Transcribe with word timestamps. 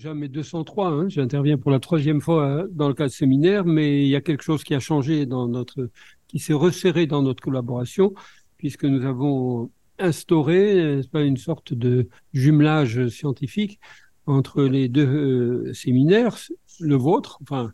Jamais 0.00 0.28
203, 0.28 0.90
hein. 0.90 1.08
j'interviens 1.08 1.58
pour 1.58 1.72
la 1.72 1.80
troisième 1.80 2.20
fois 2.20 2.46
euh, 2.46 2.68
dans 2.70 2.86
le 2.86 2.94
cadre 2.94 3.10
séminaire, 3.10 3.64
mais 3.64 4.02
il 4.04 4.06
y 4.06 4.14
a 4.14 4.20
quelque 4.20 4.44
chose 4.44 4.62
qui 4.62 4.72
a 4.76 4.78
changé 4.78 5.26
dans 5.26 5.48
notre, 5.48 5.90
qui 6.28 6.38
s'est 6.38 6.52
resserré 6.52 7.08
dans 7.08 7.20
notre 7.20 7.42
collaboration, 7.42 8.14
puisque 8.58 8.84
nous 8.84 9.04
avons 9.04 9.72
instauré 9.98 11.00
une 11.14 11.36
sorte 11.36 11.74
de 11.74 12.08
jumelage 12.32 13.08
scientifique 13.08 13.80
entre 14.26 14.62
les 14.62 14.88
deux 14.88 15.04
euh, 15.04 15.74
séminaires, 15.74 16.36
le 16.78 16.94
vôtre, 16.94 17.40
enfin, 17.42 17.72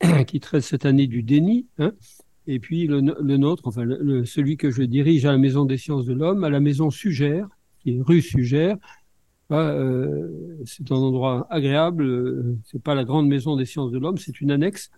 qui 0.26 0.40
traite 0.40 0.62
cette 0.62 0.86
année 0.86 1.08
du 1.08 1.22
déni, 1.22 1.66
hein, 1.76 1.92
et 2.46 2.58
puis 2.58 2.86
le, 2.86 3.02
nôtre, 3.02 3.64
enfin 3.66 3.84
celui 4.24 4.56
que 4.56 4.70
je 4.70 4.82
dirige 4.82 5.26
à 5.26 5.32
la 5.32 5.38
Maison 5.38 5.66
des 5.66 5.76
sciences 5.76 6.06
de 6.06 6.14
l'homme, 6.14 6.42
à 6.42 6.48
la 6.48 6.60
Maison 6.60 6.90
Sugère, 6.90 7.48
qui 7.80 7.96
est 7.96 8.00
rue 8.00 8.22
Sugère, 8.22 8.78
euh, 9.58 10.28
c'est 10.64 10.90
un 10.90 10.96
endroit 10.96 11.46
agréable. 11.50 12.04
Euh, 12.04 12.56
c'est 12.64 12.82
pas 12.82 12.94
la 12.94 13.04
grande 13.04 13.28
maison 13.28 13.56
des 13.56 13.64
sciences 13.64 13.90
de 13.90 13.98
l'homme, 13.98 14.18
c'est 14.18 14.40
une 14.40 14.50
annexe. 14.50 14.90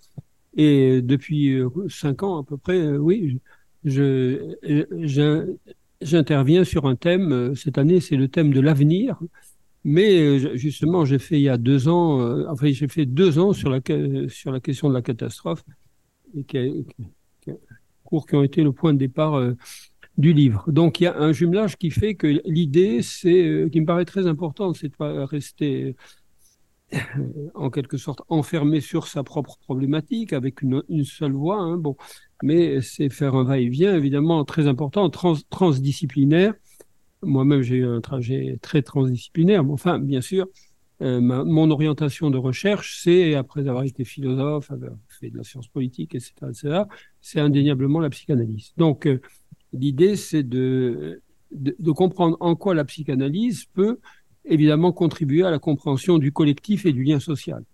Et 0.56 1.02
depuis 1.02 1.52
euh, 1.54 1.68
cinq 1.88 2.22
ans 2.22 2.38
à 2.38 2.44
peu 2.44 2.56
près, 2.56 2.96
oui, 2.96 3.40
j'interviens 6.00 6.64
sur 6.64 6.86
un 6.86 6.96
thème. 6.96 7.54
Cette 7.54 7.78
année, 7.78 8.00
c'est 8.00 8.16
le 8.16 8.28
thème 8.28 8.52
de 8.52 8.60
l'avenir. 8.60 9.18
Mais 9.84 10.38
justement, 10.56 11.04
j'ai 11.04 11.20
fait 11.20 11.36
il 11.36 11.42
y 11.42 11.48
a 11.48 11.58
deux 11.58 11.86
ans, 11.88 12.48
enfin, 12.50 12.66
j'ai 12.72 12.88
fait 12.88 13.06
deux 13.06 13.38
ans 13.38 13.52
sur 13.52 13.70
la, 13.70 13.80
question 13.80 14.88
de 14.88 14.94
la 14.94 15.02
catastrophe, 15.02 15.62
et 16.36 16.42
qui 16.42 16.58
ont 18.34 18.42
été 18.42 18.64
le 18.64 18.72
point 18.72 18.92
de 18.94 18.98
départ 18.98 19.40
du 20.16 20.32
livre. 20.32 20.64
Donc 20.68 21.00
il 21.00 21.04
y 21.04 21.06
a 21.06 21.16
un 21.16 21.32
jumelage 21.32 21.76
qui 21.76 21.90
fait 21.90 22.14
que 22.14 22.40
l'idée, 22.44 23.02
c'est, 23.02 23.46
euh, 23.46 23.68
qui 23.68 23.80
me 23.80 23.86
paraît 23.86 24.04
très 24.04 24.26
importante, 24.26 24.76
c'est 24.76 24.88
de 24.88 24.96
pas 24.96 25.26
rester 25.26 25.96
euh, 26.94 26.98
en 27.54 27.70
quelque 27.70 27.96
sorte 27.96 28.22
enfermé 28.28 28.80
sur 28.80 29.08
sa 29.08 29.24
propre 29.24 29.58
problématique 29.58 30.32
avec 30.32 30.62
une, 30.62 30.82
seule 31.04 31.32
voix. 31.32 31.58
Hein, 31.58 31.76
bon, 31.76 31.96
mais 32.42 32.80
c'est 32.80 33.10
faire 33.10 33.34
un 33.34 33.44
va-et-vient 33.44 33.96
évidemment 33.96 34.44
très 34.44 34.68
important, 34.68 35.10
transdisciplinaire. 35.50 36.54
Moi-même, 37.22 37.62
j'ai 37.62 37.76
eu 37.76 37.86
un 37.86 38.00
trajet 38.00 38.58
très 38.62 38.82
transdisciplinaire. 38.82 39.64
Mais 39.64 39.72
enfin, 39.72 39.98
bien 39.98 40.20
sûr, 40.20 40.46
euh, 41.02 41.20
mon 41.20 41.70
orientation 41.70 42.30
de 42.30 42.38
recherche, 42.38 43.00
c'est 43.02 43.34
après 43.34 43.68
avoir 43.68 43.84
été 43.84 44.04
philosophe, 44.04 44.70
avoir 44.70 44.92
fait 45.08 45.30
de 45.30 45.38
la 45.38 45.44
science 45.44 45.68
politique, 45.68 46.14
etc., 46.14 46.32
etc., 46.48 46.82
c'est 47.20 47.40
indéniablement 47.40 48.00
la 48.00 48.10
psychanalyse. 48.10 48.72
Donc 48.76 49.08
L'idée, 49.78 50.16
c'est 50.16 50.42
de, 50.42 51.20
comprendre 51.94 52.36
en 52.40 52.56
quoi 52.56 52.74
la 52.74 52.84
psychanalyse 52.84 53.66
peut 53.66 53.98
évidemment 54.44 54.92
contribuer 54.92 55.44
à 55.44 55.50
la 55.50 55.58
compréhension 55.58 56.18
du 56.18 56.32
collectif 56.32 56.86
et 56.86 56.92
du 56.92 57.02
lien 57.02 57.20
social. 57.20 57.64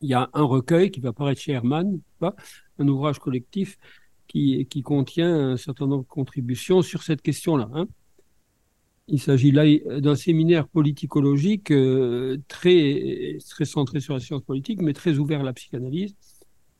Il 0.00 0.10
y 0.10 0.14
a 0.14 0.28
un 0.32 0.42
recueil 0.42 0.90
qui 0.90 1.00
va 1.00 1.12
paraître 1.12 1.40
chez 1.40 1.52
Hermann, 1.52 2.00
un 2.20 2.88
ouvrage 2.88 3.18
collectif 3.18 3.78
qui, 4.26 4.66
qui, 4.66 4.82
contient 4.82 5.52
un 5.52 5.56
certain 5.56 5.86
nombre 5.86 6.02
de 6.04 6.08
contributions 6.08 6.82
sur 6.82 7.02
cette 7.02 7.22
question-là. 7.22 7.70
Hein. 7.72 7.86
Il 9.08 9.20
s'agit 9.20 9.50
là 9.50 9.64
d'un 10.00 10.14
séminaire 10.14 10.68
politicologique 10.68 11.70
euh, 11.70 12.38
très, 12.48 13.36
très 13.48 13.64
centré 13.64 14.00
sur 14.00 14.14
la 14.14 14.20
science 14.20 14.42
politique, 14.42 14.80
mais 14.80 14.92
très 14.92 15.18
ouvert 15.18 15.40
à 15.40 15.44
la 15.44 15.52
psychanalyse. 15.52 16.16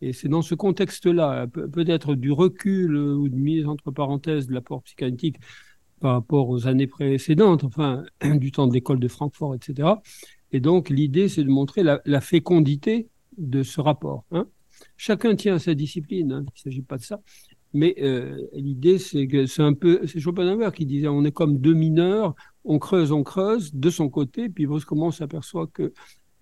Et 0.03 0.13
c'est 0.13 0.29
dans 0.29 0.43
ce 0.43 0.57
contexte-là, 0.57 1.47
peut-être 1.47 2.17
du 2.17 2.33
recul 2.33 2.97
ou 2.97 3.29
de 3.29 3.37
mise 3.37 3.67
entre 3.69 3.93
parenthèses 3.93 4.49
de 4.49 4.53
l'apport 4.53 4.83
psychanalytique 4.83 5.37
par 6.01 6.15
rapport 6.15 6.49
aux 6.49 6.67
années 6.67 6.89
précédentes, 6.89 7.63
enfin, 7.63 8.03
du 8.35 8.51
temps 8.51 8.67
de 8.67 8.75
l'école 8.75 8.99
de 8.99 9.07
Francfort, 9.07 9.55
etc. 9.55 9.91
Et 10.51 10.59
donc, 10.59 10.91
l'idée, 10.91 11.29
c'est 11.29 11.45
de 11.45 11.49
montrer 11.49 11.85
la, 11.85 12.21
fécondité 12.21 13.09
de 13.39 13.63
ce 13.63 13.81
rapport. 13.81 14.25
Hein. 14.33 14.49
Chacun 14.97 15.37
tient 15.37 15.55
à 15.55 15.59
sa 15.61 15.75
discipline, 15.75 16.33
hein. 16.33 16.45
il 16.45 16.53
ne 16.53 16.71
s'agit 16.71 16.83
pas 16.83 16.99
de 16.99 17.05
ça. 17.05 17.21
Mais 17.73 17.95
euh, 18.03 18.37
l'idée, 18.55 18.99
c'est 18.99 19.29
que 19.29 19.47
c'est 19.47 19.63
un 19.63 19.73
peu, 19.73 20.05
c'est 20.09 20.19
Schopenhauer 20.19 20.73
qui 20.73 20.85
disait, 20.85 21.07
on 21.07 21.25
est 21.25 21.33
comme 21.33 21.59
deux 21.59 21.75
mineurs, 21.75 22.35
on 22.65 22.81
creuse, 22.81 23.13
on 23.13 23.23
creuse 23.23 23.73
de 23.73 23.89
son 23.89 24.09
côté, 24.09 24.49
puis 24.49 24.67
brusquement, 24.67 25.07
on 25.07 25.13
s'aperçoit 25.13 25.69
que 25.69 25.93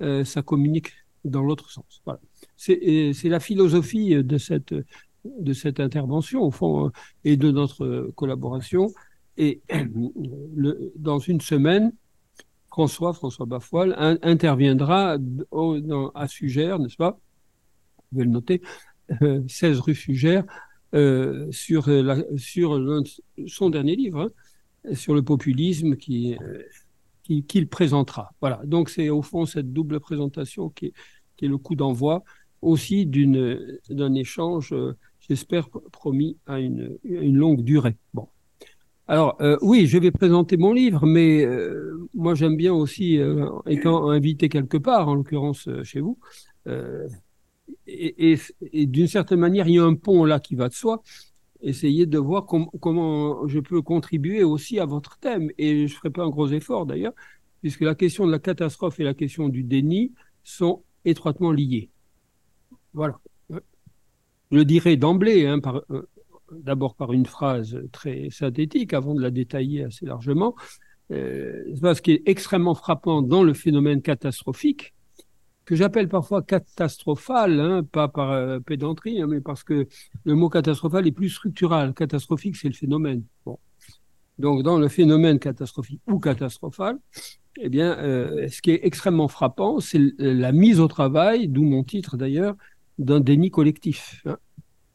euh, 0.00 0.24
ça 0.24 0.40
communique 0.40 0.92
dans 1.26 1.42
l'autre 1.42 1.70
sens. 1.70 2.00
Voilà 2.06 2.20
c'est 2.60 3.28
la 3.28 3.40
philosophie 3.40 4.22
de 4.22 4.36
cette, 4.36 5.80
intervention, 5.80 6.42
au 6.42 6.50
fond, 6.50 6.90
et 7.24 7.38
de 7.38 7.50
notre 7.50 8.10
collaboration. 8.16 8.92
Et 9.38 9.62
dans 10.96 11.18
une 11.18 11.40
semaine, 11.40 11.92
François, 12.68 13.14
François 13.14 13.46
Bafoil, 13.46 13.96
interviendra 14.22 15.16
à 16.14 16.28
Sugère, 16.28 16.78
n'est-ce 16.78 16.96
pas? 16.96 17.18
Vous 17.96 18.04
pouvez 18.10 18.24
le 18.24 18.30
noter, 18.30 18.60
16 19.48 19.80
rue 19.80 19.94
Sugère, 19.94 20.44
euh, 20.94 21.50
sur, 21.50 21.88
son 23.46 23.70
dernier 23.70 23.96
livre, 23.96 24.30
hein, 24.84 24.94
sur 24.94 25.14
le 25.14 25.22
populisme 25.22 25.96
qui 25.96 26.36
qu'il 27.46 27.68
présentera. 27.68 28.32
Voilà, 28.40 28.60
donc 28.64 28.90
c'est 28.90 29.08
au 29.08 29.22
fond 29.22 29.46
cette 29.46 29.72
double 29.72 30.00
présentation 30.00 30.68
qui 30.70 30.86
est 31.40 31.46
le 31.46 31.58
coup 31.58 31.76
d'envoi 31.76 32.24
aussi 32.62 33.06
d'un 33.06 34.14
échange, 34.14 34.72
euh, 34.72 34.96
j'espère, 35.20 35.68
promis 35.92 36.36
à 36.46 36.60
une, 36.60 36.98
longue 37.04 37.62
durée. 37.62 37.96
Bon. 38.14 38.28
Alors, 39.08 39.36
euh, 39.40 39.56
oui, 39.60 39.86
je 39.86 39.98
vais 39.98 40.10
présenter 40.10 40.56
mon 40.56 40.72
livre, 40.72 41.04
mais 41.04 41.44
euh, 41.44 42.08
moi 42.14 42.34
j'aime 42.34 42.56
bien 42.56 42.72
aussi, 42.72 43.18
étant 43.66 44.10
invité 44.10 44.48
quelque 44.48 44.76
part, 44.76 45.08
en 45.08 45.14
l'occurrence 45.14 45.68
chez 45.82 46.00
vous, 46.00 46.18
et, 47.86 48.36
et, 48.72 48.86
d'une 48.86 49.06
certaine 49.08 49.40
manière, 49.40 49.68
il 49.68 49.74
y 49.74 49.78
a 49.78 49.84
un 49.84 49.94
pont 49.94 50.24
là 50.24 50.38
qui 50.40 50.54
va 50.54 50.68
de 50.68 50.74
soi. 50.74 51.02
Essayer 51.62 52.06
de 52.06 52.18
voir 52.18 52.46
comment 52.46 53.46
je 53.46 53.60
peux 53.60 53.82
contribuer 53.82 54.42
aussi 54.44 54.78
à 54.78 54.86
votre 54.86 55.18
thème. 55.18 55.50
Et 55.58 55.86
je 55.86 55.92
ne 55.92 55.98
ferai 55.98 56.10
pas 56.10 56.24
un 56.24 56.30
gros 56.30 56.48
effort 56.48 56.86
d'ailleurs, 56.86 57.12
puisque 57.60 57.82
la 57.82 57.94
question 57.94 58.26
de 58.26 58.32
la 58.32 58.38
catastrophe 58.38 58.98
et 59.00 59.04
la 59.04 59.14
question 59.14 59.48
du 59.48 59.62
déni 59.62 60.12
sont 60.42 60.82
étroitement 61.04 61.52
liées. 61.52 61.90
Voilà. 62.94 63.18
Je 64.50 64.60
dirais 64.60 64.96
d'emblée, 64.96 65.46
hein, 65.46 65.60
euh, 65.90 66.02
d'abord 66.50 66.96
par 66.96 67.12
une 67.12 67.26
phrase 67.26 67.80
très 67.92 68.30
synthétique, 68.30 68.92
avant 68.92 69.14
de 69.14 69.20
la 69.20 69.30
détailler 69.30 69.84
assez 69.84 70.06
largement. 70.06 70.54
Euh, 71.12 71.64
ce 71.74 72.00
qui 72.02 72.12
est 72.12 72.22
extrêmement 72.26 72.74
frappant 72.74 73.22
dans 73.22 73.42
le 73.42 73.54
phénomène 73.54 74.02
catastrophique, 74.02 74.94
que 75.64 75.76
j'appelle 75.76 76.08
parfois 76.08 76.42
catastrophal, 76.42 77.60
hein, 77.60 77.82
pas 77.84 78.08
par 78.08 78.32
euh, 78.32 78.58
pédanterie, 78.60 79.20
hein, 79.20 79.26
mais 79.28 79.40
parce 79.40 79.62
que 79.62 79.86
le 80.24 80.34
mot 80.34 80.48
catastrophal 80.48 81.06
est 81.06 81.12
plus 81.12 81.30
structural. 81.30 81.94
Catastrophique, 81.94 82.56
c'est 82.56 82.68
le 82.68 82.74
phénomène. 82.74 83.22
Donc, 84.38 84.62
dans 84.62 84.78
le 84.78 84.88
phénomène 84.88 85.38
catastrophique 85.38 86.00
ou 86.06 86.18
catastrophal, 86.18 86.98
eh 87.60 87.68
bien, 87.68 87.98
euh, 87.98 88.48
ce 88.48 88.62
qui 88.62 88.70
est 88.70 88.80
extrêmement 88.84 89.28
frappant, 89.28 89.80
c'est 89.80 90.00
la 90.18 90.52
mise 90.52 90.80
au 90.80 90.88
travail, 90.88 91.48
d'où 91.48 91.62
mon 91.62 91.84
titre 91.84 92.16
d'ailleurs, 92.16 92.56
d'un 93.00 93.20
déni 93.20 93.50
collectif. 93.50 94.22
Hein. 94.26 94.36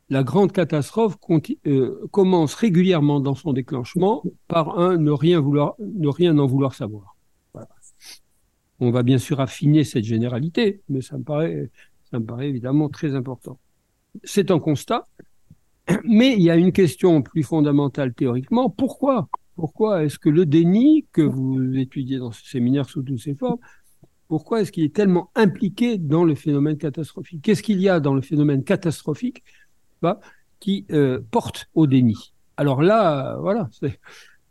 La 0.10 0.24
grande 0.24 0.52
catastrophe 0.52 1.18
euh, 1.66 2.08
commence 2.12 2.54
régulièrement 2.54 3.20
dans 3.20 3.34
son 3.34 3.54
déclenchement 3.54 4.24
par 4.48 4.78
un 4.78 4.98
ne 4.98 5.12
rien 5.12 5.40
en 6.38 6.46
vouloir 6.46 6.76
savoir. 6.76 7.16
On 8.80 8.92
va 8.92 9.04
bien 9.04 9.18
sûr 9.18 9.40
affiner 9.40 9.84
cette 9.84 10.04
généralité, 10.04 10.82
mais 10.90 11.02
ça 11.02 11.18
me 11.18 11.24
paraît, 11.24 11.72
ça 12.12 12.20
me 12.20 12.26
paraît 12.26 12.50
évidemment 12.50 12.90
très 12.90 13.16
important. 13.16 13.58
C'est 14.24 14.52
un 14.52 14.60
constat, 14.60 15.06
mais 16.04 16.34
il 16.34 16.42
y 16.42 16.50
a 16.52 16.58
une 16.58 16.72
question 16.72 17.22
plus 17.22 17.44
fondamentale 17.44 18.14
théoriquement. 18.14 18.70
Pourquoi? 18.70 19.28
Pourquoi 19.56 20.04
est-ce 20.04 20.20
que 20.20 20.30
le 20.30 20.46
déni 20.46 21.08
que 21.14 21.22
vous 21.22 21.76
étudiez 21.78 22.18
dans 22.18 22.32
ce 22.32 22.46
séminaire 22.46 22.88
sous 22.90 23.02
toutes 23.02 23.20
ses 23.20 23.34
formes 23.34 23.60
pourquoi 24.28 24.62
est-ce 24.62 24.72
qu'il 24.72 24.84
est 24.84 24.96
tellement 24.96 25.30
impliqué 25.36 25.98
dans 25.98 26.24
le 26.24 26.36
phénomène 26.36 26.78
catastrophique? 26.78 27.42
Qu'est-ce 27.44 27.64
qu'il 27.64 27.80
y 27.80 27.90
a 27.90 28.00
dans 28.00 28.14
le 28.14 28.22
phénomène 28.22 28.64
catastrophique 28.64 29.44
bah, 30.02 30.20
qui 30.60 30.86
euh, 30.92 31.22
porte 31.32 31.68
au 31.76 31.88
déni? 31.88 32.34
Alors 32.58 32.82
là, 32.82 33.38
voilà, 33.40 33.70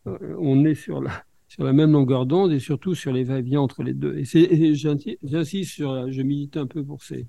euh, 0.07 0.37
on 0.39 0.65
est 0.65 0.75
sur 0.75 1.03
la, 1.03 1.25
même 1.59 1.93
longueur 1.93 2.27
d'onde 2.27 2.53
et 2.53 2.61
surtout 2.61 2.95
sur 2.95 3.13
les 3.13 3.25
va-et-vient 3.25 3.61
entre 3.61 3.83
les 3.83 3.95
deux. 3.95 4.17
Et, 4.19 4.75
j'insiste 4.75 5.73
sur, 5.73 6.11
je 6.11 6.23
milite 6.23 6.57
un 6.57 6.67
peu 6.67 6.85
pour 6.85 7.03
ces 7.03 7.27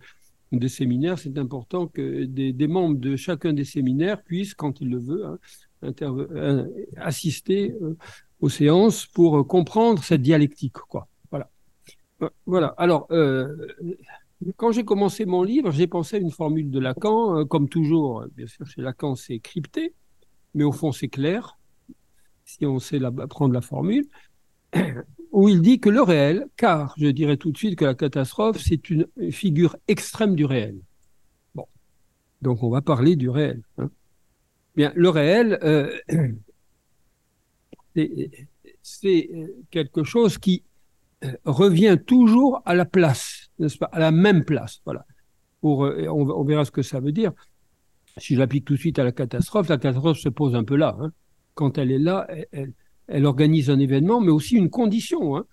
des 0.51 0.69
séminaires, 0.69 1.19
c'est 1.19 1.37
important 1.37 1.87
que 1.87 2.23
des, 2.23 2.67
membres 2.67 2.97
de 2.97 3.17
chacun 3.17 3.51
des 3.51 3.65
séminaires 3.65 4.23
puissent, 4.23 4.53
quand 4.53 4.79
ils 4.79 4.89
le 4.89 4.99
veulent, 4.99 5.37
hein, 5.81 5.93
euh, 6.01 6.65
assister 6.95 7.75
aux 8.39 8.47
séances 8.47 9.05
pour 9.05 9.45
comprendre 9.47 10.01
cette 10.01 10.21
dialectique, 10.21 10.77
quoi. 10.87 11.09
Euh, 12.25 12.29
voilà. 12.45 12.67
Alors, 12.77 13.07
euh, 13.11 13.55
quand 14.57 14.71
j'ai 14.71 14.83
commencé 14.83 15.25
mon 15.25 15.43
livre, 15.43 15.71
j'ai 15.71 15.87
pensé 15.87 16.17
à 16.17 16.19
une 16.19 16.31
formule 16.31 16.69
de 16.69 16.79
Lacan. 16.79 17.39
Euh, 17.39 17.45
comme 17.45 17.69
toujours, 17.69 18.25
bien 18.35 18.47
sûr, 18.47 18.65
chez 18.67 18.81
Lacan, 18.81 19.15
c'est 19.15 19.39
crypté, 19.39 19.93
mais 20.53 20.63
au 20.63 20.71
fond, 20.71 20.91
c'est 20.91 21.07
clair, 21.07 21.57
si 22.43 22.65
on 22.65 22.79
sait 22.79 22.99
prendre 23.29 23.53
la 23.53 23.61
formule. 23.61 24.05
où 25.31 25.49
il 25.49 25.61
dit 25.61 25.79
que 25.81 25.89
le 25.89 26.01
réel, 26.01 26.47
car 26.55 26.93
je 26.97 27.07
dirais 27.07 27.35
tout 27.35 27.51
de 27.51 27.57
suite 27.57 27.77
que 27.77 27.83
la 27.83 27.93
catastrophe, 27.93 28.57
c'est 28.57 28.89
une 28.89 29.05
figure 29.31 29.75
extrême 29.87 30.33
du 30.33 30.45
réel. 30.45 30.79
Bon, 31.53 31.65
donc 32.41 32.63
on 32.63 32.69
va 32.69 32.81
parler 32.81 33.17
du 33.17 33.29
réel. 33.29 33.61
Hein. 33.77 33.89
Bien, 34.77 34.93
le 34.95 35.09
réel, 35.09 35.59
euh, 35.63 35.93
c'est 38.81 39.29
quelque 39.71 40.05
chose 40.05 40.37
qui 40.37 40.63
euh, 40.63 40.74
revient 41.45 41.97
toujours 42.05 42.61
à 42.65 42.75
la 42.75 42.85
place, 42.85 43.49
n'est-ce 43.59 43.77
pas, 43.77 43.89
à 43.91 43.99
la 43.99 44.11
même 44.11 44.43
place. 44.45 44.81
Voilà. 44.85 45.05
Euh, 45.65 46.07
on, 46.09 46.43
verra 46.43 46.65
ce 46.65 46.71
que 46.71 46.81
ça 46.81 46.99
veut 46.99 47.11
dire. 47.11 47.31
Si 48.17 48.35
j'applique 48.35 48.65
tout 48.65 48.73
de 48.73 48.79
suite 48.79 48.99
à 48.99 49.03
la 49.03 49.11
catastrophe, 49.11 49.69
la 49.69 49.77
catastrophe 49.77 50.19
se 50.19 50.29
pose 50.29 50.55
un 50.55 50.63
peu 50.63 50.75
là. 50.75 50.95
Hein. 50.99 51.11
Quand 51.53 51.77
elle 51.77 51.91
est 51.91 51.99
là, 51.99 52.27
elle, 53.07 53.25
organise 53.25 53.69
un 53.69 53.79
événement, 53.79 54.21
mais 54.21 54.31
aussi 54.31 54.55
une 54.55 54.69
condition. 54.69 55.35
Hein. 55.35 55.45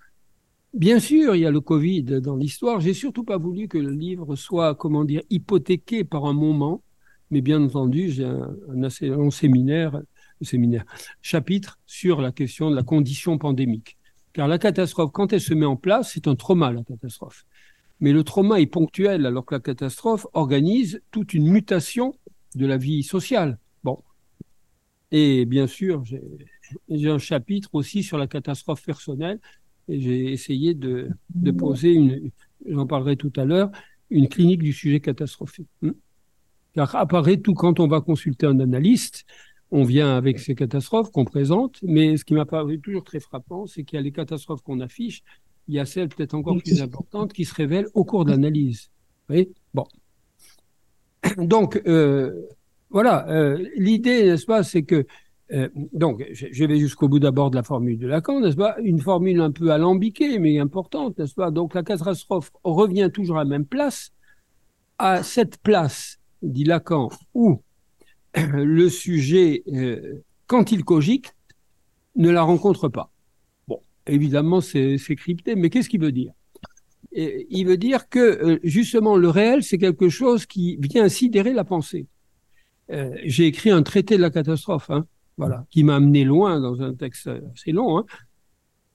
Bien 0.74 1.00
sûr, 1.00 1.34
il 1.34 1.40
y 1.40 1.46
a 1.46 1.50
le 1.50 1.60
Covid 1.60 2.04
dans 2.20 2.36
l'histoire. 2.36 2.80
J'ai 2.80 2.94
surtout 2.94 3.24
pas 3.24 3.36
voulu 3.36 3.68
que 3.68 3.78
le 3.78 3.90
livre 3.90 4.36
soit, 4.36 4.74
comment 4.74 5.04
dire, 5.04 5.22
hypothéqué 5.30 6.04
par 6.04 6.26
un 6.26 6.32
moment. 6.32 6.82
Mais 7.30 7.40
bien 7.40 7.62
entendu, 7.62 8.10
j'ai 8.10 8.24
un, 8.24 8.54
un, 8.68 8.82
assez 8.82 9.08
long 9.08 9.30
séminaire, 9.30 10.00
séminaire, 10.42 10.84
chapitre 11.22 11.78
sur 11.86 12.20
la 12.20 12.32
question 12.32 12.70
de 12.70 12.76
la 12.76 12.82
condition 12.82 13.38
pandémique. 13.38 13.96
Car 14.32 14.48
la 14.48 14.58
catastrophe, 14.58 15.12
quand 15.12 15.32
elle 15.32 15.40
se 15.40 15.54
met 15.54 15.66
en 15.66 15.76
place, 15.76 16.12
c'est 16.14 16.26
un 16.26 16.34
trauma, 16.34 16.72
la 16.72 16.82
catastrophe. 16.82 17.44
Mais 18.00 18.12
le 18.12 18.24
trauma 18.24 18.60
est 18.60 18.66
ponctuel, 18.66 19.26
alors 19.26 19.44
que 19.44 19.54
la 19.54 19.60
catastrophe 19.60 20.26
organise 20.32 21.02
toute 21.10 21.34
une 21.34 21.48
mutation 21.48 22.14
de 22.54 22.66
la 22.66 22.76
vie 22.76 23.02
sociale. 23.02 23.58
Bon. 23.84 24.02
Et 25.10 25.44
bien 25.44 25.66
sûr, 25.66 26.02
j'ai 26.88 27.10
un 27.10 27.18
chapitre 27.18 27.70
aussi 27.74 28.02
sur 28.02 28.16
la 28.16 28.26
catastrophe 28.26 28.82
personnelle, 28.82 29.38
et 29.88 30.00
j'ai 30.00 30.32
essayé 30.32 30.74
de, 30.74 31.10
de, 31.34 31.50
poser 31.50 31.92
une, 31.92 32.30
j'en 32.66 32.86
parlerai 32.86 33.16
tout 33.16 33.32
à 33.36 33.44
l'heure, 33.44 33.70
une 34.10 34.28
clinique 34.28 34.62
du 34.62 34.72
sujet 34.72 35.00
catastrophique. 35.00 35.68
Hmm. 35.82 35.92
Car 36.74 36.96
apparaît 36.96 37.36
tout 37.36 37.54
quand 37.54 37.80
on 37.80 37.86
va 37.86 38.00
consulter 38.00 38.46
un 38.46 38.58
analyste, 38.60 39.26
on 39.72 39.84
vient 39.84 40.14
avec 40.16 40.38
ces 40.38 40.54
catastrophes 40.54 41.10
qu'on 41.10 41.24
présente, 41.24 41.78
mais 41.82 42.18
ce 42.18 42.24
qui 42.26 42.34
m'a 42.34 42.44
paru 42.44 42.78
toujours 42.78 43.04
très 43.04 43.20
frappant, 43.20 43.66
c'est 43.66 43.84
qu'il 43.84 43.96
y 43.96 43.98
a 43.98 44.02
les 44.02 44.12
catastrophes 44.12 44.60
qu'on 44.60 44.80
affiche, 44.80 45.24
il 45.66 45.74
y 45.74 45.80
a 45.80 45.86
celles 45.86 46.10
peut-être 46.10 46.34
encore 46.34 46.58
plus 46.58 46.82
importantes 46.82 47.32
qui 47.32 47.46
se 47.46 47.54
révèlent 47.54 47.88
au 47.94 48.04
cours 48.04 48.26
de 48.26 48.32
l'analyse. 48.32 48.90
Bon. 49.72 49.86
Donc, 51.38 51.80
euh, 51.86 52.48
voilà, 52.90 53.26
euh, 53.30 53.66
l'idée, 53.74 54.24
n'est-ce 54.24 54.44
pas, 54.44 54.62
c'est 54.62 54.82
que, 54.82 55.06
euh, 55.52 55.70
donc, 55.94 56.22
je 56.32 56.64
vais 56.66 56.78
jusqu'au 56.78 57.08
bout 57.08 57.20
d'abord 57.20 57.50
de 57.50 57.56
la 57.56 57.62
formule 57.62 57.98
de 57.98 58.06
Lacan, 58.06 58.40
n'est-ce 58.40 58.56
pas, 58.56 58.76
une 58.82 59.00
formule 59.00 59.40
un 59.40 59.52
peu 59.52 59.70
alambiquée, 59.70 60.38
mais 60.38 60.58
importante, 60.58 61.18
n'est-ce 61.18 61.34
pas, 61.34 61.50
donc 61.50 61.72
la 61.74 61.82
catastrophe 61.82 62.52
revient 62.62 63.08
toujours 63.12 63.38
à 63.38 63.44
la 63.44 63.48
même 63.48 63.66
place, 63.66 64.10
à 64.98 65.22
cette 65.22 65.56
place, 65.62 66.18
dit 66.42 66.64
Lacan, 66.64 67.08
où 67.32 67.62
le 68.34 68.88
sujet, 68.88 69.62
euh, 69.72 70.22
quand 70.46 70.72
il 70.72 70.84
cogite, 70.84 71.34
ne 72.16 72.30
la 72.30 72.42
rencontre 72.42 72.88
pas. 72.88 73.10
Bon, 73.68 73.80
évidemment, 74.06 74.60
c'est 74.60 74.98
crypté, 75.16 75.54
mais 75.54 75.70
qu'est-ce 75.70 75.88
qu'il 75.88 76.00
veut 76.00 76.12
dire? 76.12 76.32
Il 77.14 77.66
veut 77.66 77.76
dire 77.76 78.08
que 78.08 78.18
euh, 78.18 78.58
justement 78.64 79.16
le 79.16 79.28
réel, 79.28 79.62
c'est 79.62 79.76
quelque 79.76 80.08
chose 80.08 80.46
qui 80.46 80.78
vient 80.80 81.10
sidérer 81.10 81.52
la 81.52 81.64
pensée. 81.64 82.06
Euh, 82.90 83.14
j'ai 83.24 83.46
écrit 83.46 83.70
un 83.70 83.82
traité 83.82 84.16
de 84.16 84.22
la 84.22 84.30
catastrophe, 84.30 84.88
hein, 84.88 85.06
voilà, 85.36 85.66
qui 85.70 85.84
m'a 85.84 85.96
amené 85.96 86.24
loin 86.24 86.58
dans 86.58 86.80
un 86.80 86.94
texte 86.94 87.28
assez 87.54 87.72
long, 87.72 87.98
hein, 87.98 88.06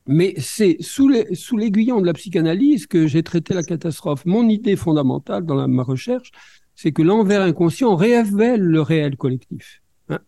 mais 0.07 0.33
c'est 0.37 0.77
sous 0.79 1.07
l'aiguillon 1.09 2.01
de 2.01 2.05
la 2.05 2.13
psychanalyse 2.13 2.87
que 2.87 3.07
j'ai 3.07 3.23
traité 3.23 3.53
la 3.53 3.63
catastrophe. 3.63 4.25
Mon 4.25 4.47
idée 4.47 4.77
fondamentale 4.77 5.45
dans 5.45 5.67
ma 5.67 5.83
recherche, 5.83 6.31
c'est 6.77 6.91
que 6.91 7.01
l'envers 7.01 7.41
inconscient 7.41 7.95
révèle 7.95 8.61
le 8.61 8.81
réel 8.81 9.17
collectif. 9.17 9.81
Hein. 10.09 10.19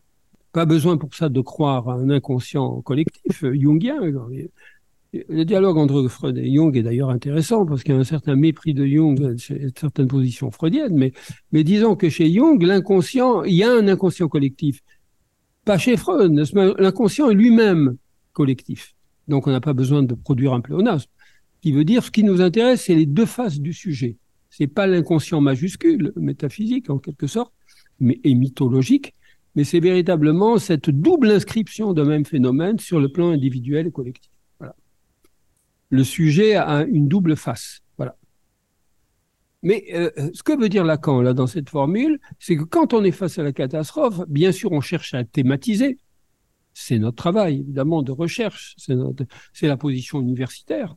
Pas 0.52 0.66
besoin 0.66 0.98
pour 0.98 1.14
ça 1.14 1.30
de 1.30 1.42
croire 1.42 1.88
à 1.90 1.94
un 1.94 2.10
inconscient 2.10 2.82
collectif 2.82 3.46
jungien. 3.54 4.00
Le 5.14 5.44
dialogue 5.46 5.78
entre 5.78 6.08
Freud 6.08 6.40
et 6.40 6.52
Jung 6.52 6.76
est 6.76 6.82
d'ailleurs 6.82 7.12
intéressant 7.12 7.68
parce 7.68 7.84
qu'il 7.84 7.94
y 7.94 7.98
a 7.98 8.00
un 8.00 8.04
certain 8.04 8.36
mépris 8.36 8.74
de 8.74 8.84
Jung 8.84 9.38
certaines 9.78 10.08
positions 10.08 10.50
freudiennes, 10.50 10.96
mais, 10.98 11.14
mais 11.52 11.64
disons 11.64 11.96
que 11.96 12.10
chez 12.10 12.34
Jung, 12.34 12.60
l'inconscient, 12.64 13.44
il 13.44 13.54
y 13.54 13.64
a 13.64 13.72
un 13.72 13.88
inconscient 13.88 14.28
collectif. 14.28 14.82
Pas 15.66 15.78
chez 15.78 15.98
Freud, 15.98 16.34
l'inconscient 16.80 17.30
est 17.30 17.36
lui-même 17.36 17.96
collectif. 18.34 18.96
Donc 19.28 19.46
on 19.46 19.52
n'a 19.52 19.62
pas 19.62 19.74
besoin 19.74 20.02
de 20.02 20.16
produire 20.16 20.54
un 20.54 20.62
pléonasme. 20.62 21.12
Ce 21.58 21.62
qui 21.62 21.74
veut 21.74 21.86
dire, 21.86 22.04
ce 22.04 22.10
qui 22.10 22.24
nous 22.24 22.42
intéresse, 22.42 22.86
c'est 22.86 22.96
les 22.96 23.06
deux 23.06 23.28
faces 23.28 23.60
du 23.60 23.72
sujet. 23.72 24.18
C'est 24.60 24.68
pas 24.68 24.88
l'inconscient 24.88 25.42
majuscule, 25.42 26.12
métaphysique 26.18 26.90
en 26.90 27.00
quelque 27.00 27.28
sorte, 27.28 27.54
mais 28.00 28.20
et 28.24 28.36
mythologique, 28.36 29.16
mais 29.56 29.64
c'est 29.64 29.80
véritablement 29.80 30.58
cette 30.58 30.90
double 30.90 31.32
inscription 31.32 31.94
d'un 31.94 32.06
même 32.06 32.26
phénomène 32.26 32.78
sur 32.80 33.00
le 33.00 33.10
plan 33.10 33.30
individuel 33.30 33.88
et 33.88 33.92
collectif. 33.92 34.32
Voilà. 34.60 34.76
Le 35.90 36.04
sujet 36.04 36.56
a 36.56 36.84
une 36.84 37.08
double 37.08 37.36
face. 37.36 37.82
Voilà. 37.98 38.16
Mais 39.64 39.86
euh, 39.94 40.12
ce 40.34 40.44
que 40.44 40.58
veut 40.60 40.70
dire 40.70 40.84
Lacan 40.84 41.22
là 41.22 41.34
dans 41.34 41.48
cette 41.48 41.70
formule, 41.70 42.20
c'est 42.38 42.58
que 42.58 42.64
quand 42.64 42.94
on 42.94 43.04
est 43.04 43.12
face 43.12 43.40
à 43.40 43.44
la 43.44 43.54
catastrophe, 43.54 44.22
bien 44.28 44.52
sûr, 44.52 44.72
on 44.72 44.82
cherche 44.82 45.14
à 45.14 45.24
thématiser. 45.24 45.98
C'est 46.74 47.00
notre 47.00 47.18
travail, 47.18 47.60
évidemment, 47.60 48.04
de 48.04 48.12
recherche. 48.12 48.76
C'est 48.78 49.68
la 49.68 49.78
position 49.78 50.22
universitaire. 50.22 50.96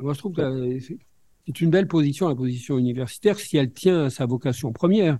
Moi, 0.00 0.14
je 0.14 0.18
trouve 0.18 0.32
que 0.32 0.78
c'est 1.50 1.62
une 1.62 1.70
belle 1.70 1.88
position, 1.88 2.28
la 2.28 2.36
position 2.36 2.78
universitaire, 2.78 3.36
si 3.40 3.56
elle 3.56 3.72
tient 3.72 4.04
à 4.04 4.10
sa 4.10 4.24
vocation 4.24 4.72
première. 4.72 5.18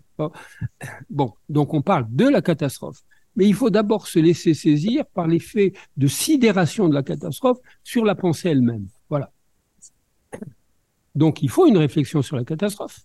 Bon, 1.09 1.33
donc 1.49 1.75
on 1.75 1.83
parle 1.83 2.07
de 2.09 2.29
la 2.29 2.41
catastrophe. 2.41 3.03
Mais 3.35 3.47
il 3.47 3.55
faut 3.55 3.71
d'abord 3.71 4.07
se 4.07 4.21
laisser 4.21 4.55
saisir 4.55 5.05
par 5.07 5.27
l'effet 5.27 5.73
de 5.97 6.07
sidération 6.07 6.89
de 6.89 6.95
la 6.95 7.03
catastrophe 7.03 7.59
sur 7.83 8.05
la 8.05 8.15
pensée 8.15 8.51
elle-même. 8.51 8.87
Voilà. 9.09 9.33
Donc 11.17 11.43
il 11.43 11.49
faut 11.49 11.67
une 11.67 11.79
réflexion 11.79 12.23
sur 12.23 12.37
la 12.37 12.45
catastrophe. 12.45 13.01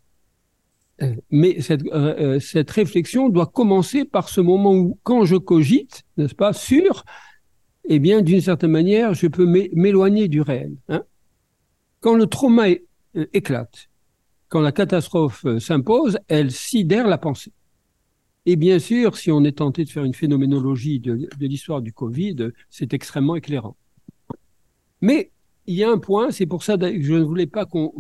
Mais 1.31 1.62
cette, 1.62 1.83
euh, 1.88 2.39
cette 2.39 2.69
réflexion 2.69 3.30
doit 3.30 3.48
commencer 3.48 4.06
par 4.06 4.30
ce 4.30 4.39
moment 4.39 4.75
où, 4.75 5.00
quand 5.01 5.25
je 5.25 5.36
cogite, 5.36 6.04
n'est-ce 6.18 6.36
pas, 6.36 6.54
sur, 6.54 7.06
eh 7.86 7.98
bien, 7.98 8.22
d'une 8.22 8.42
certaine 8.42 8.72
manière, 8.72 9.16
je 9.16 9.25
peux 9.25 9.48
m'éloigner 9.74 10.27
du 10.27 10.42
réel. 10.42 10.75
Hein. 10.89 11.04
Quand 12.01 12.16
le 12.16 12.27
trauma 12.27 12.69
est 12.69 12.83
euh, 12.83 12.86
éclate. 13.33 13.89
Quand 14.48 14.62
la 14.62 14.72
catastrophe 14.72 15.45
euh, 15.45 15.60
s'impose, 15.60 16.17
elle 16.27 16.51
sidère 16.51 17.07
la 17.07 17.17
pensée. 17.17 17.51
Et 18.45 18.55
bien 18.55 18.77
sûr, 18.77 19.17
si 19.17 19.31
on 19.31 19.43
est 19.43 19.57
tenté 19.57 19.84
de 19.84 19.89
faire 19.89 20.03
une 20.03 20.13
phénoménologie 20.13 21.00
de, 21.00 21.27
l'histoire 21.39 21.81
du 21.81 21.93
Covid, 21.93 22.51
c'est 22.69 22.93
extrêmement 22.93 23.36
éclairant. 23.36 23.75
Mais 25.01 25.31
il 25.65 25.75
y 25.75 25.84
a 25.84 25.89
un 25.89 25.98
point, 25.98 26.29
c'est 26.29 26.45
pour 26.45 26.63
ça 26.63 26.77
que 26.77 27.01
je 27.01 27.13
ne 27.13 27.24
voulais 27.24 27.48
pas 27.48 27.65
qu'on 27.65 27.93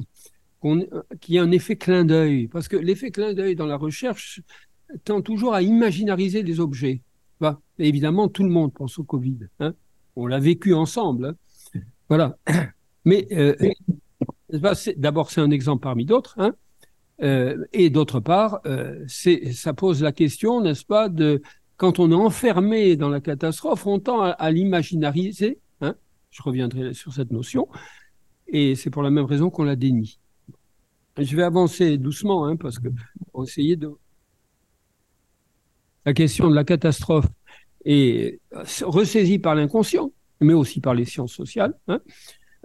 qu'il 1.21 1.35
y 1.35 1.37
ait 1.37 1.41
un 1.41 1.51
effet 1.51 1.75
clin 1.75 2.05
d'œil, 2.05 2.47
parce 2.47 2.67
que 2.67 2.75
l'effet 2.75 3.11
clin 3.11 3.33
d'œil 3.33 3.55
dans 3.55 3.67
la 3.67 3.77
recherche 3.77 4.41
tend 5.03 5.21
toujours 5.21 5.53
à 5.53 5.61
imaginariser 5.61 6.41
les 6.41 6.59
objets. 6.59 7.01
Évidemment, 7.77 8.29
tout 8.29 8.43
le 8.43 8.49
monde 8.49 8.73
pense 8.73 8.97
au 8.97 9.03
Covid. 9.03 9.37
Hein. 9.59 9.73
On 10.15 10.27
l'a 10.27 10.39
vécu 10.39 10.73
ensemble. 10.73 11.25
Hein. 11.25 11.79
Voilà. 12.07 12.37
Mais 13.05 13.27
euh, 13.33 13.53
D'abord, 14.97 15.31
c'est 15.31 15.41
un 15.41 15.51
exemple 15.51 15.83
parmi 15.83 16.05
d'autres. 16.05 16.35
Hein 16.37 16.53
euh, 17.21 17.65
et 17.71 17.89
d'autre 17.89 18.19
part, 18.19 18.59
euh, 18.65 19.05
ça 19.07 19.73
pose 19.73 20.01
la 20.01 20.11
question, 20.11 20.61
n'est-ce 20.61 20.85
pas, 20.85 21.09
de 21.09 21.41
quand 21.77 21.99
on 21.99 22.11
est 22.11 22.15
enfermé 22.15 22.95
dans 22.95 23.09
la 23.09 23.21
catastrophe, 23.21 23.85
on 23.85 23.99
tend 23.99 24.21
à, 24.21 24.51
l'imaginariser. 24.51 25.59
Hein 25.81 25.95
Je 26.31 26.41
reviendrai 26.41 26.93
sur 26.93 27.13
cette 27.13 27.31
notion. 27.31 27.67
Et 28.47 28.75
c'est 28.75 28.89
pour 28.89 29.03
la 29.03 29.09
même 29.09 29.25
raison 29.25 29.49
qu'on 29.49 29.63
la 29.63 29.75
dénie. 29.75 30.19
Je 31.17 31.35
vais 31.35 31.43
avancer 31.43 31.97
doucement, 31.97 32.45
hein, 32.45 32.55
parce 32.55 32.79
que 32.79 32.89
essayer 33.43 33.75
de. 33.75 33.91
La 36.05 36.13
question 36.13 36.49
de 36.49 36.55
la 36.55 36.63
catastrophe 36.63 37.25
est 37.83 38.39
ressaisie 38.81 39.39
par 39.39 39.55
l'inconscient, 39.55 40.11
mais 40.39 40.53
aussi 40.53 40.79
par 40.79 40.93
les 40.93 41.05
sciences 41.05 41.33
sociales, 41.33 41.73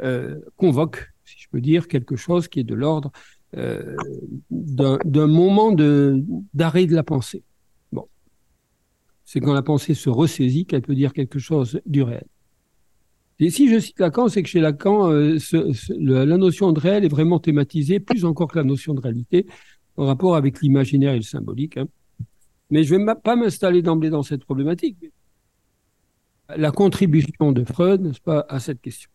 euh, 0.03 0.39
convoque 0.57 1.11
peux 1.51 1.61
dire, 1.61 1.89
quelque 1.89 2.17
chose 2.17 2.49
qui 2.49 2.61
est 2.61 2.65
de 2.65 2.75
l'ordre 2.75 3.11
euh, 3.57 3.97
d'un 4.51 5.27
moment 5.27 5.73
d'arrêt 5.73 6.87
de, 6.87 6.95
la 6.95 7.03
pensée. 7.03 7.43
Bon. 7.93 8.07
C'est 9.25 9.41
quand 9.41 9.53
la 9.53 9.63
pensée 9.63 9.95
se 9.95 10.09
ressaisit 10.09 10.67
qu'elle 10.67 10.83
peut 10.83 10.95
dire 10.95 11.13
quelque 11.13 11.39
chose 11.39 11.81
du 11.87 12.03
réel. 12.03 12.27
Et 13.41 13.49
si 13.51 13.69
je 13.71 13.81
cite 13.81 13.99
Lacan, 13.99 14.29
c'est 14.29 14.43
que 14.43 14.49
chez 14.49 14.61
Lacan, 14.61 15.11
euh, 15.11 15.39
la 15.99 16.37
notion 16.37 16.73
de 16.73 16.79
réel 16.79 17.05
est 17.05 17.09
vraiment 17.09 17.41
thématisée, 17.41 17.99
plus 17.99 18.25
encore 18.25 18.49
que 18.49 18.59
la 18.59 18.65
notion 18.65 18.93
de 18.93 19.01
réalité, 19.01 19.47
en 19.97 20.07
rapport 20.07 20.37
avec 20.37 20.61
l'imaginaire 20.61 21.15
et 21.15 21.17
le 21.17 21.23
symbolique. 21.23 21.79
Hein. 21.79 21.89
Mais 22.71 22.85
je 22.85 22.95
ne 22.95 23.05
vais 23.05 23.15
pas 23.15 23.37
m'installer 23.37 23.83
d'emblée 23.83 24.11
dans 24.11 24.23
cette 24.23 24.45
problématique. 24.45 24.97
La 26.57 26.71
contribution 26.71 27.53
de 27.53 27.65
Freud, 27.65 28.03
n'est-ce 28.03 28.21
pas, 28.21 28.45
à 28.49 28.61
cette 28.61 28.81
question. 28.81 29.11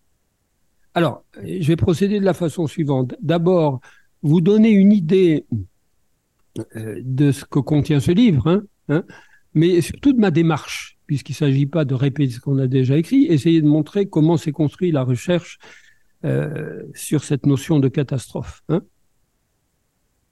Alors, 0.95 1.25
je 1.43 1.67
vais 1.67 1.75
procéder 1.75 2.21
de 2.21 2.25
la 2.25 2.33
façon 2.33 2.67
suivante. 2.67 3.15
D'abord, 3.21 3.81
vous 4.21 4.39
donner 4.39 4.69
une 4.69 4.93
idée 4.93 5.45
euh, 6.77 7.01
de 7.03 7.33
ce 7.33 7.43
que 7.43 7.59
contient 7.59 7.99
ce 7.99 8.11
livre, 8.11 8.47
hein, 8.47 8.63
hein, 8.87 9.03
mais 9.53 9.81
surtout 9.81 10.13
de 10.13 10.19
ma 10.19 10.31
démarche, 10.31 10.97
puisqu'il 11.05 11.33
ne 11.33 11.37
s'agit 11.37 11.65
pas 11.65 11.83
de 11.83 11.93
répéter 11.93 12.31
ce 12.31 12.39
qu'on 12.39 12.59
a 12.59 12.67
déjà 12.67 12.97
écrit, 12.97 13.25
essayer 13.25 13.61
de 13.61 13.67
montrer 13.67 14.05
comment 14.05 14.37
s'est 14.37 14.53
construite 14.53 14.93
la 14.93 15.03
recherche 15.03 15.59
euh, 16.23 16.83
sur 16.93 17.25
cette 17.25 17.45
notion 17.45 17.81
de 17.81 17.89
catastrophe. 17.89 18.63
Hein. 18.69 18.81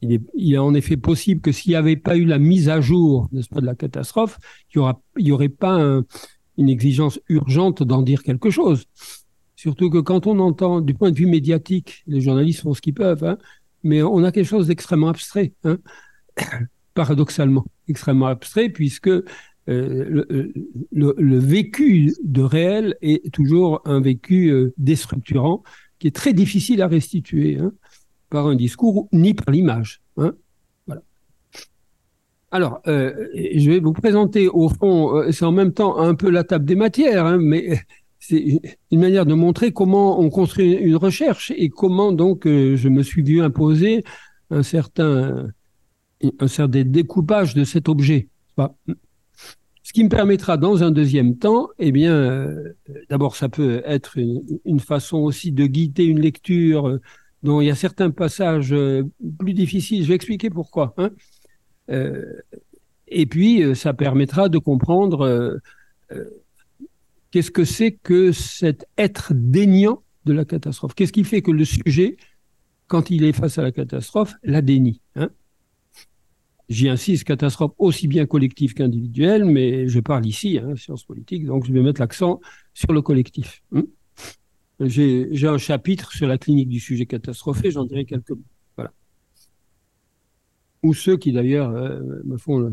Il, 0.01 0.53
est, 0.53 0.57
en 0.57 0.73
effet 0.73 0.97
possible 0.97 1.41
que 1.41 1.51
s'il 1.51 1.71
n'y 1.71 1.75
avait 1.75 1.97
pas 1.97 2.15
eu 2.15 2.25
la 2.25 2.39
mise 2.39 2.69
à 2.69 2.79
jour, 2.79 3.29
pas, 3.51 3.61
de 3.61 3.65
la 3.65 3.75
catastrophe, 3.75 4.37
il 4.73 4.81
n'y 5.17 5.31
aurait 5.31 5.49
pas 5.49 5.73
un, 5.73 6.05
une 6.57 6.69
exigence 6.69 7.19
urgente 7.29 7.83
d'en 7.83 8.01
dire 8.01 8.23
quelque 8.23 8.49
chose. 8.49 8.85
Surtout 9.63 9.89
que 9.89 9.99
quand 9.99 10.27
on 10.27 10.39
entend, 10.39 10.81
du 10.81 10.93
point 10.93 11.09
de 11.09 11.15
vue 11.15 11.25
médiatique, 11.25 12.03
les 12.05 12.19
journalistes 12.19 12.63
font 12.63 12.73
ce 12.73 12.81
qu'ils 12.81 12.93
peuvent, 12.93 13.23
hein, 13.23 13.37
mais 13.81 14.03
on 14.03 14.21
a 14.25 14.33
quelque 14.33 14.45
chose 14.45 14.67
d'extrêmement 14.67 15.07
abstrait, 15.07 15.53
hein, 15.63 15.77
paradoxalement, 16.93 17.63
extrêmement 17.87 18.25
abstrait, 18.25 18.67
puisque 18.67 19.07
euh, 19.07 19.23
le, 19.69 20.53
le, 20.91 21.39
vécu 21.39 22.13
de 22.25 22.41
réel 22.41 22.97
est 23.01 23.33
toujours 23.33 23.79
un 23.85 24.01
vécu 24.01 24.49
euh, 24.49 24.73
déstructurant 24.75 25.63
qui 25.97 26.07
est 26.07 26.11
très 26.11 26.33
difficile 26.33 26.81
à 26.81 26.89
restituer 26.89 27.57
hein, 27.57 27.71
par 28.29 28.47
un 28.47 28.55
discours 28.55 29.07
ni 29.13 29.33
par 29.33 29.49
l'image. 29.49 30.01
Alors, 32.53 32.81
euh, 32.85 33.29
je 33.33 33.67
vais 33.71 33.79
vous 33.79 33.93
présenter 33.93 34.47
au 34.47 34.69
fond, 34.69 35.17
euh, 35.17 35.31
c'est 35.31 35.43
en 35.43 35.51
même 35.51 35.73
temps 35.73 35.97
un 35.97 36.13
peu 36.13 36.29
la 36.29 36.43
table 36.43 36.65
des 36.65 36.75
matières, 36.75 37.39
mais 37.39 37.79
c'est 38.25 38.61
une 38.91 38.99
manière 39.01 39.25
de 39.25 39.33
montrer 39.33 39.73
comment 39.73 40.19
on 40.19 40.29
construit 40.29 40.71
une 40.71 40.95
recherche 40.95 41.51
et 41.57 41.67
comment 41.67 42.13
donc 42.13 42.47
euh, 42.47 42.77
je 42.77 42.87
me 42.87 43.03
suis 43.03 43.21
vu 43.21 43.41
imposer 43.41 44.05
un 44.49 44.63
certain, 44.63 45.49
un 46.39 46.47
certain 46.47 46.83
découpage 46.83 47.53
de 47.53 47.65
cet 47.65 47.89
objet. 47.89 48.29
Ce 48.57 49.91
qui 49.91 50.05
me 50.05 50.09
permettra 50.09 50.55
dans 50.55 50.83
un 50.83 50.91
deuxième 50.91 51.37
temps, 51.37 51.67
eh 51.79 51.91
bien, 51.91 52.13
euh, 52.13 52.73
d'abord, 53.09 53.35
ça 53.35 53.49
peut 53.49 53.81
être 53.85 54.17
une, 54.17 54.79
façon 54.79 55.17
aussi 55.17 55.51
de 55.51 55.65
guider 55.65 56.05
une 56.05 56.21
lecture 56.21 56.87
euh, 56.87 57.01
dont 57.41 57.59
il 57.59 57.67
y 57.67 57.71
a 57.71 57.75
certains 57.75 58.09
passages 58.09 58.73
plus 59.37 59.53
difficiles. 59.53 60.03
Je 60.03 60.07
vais 60.07 60.15
expliquer 60.15 60.49
pourquoi. 60.49 60.95
Hein. 60.97 61.09
Et 63.09 63.25
puis, 63.25 63.75
ça 63.75 63.93
permettra 63.93 64.47
de 64.47 64.57
comprendre 64.59 65.59
qu'est-ce 67.33 67.49
que 67.49 67.65
c'est 67.65 67.93
que 67.93 68.31
cet 68.31 68.85
être 68.95 69.33
déniant 69.33 70.03
de 70.25 70.33
la 70.33 70.45
catastrophe? 70.45 70.93
Qu'est-ce 70.93 71.11
qui 71.11 71.23
fait 71.23 71.41
que 71.41 71.49
le 71.49 71.65
sujet, 71.65 72.15
quand 72.85 73.09
il 73.09 73.23
est 73.23 73.33
face 73.33 73.57
à 73.57 73.63
la 73.63 73.71
catastrophe, 73.71 74.35
la 74.43 74.61
dénie. 74.61 75.01
Hein? 75.15 75.31
J'y 76.69 76.89
insiste, 76.89 77.23
catastrophe 77.23 77.73
aussi 77.79 78.07
bien 78.07 78.27
collective 78.27 78.75
qu'individuelle, 78.75 79.45
mais 79.45 79.87
je 79.87 79.99
parle 79.99 80.27
ici, 80.27 80.59
hein, 80.59 80.75
sciences 80.75 81.05
politiques, 81.05 81.47
donc 81.47 81.65
je 81.65 81.73
vais 81.73 81.81
mettre 81.81 81.99
l'accent 82.01 82.39
sur 82.75 82.93
le 82.93 83.01
collectif. 83.01 83.63
Hein? 83.73 83.85
J'ai 84.79 85.47
un 85.47 85.57
chapitre 85.57 86.11
sur 86.11 86.27
la 86.27 86.37
clinique 86.37 86.69
du 86.69 86.79
sujet 86.79 87.07
catastrophé, 87.07 87.71
j'en 87.71 87.85
dirai 87.85 88.05
quelques 88.05 88.29
mots. 88.29 88.43
Voilà. 88.75 88.93
Ou 90.83 90.93
ceux 90.93 91.17
qui 91.17 91.31
d'ailleurs 91.31 91.71
euh, 91.71 91.99
me 92.25 92.37
font 92.37 92.71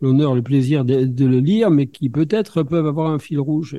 l'honneur, 0.00 0.34
le, 0.34 0.42
plaisir 0.42 0.84
de, 0.84 1.04
de, 1.04 1.26
le 1.26 1.40
lire, 1.40 1.70
mais 1.70 1.86
qui 1.86 2.08
peut-être 2.08 2.62
peuvent 2.62 2.86
avoir 2.86 3.10
un 3.10 3.18
fil 3.18 3.40
rouge. 3.40 3.78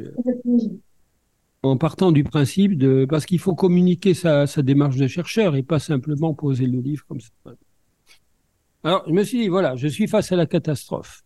En 1.63 1.77
partant 1.77 2.11
du 2.11 2.23
principe 2.23 2.77
de. 2.77 3.05
Parce 3.07 3.25
qu'il 3.25 3.39
faut 3.39 3.55
communiquer 3.55 4.13
sa, 4.13 4.47
sa 4.47 4.61
démarche 4.61 4.97
de 4.97 5.07
chercheur 5.07 5.55
et 5.55 5.63
pas 5.63 5.79
simplement 5.79 6.33
poser 6.33 6.65
le 6.65 6.79
livre 6.79 7.05
comme 7.07 7.19
ça. 7.19 7.29
Alors, 8.83 9.03
je 9.07 9.13
me 9.13 9.23
suis 9.23 9.41
dit, 9.41 9.47
voilà, 9.47 9.75
je 9.75 9.87
suis 9.87 10.07
face 10.07 10.31
à 10.31 10.35
la 10.35 10.47
catastrophe. 10.47 11.23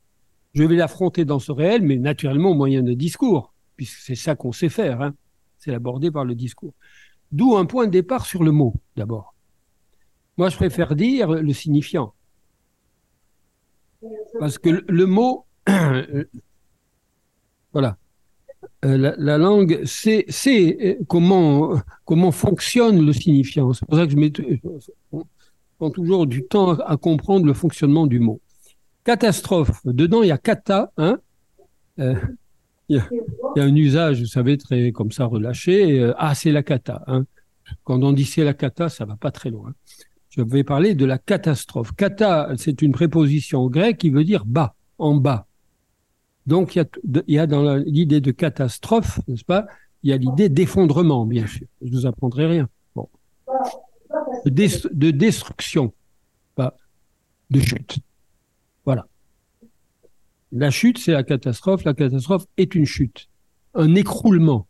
Je 0.54 0.64
vais 0.64 0.76
l'affronter 0.76 1.26
dans 1.26 1.40
ce 1.40 1.52
réel, 1.52 1.82
mais 1.82 1.98
naturellement 1.98 2.52
au 2.52 2.54
moyen 2.54 2.82
de 2.82 2.94
discours, 2.94 3.54
puisque 3.78 4.00
c'est 4.00 4.16
ça 4.16 4.36
qu'on 4.36 4.52
sait 4.52 4.70
faire. 4.70 5.02
Hein. 5.02 5.14
C'est 5.58 5.72
l'aborder 5.72 6.12
par 6.12 6.26
le 6.26 6.36
discours. 6.36 6.74
D'où 7.32 7.56
un 7.56 7.66
point 7.66 7.88
de 7.88 7.92
départ 7.92 8.26
sur 8.26 8.44
le 8.44 8.52
mot, 8.52 8.74
d'abord. 8.96 9.36
Moi, 10.38 10.50
je 10.50 10.56
préfère 10.58 10.96
dire 10.96 11.32
le 11.32 11.54
signifiant. 11.54 12.14
Parce 14.40 14.58
que 14.58 14.84
le, 14.88 15.06
mot, 15.06 15.46
voilà, 17.74 17.98
euh, 18.84 18.98
la, 18.98 19.16
la, 19.18 19.38
langue 19.38 19.86
sait, 19.86 20.26
sait 20.28 21.00
comment, 21.08 21.80
comment 22.06 22.32
fonctionne 22.32 23.06
le 23.06 23.14
signifiant. 23.14 23.74
C'est 23.74 23.86
pour 23.86 23.98
ça 23.98 24.06
que 24.06 24.12
je 24.12 24.18
mets 24.18 24.32
prend 25.78 25.90
toujours 25.90 26.28
du 26.28 26.46
temps 26.46 26.74
à 26.74 26.98
comprendre 26.98 27.46
le 27.46 27.54
fonctionnement 27.54 28.08
du 28.08 28.20
mot. 28.20 28.40
Catastrophe, 29.04 29.82
dedans 29.86 30.24
il 30.24 30.30
y 30.30 30.32
a 30.32 30.38
kata, 30.38 30.92
hein 30.98 31.20
euh, 32.00 32.16
il, 32.90 32.98
y 32.98 33.60
a, 33.60 33.64
un 33.64 33.76
usage, 33.76 34.22
vous 34.22 34.28
savez, 34.28 34.58
très 34.58 34.92
comme 34.92 35.12
ça 35.12 35.26
relâché. 35.26 36.00
Euh, 36.00 36.14
ah, 36.18 36.36
c'est 36.36 36.52
la 36.52 36.64
kata. 36.64 37.04
Hein 37.08 37.26
Quand 37.84 38.04
on 38.04 38.14
dit 38.14 38.26
c'est 38.26 38.44
la 38.44 38.54
kata, 38.54 38.90
ça 38.90 39.06
va 39.06 39.16
pas 39.16 39.32
très 39.32 39.50
loin. 39.50 39.74
Je 40.36 40.42
vais 40.42 40.66
parler 40.66 40.96
de 40.96 41.06
la 41.06 41.18
catastrophe. 41.18 41.94
Kata, 41.96 42.52
c'est 42.58 42.82
une 42.82 42.92
préposition 42.92 43.68
grecque 43.68 44.00
qui 44.00 44.10
veut 44.10 44.26
dire 44.26 44.44
bas, 44.46 44.76
en 44.98 45.16
bas. 45.16 45.48
Donc 46.46 46.76
il 46.76 46.86
y 47.28 47.40
a, 47.40 47.48
dans 47.48 47.76
l'idée 47.76 48.20
de 48.20 48.32
catastrophe, 48.32 49.22
n'est-ce 49.28 49.46
pas 49.46 49.66
Il 50.04 50.10
y 50.10 50.14
a 50.14 50.18
l'idée 50.18 50.50
d'effondrement, 50.50 51.26
bien 51.26 51.48
sûr. 51.48 51.68
Je 51.82 51.90
vous 51.90 52.06
apprendrai 52.06 52.48
rien. 52.48 52.70
De 54.46 55.12
destruction, 55.12 55.94
pas 56.56 56.76
de 57.50 57.60
chute. 57.62 58.00
Voilà. 58.84 59.08
La 60.52 60.70
chute, 60.70 60.98
c'est 60.98 61.14
la 61.14 61.24
catastrophe. 61.24 61.86
La 61.86 61.94
catastrophe 61.94 62.46
est 62.58 62.76
une 62.76 62.86
chute, 62.86 63.30
un 63.74 63.96
écroulement. 63.96 64.68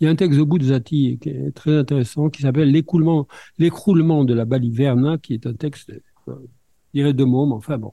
Il 0.00 0.04
y 0.04 0.06
a 0.08 0.10
un 0.10 0.16
texte 0.16 0.38
de 0.38 0.44
Buzzati 0.44 1.18
qui 1.20 1.28
est 1.28 1.54
très 1.54 1.76
intéressant, 1.76 2.30
qui 2.30 2.42
s'appelle 2.42 2.70
l'écoulement, 2.70 3.28
l'écroulement 3.58 4.24
de 4.24 4.32
la 4.32 4.46
baliverna, 4.46 5.18
qui 5.18 5.34
est 5.34 5.46
un 5.46 5.52
texte, 5.52 5.92
je 6.26 6.32
dirais 6.94 7.12
deux 7.12 7.26
mots, 7.26 7.46
mais 7.46 7.54
enfin 7.54 7.76
bon, 7.76 7.92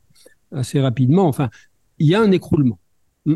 assez 0.51 0.79
rapidement. 0.79 1.27
Enfin, 1.27 1.49
il 1.99 2.07
y 2.07 2.15
a 2.15 2.21
un 2.21 2.31
écroulement. 2.31 2.79
Hmm. 3.25 3.35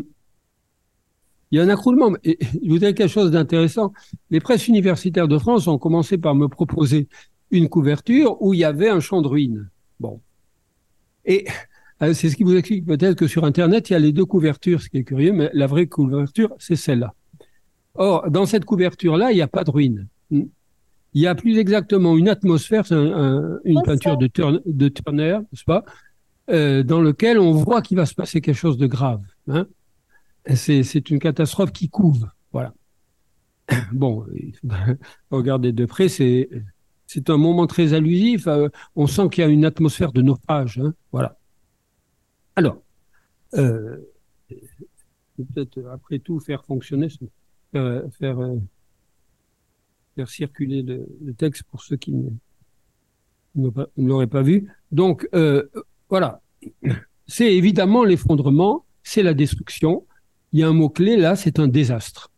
Il 1.50 1.58
y 1.58 1.60
a 1.60 1.64
un 1.64 1.68
écroulement. 1.68 2.12
Et 2.24 2.38
je 2.40 2.68
vous 2.68 2.78
dire 2.78 2.94
quelque 2.94 3.08
chose 3.08 3.30
d'intéressant. 3.30 3.92
Les 4.30 4.40
presses 4.40 4.68
universitaires 4.68 5.28
de 5.28 5.38
France 5.38 5.66
ont 5.66 5.78
commencé 5.78 6.16
par 6.16 6.34
me 6.34 6.48
proposer 6.48 7.08
une 7.50 7.68
couverture 7.68 8.40
où 8.40 8.54
il 8.54 8.60
y 8.60 8.64
avait 8.64 8.88
un 8.88 9.00
champ 9.00 9.20
de 9.20 9.28
ruines. 9.28 9.68
Bon. 10.00 10.20
Et 11.26 11.46
euh, 12.02 12.14
c'est 12.14 12.30
ce 12.30 12.36
qui 12.36 12.42
vous 12.42 12.56
explique 12.56 12.86
peut-être 12.86 13.16
que 13.16 13.26
sur 13.26 13.44
Internet, 13.44 13.90
il 13.90 13.92
y 13.92 13.96
a 13.96 13.98
les 13.98 14.12
deux 14.12 14.24
couvertures, 14.24 14.80
ce 14.80 14.88
qui 14.88 14.96
est 14.96 15.04
curieux, 15.04 15.32
mais 15.32 15.50
la 15.52 15.66
vraie 15.66 15.86
couverture, 15.86 16.54
c'est 16.58 16.76
celle-là. 16.76 17.14
Or, 17.94 18.30
dans 18.30 18.46
cette 18.46 18.64
couverture-là, 18.64 19.32
il 19.32 19.34
n'y 19.34 19.42
a 19.42 19.48
pas 19.48 19.64
de 19.64 19.70
ruines. 19.70 20.08
Il 20.30 20.48
y 21.20 21.26
a 21.26 21.34
plus 21.34 21.58
exactement 21.58 22.16
une 22.16 22.28
atmosphère, 22.28 22.90
un, 22.90 23.12
un, 23.12 23.60
une 23.64 23.82
peinture 23.82 24.16
de, 24.16 24.26
Turner, 24.28 24.60
de 24.64 24.88
Turner 24.88 25.38
n'est-ce 25.52 25.64
pas, 25.64 25.84
euh, 26.50 26.82
dans 26.82 27.00
lequel 27.00 27.38
on 27.38 27.52
voit 27.52 27.82
qu'il 27.82 27.98
va 27.98 28.06
se 28.06 28.14
passer 28.14 28.40
quelque 28.40 28.56
chose 28.56 28.78
de 28.78 28.86
grave. 28.86 29.22
Hein 29.48 29.66
c'est 30.54 31.10
une 31.10 31.18
catastrophe 31.18 31.72
qui 31.72 31.88
couve. 31.88 32.28
Voilà. 32.52 32.74
Bon, 33.92 34.26
regardez 35.30 35.72
de 35.72 35.84
près, 35.84 36.08
c'est 36.08 36.48
c'est 37.06 37.28
un 37.28 37.36
moment 37.36 37.66
très 37.66 37.92
allusif. 37.92 38.46
Euh, 38.46 38.68
on 38.96 39.06
sent 39.06 39.28
qu'il 39.30 39.44
y 39.44 39.46
a 39.46 39.50
une 39.50 39.66
atmosphère 39.66 40.12
de 40.12 40.22
naufrage. 40.22 40.78
Hein, 40.78 40.94
voilà. 41.12 41.38
Alors, 42.56 42.82
euh, 43.54 43.98
peut-être 45.36 45.86
après 45.92 46.18
tout 46.18 46.40
faire 46.40 46.64
fonctionner, 46.64 47.08
faire, 47.72 48.02
faire, 48.18 48.40
euh, 48.40 48.56
faire 50.14 50.28
circuler 50.28 50.82
le, 50.82 51.06
le, 51.24 51.34
texte 51.34 51.64
pour 51.64 51.82
ceux 51.82 51.96
qui 51.96 52.12
ne, 52.12 52.30
ne 53.54 54.08
l'auraient 54.08 54.26
pas 54.26 54.42
vu. 54.42 54.70
Donc, 54.90 55.28
euh, 55.34 55.64
voilà. 56.08 56.40
C'est 57.26 57.54
évidemment 57.54 58.04
l'effondrement, 58.04 58.84
c'est 59.02 59.22
la 59.22 59.34
destruction. 59.34 60.06
Il 60.52 60.60
y 60.60 60.62
a 60.62 60.68
un 60.68 60.72
mot-clé 60.72 61.16
là, 61.16 61.34
c'est 61.36 61.58
un 61.58 61.68
désastre. 61.68 62.30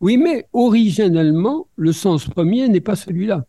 Oui, 0.00 0.18
mais 0.18 0.46
originellement, 0.52 1.68
le 1.76 1.92
sens 1.92 2.28
premier 2.28 2.68
n'est 2.68 2.82
pas 2.82 2.96
celui-là. 2.96 3.46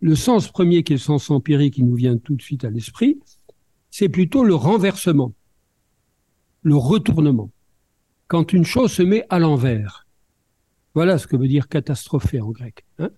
Le 0.00 0.14
sens 0.14 0.48
premier, 0.48 0.82
qui 0.82 0.92
est 0.92 0.96
le 0.96 1.00
sens 1.00 1.30
empirique 1.30 1.74
qui 1.74 1.82
nous 1.82 1.94
vient 1.94 2.18
tout 2.18 2.34
de 2.34 2.42
suite 2.42 2.64
à 2.64 2.70
l'esprit, 2.70 3.18
c'est 3.90 4.08
plutôt 4.08 4.44
le 4.44 4.54
renversement, 4.54 5.32
le 6.62 6.76
retournement. 6.76 7.50
Quand 8.30 8.52
une 8.52 8.64
chose 8.64 8.92
se 8.92 9.02
met 9.02 9.26
à 9.28 9.40
l'envers. 9.40 10.06
Voilà 10.94 11.18
ce 11.18 11.26
que 11.26 11.36
veut 11.36 11.48
dire 11.48 11.66
catastropher 11.66 12.40
en 12.40 12.50
grec. 12.50 12.84
Hein 13.00 13.10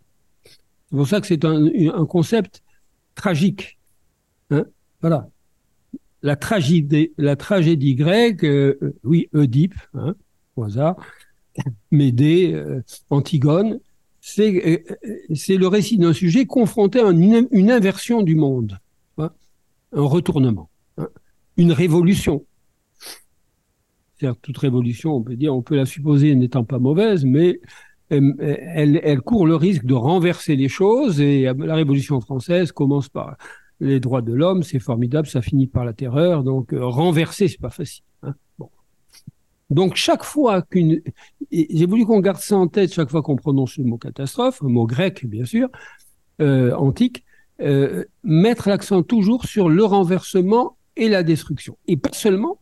c'est 0.43 0.97
pour 0.97 1.07
ça 1.07 1.21
que 1.21 1.27
c'est 1.27 1.45
un, 1.45 2.07
concept 2.07 2.63
tragique. 3.15 3.79
Hein 4.51 4.65
voilà. 5.03 5.29
La 6.23 6.35
tragédie, 6.37 7.95
grecque, 7.95 8.43
euh, 8.45 8.97
oui, 9.05 9.29
Oedipe, 9.35 9.75
hein, 9.93 10.15
au 10.57 10.65
hasard, 10.65 10.97
Médée, 11.91 12.59
Antigone, 13.11 13.81
c'est 14.23 14.49
le 14.55 15.67
récit 15.67 15.99
d'un 15.99 16.15
sujet 16.15 16.47
confronté 16.47 17.01
à 17.01 17.11
une, 17.11 17.71
inversion 17.71 18.23
du 18.23 18.35
monde, 18.35 18.79
un 19.19 19.31
retournement, 19.93 20.71
une 21.59 21.73
révolution. 21.73 22.47
Cest 24.29 24.43
toute 24.43 24.59
révolution, 24.59 25.15
on 25.15 25.23
peut 25.23 25.37
dire, 25.37 25.55
on 25.55 25.63
peut 25.63 25.77
la 25.77 25.87
supposer 25.87 26.35
n'étant 26.35 26.65
pas 26.65 26.79
mauvaise, 26.79 27.25
mais 27.25 27.61
elle, 28.11 29.01
elle, 29.03 29.21
court 29.23 29.47
le 29.47 29.57
risque 29.57 29.85
de 29.85 29.95
renverser 29.95 30.55
les 30.55 30.69
choses. 30.69 31.19
Et 31.19 31.45
la 31.45 31.75
Révolution 31.75 32.21
française 32.21 32.71
commence 32.71 33.09
par 33.09 33.39
les 33.83 34.01
droits 34.01 34.23
de 34.23 34.33
l'homme, 34.33 34.63
c'est 34.63 34.79
formidable, 34.79 35.27
ça 35.27 35.43
finit 35.43 35.67
par 35.67 35.85
la 35.85 35.93
terreur. 35.93 36.45
Donc 36.45 36.73
euh, 36.73 36.87
renverser, 36.87 37.49
c'est 37.49 37.61
pas 37.61 37.71
facile. 37.71 38.05
Hein. 38.23 38.35
Donc 39.71 39.97
chaque 39.97 40.23
fois 40.23 40.63
qu'une, 40.63 41.03
j'ai 41.51 41.87
voulu 41.87 42.07
qu'on 42.07 42.21
garde 42.21 42.41
ça 42.41 42.57
en 42.57 42.69
tête 42.69 42.93
chaque 42.93 43.11
fois 43.11 43.23
qu'on 43.23 43.37
prononce 43.37 43.79
le 43.79 43.85
mot 43.85 43.99
catastrophe, 43.99 44.63
un 44.63 44.69
mot 44.69 44.87
grec 44.87 45.27
bien 45.27 45.45
sûr, 45.45 45.69
euh, 46.41 46.73
antique, 46.75 47.25
euh, 47.61 48.05
mettre 48.23 48.69
l'accent 48.69 49.03
toujours 49.03 49.47
sur 49.47 49.69
le 49.69 49.85
renversement 49.85 50.77
et 50.97 51.09
la 51.09 51.23
destruction. 51.23 51.77
Et 51.89 51.97
pas 51.97 52.13
seulement, 52.13 52.61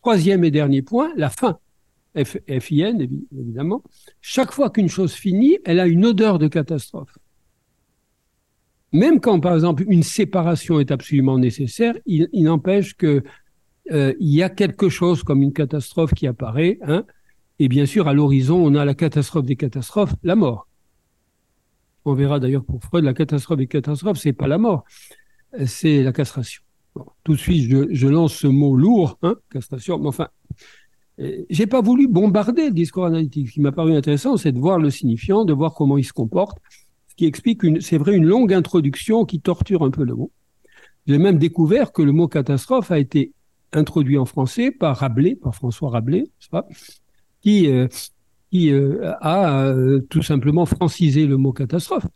troisième 0.00 0.44
et 0.44 0.50
dernier 0.50 0.82
point, 0.82 1.12
la 1.16 1.30
fin. 1.30 1.58
F, 2.16 2.38
FIN, 2.60 2.98
évidemment. 3.38 3.82
Chaque 4.20 4.52
fois 4.52 4.70
qu'une 4.70 4.88
chose 4.88 5.12
finit, 5.12 5.58
elle 5.64 5.78
a 5.78 5.86
une 5.86 6.04
odeur 6.04 6.38
de 6.38 6.48
catastrophe. 6.48 7.16
Même 8.92 9.20
quand, 9.20 9.38
par 9.38 9.54
exemple, 9.54 9.84
une 9.88 10.02
séparation 10.02 10.80
est 10.80 10.90
absolument 10.90 11.38
nécessaire, 11.38 11.94
il, 12.06 12.28
n'empêche 12.32 12.96
que 12.96 13.22
euh, 13.92 14.14
il 14.18 14.34
y 14.34 14.42
a 14.42 14.50
quelque 14.50 14.88
chose 14.88 15.22
comme 15.22 15.42
une 15.42 15.52
catastrophe 15.52 16.12
qui 16.12 16.26
apparaît. 16.26 16.78
Hein, 16.82 17.04
et 17.60 17.68
bien 17.68 17.86
sûr, 17.86 18.08
à 18.08 18.14
l'horizon, 18.14 18.56
on 18.56 18.74
a 18.74 18.84
la 18.84 18.94
catastrophe 18.94 19.44
des 19.44 19.56
catastrophes, 19.56 20.14
la 20.24 20.34
mort. 20.34 20.66
On 22.04 22.14
verra 22.14 22.40
d'ailleurs 22.40 22.64
pour 22.64 22.82
Freud, 22.82 23.04
la 23.04 23.14
catastrophe 23.14 23.58
des 23.58 23.66
catastrophes, 23.68 24.18
c'est 24.18 24.32
pas 24.32 24.48
la 24.48 24.58
mort, 24.58 24.84
c'est 25.66 26.02
la 26.02 26.12
castration. 26.12 26.62
Tout 27.24 27.32
de 27.32 27.38
suite, 27.38 27.70
je, 27.90 28.06
lance 28.06 28.34
ce 28.34 28.46
mot 28.46 28.76
lourd, 28.76 29.18
hein, 29.22 29.36
castration, 29.50 29.98
mais 29.98 30.08
enfin, 30.08 30.28
euh, 31.20 31.44
j'ai 31.50 31.66
pas 31.66 31.80
voulu 31.80 32.08
bombarder 32.08 32.66
le 32.66 32.74
discours 32.74 33.06
analytique. 33.06 33.48
Ce 33.48 33.52
qui 33.54 33.60
m'a 33.60 33.72
paru 33.72 33.94
intéressant, 33.94 34.36
c'est 34.36 34.52
de 34.52 34.58
voir 34.58 34.78
le 34.78 34.90
signifiant, 34.90 35.44
de 35.44 35.52
voir 35.52 35.74
comment 35.74 35.98
il 35.98 36.04
se 36.04 36.12
comporte, 36.12 36.58
ce 37.08 37.14
qui 37.14 37.26
explique, 37.26 37.60
c'est 37.82 37.98
vrai, 37.98 38.16
une 38.16 38.26
longue 38.26 38.52
introduction 38.52 39.24
qui 39.24 39.40
torture 39.40 39.82
un 39.82 39.90
peu 39.90 40.04
le 40.04 40.14
mot. 40.14 40.30
J'ai 41.06 41.18
même 41.18 41.38
découvert 41.38 41.92
que 41.92 42.02
le 42.02 42.12
mot 42.12 42.28
catastrophe 42.28 42.90
a 42.90 42.98
été 42.98 43.32
introduit 43.72 44.18
en 44.18 44.24
français 44.24 44.70
par 44.70 44.96
Rabelais, 44.96 45.36
par 45.36 45.54
François 45.54 45.90
Rabelais, 45.90 46.24
qui, 47.40 47.68
euh, 47.68 47.88
qui 48.50 48.70
euh, 48.70 49.12
a 49.20 49.72
tout 50.08 50.22
simplement 50.22 50.66
francisé 50.66 51.26
le 51.26 51.36
mot 51.36 51.52
catastrophe. 51.52 52.06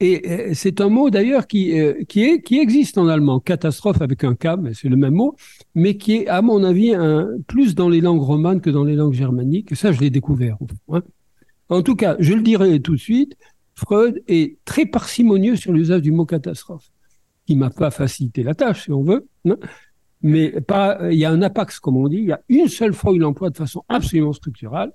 Et 0.00 0.54
c'est 0.54 0.80
un 0.80 0.88
mot 0.88 1.10
d'ailleurs 1.10 1.48
qui, 1.48 1.74
qui, 2.08 2.58
existe 2.58 2.98
en 2.98 3.08
allemand, 3.08 3.40
catastrophe 3.40 4.00
avec 4.00 4.22
un 4.22 4.36
K, 4.36 4.56
mais 4.60 4.72
c'est 4.72 4.88
le 4.88 4.96
même 4.96 5.14
mot, 5.14 5.34
mais 5.74 5.96
qui 5.96 6.18
est, 6.18 6.28
à 6.28 6.40
mon 6.40 6.62
avis, 6.62 6.92
plus 7.48 7.74
dans 7.74 7.88
les 7.88 8.00
langues 8.00 8.22
romanes 8.22 8.60
que 8.60 8.70
dans 8.70 8.84
les 8.84 8.94
langues 8.94 9.14
germaniques. 9.14 9.74
Ça, 9.74 9.90
je 9.90 10.00
l'ai 10.00 10.10
découvert. 10.10 10.56
Hein. 10.92 11.02
En 11.68 11.82
tout 11.82 11.96
cas, 11.96 12.16
je 12.20 12.32
le 12.32 12.42
dirai 12.42 12.80
tout 12.80 12.94
de 12.94 13.00
suite, 13.00 13.36
Freud 13.78 14.22
est 14.26 14.56
très 14.64 14.86
parcimonieux 14.86 15.54
sur 15.54 15.72
l'usage 15.72 16.02
du 16.02 16.10
mot 16.10 16.26
catastrophe, 16.26 16.90
qui 17.46 17.54
m'a 17.54 17.70
pas 17.70 17.90
facilité 17.90 18.42
la 18.42 18.54
tâche, 18.54 18.84
si 18.84 18.92
on 18.92 19.02
veut. 19.02 19.28
Hein. 19.48 19.56
mais 20.20 20.52
il 21.10 21.18
y 21.18 21.24
a 21.24 21.30
un 21.30 21.42
apax, 21.42 21.78
comme 21.78 21.96
on 21.96 22.08
dit, 22.08 22.16
il 22.16 22.26
y 22.26 22.32
a 22.32 22.40
une 22.48 22.66
seule 22.68 22.92
fois 22.92 23.12
où 23.12 23.14
il 23.14 23.20
l'emploie 23.20 23.50
de 23.50 23.56
façon 23.56 23.84
absolument 23.88 24.32
structurale, 24.32 24.92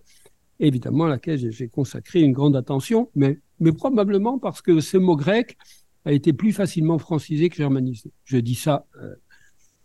évidemment 0.60 1.05
à 1.05 1.10
laquelle 1.10 1.51
j'ai 1.51 1.67
consacré 1.67 2.22
une 2.22 2.33
grande 2.33 2.55
attention, 2.55 3.10
mais 3.15 3.39
probablement 3.77 4.39
parce 4.39 4.62
que 4.62 4.79
ce 4.79 4.98
mot 4.98 5.15
grec 5.15 5.57
a 6.05 6.12
été 6.12 6.33
plus 6.33 6.51
facilement 6.51 6.98
francisé 6.98 7.50
que 7.50 7.55
germanisé. 7.55 8.11
Je 8.25 8.37
dis 8.37 8.55
ça 8.55 8.85
euh, 9.01 9.16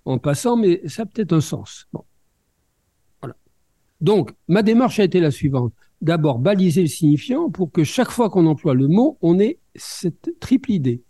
en 0.04 0.18
passant, 0.18 0.56
mais 0.56 0.86
ça 0.88 1.02
a 1.02 1.06
peut-être 1.06 1.32
un 1.32 1.40
sens. 1.40 1.88
Donc, 4.00 4.32
ma 4.46 4.62
démarche 4.62 5.00
a 5.00 5.04
été 5.04 5.20
la 5.20 5.30
suivante. 5.30 5.72
D'abord, 6.00 6.38
baliser 6.38 6.82
le 6.82 6.88
signifiant 6.88 7.50
pour 7.50 7.72
que 7.72 7.82
chaque 7.82 8.10
fois 8.10 8.30
qu'on 8.30 8.46
emploie 8.46 8.74
le 8.74 8.86
mot, 8.86 9.18
on 9.22 9.40
ait 9.40 9.58
cette 9.74 10.38
triple 10.38 10.70
idée. 10.70 11.02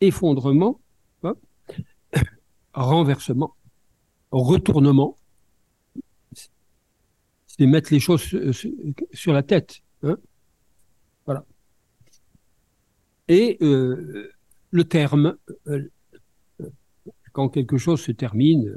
Effondrement, 0.00 0.80
renversement, 2.74 3.54
retournement. 4.32 5.16
Mettre 7.66 7.92
les 7.92 8.00
choses 8.00 8.24
sur 9.12 9.32
la 9.32 9.42
tête. 9.42 9.80
Hein 10.02 10.16
voilà 11.26 11.44
et 13.30 13.58
euh, 13.62 14.28
le 14.72 14.84
terme, 14.84 15.36
euh, 15.68 15.88
quand 17.32 17.48
quelque 17.48 17.78
chose 17.78 18.00
se 18.00 18.10
termine. 18.10 18.76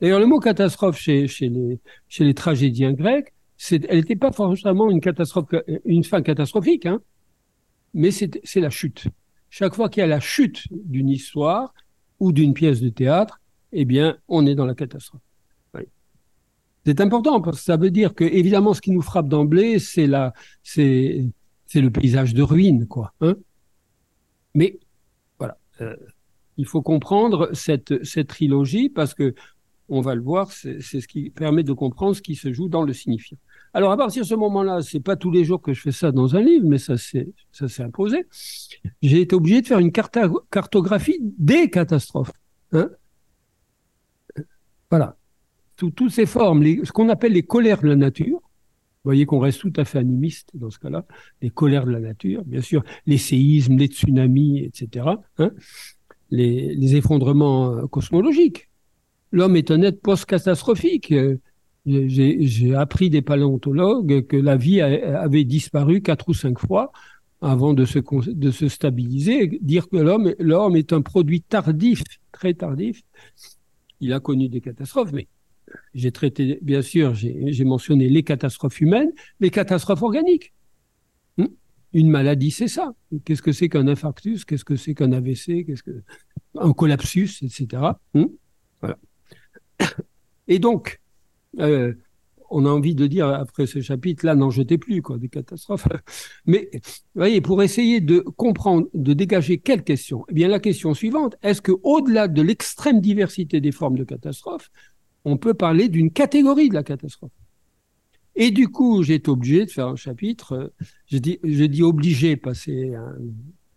D'ailleurs, 0.00 0.20
le 0.20 0.26
mot 0.26 0.38
catastrophe 0.38 0.98
chez, 0.98 1.26
chez, 1.26 1.48
les, 1.48 1.80
chez 2.08 2.24
les 2.24 2.32
tragédiens 2.32 2.92
grecs, 2.92 3.34
elle 3.70 3.96
n'était 3.96 4.14
pas 4.14 4.30
forcément 4.30 4.88
une 4.88 5.00
catastrophe, 5.00 5.48
une 5.84 6.04
fin 6.04 6.22
catastrophique, 6.22 6.86
hein, 6.86 7.00
mais 7.92 8.12
c'est 8.12 8.60
la 8.60 8.70
chute. 8.70 9.08
Chaque 9.50 9.74
fois 9.74 9.88
qu'il 9.88 10.00
y 10.00 10.04
a 10.04 10.06
la 10.06 10.20
chute 10.20 10.62
d'une 10.70 11.08
histoire 11.08 11.74
ou 12.20 12.30
d'une 12.30 12.54
pièce 12.54 12.80
de 12.80 12.90
théâtre, 12.90 13.40
eh 13.72 13.84
bien, 13.84 14.16
on 14.28 14.46
est 14.46 14.54
dans 14.54 14.66
la 14.66 14.76
catastrophe. 14.76 15.27
C'est 16.86 17.00
important 17.00 17.40
parce 17.40 17.58
que 17.58 17.64
ça 17.64 17.76
veut 17.76 17.90
dire 17.90 18.14
que, 18.14 18.24
évidemment, 18.24 18.72
ce 18.74 18.80
qui 18.80 18.92
nous 18.92 19.02
frappe 19.02 19.28
d'emblée, 19.28 19.78
c'est 19.78 20.06
la, 20.06 20.32
c'est, 20.62 21.26
c'est 21.66 21.80
le 21.80 21.90
paysage 21.90 22.34
de 22.34 22.42
ruines, 22.42 22.86
quoi. 22.86 23.12
Hein 23.20 23.34
mais 24.54 24.80
voilà, 25.38 25.58
euh, 25.80 25.94
il 26.56 26.66
faut 26.66 26.82
comprendre 26.82 27.50
cette, 27.52 28.04
cette 28.04 28.28
trilogie 28.28 28.88
parce 28.88 29.14
que 29.14 29.34
on 29.90 30.02
va 30.02 30.14
le 30.14 30.20
voir, 30.20 30.52
c'est 30.52 30.80
ce 30.82 31.08
qui 31.08 31.30
permet 31.30 31.62
de 31.62 31.72
comprendre 31.72 32.14
ce 32.14 32.20
qui 32.20 32.34
se 32.34 32.52
joue 32.52 32.68
dans 32.68 32.82
le 32.82 32.92
signifiant. 32.92 33.38
Alors 33.72 33.90
à 33.90 33.96
partir 33.96 34.22
de 34.22 34.28
ce 34.28 34.34
moment-là, 34.34 34.82
c'est 34.82 35.00
pas 35.00 35.16
tous 35.16 35.30
les 35.30 35.44
jours 35.44 35.62
que 35.62 35.72
je 35.72 35.80
fais 35.80 35.92
ça 35.92 36.12
dans 36.12 36.36
un 36.36 36.42
livre, 36.42 36.66
mais 36.66 36.78
ça 36.78 36.98
s'est 36.98 37.32
ça 37.52 37.68
s'est 37.68 37.82
imposé. 37.82 38.26
J'ai 39.00 39.22
été 39.22 39.34
obligé 39.34 39.62
de 39.62 39.66
faire 39.66 39.78
une 39.78 39.92
cartographie 39.92 41.18
des 41.38 41.70
catastrophes. 41.70 42.32
Hein 42.72 42.90
voilà, 44.90 45.16
toutes 45.78 46.10
ces 46.10 46.26
formes, 46.26 46.64
ce 46.84 46.92
qu'on 46.92 47.08
appelle 47.08 47.32
les 47.32 47.42
colères 47.42 47.80
de 47.82 47.88
la 47.88 47.96
nature, 47.96 48.40
vous 48.40 49.10
voyez 49.10 49.26
qu'on 49.26 49.38
reste 49.38 49.60
tout 49.60 49.72
à 49.76 49.84
fait 49.84 49.98
animiste 49.98 50.50
dans 50.54 50.70
ce 50.70 50.78
cas-là. 50.80 51.06
Les 51.40 51.50
colères 51.50 51.86
de 51.86 51.92
la 51.92 52.00
nature, 52.00 52.44
bien 52.44 52.60
sûr, 52.60 52.82
les 53.06 53.16
séismes, 53.16 53.76
les 53.76 53.86
tsunamis, 53.86 54.64
etc. 54.64 55.06
Hein 55.38 55.52
les, 56.30 56.96
effondrements 56.96 57.74
euh, 57.74 57.86
cosmologiques. 57.86 58.68
L'homme 59.32 59.56
est 59.56 59.70
un 59.70 59.82
être 59.82 60.00
post-catastrophique. 60.00 61.12
Euh, 61.12 61.38
j'ai 61.86 62.74
appris 62.74 63.08
des 63.08 63.22
paléontologues 63.22 64.26
que 64.26 64.36
la 64.36 64.56
vie 64.56 64.82
avait 64.82 65.44
disparu 65.44 66.02
quatre 66.02 66.28
ou 66.28 66.34
cinq 66.34 66.58
fois 66.58 66.92
avant 67.40 67.72
de 67.72 67.86
se, 67.86 67.98
de 68.30 68.50
se 68.50 68.68
stabiliser. 68.68 69.58
Dire 69.62 69.88
que 69.88 69.96
l'homme 69.96 70.76
est 70.76 70.92
un 70.92 71.00
produit 71.00 71.40
tardif, 71.40 72.02
très 72.30 72.52
tardif. 72.52 73.00
Il 74.00 74.12
a 74.12 74.20
connu 74.20 74.50
des 74.50 74.60
catastrophes, 74.60 75.12
mais 75.12 75.28
j'ai 75.94 76.12
traité, 76.12 76.58
bien 76.62 76.82
sûr, 76.82 77.14
j'ai 77.14 77.64
mentionné 77.64 78.08
les 78.08 78.22
catastrophes 78.22 78.80
humaines, 78.80 79.10
les 79.40 79.50
catastrophes 79.50 80.02
organiques. 80.02 80.52
Hmm? 81.36 81.46
Une 81.92 82.10
maladie, 82.10 82.50
c'est 82.50 82.68
ça. 82.68 82.94
Qu'est-ce 83.24 83.42
que 83.42 83.52
c'est 83.52 83.68
qu'un 83.68 83.88
infarctus? 83.88 84.44
Qu'est-ce 84.44 84.64
que 84.64 84.76
c'est 84.76 84.94
qu'un 84.94 85.12
AVC 85.12 85.64
Qu'est-ce 85.66 85.82
que 85.82 86.02
un 86.56 86.72
collapsus, 86.72 87.42
etc. 87.42 87.82
Hmm? 88.14 88.26
voilà. 88.80 88.98
Et 90.48 90.58
donc, 90.58 91.00
euh, 91.58 91.94
on 92.50 92.64
a 92.64 92.70
envie 92.70 92.94
de 92.94 93.06
dire 93.06 93.28
après 93.28 93.66
ce 93.66 93.80
chapitre, 93.80 94.24
là, 94.24 94.34
n'en 94.34 94.50
jetez 94.50 94.78
plus, 94.78 95.02
quoi, 95.02 95.18
des 95.18 95.28
catastrophes. 95.28 95.88
Mais, 96.46 96.70
vous 96.72 96.80
voyez, 97.14 97.40
pour 97.40 97.62
essayer 97.62 98.00
de 98.00 98.20
comprendre, 98.20 98.88
de 98.94 99.12
dégager 99.12 99.58
quelle 99.58 99.84
question? 99.84 100.24
Eh 100.28 100.34
bien, 100.34 100.48
la 100.48 100.60
question 100.60 100.94
suivante, 100.94 101.36
est-ce 101.42 101.60
que, 101.60 101.72
au-delà 101.82 102.28
de 102.28 102.42
l'extrême 102.42 103.00
diversité 103.00 103.60
des 103.60 103.72
formes 103.72 103.98
de 103.98 104.04
catastrophes, 104.04 104.70
on 105.28 105.36
peut 105.36 105.54
parler 105.54 105.88
d'une 105.88 106.10
catégorie 106.10 106.68
de 106.68 106.74
la 106.74 106.82
catastrophe. 106.82 107.32
Et 108.40 108.52
du 108.52 108.68
coup, 108.68 109.02
j'ai 109.02 109.14
été 109.14 109.30
obligé 109.30 109.66
de 109.66 109.70
faire 109.70 109.88
un 109.88 109.96
chapitre. 109.96 110.52
Euh, 110.52 110.68
je 111.06 111.64
dis 111.64 111.82
obligé, 111.82 112.36
pas 112.36 112.54
c'est, 112.54 112.92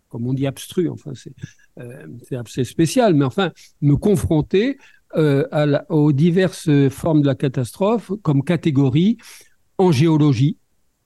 comme 0.08 0.26
on 0.26 0.32
dit, 0.32 0.46
abstru. 0.46 0.88
Enfin, 0.88 1.12
c'est, 1.14 1.32
euh, 1.78 2.64
spécial, 2.64 3.14
mais 3.14 3.24
enfin, 3.24 3.50
me 3.80 3.96
confronter 3.96 4.78
euh, 5.16 5.44
aux 5.88 6.12
diverses 6.12 6.70
formes 6.90 7.22
de 7.22 7.26
la 7.26 7.34
catastrophe 7.34 8.12
comme 8.22 8.44
catégorie 8.44 9.18
en 9.78 9.90
géologie, 9.90 10.58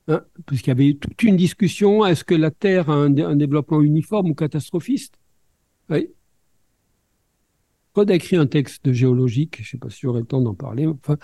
hein, 0.09 0.23
puisqu'il 0.45 0.71
y 0.71 0.73
avait 0.73 0.95
toute 0.95 1.23
une 1.23 1.37
discussion. 1.37 2.05
Est-ce 2.05 2.25
que 2.25 2.35
la 2.35 2.51
Terre 2.51 2.91
a 2.91 2.95
un, 2.95 3.37
développement 3.37 3.81
uniforme 3.81 4.31
ou 4.31 4.35
catastrophiste? 4.35 5.15
Freud 7.97 8.11
a 8.11 8.15
écrit 8.15 8.37
un 8.37 8.45
texte 8.45 8.93
géologique, 8.93 9.57
je 9.57 9.63
ne 9.63 9.67
sais 9.69 9.79
pas 9.79 9.89
si 9.89 10.01
j'aurai 10.03 10.21
le 10.21 10.27
temps 10.27 10.43
d'en 10.43 10.53
parler, 10.53 10.87
enfin, 10.87 11.17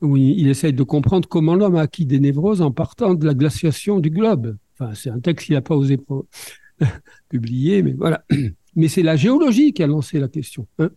où 0.00 0.16
il, 0.16 0.48
essaye 0.48 0.72
de 0.72 0.82
comprendre 0.82 1.28
comment 1.28 1.54
l'homme 1.54 1.76
a 1.76 1.82
acquis 1.82 2.04
des 2.04 2.18
névroses 2.18 2.62
en 2.62 2.72
partant 2.72 3.14
de 3.14 3.24
la 3.24 3.32
glaciation 3.32 4.00
du 4.00 4.10
globe. 4.10 4.56
C'est 4.94 5.10
un 5.10 5.20
texte 5.20 5.46
qu'il 5.46 5.54
n'a 5.54 5.60
pas 5.60 5.76
osé 5.76 6.00
publier, 7.28 7.84
mais 7.84 7.92
voilà. 7.92 8.24
Mais 8.74 8.88
c'est 8.88 9.04
la 9.04 9.14
géologie 9.14 9.72
qui 9.72 9.84
a 9.84 9.86
lancé 9.86 10.18
la 10.18 10.26
question. 10.26 10.66
Hein. 10.80 10.90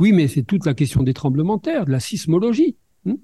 oui, 0.00 0.10
mais 0.10 0.26
c'est 0.26 0.42
toute 0.42 0.66
la 0.66 0.74
question 0.74 1.04
des 1.04 1.14
tremblements 1.14 1.58
de 1.58 1.62
terre, 1.62 1.86
de 1.86 1.92
la 1.92 2.00
sismologie. 2.00 2.76
Hein. 3.06 3.18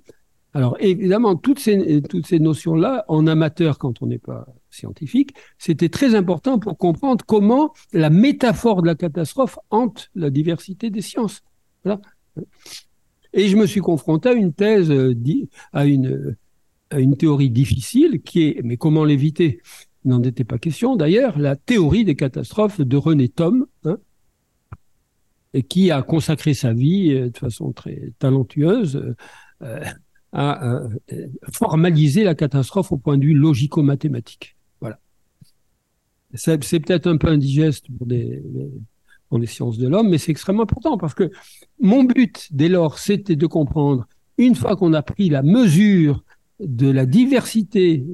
Alors 0.54 0.76
évidemment, 0.78 1.34
toutes 1.34 1.68
toutes 2.08 2.26
ces 2.26 2.38
notions-là, 2.38 3.04
en 3.08 3.26
amateur 3.26 3.76
quand 3.78 4.02
on 4.02 4.06
n'est 4.06 4.18
pas 4.18 4.46
scientifique, 4.78 5.34
c'était 5.58 5.88
très 5.88 6.14
important 6.14 6.58
pour 6.58 6.78
comprendre 6.78 7.24
comment 7.26 7.74
la 7.92 8.10
métaphore 8.10 8.82
de 8.82 8.86
la 8.86 8.94
catastrophe 8.94 9.58
hante 9.70 10.10
la 10.14 10.30
diversité 10.30 10.90
des 10.90 11.02
sciences. 11.02 11.42
Et 13.32 13.48
je 13.48 13.56
me 13.56 13.66
suis 13.66 13.80
confronté 13.80 14.30
à 14.30 14.32
une 14.32 14.52
thèse, 14.52 14.90
euh, 14.90 15.14
à 15.72 15.86
une, 15.86 16.36
à 16.90 16.98
une 16.98 17.16
théorie 17.16 17.50
difficile 17.50 18.22
qui 18.22 18.48
est, 18.48 18.60
mais 18.64 18.76
comment 18.76 19.04
l'éviter? 19.04 19.60
N'en 20.04 20.22
était 20.22 20.44
pas 20.44 20.58
question 20.58 20.96
d'ailleurs, 20.96 21.38
la 21.38 21.56
théorie 21.56 22.04
des 22.04 22.14
catastrophes 22.14 22.80
de 22.80 22.96
René 22.96 23.28
Thom, 23.28 23.66
hein, 23.84 23.98
qui 25.68 25.90
a 25.90 26.02
consacré 26.02 26.54
sa 26.54 26.72
vie 26.72 27.12
euh, 27.12 27.30
de 27.30 27.36
façon 27.36 27.72
très 27.72 28.12
talentueuse 28.18 29.14
euh, 29.62 29.80
à 30.32 30.82
formaliser 31.52 32.22
la 32.22 32.34
catastrophe 32.34 32.92
au 32.92 32.98
point 32.98 33.16
de 33.16 33.24
vue 33.24 33.34
logico-mathématique. 33.34 34.57
C'est 36.34 36.80
peut-être 36.80 37.06
un 37.06 37.16
peu 37.16 37.28
indigeste 37.28 37.86
pour 37.96 38.06
des, 38.06 38.42
les 39.36 39.46
sciences 39.46 39.76
de 39.76 39.88
l'homme, 39.88 40.08
mais 40.08 40.18
c'est 40.18 40.30
extrêmement 40.30 40.62
important 40.62 40.96
parce 40.96 41.14
que 41.14 41.30
mon 41.80 42.04
but, 42.04 42.48
dès 42.50 42.68
lors, 42.68 42.98
c'était 42.98 43.36
de 43.36 43.46
comprendre, 43.46 44.06
une 44.38 44.54
fois 44.54 44.76
qu'on 44.76 44.94
a 44.94 45.02
pris 45.02 45.28
la 45.28 45.42
mesure 45.42 46.24
de 46.60 46.90
la 46.90 47.04
diversité 47.04 48.04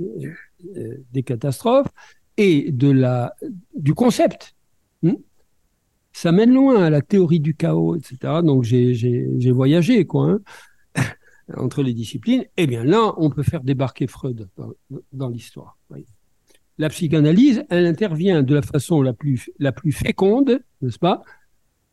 euh, 0.76 0.96
des 1.12 1.22
catastrophes 1.22 1.88
et 2.36 2.72
de 2.72 2.90
la, 2.90 3.34
du 3.76 3.94
concept, 3.94 4.54
hmm, 5.02 5.14
ça 6.12 6.32
mène 6.32 6.52
loin 6.52 6.82
à 6.82 6.90
la 6.90 7.02
théorie 7.02 7.40
du 7.40 7.54
chaos, 7.54 7.96
etc. 7.96 8.16
Donc 8.42 8.64
j'ai 8.64 9.50
voyagé, 9.52 10.04
quoi, 10.06 10.38
hein, 10.96 11.02
entre 11.56 11.82
les 11.82 11.92
disciplines. 11.94 12.44
Eh 12.56 12.66
bien 12.66 12.84
là, 12.84 13.12
on 13.16 13.30
peut 13.30 13.42
faire 13.42 13.62
débarquer 13.62 14.06
Freud 14.06 14.48
dans 15.12 15.28
l'histoire 15.28 15.76
la 16.78 16.88
psychanalyse, 16.88 17.64
elle 17.70 17.86
intervient 17.86 18.42
de 18.42 18.54
la 18.54 18.62
façon 18.62 19.02
la 19.02 19.12
plus, 19.12 19.50
la 19.58 19.72
plus 19.72 19.92
féconde, 19.92 20.60
n'est-ce 20.82 20.98
pas, 20.98 21.22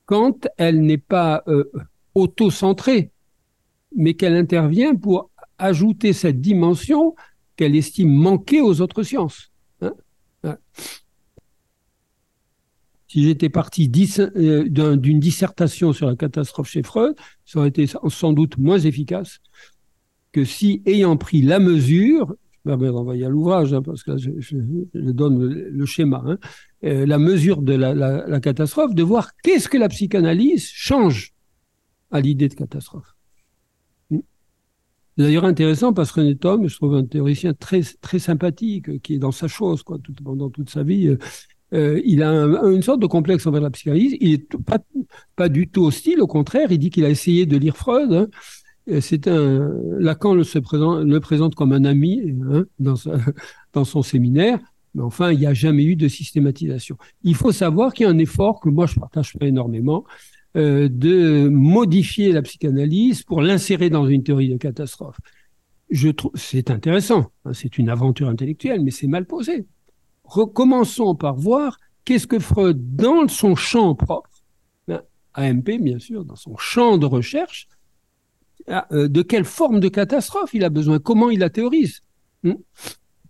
quand 0.06 0.48
elle 0.58 0.82
n'est 0.82 0.98
pas 0.98 1.44
euh, 1.48 1.72
auto-centrée, 2.15 3.12
mais 3.96 4.15
qu'elle 4.15 4.36
intervient 4.36 4.96
pour 4.96 5.30
ajouter 5.58 6.13
cette 6.13 6.41
dimension 6.41 7.15
qu'elle 7.56 7.76
estime 7.76 8.12
manquer 8.12 8.62
aux 8.62 8.82
autres 8.82 9.04
sciences. 9.04 9.52
Hein. 10.44 10.58
si 13.08 13.24
j'étais 13.24 13.50
parti 13.50 13.91
euh, 14.20 14.96
d'une 14.96 15.20
dissertation 15.20 15.94
sur 15.94 16.08
la 16.08 16.15
catastrophe 16.15 16.70
chez 16.70 16.82
Freud, 16.82 17.15
ça 17.46 17.60
aurait 17.60 17.70
été 17.70 17.86
sans 17.86 18.34
doute 18.34 18.58
moins 18.58 18.80
efficace 18.80 19.39
que 20.32 20.46
si, 20.46 20.82
ayant 20.86 21.17
pris 21.17 21.41
la 21.41 21.60
mesure, 21.60 22.36
va 22.65 22.78
me 22.78 22.89
renvoyer 22.89 23.26
à 23.26 23.30
l'ouvrage, 23.30 23.74
hein, 23.74 23.82
parce 23.82 24.04
que 24.04 24.17
je, 24.17 24.56
donne 24.93 25.43
le, 25.45 25.86
schéma, 25.86 26.24
hein. 26.26 26.38
euh, 26.84 27.06
la 27.06 27.17
mesure 27.17 27.62
de 27.62 27.74
la, 27.74 28.39
catastrophe, 28.39 28.93
de 28.93 29.04
voir 29.04 29.32
qu'est-ce 29.43 29.67
que 29.67 29.78
la 29.78 29.89
psychanalyse 29.89 30.67
change 30.67 31.34
à 32.12 32.21
l'idée 32.21 32.50
de 32.50 32.54
catastrophe. 32.54 33.15
Hmm. 34.10 34.19
C'est 35.17 35.24
d'ailleurs 35.24 35.45
intéressant 35.45 35.93
parce 35.93 36.12
que 36.12 36.21
René 36.21 36.36
Tom, 36.36 36.67
je 36.67 36.76
trouve 36.76 36.95
un 36.95 37.06
théoricien 37.06 37.54
très, 37.54 37.82
très 38.02 38.19
sympathique, 38.19 39.02
qui 39.02 39.15
est 39.15 39.19
dans 39.19 39.32
sa 39.32 39.47
chose, 39.47 39.82
quoi, 39.84 39.97
tout, 39.97 40.13
pendant 40.24 40.50
toute 40.50 40.69
sa 40.69 40.84
vie. 40.84 41.08
Euh, 41.08 41.17
euh 41.74 42.02
il 42.04 42.21
a 42.21 42.32
une 42.34 42.82
sorte 42.82 43.00
de 43.00 43.08
complexe 43.08 43.47
envers 43.47 43.62
la 43.62 43.71
psychanalyse. 43.71 44.17
Il 44.19 44.34
est 44.34 44.58
pas, 44.58 44.80
pas 45.36 45.50
du 45.50 45.67
tout 45.69 45.86
hostile, 45.86 46.21
au 46.21 46.28
contraire, 46.28 46.71
il 46.71 46.78
dit 46.78 46.89
qu'il 46.89 47.06
a 47.06 47.10
essayé 47.10 47.45
de 47.45 47.58
lire 47.58 47.78
Freud. 47.78 48.12
Hein, 48.12 48.28
c'est 49.00 49.28
un 49.28 49.70
Lacan 50.00 50.34
le, 50.34 50.44
se 50.44 50.60
présente, 50.60 51.56
comme 51.56 51.74
un 51.74 51.86
ami 51.86 52.36
hein, 52.52 52.65
dans, 52.80 53.86
son 53.86 54.02
séminaire, 54.02 54.60
mais 54.96 55.04
enfin, 55.04 55.32
il 55.32 55.39
n'y 55.39 55.46
a 55.46 55.54
jamais 55.54 55.84
eu 55.84 55.96
de 55.96 56.08
systématisation. 56.08 56.98
Il 57.24 57.36
faut 57.36 57.52
savoir 57.52 57.94
qu'il 57.94 58.06
y 58.06 58.08
a 58.08 58.12
un 58.12 58.17
effort 58.17 58.60
que 58.60 58.70
moi 58.70 58.88
je 58.88 59.00
partage 59.00 59.38
pas 59.38 59.46
énormément 59.46 60.04
euh, 60.58 60.89
de 60.91 61.48
modifier 61.48 62.32
la 62.32 62.41
psychanalyse 62.41 63.24
pour 63.24 63.41
l'insérer 63.41 63.89
dans 63.89 64.08
une 64.08 64.24
théorie 64.24 64.50
de 64.50 64.58
catastrophe. 64.58 65.17
Je 65.89 66.10
trouve 66.10 66.32
c'est 66.36 66.72
intéressant, 66.72 67.32
hein, 67.46 67.54
c'est 67.54 67.78
une 67.78 67.89
aventure 67.89 68.30
intellectuelle, 68.30 68.82
mais 68.84 68.91
c'est 68.91 69.08
mal 69.08 69.26
posé. 69.26 69.65
Recommençons 70.24 71.15
par 71.15 71.36
voir 71.36 71.78
qu'est-ce 72.04 72.28
que 72.28 72.39
Freud, 72.39 72.96
dans 72.96 73.28
son 73.28 73.56
champ 73.56 73.96
propre, 73.96 74.30
hein, 74.88 75.02
AMP 75.36 75.70
bien 75.82 76.00
sûr, 76.00 76.26
dans 76.26 76.36
son 76.36 76.58
champ 76.58 76.98
de 76.98 77.06
recherche, 77.06 77.67
de 78.67 79.21
quelle 79.21 79.45
forme 79.45 79.80
de 79.80 79.89
catastrophe 79.89 80.54
il 80.54 80.63
a 80.63 80.69
besoin, 80.69 81.00
comment 81.00 81.30
il 81.30 81.39
la 81.39 81.50
théorise? 81.50 82.02
Hmm? 82.43 82.54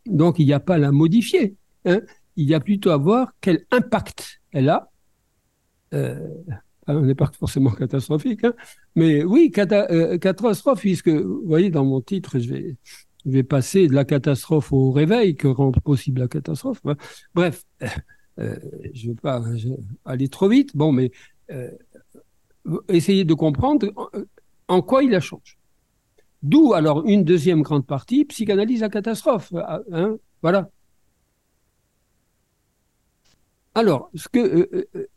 Donc 0.06 0.40
il 0.40 0.46
n'y 0.46 0.54
a 0.54 0.60
pas 0.60 0.76
à 0.76 0.78
la 0.78 0.92
modifier. 0.92 1.56
Hein. 1.86 2.02
Il 2.36 2.50
y 2.50 2.54
a 2.54 2.60
plutôt 2.60 2.92
à 2.92 2.98
voir 2.98 3.34
quel 3.42 3.66
impact 3.72 4.42
elle 4.52 4.70
a. 4.70 4.90
Euh, 5.94 6.28
un 6.88 7.08
impact 7.08 7.36
forcément 7.36 7.72
catastrophique, 7.72 8.44
hein. 8.44 8.54
mais 8.96 9.24
oui, 9.24 9.52
euh, 9.58 10.18
catastrophe, 10.18 10.80
puisque 10.80 11.10
vous 11.10 11.44
voyez 11.46 11.70
dans 11.70 11.86
mon 11.86 12.02
titre, 12.02 12.40
je 12.40 12.54
vais, 12.54 12.78
vais 13.26 13.44
passer 13.44 13.88
de 13.88 13.94
la 13.94 14.04
catastrophe 14.04 14.74
au 14.74 14.92
réveil 14.92 15.36
que 15.36 15.48
rend 15.48 15.72
possible 15.72 16.22
la 16.22 16.28
catastrophe. 16.28 16.82
Bref, 17.36 17.64
euh, 18.40 18.56
je 18.94 19.08
ne 19.08 19.12
veux 19.12 19.16
pas 19.16 19.44
aller 20.06 20.28
trop 20.28 20.50
vite, 20.50 20.76
bon, 20.76 20.92
mais 20.92 21.12
essayer 22.88 23.26
de 23.26 23.34
comprendre 23.34 23.94
en 24.72 24.82
quoi 24.82 25.04
il 25.04 25.12
la 25.12 25.20
change. 25.20 25.58
D'où 26.44 26.74
alors 26.74 27.06
une 27.06 27.24
deuxième 27.24 27.62
grande 27.62 27.86
partie, 27.86 28.26
psychanalyse 28.26 28.84
à 28.84 28.90
catastrophe. 28.90 29.54
Euh, 29.54 29.80
hein, 29.92 30.18
voilà. 30.42 30.70
Alors, 33.76 34.12
euh, 34.36 34.66
euh, 34.74 35.08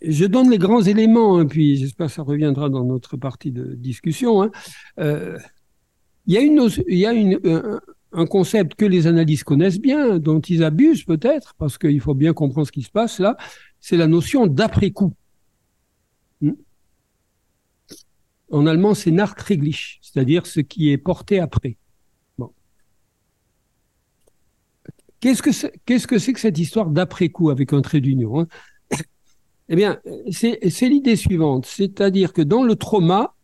je 0.00 0.24
donne 0.24 0.50
les 0.50 0.58
grands 0.58 0.82
éléments, 0.82 1.38
hein, 1.38 1.46
puis 1.46 1.76
j'espère 1.76 2.06
que 2.06 2.12
ça 2.12 2.22
reviendra 2.22 2.68
dans 2.68 2.84
notre 2.84 3.16
partie 3.16 3.50
de 3.50 3.74
discussion. 3.74 4.42
Hein. 4.42 4.50
il 6.26 6.34
y 6.34 6.36
a, 7.06 7.12
une, 7.12 7.80
un, 8.12 8.26
concept 8.26 8.74
que 8.76 8.84
les 8.84 9.06
analystes 9.06 9.44
connaissent 9.44 9.80
bien, 9.80 10.18
dont 10.18 10.40
ils 10.40 10.62
abusent 10.62 11.04
peut-être, 11.04 11.54
parce 11.58 11.76
qu'il 11.76 12.00
faut 12.00 12.14
bien 12.14 12.32
comprendre 12.32 12.66
ce 12.66 12.72
qui 12.72 12.82
se 12.82 12.90
passe 12.90 13.18
là, 13.18 13.36
c'est 13.80 13.96
la 13.96 14.06
notion 14.06 14.46
d'après-coup. 14.46 15.12
Hmm. 16.40 16.52
En 18.50 18.66
allemand, 18.66 18.94
c'est 18.94 19.10
Nachträglich, 19.10 19.98
c'est-à-dire 20.02 20.46
ce 20.46 20.60
qui 20.60 20.90
est 20.90 20.98
porté 20.98 21.38
après. 21.38 21.76
Bon. 22.38 22.52
Qu'est-ce 25.20 25.42
que 25.42 25.52
c'est 25.52 25.72
que, 25.84 26.18
cette 26.18 26.58
histoire 26.58 26.90
d'après-coup 26.90 27.50
avec 27.50 27.72
un 27.72 27.82
trait 27.82 28.00
d'union 28.00 28.40
hein? 28.40 28.46
Eh 29.68 29.76
bien, 29.76 30.00
c'est, 30.30 30.88
l'idée 30.88 31.16
suivante, 31.16 31.66
c'est-à-dire 31.66 32.32
que 32.32 32.40
dans 32.40 32.62
le 32.62 32.74
trauma, 32.74 33.34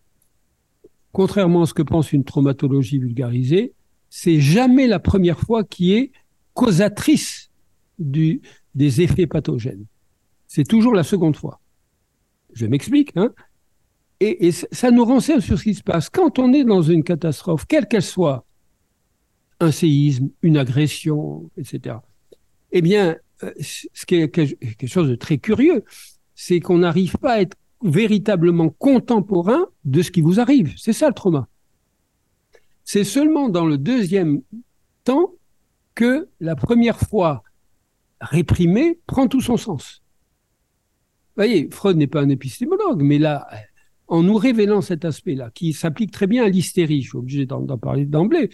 contrairement 1.13 1.63
à 1.63 1.67
ce 1.67 1.75
que 1.75 1.83
pense 1.83 2.15
une 2.15 2.25
traumatologie 2.25 2.99
vulgarisée, 2.99 3.75
c'est 4.09 4.41
jamais 4.41 4.87
la 4.87 4.99
première 4.99 5.39
fois 5.39 5.65
qui 5.65 5.93
est 5.93 6.13
causatrice 6.55 7.51
des 7.99 8.41
effets 9.03 9.27
pathogènes. 9.27 9.85
C'est 10.47 10.65
toujours 10.65 10.95
la 10.95 11.03
seconde 11.03 11.37
fois. 11.37 11.61
Je 12.55 12.65
m'explique. 12.67 13.13
Hein? 13.17 13.33
Et, 14.21 14.53
ça 14.53 14.91
nous 14.91 15.05
renseigne 15.05 15.41
sur 15.41 15.59
ce 15.59 15.65
qui 15.65 15.75
se 15.75 15.83
passe. 15.83 16.09
Quand 16.09 16.39
on 16.39 16.53
est 16.53 16.65
dans 16.65 16.83
une 16.83 17.05
catastrophe, 17.05 17.67
quelle 17.67 17.87
qu'elle 17.87 18.03
soit, 18.03 18.45
un 19.61 19.71
séisme, 19.71 20.31
une 20.43 20.57
agression, 20.57 21.51
etc., 21.57 21.97
eh 22.73 22.83
bien, 22.83 23.17
euh, 23.43 23.53
ce 23.61 24.07
qui 24.07 24.17
est 24.17 24.29
quelque 24.29 24.87
chose 24.87 25.09
de 25.09 25.15
très 25.15 25.39
curieux, 25.39 25.85
c'est 26.35 26.61
qu'on 26.61 26.79
n'arrive 26.79 27.17
pas 27.19 27.35
à 27.35 27.41
être 27.41 27.57
véritablement 27.83 28.71
contemporain 28.71 29.67
de 29.85 30.03
ce 30.03 30.11
qui 30.11 30.23
vous 30.23 30.41
arrive. 30.41 30.75
C'est 30.77 30.93
ça 30.93 31.09
le 31.09 31.15
trauma. 31.15 31.49
C'est 32.85 33.05
seulement 33.05 33.49
dans 33.49 33.67
le 33.67 33.79
deuxième 33.79 34.43
temps 35.05 35.33
que 35.95 36.29
la 36.41 36.57
première 36.57 36.99
fois 36.99 37.43
réprimée 38.21 38.99
prend 39.07 39.29
tout 39.29 39.41
son 39.41 39.57
sens. 39.57 40.03
Vous 41.37 41.43
voyez, 41.43 41.69
Freud 41.71 41.97
n'est 41.97 42.07
pas 42.07 42.23
un 42.23 42.29
épistémologue, 42.29 43.03
mais 43.03 43.19
là, 43.19 43.47
en 44.09 44.23
nous 44.23 44.37
révélant 44.37 44.81
cet 44.81 45.05
aspect-là, 45.05 45.51
qui 45.55 45.73
s'applique 45.73 46.11
très 46.11 46.27
bien 46.27 46.45
à 46.45 46.49
l'hystérie, 46.49 47.03
je 47.03 47.09
suis 47.09 47.19
obligé 47.19 47.47
d'en 47.47 47.79
parler 47.79 48.05
d'emblée. 48.05 48.51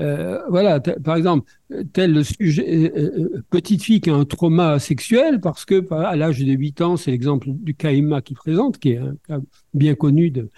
Euh, 0.00 0.40
voilà, 0.48 0.78
par 0.80 1.16
exemple, 1.16 1.50
tel 1.92 2.12
le 2.12 2.22
sujet, 2.22 2.92
euh, 2.96 3.12
euh, 3.18 3.42
petite 3.50 3.82
fille 3.82 4.00
qui 4.00 4.10
a 4.10 4.14
un 4.14 4.24
trauma 4.24 4.78
sexuel, 4.78 5.40
parce 5.40 5.64
que 5.64 5.92
à 5.92 6.14
l'âge 6.14 6.38
de 6.38 6.52
8 6.52 6.80
ans, 6.82 6.96
c'est 6.96 7.10
l'exemple 7.10 7.48
du 7.50 7.74
cas 7.74 7.92
qui 8.20 8.34
présente, 8.34 8.78
qui 8.78 8.90
est 8.90 8.98
un 8.98 9.16
cas 9.26 9.40
bien 9.74 9.96
connu 9.96 10.30
de, 10.30 10.50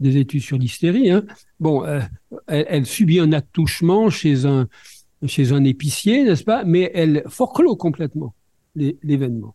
des 0.00 0.16
études 0.16 0.42
sur 0.42 0.58
l'hystérie. 0.58 1.10
Hein. 1.10 1.24
Bon, 1.60 1.84
euh, 1.84 2.00
elle, 2.46 2.86
subit 2.86 3.20
un 3.20 3.32
attouchement 3.32 4.10
chez 4.10 4.44
un, 4.46 4.68
chez 5.26 5.52
un 5.52 5.64
épicier, 5.64 6.24
n'est-ce 6.24 6.44
pas 6.44 6.64
Mais 6.64 6.90
elle 6.94 7.22
forclôt 7.28 7.76
complètement 7.76 8.34
l'événement. 8.74 9.54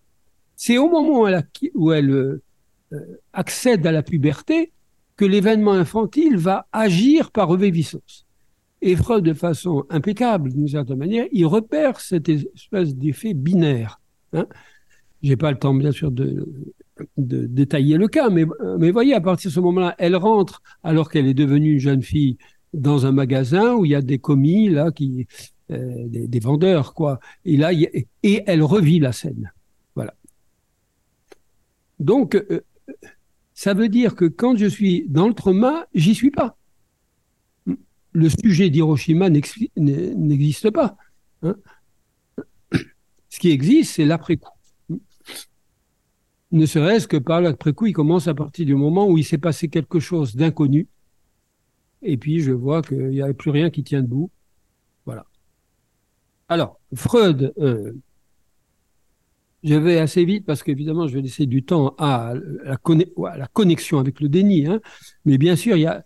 C'est 0.56 0.78
au 0.78 0.90
moment 0.90 1.22
où 1.22 1.28
elle, 1.28 1.48
où 1.76 1.92
elle 1.92 2.10
euh, 2.10 2.42
accède 3.34 3.86
à 3.86 3.92
la 3.92 4.04
puberté 4.04 4.72
que 5.16 5.26
l'événement 5.26 5.74
infantile 5.74 6.38
va 6.38 6.68
agir 6.72 7.32
par 7.32 7.48
reviviscence. 7.48 8.26
Et 8.82 8.96
Freud, 8.96 9.24
de 9.24 9.34
façon 9.34 9.86
impeccable, 9.90 10.52
d'une 10.52 10.68
certaine 10.68 10.98
manière, 10.98 11.28
il 11.32 11.46
repère 11.46 12.00
cette 12.00 12.30
espèce 12.30 12.96
d'effet 12.96 13.34
binaire. 13.34 14.02
Hein. 14.34 14.48
J'ai 15.22 15.38
pas 15.38 15.52
le 15.52 15.60
temps, 15.60 15.76
bien 15.76 15.92
sûr, 15.92 16.10
de, 16.10 16.48
de 17.18 17.46
détailler 17.46 17.98
le 17.98 18.08
cas, 18.08 18.30
mais, 18.30 18.46
mais 18.80 18.90
voyez, 18.90 19.14
à 19.14 19.22
partir 19.22 19.52
de 19.52 19.54
ce 19.54 19.60
moment-là, 19.60 19.96
elle 20.00 20.16
rentre, 20.16 20.64
alors 20.84 21.10
qu'elle 21.10 21.28
est 21.28 21.36
devenue 21.36 21.74
une 21.74 21.80
jeune 21.80 22.02
fille, 22.02 22.38
dans 22.74 23.06
un 23.06 23.12
magasin 23.12 23.76
où 23.76 23.86
il 23.86 23.92
y 23.92 23.96
a 23.96 24.02
des 24.02 24.18
commis, 24.18 24.70
là, 24.70 24.92
qui, 24.92 25.28
euh, 25.72 26.08
des, 26.08 26.40
vendeurs, 26.40 26.94
quoi. 26.94 27.20
Et 27.46 27.58
là, 27.58 27.72
et 27.74 28.44
elle 28.48 28.64
revit 28.64 29.00
la 29.00 29.12
scène. 29.12 29.52
Voilà. 29.96 30.16
Donc, 32.00 32.36
euh, 32.36 32.62
ça 33.54 33.74
veut 33.74 33.90
dire 33.90 34.16
que 34.16 34.26
quand 34.26 34.58
je 34.58 34.66
suis 34.66 35.06
dans 35.08 35.28
le 35.28 35.34
trauma, 35.34 35.88
j'y 35.94 36.16
suis 36.16 36.32
pas. 36.32 36.58
Le 38.14 38.30
sujet 38.30 38.70
d'Hiroshima 38.70 39.30
n'existe 39.30 40.70
pas. 40.72 40.98
Hein. 41.44 41.56
Ce 43.30 43.40
qui 43.40 43.52
existe, 43.52 43.94
c'est 43.94 44.06
l'après-coup 44.06 44.52
ne 46.52 46.66
serait-ce 46.66 47.08
que 47.08 47.18
par 47.18 47.42
l'après-coup, 47.42 47.88
il 47.88 47.94
commence 47.94 48.28
à 48.28 48.34
partir 48.34 48.66
du 48.66 48.76
moment 48.76 49.08
où 49.08 49.18
il 49.18 49.24
s'est 49.24 49.38
passé 49.38 49.70
quelque 49.70 50.00
chose 50.00 50.36
d'inconnu. 50.36 50.88
Et 52.02 52.18
puis, 52.18 52.42
je 52.42 52.52
vois 52.52 52.82
qu'il 52.82 53.10
n'y 53.10 53.22
avait 53.22 53.34
plus 53.34 53.52
rien 53.52 53.70
qui 53.70 53.84
tient 53.84 54.02
debout. 54.02 54.30
Voilà. 55.06 55.26
Alors, 56.50 56.80
Freud, 56.94 57.54
euh, 57.60 57.94
je 59.64 59.76
vais 59.76 60.00
assez 60.00 60.26
vite 60.26 60.46
parce 60.46 60.64
qu'évidemment, 60.64 61.08
je 61.08 61.16
vais 61.16 61.22
laisser 61.22 61.46
du 61.46 61.64
temps 61.64 61.94
à 61.98 62.34
la, 62.64 62.78
connexion 63.48 64.00
avec 64.00 64.20
le 64.20 64.30
déni. 64.30 64.66
Hein. 64.66 64.82
Mais 65.26 65.38
bien 65.38 65.56
sûr, 65.56 65.78
il 65.78 65.82
y 65.82 65.86
a 65.86 66.04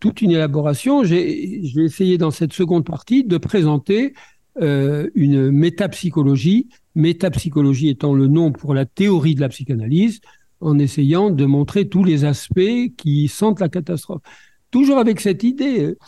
toute 0.00 0.22
une 0.22 0.30
élaboration. 0.30 1.02
Je 1.04 1.14
vais 1.14 1.84
essayer 1.84 2.18
dans 2.18 2.30
cette 2.30 2.52
seconde 2.52 2.84
partie 2.84 3.24
de 3.24 3.38
présenter 3.38 4.14
euh, 4.60 5.08
une 5.14 5.50
métapsychologie, 5.50 6.68
métapsychologie 6.94 7.88
étant 7.88 8.14
le 8.14 8.28
nom 8.28 8.52
pour 8.52 8.74
la 8.74 8.84
théorie 8.84 9.34
de 9.34 9.40
la 9.40 9.48
psychanalyse, 9.48 10.20
en 10.60 10.78
essayant 10.78 11.30
de 11.30 11.44
montrer 11.44 11.88
tous 11.88 12.04
les 12.04 12.24
aspects 12.24 12.94
qui 12.96 13.26
sentent 13.26 13.60
la 13.60 13.68
catastrophe. 13.68 14.22
Toujours 14.70 14.98
avec 14.98 15.20
cette 15.20 15.42
idée 15.42 15.82
euh, 15.82 15.98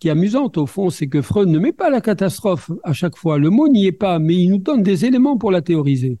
qui 0.00 0.08
est 0.08 0.10
amusante 0.10 0.56
au 0.58 0.66
fond, 0.66 0.90
c'est 0.90 1.06
que 1.06 1.22
Freud 1.22 1.48
ne 1.48 1.58
met 1.58 1.72
pas 1.72 1.90
la 1.90 2.00
catastrophe 2.00 2.72
à 2.82 2.92
chaque 2.92 3.16
fois. 3.16 3.38
Le 3.38 3.50
mot 3.50 3.68
n'y 3.68 3.86
est 3.86 3.92
pas, 3.92 4.18
mais 4.18 4.34
il 4.34 4.50
nous 4.50 4.58
donne 4.58 4.82
des 4.82 5.04
éléments 5.04 5.36
pour 5.36 5.52
la 5.52 5.62
théoriser. 5.62 6.18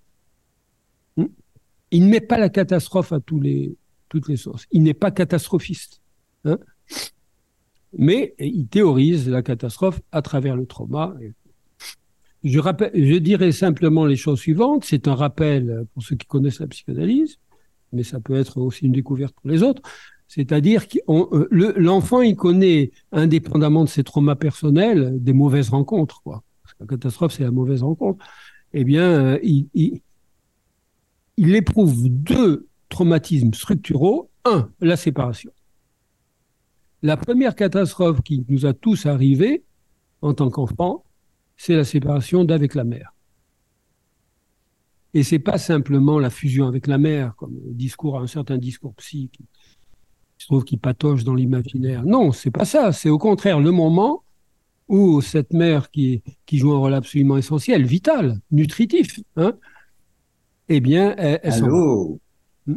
Il 1.90 2.04
ne 2.04 2.10
met 2.10 2.20
pas 2.20 2.38
la 2.38 2.48
catastrophe 2.48 3.12
à 3.12 3.20
toutes 3.20 3.42
les 3.42 4.36
sources. 4.36 4.66
Il 4.70 4.82
n'est 4.82 4.94
pas 4.94 5.10
catastrophiste. 5.10 6.00
Hein 6.44 6.58
mais 7.96 8.34
il 8.38 8.66
théorise 8.68 9.28
la 9.28 9.42
catastrophe 9.42 10.00
à 10.12 10.22
travers 10.22 10.56
le 10.56 10.66
trauma. 10.66 11.14
Je, 12.44 12.58
rappelle, 12.58 12.92
je 12.94 13.16
dirais 13.16 13.52
simplement 13.52 14.06
les 14.06 14.16
choses 14.16 14.40
suivantes. 14.40 14.84
C'est 14.84 15.08
un 15.08 15.14
rappel 15.14 15.86
pour 15.92 16.02
ceux 16.02 16.16
qui 16.16 16.26
connaissent 16.26 16.60
la 16.60 16.68
psychanalyse, 16.68 17.38
mais 17.92 18.02
ça 18.02 18.20
peut 18.20 18.36
être 18.36 18.58
aussi 18.58 18.86
une 18.86 18.92
découverte 18.92 19.34
pour 19.34 19.50
les 19.50 19.62
autres. 19.62 19.82
C'est-à-dire 20.28 20.86
que 20.86 20.98
euh, 21.08 21.72
l'enfant, 21.76 22.20
il 22.20 22.36
connaît, 22.36 22.92
indépendamment 23.10 23.82
de 23.82 23.88
ses 23.88 24.04
traumas 24.04 24.36
personnels, 24.36 25.16
des 25.20 25.32
mauvaises 25.32 25.70
rencontres. 25.70 26.22
Quoi. 26.22 26.44
la 26.78 26.86
catastrophe, 26.86 27.32
c'est 27.32 27.42
la 27.42 27.50
mauvaise 27.50 27.82
rencontre. 27.82 28.24
Eh 28.72 28.84
bien, 28.84 29.02
euh, 29.02 29.38
il, 29.42 30.00
il 31.40 31.54
éprouve 31.56 32.10
deux 32.10 32.68
traumatismes 32.90 33.54
structuraux. 33.54 34.30
Un, 34.44 34.70
la 34.80 34.96
séparation. 34.96 35.50
La 37.02 37.16
première 37.16 37.54
catastrophe 37.54 38.20
qui 38.20 38.44
nous 38.50 38.66
a 38.66 38.74
tous 38.74 39.06
arrivé 39.06 39.64
en 40.20 40.34
tant 40.34 40.50
qu'enfant, 40.50 41.02
c'est 41.56 41.76
la 41.76 41.84
séparation 41.84 42.44
d'avec 42.44 42.74
la 42.74 42.84
mère. 42.84 43.14
Et 45.14 45.22
c'est 45.22 45.38
pas 45.38 45.56
simplement 45.56 46.18
la 46.18 46.28
fusion 46.28 46.66
avec 46.66 46.86
la 46.86 46.98
mère, 46.98 47.34
comme 47.36 47.54
le 47.66 47.72
discours, 47.72 48.18
un 48.18 48.26
certain 48.26 48.58
discours 48.58 48.94
psy 48.96 49.30
qui 49.32 49.46
se 50.36 50.46
trouve 50.46 50.64
qui 50.64 50.76
patoche 50.76 51.24
dans 51.24 51.34
l'imaginaire. 51.34 52.04
Non, 52.04 52.32
c'est 52.32 52.50
pas 52.50 52.66
ça. 52.66 52.92
C'est 52.92 53.08
au 53.08 53.18
contraire 53.18 53.60
le 53.60 53.70
moment 53.70 54.24
où 54.88 55.22
cette 55.22 55.54
mère 55.54 55.90
qui, 55.90 56.22
qui 56.44 56.58
joue 56.58 56.72
un 56.74 56.78
rôle 56.78 56.94
absolument 56.94 57.38
essentiel, 57.38 57.86
vital, 57.86 58.40
nutritif, 58.50 59.20
hein, 59.36 59.54
eh 60.70 60.80
bien, 60.80 61.14
elle, 61.18 61.52
s'en 61.52 61.68
va. 61.68 62.76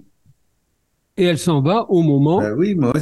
Et 1.16 1.24
elle 1.24 1.38
s'en 1.38 1.62
va 1.62 1.90
au 1.90 2.02
moment. 2.02 2.40
Ben 2.40 2.54
oui, 2.58 2.76
moi 2.76 2.94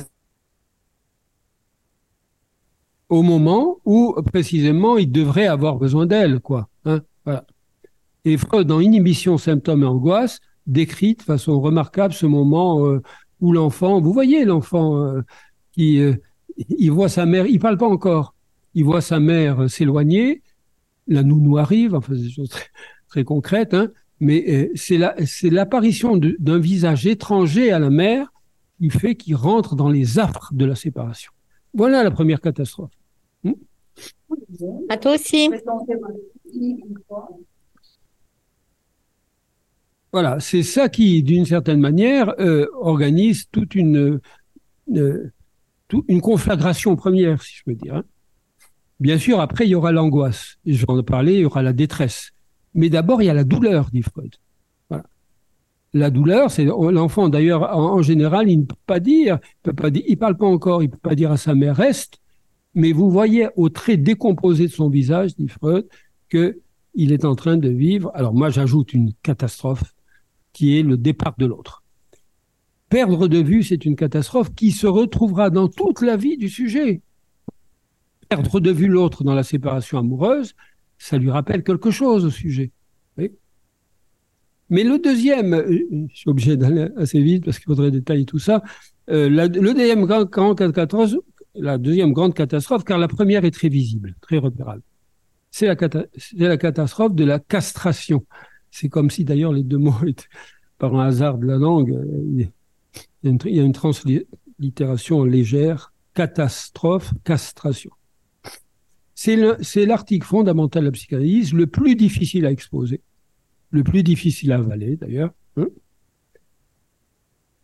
au 3.12 3.24
moment 3.24 3.78
où 3.84 4.16
précisément 4.32 4.98
il 4.98 5.12
devrait 5.12 5.46
avoir 5.46 5.76
besoin 5.76 6.06
d'elle, 6.06 6.40
quoi. 6.40 6.70
Hein 6.86 7.02
voilà. 7.26 7.46
Et 8.24 8.38
Freud, 8.38 8.68
dans 8.68 8.80
Inhibition, 8.80 9.38
symptômes 9.38 9.84
et 9.84 9.86
angoisse, 9.86 10.40
décrit 10.66 11.16
de 11.16 11.22
façon 11.22 11.60
remarquable 11.60 12.14
ce 12.14 12.26
moment 12.26 12.88
euh, 12.88 13.02
où 13.42 13.52
l'enfant, 13.52 14.00
vous 14.00 14.14
voyez 14.14 14.46
l'enfant 14.46 14.98
euh, 14.98 15.22
qui, 15.74 16.00
euh, 16.00 16.16
il 16.70 16.90
voit 16.92 17.10
sa 17.10 17.26
mère, 17.26 17.48
il 17.48 17.60
parle 17.60 17.78
pas 17.78 17.88
encore, 17.88 18.34
il 18.76 18.86
voit 18.86 19.02
sa 19.02 19.20
mère 19.20 19.70
s'éloigner, 19.70 20.42
la 21.08 21.24
nounou 21.24 21.58
arrive, 21.58 21.96
enfin 21.96 22.14
c'est 22.16 22.22
des 22.22 22.32
choses 22.32 22.50
très, 22.50 22.68
très 23.10 23.24
concrètes, 23.26 23.74
hein, 23.74 23.92
mais 24.22 24.70
c'est 24.76 24.98
la, 24.98 25.16
c'est 25.26 25.50
l'apparition 25.50 26.16
d'un 26.16 26.60
visage 26.60 27.06
étranger 27.08 27.72
à 27.72 27.80
la 27.80 27.90
mère 27.90 28.32
qui 28.80 28.90
fait 28.90 29.16
qu'il 29.16 29.36
rentre 29.36 29.76
dans 29.76 29.90
les 29.90 30.20
affres 30.20 30.54
de 30.54 30.64
la 30.64 30.76
séparation. 30.76 31.32
Voilà 31.74 32.04
la 32.04 32.12
première 32.12 32.40
catastrophe. 32.40 32.92
À 34.90 34.98
toi 34.98 35.16
aussi. 35.16 35.50
Voilà, 40.14 40.40
c'est 40.40 40.64
ça 40.64 40.90
qui, 40.90 41.24
d'une 41.24 41.46
certaine 41.46 41.80
manière, 41.80 42.34
euh, 42.40 42.68
organise 42.74 43.48
toute 43.52 43.76
une, 43.76 44.20
euh, 44.94 45.32
une 46.08 46.22
conflagration 46.22 46.96
première, 46.96 47.42
si 47.42 47.56
je 47.56 47.64
peux 47.64 47.76
dire. 47.76 47.96
Hein. 47.96 48.04
Bien 49.00 49.18
sûr, 49.18 49.40
après, 49.40 49.66
il 49.66 49.70
y 49.70 49.76
aura 49.76 49.92
l'angoisse. 49.92 50.58
Je 50.66 50.86
vais 50.86 50.92
en 50.92 51.02
parler, 51.02 51.36
il 51.36 51.40
y 51.40 51.46
aura 51.46 51.64
la 51.64 51.74
détresse. 51.74 52.34
Mais 52.74 52.90
d'abord, 52.90 53.22
il 53.22 53.26
y 53.26 53.30
a 53.30 53.34
la 53.34 53.44
douleur, 53.44 53.90
dit 53.92 54.02
Freud. 54.02 54.36
La 55.94 56.10
douleur, 56.10 56.52
c'est 56.52 56.64
l'enfant, 56.64 57.28
d'ailleurs, 57.28 57.76
en, 57.76 58.02
général, 58.02 58.50
il 58.50 58.60
ne 58.60 58.66
peut 58.66 58.76
pas 58.86 59.02
dire, 59.02 59.40
il 59.66 59.74
peut 59.74 60.16
parle 60.18 60.38
pas 60.38 60.46
encore, 60.46 60.82
il 60.82 60.90
peut 60.90 60.98
pas 60.98 61.16
dire 61.16 61.34
à 61.34 61.38
sa 61.38 61.54
mère 61.54 61.76
reste, 61.76 62.22
mais 62.76 62.94
vous 62.94 63.12
voyez 63.12 63.50
au 63.58 63.68
trait 63.68 63.98
décomposé 63.98 64.68
de 64.68 64.72
son 64.72 64.90
visage, 64.90 65.36
dit 65.36 65.50
Freud, 65.50 65.86
que 66.30 66.62
il 66.94 67.12
est 67.12 67.26
en 67.26 67.36
train 67.36 67.58
de 67.58 67.70
vivre. 67.70 68.12
Alors 68.14 68.34
moi, 68.34 68.50
j'ajoute 68.50 68.94
une 68.94 69.14
catastrophe 69.22 69.94
qui 70.54 70.80
est 70.80 70.84
le 70.84 70.98
départ 70.98 71.36
de 71.38 71.46
l'autre. 71.46 71.84
Perdre 72.90 73.28
de 73.28 73.38
vue, 73.38 73.64
c'est 73.64 73.86
une 73.86 73.96
catastrophe 73.96 74.54
qui 74.54 74.72
se 74.72 74.88
retrouvera 74.88 75.50
dans 75.50 75.68
toute 75.68 76.02
la 76.02 76.18
vie 76.18 76.38
du 76.38 76.50
sujet. 76.50 77.02
Perdre 78.28 78.60
de 78.60 78.72
vue 78.72 78.88
l'autre 78.88 79.24
dans 79.24 79.34
la 79.34 79.44
séparation 79.44 79.98
amoureuse, 79.98 80.56
ça 81.02 81.18
lui 81.18 81.32
rappelle 81.32 81.64
quelque 81.64 81.92
chose 81.92 82.26
au 82.26 82.30
sujet. 82.30 82.72
Mais 84.70 84.84
le 84.86 85.00
deuxième, 85.00 85.54
euh, 85.54 86.08
je 86.14 86.16
suis 86.16 86.30
obligé 86.30 86.56
d'aller 86.56 86.88
assez 86.96 87.22
vite 87.22 87.44
parce 87.44 87.60
qu'il 87.60 87.66
faudrait 87.66 87.92
détailler 87.92 88.24
tout 88.24 88.40
ça, 88.40 88.64
euh, 89.10 89.30
la 89.30 89.50
deuxième 89.50 90.06
grande 90.06 90.30
catastrophe, 92.34 92.86
car 92.86 92.98
la 92.98 93.10
première 93.10 93.44
est 93.44 93.52
très 93.52 93.68
visible, 93.68 94.16
très 94.22 94.38
repérable. 94.38 94.82
C'est 95.50 95.68
la, 95.68 95.76
catastrophe 95.76 97.14
de 97.14 97.26
la 97.26 97.40
castration. 97.40 98.26
C'est 98.70 98.88
comme 98.88 99.10
si 99.10 99.26
d'ailleurs 99.26 99.52
les 99.52 99.64
deux 99.64 99.78
mots 99.78 99.94
étaient, 100.08 100.24
par 100.78 100.96
un 100.96 101.06
hasard 101.06 101.38
de 101.38 101.48
la 101.48 101.58
langue, 101.58 101.92
euh, 101.92 102.46
il 103.24 103.54
y 103.54 103.60
a 103.60 103.64
une, 103.64 103.74
translittération 103.74 105.26
légère, 105.26 105.92
catastrophe, 106.14 107.14
castration. 107.26 107.92
C'est 109.24 109.86
l'article 109.86 110.26
fondamental 110.26 110.82
de 110.82 110.88
la 110.88 110.92
psychanalyse, 110.92 111.54
le 111.54 111.68
plus 111.68 111.96
difficile 111.96 112.48
à 112.48 112.52
exposer, 112.52 113.02
le 113.70 113.84
plus 113.84 114.02
difficile 114.02 114.52
à 114.52 114.56
avaler 114.56 114.96
d'ailleurs. 114.96 115.32
Hein 115.58 115.68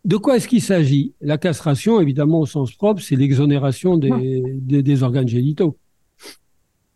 de 0.05 0.17
quoi 0.17 0.37
est-ce 0.37 0.47
qu'il 0.47 0.61
s'agit? 0.61 1.15
La 1.19 1.39
castration, 1.39 1.99
évidemment, 1.99 2.41
au 2.41 2.45
sens 2.45 2.73
propre, 2.73 3.01
c'est 3.01 3.15
l'exonération 3.15 3.97
des, 3.97 5.03
organes 5.03 5.27
génitaux. 5.27 5.77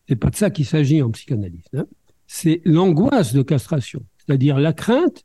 C'est 0.08 0.16
pas 0.16 0.30
de 0.30 0.36
ça 0.36 0.52
qu'il 0.52 0.66
s'agit 0.66 1.02
en 1.02 1.10
psychanalyse. 1.10 1.66
Hein. 1.74 1.88
C'est 2.28 2.62
l'angoisse 2.64 3.34
de 3.34 3.42
castration, 3.42 4.06
c'est-à-dire 4.20 4.60
la 4.60 4.74
crainte. 4.74 5.24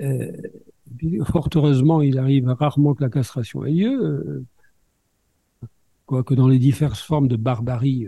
Euh, 0.00 0.30
fort 1.24 1.48
heureusement, 1.54 2.02
il 2.02 2.18
arrive 2.18 2.48
rarement 2.48 2.94
que 2.94 3.02
la 3.02 3.10
castration 3.10 3.64
ait 3.64 3.72
lieu. 3.72 4.04
Euh, 4.04 4.44
quoique 6.04 6.34
dans 6.34 6.48
les 6.48 6.58
diverses 6.58 7.02
formes 7.02 7.28
de 7.28 7.36
barbarie 7.36 8.06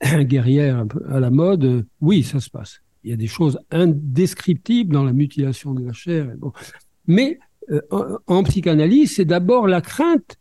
guerrière 0.20 0.84
à 1.10 1.20
la 1.20 1.30
mode, 1.30 1.86
oui, 2.00 2.22
ça 2.22 2.40
se 2.40 2.50
passe. 2.50 2.80
Il 3.04 3.10
y 3.10 3.12
a 3.12 3.16
des 3.16 3.26
choses 3.26 3.58
indescriptibles 3.70 4.92
dans 4.92 5.04
la 5.04 5.12
mutilation 5.12 5.72
de 5.74 5.84
la 5.84 5.92
chair. 5.92 6.32
Mais 7.06 7.38
en 8.26 8.42
psychanalyse, 8.42 9.14
c'est 9.14 9.24
d'abord 9.24 9.66
la 9.66 9.80
crainte 9.80 10.38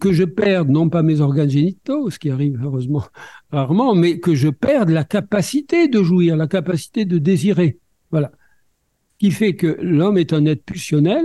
que 0.00 0.12
je 0.12 0.24
perde 0.24 0.68
non 0.68 0.88
pas 0.88 1.02
mes 1.02 1.20
organes 1.20 1.50
génitaux, 1.50 2.10
ce 2.10 2.18
qui 2.18 2.30
arrive 2.30 2.58
heureusement 2.62 3.04
rarement, 3.50 3.94
mais 3.94 4.18
que 4.18 4.34
je 4.34 4.48
perde 4.48 4.90
la 4.90 5.04
capacité 5.04 5.88
de 5.88 6.02
jouir, 6.02 6.36
la 6.36 6.46
capacité 6.46 7.04
de 7.04 7.18
désirer. 7.18 7.78
Voilà. 8.10 8.32
Qui 9.18 9.30
fait 9.30 9.54
que 9.54 9.78
l'homme 9.80 10.18
est 10.18 10.32
un 10.32 10.46
être 10.46 10.64
pulsionnel, 10.64 11.24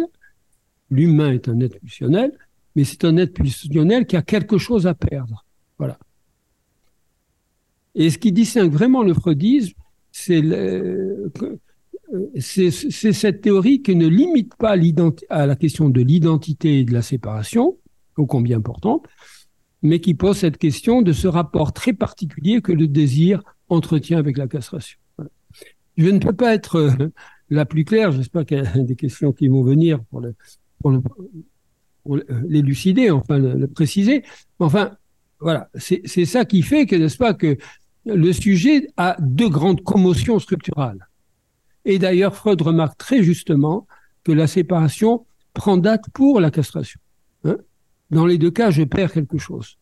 l'humain 0.90 1.32
est 1.32 1.48
un 1.48 1.60
être 1.60 1.80
pulsionnel, 1.80 2.32
mais 2.76 2.84
c'est 2.84 3.06
un 3.06 3.18
être 3.18 3.34
pulsionnel 3.34 4.06
qui 4.06 4.16
a 4.16 4.22
quelque 4.22 4.58
chose 4.58 4.88
à 4.88 4.94
perdre. 4.94 5.46
Voilà. 5.78 5.98
Et 7.96 8.10
ce 8.10 8.18
qui 8.18 8.32
distingue 8.32 8.72
vraiment 8.72 9.04
le 9.04 9.14
freudisme, 9.14 9.74
c'est 10.12 10.42
cette 12.40 13.42
théorie 13.42 13.82
qui 13.82 13.96
ne 13.96 14.08
limite 14.08 14.56
pas 14.56 14.76
à 15.30 15.46
la 15.46 15.56
question 15.56 15.90
de 15.90 16.02
l'identité 16.02 16.80
et 16.80 16.86
de 16.86 16.94
la 16.94 17.02
séparation, 17.02 17.78
ô 18.18 18.26
combien 18.26 18.58
importante, 18.58 19.06
mais 19.82 20.00
qui 20.00 20.14
pose 20.14 20.38
cette 20.38 20.58
question 20.58 21.02
de 21.02 21.12
ce 21.12 21.28
rapport 21.28 21.74
très 21.74 21.94
particulier 21.94 22.62
que 22.62 22.72
le 22.72 22.88
désir 22.88 23.44
entretient 23.70 24.18
avec 24.18 24.38
la 24.38 24.48
castration. 24.48 25.00
Je 25.98 26.10
ne 26.10 26.20
peux 26.20 26.34
pas 26.34 26.54
être 26.54 26.78
euh, 26.78 27.12
la 27.50 27.66
plus 27.66 27.86
claire, 27.86 28.12
j'espère 28.12 28.46
qu'il 28.46 28.58
y 28.58 28.62
a 28.62 28.78
des 28.78 28.96
questions 28.96 29.32
qui 29.32 29.48
vont 29.48 29.64
venir 29.64 30.04
pour, 30.06 30.22
le, 30.22 30.36
pour, 30.82 32.18
l'élucider, 32.48 33.12
enfin 33.12 33.38
le, 33.38 33.68
préciser. 33.68 34.24
Enfin, 34.60 34.98
voilà, 35.40 35.70
c'est 35.76 36.26
ça 36.26 36.46
qui 36.46 36.62
fait 36.62 36.86
que, 36.86 36.96
n'est-ce 36.96 37.18
pas, 37.18 37.34
que 37.34 37.58
le 38.06 38.34
sujet 38.34 38.90
a 38.98 39.16
deux 39.20 39.50
grandes 39.50 39.84
commotions 39.84 40.40
structurales. 40.40 41.08
Et 41.86 42.00
d'ailleurs, 42.00 42.36
Freud 42.36 42.62
remarque 42.62 42.98
très 42.98 43.24
justement 43.24 43.88
que 44.24 44.32
la 44.32 44.48
séparation 44.48 45.26
prend 45.54 45.78
date 45.78 46.06
pour 46.14 46.40
la 46.40 46.52
castration. 46.52 47.00
Hein 47.44 47.58
dans 48.10 48.26
les 48.26 48.38
deux 48.38 48.52
cas, 48.52 48.72
je 48.72 48.84
perds 48.84 49.12
quelque 49.12 49.38
chose. 49.38 49.78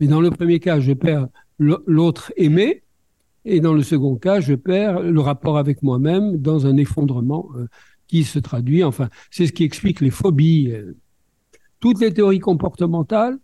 Mais 0.00 0.06
dans 0.06 0.20
le 0.20 0.30
premier 0.30 0.60
cas, 0.60 0.80
je 0.80 0.92
perds 0.92 1.28
l'autre 1.58 2.32
aimé, 2.36 2.82
et 3.44 3.60
dans 3.60 3.74
le 3.74 3.82
second 3.82 4.16
cas, 4.16 4.40
je 4.40 4.54
perds 4.54 5.00
le 5.00 5.20
rapport 5.20 5.58
avec 5.58 5.82
moi-même 5.82 6.36
dans 6.36 6.66
un 6.66 6.76
effondrement 6.76 7.48
euh, 7.56 7.66
qui 8.06 8.24
se 8.24 8.38
traduit, 8.38 8.84
enfin, 8.84 9.08
c'est 9.30 9.46
ce 9.46 9.52
qui 9.52 9.64
explique 9.64 10.00
les 10.00 10.10
phobies. 10.10 10.70
Euh. 10.70 10.96
toutes 11.80 12.00
les 12.00 12.12
théories 12.12 12.40
comportementales 12.40 13.38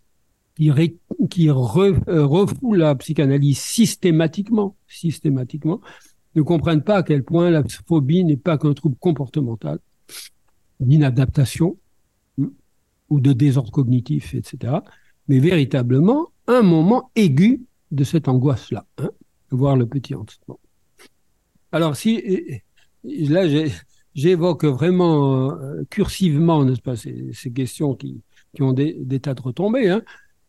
qui, 0.59 0.97
qui 1.29 1.49
euh, 1.49 2.45
la 2.73 2.95
psychanalyse 2.95 3.59
systématiquement, 3.59 4.75
systématiquement, 4.87 5.79
ne 6.35 6.41
comprennent 6.41 6.83
pas 6.83 6.97
à 6.97 7.03
quel 7.03 7.23
point 7.23 7.49
la 7.49 7.63
phobie 7.87 8.23
n'est 8.23 8.37
pas 8.37 8.57
qu'un 8.57 8.73
trouble 8.73 8.97
comportemental, 8.99 9.79
d'inadaptation, 10.79 11.77
ou 13.09 13.19
de 13.19 13.33
désordre 13.33 13.71
cognitif, 13.71 14.35
etc. 14.35 14.73
Mais 15.27 15.39
véritablement 15.39 16.29
un 16.47 16.61
moment 16.61 17.09
aigu 17.15 17.63
de 17.91 18.03
cette 18.03 18.27
angoisse-là, 18.27 18.85
hein, 18.99 19.09
voir 19.49 19.75
le 19.75 19.87
petit 19.87 20.13
Hans. 20.13 20.25
Alors 21.71 21.95
si 21.95 22.21
là 23.03 23.47
j'évoque 24.13 24.65
vraiment 24.65 25.51
euh, 25.51 25.83
cursivement, 25.89 26.65
n'est-ce 26.65 26.81
pas, 26.81 26.95
ces, 26.95 27.51
questions 27.53 27.95
qui, 27.95 28.21
qui 28.55 28.61
ont 28.61 28.73
des, 28.73 29.19
tas 29.19 29.33
de 29.33 29.41
retombées, 29.41 29.89
hein, 29.89 30.03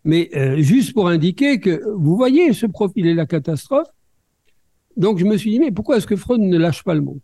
mais 0.04 0.30
euh, 0.34 0.56
juste 0.58 0.92
pour 0.92 1.08
indiquer 1.08 1.60
que 1.60 1.82
vous 1.96 2.16
voyez 2.16 2.52
ce 2.52 2.66
profil 2.66 3.06
est 3.06 3.14
la 3.14 3.26
catastrophe. 3.26 3.88
Donc 4.96 5.18
je 5.18 5.24
me 5.24 5.36
suis 5.36 5.50
dit 5.50 5.60
mais 5.60 5.70
pourquoi 5.70 5.96
est-ce 5.96 6.06
que 6.06 6.16
Freud 6.16 6.40
ne 6.40 6.58
lâche 6.58 6.82
pas 6.82 6.94
le 6.94 7.00
mot 7.00 7.20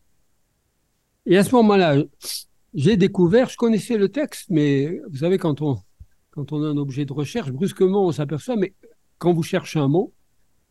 Et 1.26 1.36
à 1.36 1.44
ce 1.44 1.54
moment-là, 1.54 1.96
j'ai 2.74 2.96
découvert, 2.96 3.48
je 3.48 3.56
connaissais 3.56 3.96
le 3.96 4.10
texte, 4.10 4.46
mais 4.50 5.00
vous 5.10 5.18
savez, 5.18 5.38
quand 5.38 5.62
on, 5.62 5.78
quand 6.30 6.52
on 6.52 6.62
a 6.62 6.66
un 6.66 6.76
objet 6.76 7.06
de 7.06 7.12
recherche, 7.12 7.50
brusquement, 7.50 8.06
on 8.06 8.12
s'aperçoit, 8.12 8.56
mais 8.56 8.74
quand 9.18 9.32
vous 9.32 9.42
cherchez 9.42 9.78
un 9.78 9.88
mot, 9.88 10.12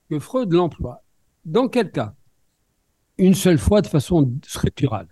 que 0.09 0.19
Freud 0.19 0.51
l'emploie. 0.53 1.03
Dans 1.43 1.67
quel 1.67 1.91
cas? 1.91 2.15
Une 3.17 3.33
seule 3.33 3.57
fois 3.57 3.81
de 3.81 3.87
façon 3.87 4.31
structurale. 4.45 5.07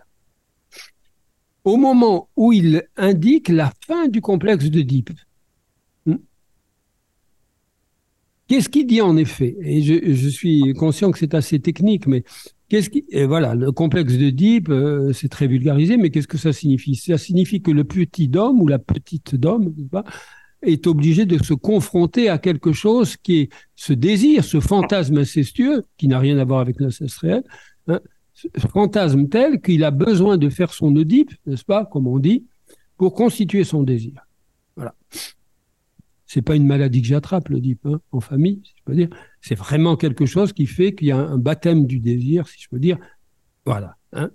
Au 1.64 1.76
moment 1.76 2.28
où 2.36 2.52
il 2.52 2.86
indique 2.96 3.48
la 3.48 3.72
fin 3.86 4.08
du 4.08 4.20
complexe 4.20 4.66
de 4.70 4.82
Deep. 4.82 5.10
Hmm? 6.06 6.16
Qu'est-ce 8.54 8.68
qu'il 8.68 8.86
dit 8.86 9.00
en 9.00 9.16
effet? 9.16 9.56
Et 9.62 9.82
je, 9.82 10.28
suis 10.28 10.74
conscient 10.74 11.10
que 11.10 11.18
c'est 11.18 11.34
assez 11.34 11.58
technique, 11.58 12.06
mais 12.06 12.22
Qu'est-ce 12.68 12.88
qui 12.88 13.04
et 13.10 13.26
voilà 13.26 13.56
le 13.56 13.72
complexe 13.72 14.16
de 14.16 14.30
Deep, 14.30 14.68
euh, 14.68 15.12
c'est 15.12 15.28
très 15.28 15.48
vulgarisé, 15.48 15.96
mais 15.96 16.10
qu'est-ce 16.10 16.28
que 16.28 16.38
ça 16.38 16.52
signifie? 16.52 16.94
Ça 16.94 17.18
signifie 17.18 17.62
que 17.62 17.72
le 17.72 17.82
petit 17.82 18.30
homme 18.36 18.60
ou 18.60 18.68
la 18.68 18.78
petite 18.78 19.34
d'homme 19.34 19.74
est 20.62 20.86
obligé 20.86 21.26
de 21.26 21.42
se 21.42 21.52
confronter 21.52 22.28
à 22.28 22.38
quelque 22.38 22.72
chose 22.72 23.16
qui 23.16 23.40
est 23.40 23.48
ce 23.74 23.92
désir, 23.92 24.44
ce 24.44 24.60
fantasme 24.60 25.18
incestueux 25.18 25.82
qui 25.96 26.06
n'a 26.06 26.20
rien 26.20 26.38
à 26.38 26.44
voir 26.44 26.60
avec 26.60 26.80
l'inceste 26.80 27.18
réel, 27.18 27.42
hein, 27.88 27.98
ce 28.34 28.46
fantasme 28.68 29.28
tel 29.28 29.60
qu'il 29.60 29.82
a 29.82 29.90
besoin 29.90 30.38
de 30.38 30.48
faire 30.48 30.72
son 30.72 30.94
Oedipe, 30.94 31.32
n'est-ce 31.46 31.64
pas, 31.64 31.86
comme 31.86 32.06
on 32.06 32.20
dit, 32.20 32.46
pour 32.96 33.14
constituer 33.14 33.64
son 33.64 33.82
désir. 33.82 34.23
C'est 36.34 36.42
pas 36.42 36.56
une 36.56 36.66
maladie 36.66 37.00
que 37.00 37.06
j'attrape, 37.06 37.48
le 37.48 37.60
DIP, 37.60 37.86
hein, 37.86 38.00
en 38.10 38.18
famille, 38.18 38.60
si 38.64 38.72
je 38.76 38.82
peux 38.84 38.96
dire. 38.96 39.08
C'est 39.40 39.54
vraiment 39.54 39.94
quelque 39.94 40.26
chose 40.26 40.52
qui 40.52 40.66
fait 40.66 40.92
qu'il 40.92 41.06
y 41.06 41.12
a 41.12 41.16
un 41.16 41.38
baptême 41.38 41.86
du 41.86 42.00
désir, 42.00 42.48
si 42.48 42.60
je 42.60 42.68
peux 42.68 42.80
dire. 42.80 42.98
Voilà. 43.64 43.98
Hein. 44.12 44.32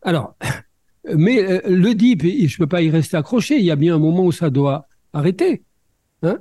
Alors, 0.00 0.36
mais 1.14 1.44
euh, 1.44 1.60
le 1.68 1.94
DIP, 1.94 2.48
je 2.48 2.56
peux 2.56 2.66
pas 2.66 2.80
y 2.80 2.88
rester 2.88 3.18
accroché. 3.18 3.58
Il 3.58 3.64
y 3.66 3.70
a 3.70 3.76
bien 3.76 3.94
un 3.94 3.98
moment 3.98 4.24
où 4.24 4.32
ça 4.32 4.48
doit 4.48 4.88
arrêter. 5.12 5.64
Hein. 6.22 6.38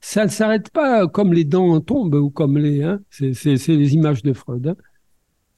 Ça 0.00 0.24
ne 0.24 0.30
s'arrête 0.30 0.70
pas 0.70 1.06
comme 1.06 1.34
les 1.34 1.44
dents 1.44 1.78
tombent 1.82 2.14
ou 2.14 2.30
comme 2.30 2.56
les. 2.56 2.82
Hein, 2.82 3.00
c'est 3.10 3.34
les 3.34 3.94
images 3.94 4.22
de 4.22 4.32
Freud. 4.32 4.76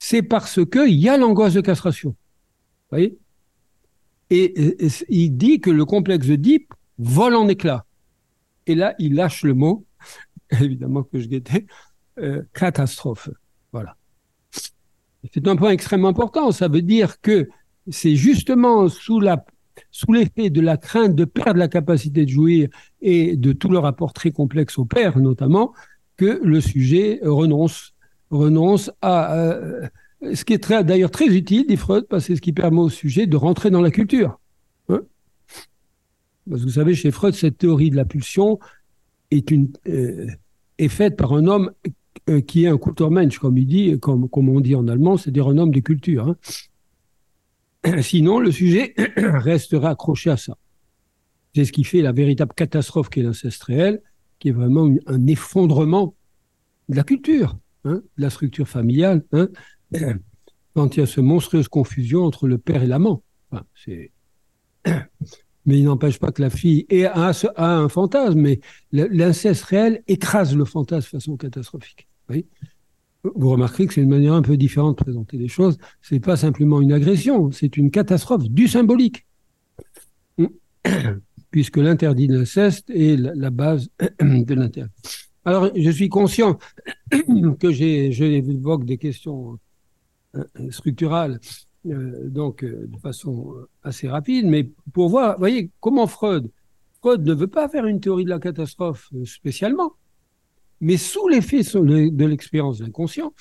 C'est 0.01 0.23
parce 0.23 0.59
qu'il 0.69 0.99
y 0.99 1.09
a 1.09 1.17
l'angoisse 1.17 1.55
de 1.55 1.61
castration. 1.61 2.11
Vous 2.11 2.17
voyez 2.91 3.17
et, 4.31 4.77
il 5.09 5.37
dit 5.37 5.61
que 5.61 5.71
le 5.71 5.85
complexe 5.85 6.27
de 6.27 6.59
vole 6.99 7.37
en 7.37 7.47
éclats. 7.47 7.87
Et 8.67 8.75
là, 8.75 8.95
il 8.99 9.15
lâche 9.15 9.43
le 9.43 9.55
mot, 9.55 9.87
évidemment 10.61 11.03
que 11.03 11.19
je 11.19 11.29
guettais, 11.29 11.67
euh, 12.19 12.43
catastrophe. 12.55 13.31
Voilà. 13.73 13.97
C'est 15.33 15.47
un 15.47 15.57
point 15.57 15.71
extrêmement 15.71 16.09
important. 16.09 16.51
Ça 16.53 16.69
veut 16.69 16.83
dire 16.83 17.21
que 17.21 17.49
c'est 17.91 18.17
justement 18.17 18.89
sous 18.89 19.21
l'effet 19.21 20.51
de 20.51 20.61
la 20.61 20.77
crainte 20.77 21.15
de 21.15 21.25
perdre 21.25 21.59
la 21.59 21.69
capacité 21.69 22.25
de 22.25 22.31
jouir 22.31 22.69
et 23.01 23.37
de 23.37 23.53
tout 23.53 23.69
le 23.69 23.79
rapport 23.79 24.13
très 24.13 24.31
complexe 24.31 24.79
au 24.79 24.85
père 24.85 25.19
notamment, 25.19 25.73
que 26.17 26.41
le 26.43 26.61
sujet 26.61 27.21
renonce, 27.23 27.95
renonce 28.31 28.91
à 29.03 29.35
euh, 29.37 29.89
ce 30.35 30.45
qui 30.45 30.53
est 30.53 30.73
d'ailleurs 30.83 31.11
très 31.11 31.27
utile, 31.27 31.67
dit 31.67 31.77
Freud, 31.77 32.07
parce 32.09 32.25
que 32.25 32.27
c'est 32.29 32.37
ce 32.37 32.43
qui 32.43 32.53
permet 32.53 32.81
au 32.81 32.91
sujet 32.91 33.27
de 33.27 33.37
rentrer 33.37 33.71
dans 33.71 33.81
la 33.81 33.91
culture. 33.91 34.40
Parce 36.51 36.63
que 36.63 36.67
vous 36.67 36.75
savez, 36.75 36.95
chez 36.95 37.13
Freud, 37.13 37.35
cette 37.35 37.59
théorie 37.59 37.91
de 37.91 37.97
la 37.97 38.05
pulsion 38.05 38.59
est, 39.31 39.53
euh, 39.87 40.27
faite 40.89 41.17
par 41.17 41.33
un 41.33 41.47
homme 41.47 41.71
euh, 42.29 42.41
qui 42.41 42.65
est 42.65 42.67
un 42.67 42.77
Kulturmensch, 42.77 43.39
comme 43.39 43.57
il 43.57 43.67
dit, 43.67 43.99
comme 44.01 44.29
on 44.35 44.61
dit 44.61 44.75
en 44.75 44.89
allemand, 44.89 45.17
c'est-à-dire 45.17 45.47
un 45.49 45.59
homme 45.59 45.71
de 45.71 45.81
culture. 45.81 46.29
Hein. 47.85 48.03
Sinon, 48.03 48.41
le 48.41 48.51
sujet 48.51 48.95
restera 49.17 49.91
accroché 49.91 50.31
à 50.31 50.37
ça. 50.37 50.59
C'est 51.55 51.65
ce 51.65 51.73
qui 51.73 51.85
fait 51.85 52.03
la 52.03 52.13
véritable 52.13 52.53
catastrophe 52.55 53.11
qu'est 53.11 53.23
l'inceste 53.23 53.63
réel, 53.63 54.03
qui 54.41 54.49
est 54.49 54.53
vraiment 54.53 54.93
un 55.07 55.27
effondrement 55.27 56.17
de 56.89 56.97
la 56.97 57.05
culture, 57.05 57.57
hein, 57.85 58.03
de 58.17 58.23
la 58.23 58.31
structure 58.31 58.69
familiale, 58.69 59.25
hein, 59.33 59.49
quand 60.75 60.97
il 60.97 61.01
y 61.01 61.03
a 61.03 61.07
cette 61.07 61.19
monstrueuse 61.19 61.69
confusion 61.69 62.25
entre 62.25 62.49
le 62.49 62.59
père 62.59 62.83
et 62.83 62.87
l'amant. 62.89 63.23
Enfin, 63.51 63.65
c'est 63.75 64.11
mais 65.67 65.79
il 65.79 65.85
n'empêche 65.85 66.19
pas 66.19 66.33
que 66.33 66.43
la 66.43 66.51
fille 66.51 66.87
a, 67.05 67.33
un 67.57 67.89
fantasme, 67.89 68.41
mais 68.41 68.61
l'inceste 68.93 69.65
réel 69.65 70.03
écrase 70.09 70.57
le 70.57 70.65
fantasme 70.65 71.07
de 71.07 71.21
façon 71.21 71.37
catastrophique. 71.37 72.09
Vous 73.23 73.51
remarquerez 73.51 73.87
que 73.87 73.95
c'est 73.95 74.01
une 74.01 74.09
manière 74.09 74.33
un 74.33 74.43
peu 74.43 74.57
différente 74.57 74.99
de 74.99 75.05
présenter 75.05 75.37
les 75.37 75.49
choses. 75.49 75.77
C'est 76.01 76.21
pas 76.21 76.37
simplement 76.37 76.81
une 76.81 76.93
agression, 76.93 77.53
c'est 77.53 77.77
une 77.77 77.91
catastrophe 77.91 78.49
du 78.49 78.67
symbolique. 78.69 79.27
Puisque 81.51 81.77
l'interdit 81.77 82.29
de 82.29 82.39
l'inceste 82.39 82.89
est 82.91 83.17
la, 83.17 83.51
base 83.51 83.91
de 84.21 84.55
l'interdit. 84.55 84.93
Alors, 85.45 85.71
je 85.75 85.91
suis 85.91 86.09
conscient 86.09 86.59
que 87.61 87.71
j'ai, 87.71 88.13
je 88.13 88.25
évoque 88.25 88.85
des 88.85 88.97
questions 88.97 89.59
euh, 90.37 90.45
structurales 90.71 91.41
donc 91.85 92.63
euh, 92.63 92.87
de 92.87 92.99
façon 92.99 93.55
euh, 93.55 93.69
assez 93.83 94.09
rapide, 94.09 94.47
mais 94.47 94.69
pour 94.93 95.09
voir, 95.09 95.39
voyez, 95.39 95.71
comment 95.81 96.07
Freud 96.07 96.51
Freud 97.01 97.25
ne 97.25 97.33
veut 97.33 97.47
pas 97.47 97.69
faire 97.69 97.87
une 97.87 98.01
théorie 98.01 98.25
de 98.25 98.31
la 98.31 98.39
catastrophe 98.39 99.11
spécialement, 99.25 99.93
mais 100.83 100.99
sous 100.99 101.29
l'effet 101.29 101.63
de 101.63 102.25
l'expérience 102.27 102.79
de 102.79 102.85
l'inconscient, 102.85 103.33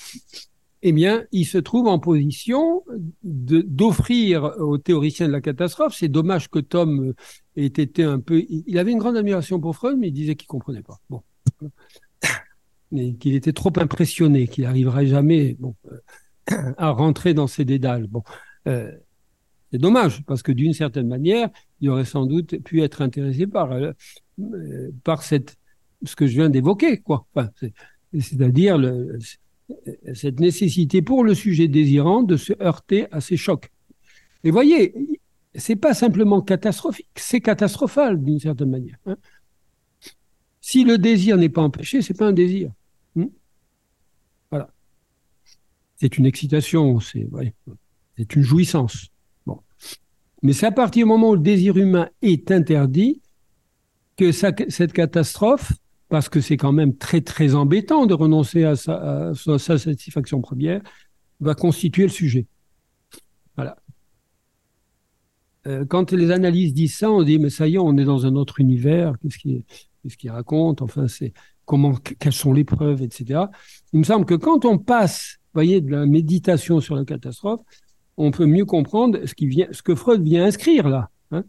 eh 0.82 0.94
bien, 0.94 1.26
il 1.34 1.46
se 1.46 1.58
trouve 1.58 1.88
en 1.88 2.00
position 2.00 2.84
d'offrir 3.22 4.56
aux 4.60 4.78
théoriciens 4.78 5.28
de 5.28 5.34
la 5.34 5.42
catastrophe. 5.42 5.94
C'est 5.94 6.08
dommage 6.08 6.50
que 6.50 6.60
Tom 6.60 7.14
ait 7.58 7.66
été 7.66 8.04
un 8.04 8.22
peu. 8.22 8.46
Il 8.50 8.78
avait 8.80 8.94
une 8.94 9.00
grande 9.00 9.18
admiration 9.18 9.60
pour 9.60 9.76
Freud, 9.76 9.98
mais 10.00 10.08
il 10.08 10.14
disait 10.14 10.36
qu'il 10.36 10.48
comprenait 10.48 10.82
pas. 10.82 11.02
Bon, 11.10 11.22
qu'il 13.20 13.36
était 13.36 13.52
trop 13.52 13.74
impressionné, 13.76 14.48
qu'il 14.48 14.64
n'arriverait 14.64 15.08
jamais 15.08 15.58
bon, 15.60 15.76
à 16.78 16.90
rentrer 16.90 17.34
dans 17.34 17.48
ces 17.48 17.66
dédales. 17.66 18.08
Bon, 18.08 18.24
euh, 18.68 18.92
c'est 19.72 19.78
dommage 19.78 20.24
parce 20.26 20.44
que 20.44 20.52
d'une 20.52 20.74
certaine 20.74 21.08
manière, 21.08 21.50
il 21.82 21.90
aurait 21.90 22.06
sans 22.06 22.26
doute 22.26 22.58
pu 22.64 22.82
être 22.82 23.02
intéressé 23.02 23.48
par 23.48 23.72
euh, 23.72 23.92
par 25.04 25.24
cette 25.24 25.58
ce 26.04 26.16
que 26.16 26.28
je 26.28 26.34
viens 26.34 26.50
d'évoquer, 26.50 26.98
quoi. 26.98 27.28
C'est-à-dire 28.18 28.80
cette 30.14 30.40
nécessité 30.40 31.02
pour 31.02 31.24
le 31.24 31.36
sujet 31.36 31.68
désirant 31.68 32.24
de 32.24 32.38
se 32.38 32.54
heurter 32.62 33.08
à 33.12 33.22
ces 33.22 33.38
chocs. 33.38 33.70
Et 34.44 34.52
voyez, 34.52 34.96
c'est 35.56 35.76
pas 35.76 35.94
simplement 35.94 36.42
catastrophique, 36.42 37.10
c'est 37.16 37.42
catastrophal 37.42 38.24
d'une 38.24 38.40
certaine 38.40 38.70
manière. 38.70 38.98
Hein. 39.06 39.18
si 40.62 40.84
le 40.84 40.98
désir 40.98 41.38
n'est 41.38 41.50
pas 41.50 41.62
empêché, 41.62 42.02
c'est 42.02 42.18
pas 42.18 42.28
un 42.28 42.34
désir. 42.34 42.72
Hein. 43.18 43.30
voilà. 44.50 44.72
C'est 46.00 46.18
une 46.18 46.26
excitation, 46.26 47.00
c'est 47.00 47.28
une 48.36 48.42
jouissance. 48.42 49.08
Mais 50.42 50.54
c'est 50.54 50.68
à 50.68 50.72
partir 50.72 51.06
du 51.06 51.10
moment 51.10 51.32
où 51.32 51.36
le 51.36 51.42
désir 51.42 51.76
humain 51.78 52.10
est 52.22 52.50
interdit 52.52 53.22
que 54.16 54.32
cette 54.32 54.94
catastrophe 54.94 55.74
parce 56.10 56.28
que 56.28 56.42
c'est 56.42 56.58
quand 56.58 56.72
même 56.72 56.98
très 56.98 57.22
très 57.22 57.56
embêtant 57.56 58.06
de 58.06 58.14
renoncer 58.14 58.64
à 58.64 58.76
sa, 58.76 59.34
satisfaction 59.60 60.42
première, 60.42 60.82
va 61.40 61.54
constituer 61.54 62.04
le 62.04 62.10
sujet. 62.10 62.48
Voilà. 63.56 63.78
Euh, 65.68 65.86
quand 65.86 66.12
les 66.12 66.32
analyses 66.32 66.74
disent 66.74 66.98
ça, 66.98 67.12
on 67.12 67.22
dit 67.22 67.38
mais 67.38 67.50
ça 67.50 67.68
y 67.68 67.76
est, 67.76 67.78
on 67.78 67.96
est 67.98 68.06
dans 68.06 68.26
un 68.26 68.36
autre 68.36 68.60
univers. 68.60 69.14
Qu'est-ce 69.22 69.38
qu'il 69.38 69.64
qu 70.18 70.30
raconte? 70.30 70.82
Enfin, 70.82 71.08
c'est 71.08 71.34
quelles 72.20 72.34
sont 72.34 72.54
les 72.54 72.64
preuves, 72.64 73.02
etc. 73.02 73.42
Il 73.94 74.00
me 74.00 74.04
semble 74.04 74.26
que 74.26 74.36
quand 74.36 74.66
on 74.66 74.78
passe, 74.78 75.38
voyez, 75.54 75.82
de 75.82 75.92
la 75.92 76.06
méditation 76.06 76.80
sur 76.80 76.96
la 76.96 77.06
catastrophe, 77.06 77.62
on 78.18 78.32
peut 78.32 78.46
mieux 78.46 78.66
comprendre 78.66 79.20
ce 79.26 79.82
que 79.82 79.96
Freud 79.96 80.24
vient 80.24 80.46
inscrire 80.46 80.90
là. 80.90 81.10
Hein 81.32 81.44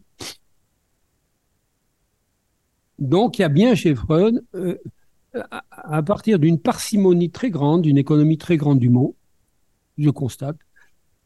donc, 2.98 3.38
il 3.38 3.42
y 3.42 3.44
a 3.44 3.48
bien 3.48 3.74
chez 3.74 3.94
Freud, 3.94 4.44
euh, 4.54 4.76
à, 5.70 6.02
partir 6.02 6.38
d'une 6.38 6.58
parcimonie 6.58 7.30
très 7.30 7.50
grande, 7.50 7.82
d'une 7.82 7.98
économie 7.98 8.38
très 8.38 8.56
grande 8.56 8.78
du 8.78 8.90
mot, 8.90 9.16
je 9.98 10.10
constate, 10.10 10.56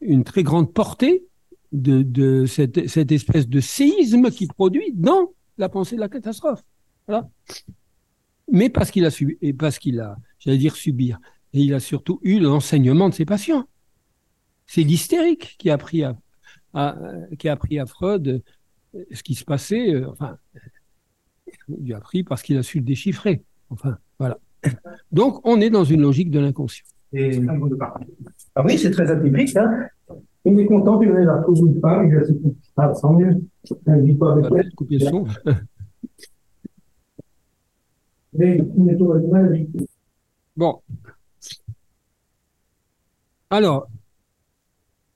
une 0.00 0.24
très 0.24 0.42
grande 0.42 0.72
portée 0.72 1.24
de, 1.72 2.46
cette, 2.46 2.78
espèce 2.78 3.48
de 3.48 3.60
séisme 3.60 4.30
qui 4.30 4.46
produit 4.46 4.92
dans 4.94 5.32
la 5.58 5.68
pensée 5.68 5.96
de 5.96 6.00
la 6.00 6.08
catastrophe. 6.08 6.62
Voilà. 7.08 7.28
Mais 8.50 8.68
parce 8.68 8.90
qu'il 8.90 9.04
a 9.04 9.10
subi, 9.10 9.36
et 9.40 9.52
parce 9.52 9.78
qu'il 9.78 10.00
a, 10.00 10.16
j'allais 10.38 10.58
dire 10.58 10.76
subir, 10.76 11.18
et 11.52 11.60
il 11.60 11.74
a 11.74 11.80
surtout 11.80 12.20
eu 12.22 12.40
l'enseignement 12.40 13.08
de 13.08 13.14
ses 13.14 13.24
patients. 13.24 13.64
C'est 14.66 14.82
l'hystérique 14.82 15.56
qui 15.58 15.70
a 15.70 15.74
appris 15.74 16.02
à, 16.04 16.16
qui 17.38 17.48
a 17.48 17.52
appris 17.52 17.78
à 17.78 17.86
Freud 17.86 18.42
ce 19.12 19.22
qui 19.22 19.34
se 19.34 19.44
passait, 19.44 19.94
euh, 19.94 20.08
enfin, 20.10 20.38
il 21.80 21.92
a 21.92 21.98
appris 21.98 22.22
parce 22.22 22.42
qu'il 22.42 22.56
a 22.56 22.62
su 22.62 22.78
le 22.78 22.84
déchiffrer. 22.84 23.42
Enfin, 23.70 23.98
voilà. 24.18 24.38
Donc, 25.12 25.46
on 25.46 25.60
est 25.60 25.70
dans 25.70 25.84
une 25.84 26.02
logique 26.02 26.30
de 26.30 26.38
l'inconscient. 26.38 26.84
Et... 27.12 27.40
Ah 28.54 28.64
oui, 28.64 28.78
c'est 28.78 28.90
très 28.90 29.10
atypique. 29.10 29.56
Hein 29.56 29.88
il 30.44 30.60
est 30.60 30.66
content 30.66 31.00
ait 31.00 31.24
la 31.24 31.38
cause 31.38 31.60
une 31.60 31.80
femme, 31.80 32.08
il 32.08 32.16
a 32.16 32.20
dit 32.20 32.38
Ah, 32.76 32.92
sans 32.94 33.14
mieux. 33.14 33.40
Elle 33.86 34.02
ne 34.02 34.06
vit 34.06 34.14
pas 34.14 34.32
avec 34.32 34.46
elle. 34.56 34.70
Couper 34.74 34.98
le 34.98 35.06
son. 35.06 35.26
bon. 40.56 40.82
Alors, 43.50 43.88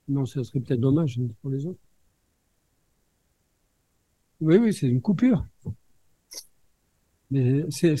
non, 0.07 0.25
ça 0.25 0.43
serait 0.43 0.59
peut-être 0.59 0.79
dommage 0.79 1.19
pour 1.41 1.51
les 1.51 1.65
autres. 1.65 1.79
Oui, 4.41 4.57
oui, 4.57 4.73
c'est 4.73 4.87
une 4.87 5.01
coupure. 5.01 5.45
Mais 7.31 7.65
c'est. 7.69 7.95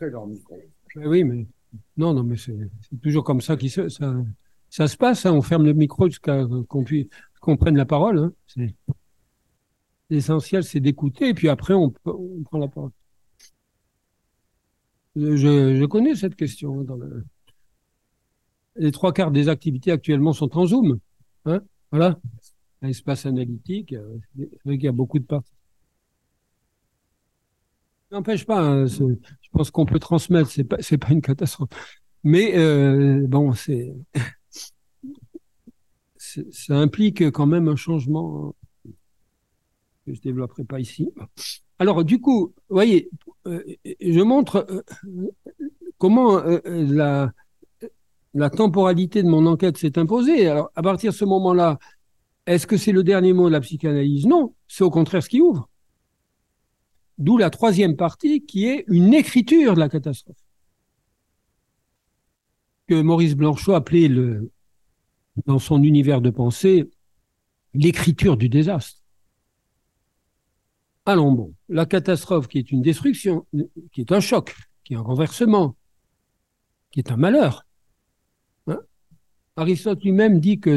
Leur 0.00 0.26
micro. 0.26 0.56
Oui, 0.96 1.24
mais. 1.24 1.46
Non, 1.96 2.14
non, 2.14 2.24
mais 2.24 2.36
c'est 2.38 2.56
toujours 3.02 3.24
comme 3.24 3.42
ça 3.42 3.56
que 3.56 3.68
ça, 3.68 3.88
ça 4.70 4.88
se 4.88 4.96
passe. 4.96 5.26
Hein. 5.26 5.32
on 5.32 5.42
ferme 5.42 5.66
le 5.66 5.74
micro 5.74 6.06
jusqu'à 6.08 6.46
qu'on 6.66 6.82
puisse 6.82 7.08
qu'on 7.40 7.56
prenne 7.56 7.76
la 7.76 7.84
parole. 7.84 8.32
Hein. 8.56 8.66
L'essentiel, 10.10 10.64
c'est 10.64 10.80
d'écouter, 10.80 11.28
et 11.28 11.34
puis 11.34 11.48
après, 11.48 11.74
on, 11.74 11.92
on, 12.06 12.42
prend 12.44 12.58
la 12.58 12.68
parole. 12.68 12.90
Je, 15.18 15.76
je 15.76 15.84
connais 15.84 16.14
cette 16.14 16.36
question. 16.36 16.80
Hein. 16.80 16.98
Les 18.76 18.92
trois 18.92 19.12
quarts 19.12 19.32
des 19.32 19.48
activités 19.48 19.90
actuellement 19.90 20.32
sont 20.32 20.56
en 20.56 20.66
Zoom. 20.66 21.00
Hein 21.44 21.60
voilà. 21.90 22.20
L'espace 22.82 23.26
analytique, 23.26 23.94
euh, 23.94 24.18
il 24.66 24.82
y 24.82 24.86
a 24.86 24.92
beaucoup 24.92 25.18
de 25.18 25.24
parties. 25.24 25.52
N'empêche 28.12 28.46
pas, 28.46 28.60
hein, 28.60 28.86
je 28.86 29.04
pense 29.52 29.70
qu'on 29.70 29.84
peut 29.84 29.98
transmettre, 29.98 30.50
c'est 30.50 30.64
pas, 30.64 30.76
pas 30.76 31.12
une 31.12 31.20
catastrophe. 31.20 31.68
Mais 32.22 32.56
euh, 32.56 33.26
bon, 33.26 33.52
c'est, 33.52 33.92
ça 36.16 36.76
implique 36.76 37.30
quand 37.30 37.46
même 37.46 37.68
un 37.68 37.76
changement 37.76 38.54
je 40.14 40.20
développerai 40.20 40.64
pas 40.64 40.80
ici. 40.80 41.10
Alors, 41.78 42.04
du 42.04 42.20
coup, 42.20 42.54
vous 42.68 42.74
voyez, 42.74 43.10
euh, 43.46 43.62
je 43.84 44.20
montre 44.20 44.66
euh, 44.68 44.82
comment 45.98 46.42
la, 46.64 47.32
la 48.34 48.50
temporalité 48.50 49.22
de 49.22 49.28
mon 49.28 49.46
enquête 49.46 49.76
s'est 49.76 49.98
imposée. 49.98 50.48
Alors, 50.48 50.70
à 50.74 50.82
partir 50.82 51.12
de 51.12 51.16
ce 51.16 51.24
moment-là, 51.24 51.78
est-ce 52.46 52.66
que 52.66 52.76
c'est 52.76 52.92
le 52.92 53.02
dernier 53.02 53.32
mot 53.32 53.48
de 53.48 53.52
la 53.52 53.60
psychanalyse? 53.60 54.26
Non, 54.26 54.54
c'est 54.66 54.84
au 54.84 54.90
contraire 54.90 55.22
ce 55.22 55.28
qui 55.28 55.40
ouvre. 55.40 55.68
D'où 57.18 57.36
la 57.36 57.50
troisième 57.50 57.96
partie 57.96 58.44
qui 58.46 58.66
est 58.66 58.84
une 58.86 59.12
écriture 59.12 59.74
de 59.74 59.80
la 59.80 59.88
catastrophe. 59.88 60.36
Que 62.86 63.02
Maurice 63.02 63.34
Blanchot 63.34 63.74
appelait 63.74 64.08
dans 65.46 65.58
son 65.58 65.82
univers 65.82 66.20
de 66.20 66.30
pensée 66.30 66.88
l'écriture 67.74 68.36
du 68.36 68.48
désastre. 68.48 68.97
Allons 71.08 71.32
bon, 71.32 71.54
la 71.70 71.86
catastrophe 71.86 72.48
qui 72.48 72.58
est 72.58 72.70
une 72.70 72.82
destruction, 72.82 73.46
qui 73.92 74.02
est 74.02 74.12
un 74.12 74.20
choc, 74.20 74.54
qui 74.84 74.92
est 74.92 74.96
un 74.98 75.00
renversement, 75.00 75.74
qui 76.90 77.00
est 77.00 77.10
un 77.10 77.16
malheur. 77.16 77.64
Hein? 78.66 78.78
Aristote 79.56 80.04
lui-même 80.04 80.38
dit 80.38 80.60
que 80.60 80.68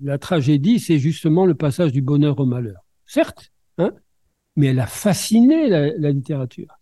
la, 0.00 0.16
tragédie, 0.16 0.80
c'est 0.80 0.98
justement 0.98 1.44
le 1.44 1.54
passage 1.54 1.92
du 1.92 2.00
bonheur 2.00 2.40
au 2.40 2.46
malheur. 2.46 2.82
Certes, 3.04 3.52
hein 3.76 3.92
mais 4.56 4.68
elle 4.68 4.80
a 4.80 4.86
fasciné 4.86 5.68
la, 5.68 6.10
littérature. 6.10 6.74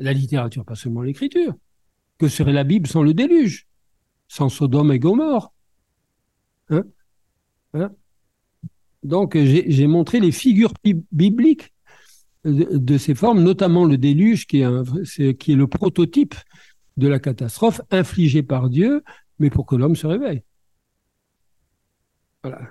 La 0.00 0.12
littérature, 0.12 0.64
pas 0.64 0.74
seulement 0.74 1.02
l'écriture. 1.02 1.54
Que 2.18 2.26
serait 2.26 2.52
la 2.52 2.64
Bible 2.64 2.88
sans 2.88 3.04
le 3.04 3.14
déluge? 3.14 3.68
Sans 4.26 4.48
Sodome 4.48 4.90
et 4.90 4.98
Gomorre? 4.98 5.54
Hein? 6.70 6.82
Donc, 9.04 9.36
j'ai 9.36 9.86
montré 9.86 10.18
les 10.18 10.32
figures 10.32 10.72
bibliques 11.12 11.72
de, 12.44 12.98
ces 12.98 13.14
formes, 13.14 13.42
notamment 13.42 13.84
le 13.84 13.98
déluge, 13.98 14.46
qui 14.46 14.60
est, 14.60 14.68
le 14.68 15.66
prototype 15.66 16.34
de 16.96 17.08
la 17.08 17.18
catastrophe 17.18 17.80
infligée 17.90 18.42
par 18.42 18.70
Dieu, 18.70 19.02
mais 19.38 19.50
pour 19.50 19.66
que 19.66 19.76
l'homme 19.76 19.96
se 19.96 20.06
réveille. 20.06 20.42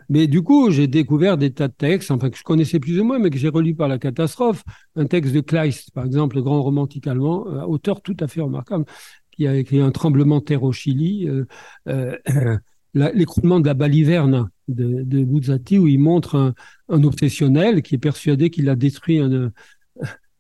Mais 0.10 0.28
du 0.28 0.44
coup, 0.44 0.70
j'ai 0.70 0.88
découvert 0.88 1.38
des 1.38 1.52
tas 1.52 1.68
de 1.68 1.74
textes, 1.74 2.12
enfin 2.12 2.30
que 2.30 2.38
je 2.38 2.44
connaissais 2.44 2.80
plus 2.80 3.00
ou 3.00 3.04
moins, 3.04 3.20
mais 3.20 3.30
que 3.30 3.38
j'ai 3.38 3.50
relu 3.50 3.76
par 3.76 3.88
la 3.88 3.98
catastrophe. 3.98 4.64
Un 4.96 5.08
texte 5.08 5.34
de 5.34 5.42
Kleist, 5.42 5.92
par 5.92 6.06
exemple, 6.06 6.36
le 6.36 6.44
grand 6.44 6.62
romantique 6.62 7.08
allemand, 7.08 7.48
euh, 7.48 7.62
auteur 7.64 8.02
tout 8.02 8.18
à 8.20 8.28
fait 8.28 8.42
remarquable, 8.42 8.86
qui 9.32 9.48
a 9.48 9.56
écrit 9.56 9.82
Un 9.82 9.92
tremblement 9.92 10.40
de 10.40 10.44
terre 10.44 10.64
au 10.64 10.72
Chili, 10.72 11.28
euh, 11.28 11.46
euh, 11.88 12.16
l'écroulement 12.94 13.60
de 13.60 13.68
la 13.68 13.74
baliverne 13.74 14.50
de, 14.68 15.04
de 15.04 15.24
Buzzati, 15.24 15.80
où 15.80 15.88
il 15.88 16.00
montre 16.00 16.36
un, 16.36 16.54
un, 16.90 17.04
obsessionnel 17.04 17.82
qui 17.82 17.96
est 17.96 18.00
persuadé 18.00 18.50
qu'il 18.50 18.70
a 18.70 18.76
détruit 18.76 19.20
un, 19.20 19.52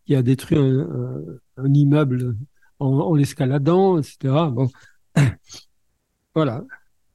un 0.07 1.73
immeuble 1.73 2.35
en, 2.79 3.15
l'escaladant, 3.15 3.99
etc. 3.99 4.17
Bon, 4.51 4.69
voilà. 6.35 6.63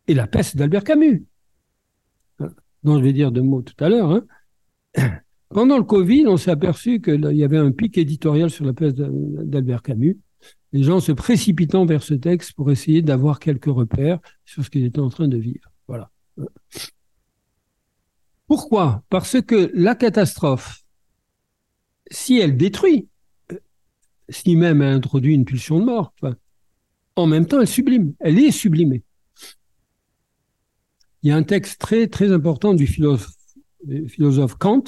Et 0.06 0.14
la 0.14 0.26
peste 0.26 0.56
d'Albert 0.56 0.84
Camus. 0.84 1.24
dont 2.82 2.98
je 2.98 3.02
vais 3.02 3.12
dire 3.12 3.32
deux 3.32 3.42
mots 3.42 3.62
tout 3.62 3.84
à 3.84 3.88
l'heure. 3.88 4.10
Hein. 4.10 4.24
Pendant 5.50 5.78
le 5.78 5.84
Covid, 5.84 6.26
on 6.26 6.36
s'est 6.36 6.50
aperçu 6.50 7.00
qu'il 7.00 7.24
y 7.32 7.44
avait 7.44 7.58
un 7.58 7.72
pic 7.72 7.96
éditorial 7.96 8.50
sur 8.50 8.66
la 8.66 8.74
pièce 8.74 8.94
d'Albert 8.94 9.82
Camus. 9.82 10.18
Les 10.72 10.82
gens 10.82 11.00
se 11.00 11.12
précipitant 11.12 11.86
vers 11.86 12.02
ce 12.02 12.14
texte 12.14 12.52
pour 12.52 12.70
essayer 12.70 13.02
d'avoir 13.02 13.40
quelques 13.40 13.66
repères 13.66 14.18
sur 14.44 14.64
ce 14.64 14.70
qu'ils 14.70 14.84
étaient 14.84 15.00
en 15.00 15.08
train 15.08 15.28
de 15.28 15.38
vivre. 15.38 15.70
Voilà. 15.86 16.10
Pourquoi? 18.46 19.02
Parce 19.08 19.40
que 19.40 19.70
la 19.74 19.94
catastrophe, 19.94 20.82
si 22.10 22.38
elle 22.38 22.56
détruit, 22.56 23.08
si 24.28 24.56
même 24.56 24.82
elle 24.82 24.92
introduit 24.92 25.34
une 25.34 25.44
pulsion 25.44 25.80
de 25.80 25.84
mort, 25.84 26.12
en 27.16 27.26
même 27.26 27.46
temps, 27.46 27.60
elle 27.60 27.68
sublime. 27.68 28.14
Elle 28.20 28.38
est 28.38 28.50
sublimée. 28.50 29.02
Il 31.22 31.28
y 31.28 31.32
a 31.32 31.36
un 31.36 31.42
texte 31.42 31.80
très, 31.80 32.06
très 32.06 32.32
important 32.32 32.74
du 32.74 32.86
philosophe, 32.86 33.28
philosophe 34.08 34.54
Kant, 34.54 34.84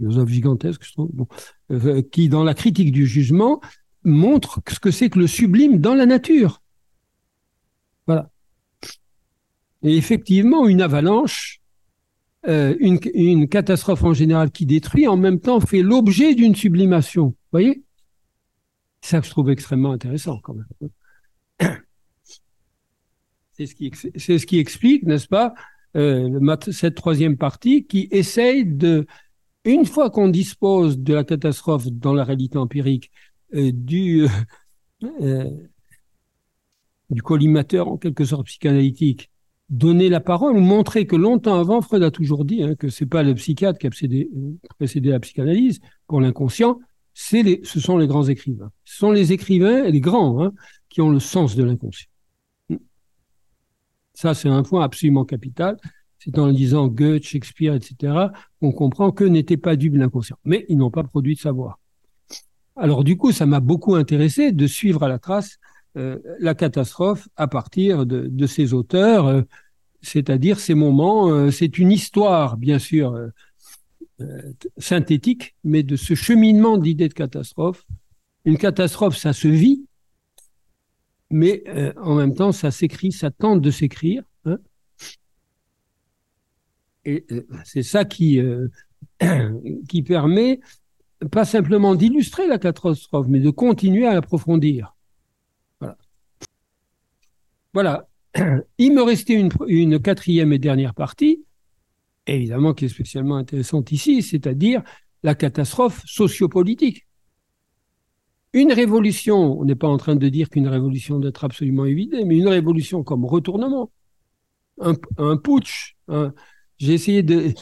philosophe 0.00 0.30
gigantesque, 0.30 0.82
je 0.84 0.92
trouve, 0.92 1.10
euh, 1.70 2.02
qui, 2.02 2.28
dans 2.28 2.42
la 2.42 2.54
critique 2.54 2.90
du 2.90 3.06
jugement, 3.06 3.60
montre 4.02 4.60
ce 4.68 4.80
que 4.80 4.90
c'est 4.90 5.10
que 5.10 5.18
le 5.18 5.26
sublime 5.26 5.78
dans 5.78 5.94
la 5.94 6.06
nature. 6.06 6.62
Voilà. 8.06 8.30
Et 9.82 9.96
effectivement, 9.96 10.66
une 10.66 10.80
avalanche, 10.80 11.60
euh, 12.48 12.74
une, 12.80 13.48
catastrophe 13.48 14.02
en 14.02 14.14
général 14.14 14.50
qui 14.50 14.64
détruit, 14.64 15.06
en 15.06 15.16
même 15.16 15.40
temps 15.40 15.60
fait 15.60 15.82
l'objet 15.82 16.34
d'une 16.34 16.54
sublimation. 16.54 17.26
Vous 17.26 17.36
voyez? 17.52 17.82
C'est 19.02 19.10
ça 19.10 19.20
que 19.20 19.26
je 19.26 19.30
trouve 19.30 19.50
extrêmement 19.50 19.92
intéressant 19.92 20.40
quand 20.42 20.54
même. 20.54 20.90
C'est 23.52 23.66
ce 23.66 23.74
qui, 23.74 23.92
c'est 24.16 24.38
ce 24.38 24.46
qui 24.46 24.58
explique, 24.58 25.02
n'est-ce 25.02 25.28
pas, 25.28 25.52
euh, 25.94 26.56
cette 26.70 26.94
troisième 26.94 27.36
partie 27.36 27.84
qui 27.84 28.08
essaye 28.10 28.64
de, 28.64 29.06
une 29.64 29.86
fois 29.86 30.10
qu'on 30.10 30.28
dispose 30.28 30.98
de 30.98 31.14
la 31.14 31.24
catastrophe 31.24 31.86
dans 31.88 32.14
la 32.14 32.24
réalité 32.24 32.58
empirique, 32.58 33.10
euh, 33.54 33.70
du, 33.72 34.26
euh, 35.20 35.50
du 37.10 37.22
collimateur 37.22 37.88
en 37.88 37.96
quelque 37.96 38.24
sorte 38.24 38.46
psychanalytique, 38.46 39.30
donner 39.68 40.08
la 40.08 40.20
parole 40.20 40.56
ou 40.56 40.60
montrer 40.60 41.06
que 41.06 41.16
longtemps 41.16 41.58
avant, 41.58 41.80
Freud 41.80 42.02
a 42.02 42.10
toujours 42.10 42.44
dit 42.44 42.62
hein, 42.62 42.74
que 42.74 42.88
c'est 42.88 43.06
pas 43.06 43.22
le 43.22 43.34
psychiatre 43.34 43.78
qui 43.78 43.86
a 43.86 43.90
précédé, 43.90 45.10
la 45.10 45.20
psychanalyse 45.20 45.80
pour 46.06 46.20
l'inconscient, 46.20 46.80
ce 47.14 47.80
sont 47.80 47.98
les 47.98 48.06
grands 48.06 48.24
écrivains. 48.24 48.72
Ce 48.84 48.98
sont 48.98 49.12
les 49.12 49.32
écrivains, 49.32 49.88
les 49.88 50.00
grands, 50.00 50.42
hein, 50.42 50.52
qui 50.88 51.00
ont 51.00 51.10
le 51.10 51.20
sens 51.20 51.54
de 51.54 51.64
l'inconscient. 51.64 52.08
Ça, 54.14 54.34
c'est 54.34 54.48
un 54.48 54.62
point 54.62 54.82
absolument 54.82 55.24
capital. 55.24 55.76
C'est 56.22 56.38
en 56.38 56.46
lisant 56.48 56.86
Goethe, 56.86 57.24
Shakespeare, 57.24 57.74
etc., 57.74 58.28
qu'on 58.60 58.72
comprend 58.72 59.10
que 59.10 59.24
n'était 59.24 59.56
pas 59.56 59.74
dû 59.74 59.88
l'inconscient. 59.88 60.36
Mais 60.44 60.66
ils 60.68 60.76
n'ont 60.76 60.90
pas 60.90 61.02
produit 61.02 61.34
de 61.34 61.40
savoir. 61.40 61.78
Alors 62.76 63.04
du 63.04 63.16
coup, 63.16 63.32
ça 63.32 63.46
m'a 63.46 63.60
beaucoup 63.60 63.94
intéressé 63.94 64.52
de 64.52 64.66
suivre 64.66 65.02
à 65.02 65.08
la 65.08 65.18
trace 65.18 65.58
euh, 65.96 66.18
la 66.38 66.54
catastrophe 66.54 67.28
à 67.36 67.48
partir 67.48 68.06
de, 68.06 68.46
ces 68.46 68.74
auteurs, 68.74 69.26
euh, 69.26 69.42
c'est-à-dire 70.02 70.60
ces 70.60 70.74
moments. 70.74 71.30
Euh, 71.30 71.50
c'est 71.50 71.78
une 71.78 71.90
histoire, 71.90 72.56
bien 72.56 72.78
sûr, 72.78 73.18
synthétique, 74.76 75.56
mais 75.64 75.82
de 75.82 75.96
ce 75.96 76.14
cheminement 76.14 76.76
d'idées 76.76 77.08
de 77.08 77.14
catastrophe. 77.14 77.86
Une 78.44 78.58
catastrophe, 78.58 79.16
ça 79.16 79.32
se 79.32 79.48
vit, 79.48 79.86
mais 81.30 81.64
en 81.96 82.14
même 82.14 82.34
temps, 82.34 82.52
ça 82.52 82.70
s'écrit, 82.70 83.12
ça 83.12 83.30
tente 83.30 83.62
de 83.62 83.70
s'écrire. 83.70 84.22
Et 87.04 87.26
c'est 87.64 87.82
ça 87.82 88.04
qui, 88.04 88.40
qui 89.88 90.02
permet 90.02 90.60
pas 91.30 91.44
simplement 91.44 91.94
d'illustrer 91.94 92.46
la 92.46 92.58
catastrophe, 92.58 93.26
mais 93.28 93.40
de 93.40 93.50
continuer 93.50 94.06
à 94.06 94.14
l'approfondir. 94.14 94.94
Voilà. 97.72 98.08
Il 98.78 98.94
me 98.94 99.02
restait 99.02 99.34
une, 99.34 100.00
quatrième 100.00 100.52
et 100.52 100.58
dernière 100.58 100.94
partie, 100.94 101.44
évidemment 102.26 102.74
qui 102.74 102.86
est 102.86 102.88
spécialement 102.88 103.36
intéressante 103.36 103.92
ici, 103.92 104.22
c'est-à-dire 104.22 104.82
la 105.22 105.34
catastrophe 105.34 106.02
sociopolitique. 106.06 107.06
Une 108.52 108.72
révolution, 108.72 109.60
on 109.60 109.64
n'est 109.64 109.76
pas 109.76 109.88
en 109.88 109.96
train 109.96 110.16
de 110.16 110.28
dire 110.28 110.48
qu'une 110.48 110.66
révolution 110.66 111.20
doit 111.20 111.28
être 111.28 111.44
absolument 111.44 111.84
évidente, 111.84 112.22
mais 112.26 112.36
une 112.36 112.48
révolution 112.48 113.04
comme 113.04 113.24
retournement, 113.24 113.92
un, 114.80 115.36
putsch. 115.36 115.96
J'ai 116.80 116.94
essayé 116.94 117.22
de, 117.22 117.52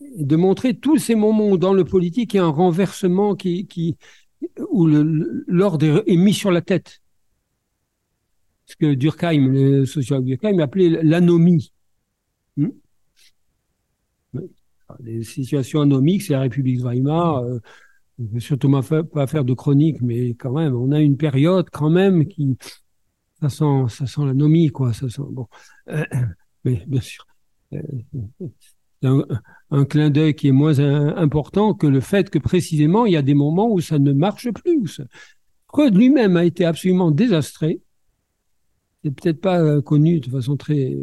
de 0.00 0.36
montrer 0.36 0.74
tous 0.74 0.98
ces 0.98 1.14
moments 1.14 1.48
où 1.48 1.56
dans 1.56 1.72
le 1.72 1.84
politique 1.84 2.34
il 2.34 2.36
y 2.36 2.40
a 2.40 2.44
un 2.44 2.48
renversement 2.48 3.34
qui, 3.34 3.66
qui 3.66 3.96
où 4.70 4.86
l'ordre 4.86 6.04
est 6.06 6.16
mis 6.16 6.34
sur 6.34 6.50
la 6.50 6.60
tête 6.60 7.00
ce 8.66 8.76
que 8.76 8.94
Durkheim, 8.94 9.48
le 9.48 9.86
sociologue 9.86 10.24
Durkheim, 10.24 10.58
appelait 10.58 11.02
l'anomie. 11.02 11.72
Hmm? 12.56 12.70
Les 15.00 15.24
situations 15.24 15.80
anomiques, 15.80 16.22
c'est 16.22 16.32
la 16.32 16.40
République 16.40 16.78
de 16.78 16.84
Weimar. 16.84 17.38
Euh, 17.38 17.58
ne 18.18 18.28
vais 18.28 18.40
surtout 18.40 18.70
pas 18.70 19.26
faire 19.26 19.44
de 19.44 19.54
chronique, 19.54 20.00
mais 20.00 20.30
quand 20.30 20.52
même, 20.52 20.74
on 20.74 20.90
a 20.90 21.00
une 21.00 21.16
période 21.16 21.68
quand 21.70 21.90
même 21.90 22.26
qui, 22.26 22.56
ça 23.40 23.48
sent, 23.48 23.84
ça 23.88 24.06
sent 24.06 24.22
l'anomie, 24.24 24.70
quoi. 24.70 24.92
Ça 24.92 25.08
sent, 25.08 25.22
bon, 25.30 25.46
euh, 25.88 26.04
mais 26.64 26.82
bien 26.86 27.00
sûr, 27.00 27.26
un, 29.02 29.24
un, 29.70 29.84
clin 29.84 30.10
d'œil 30.10 30.34
qui 30.34 30.48
est 30.48 30.52
moins 30.52 30.78
important 30.78 31.74
que 31.74 31.86
le 31.86 32.00
fait 32.00 32.30
que 32.30 32.38
précisément 32.38 33.06
il 33.06 33.12
y 33.12 33.16
a 33.16 33.22
des 33.22 33.34
moments 33.34 33.70
où 33.70 33.80
ça 33.80 33.98
ne 33.98 34.12
marche 34.12 34.50
plus. 34.52 35.00
Freud 35.68 35.94
lui-même 35.94 36.36
a 36.36 36.44
été 36.44 36.64
absolument 36.64 37.10
désastré 37.10 37.80
peut-être 39.10 39.40
pas 39.40 39.60
euh, 39.60 39.82
connu 39.82 40.20
de 40.20 40.30
façon 40.30 40.56
très, 40.56 40.96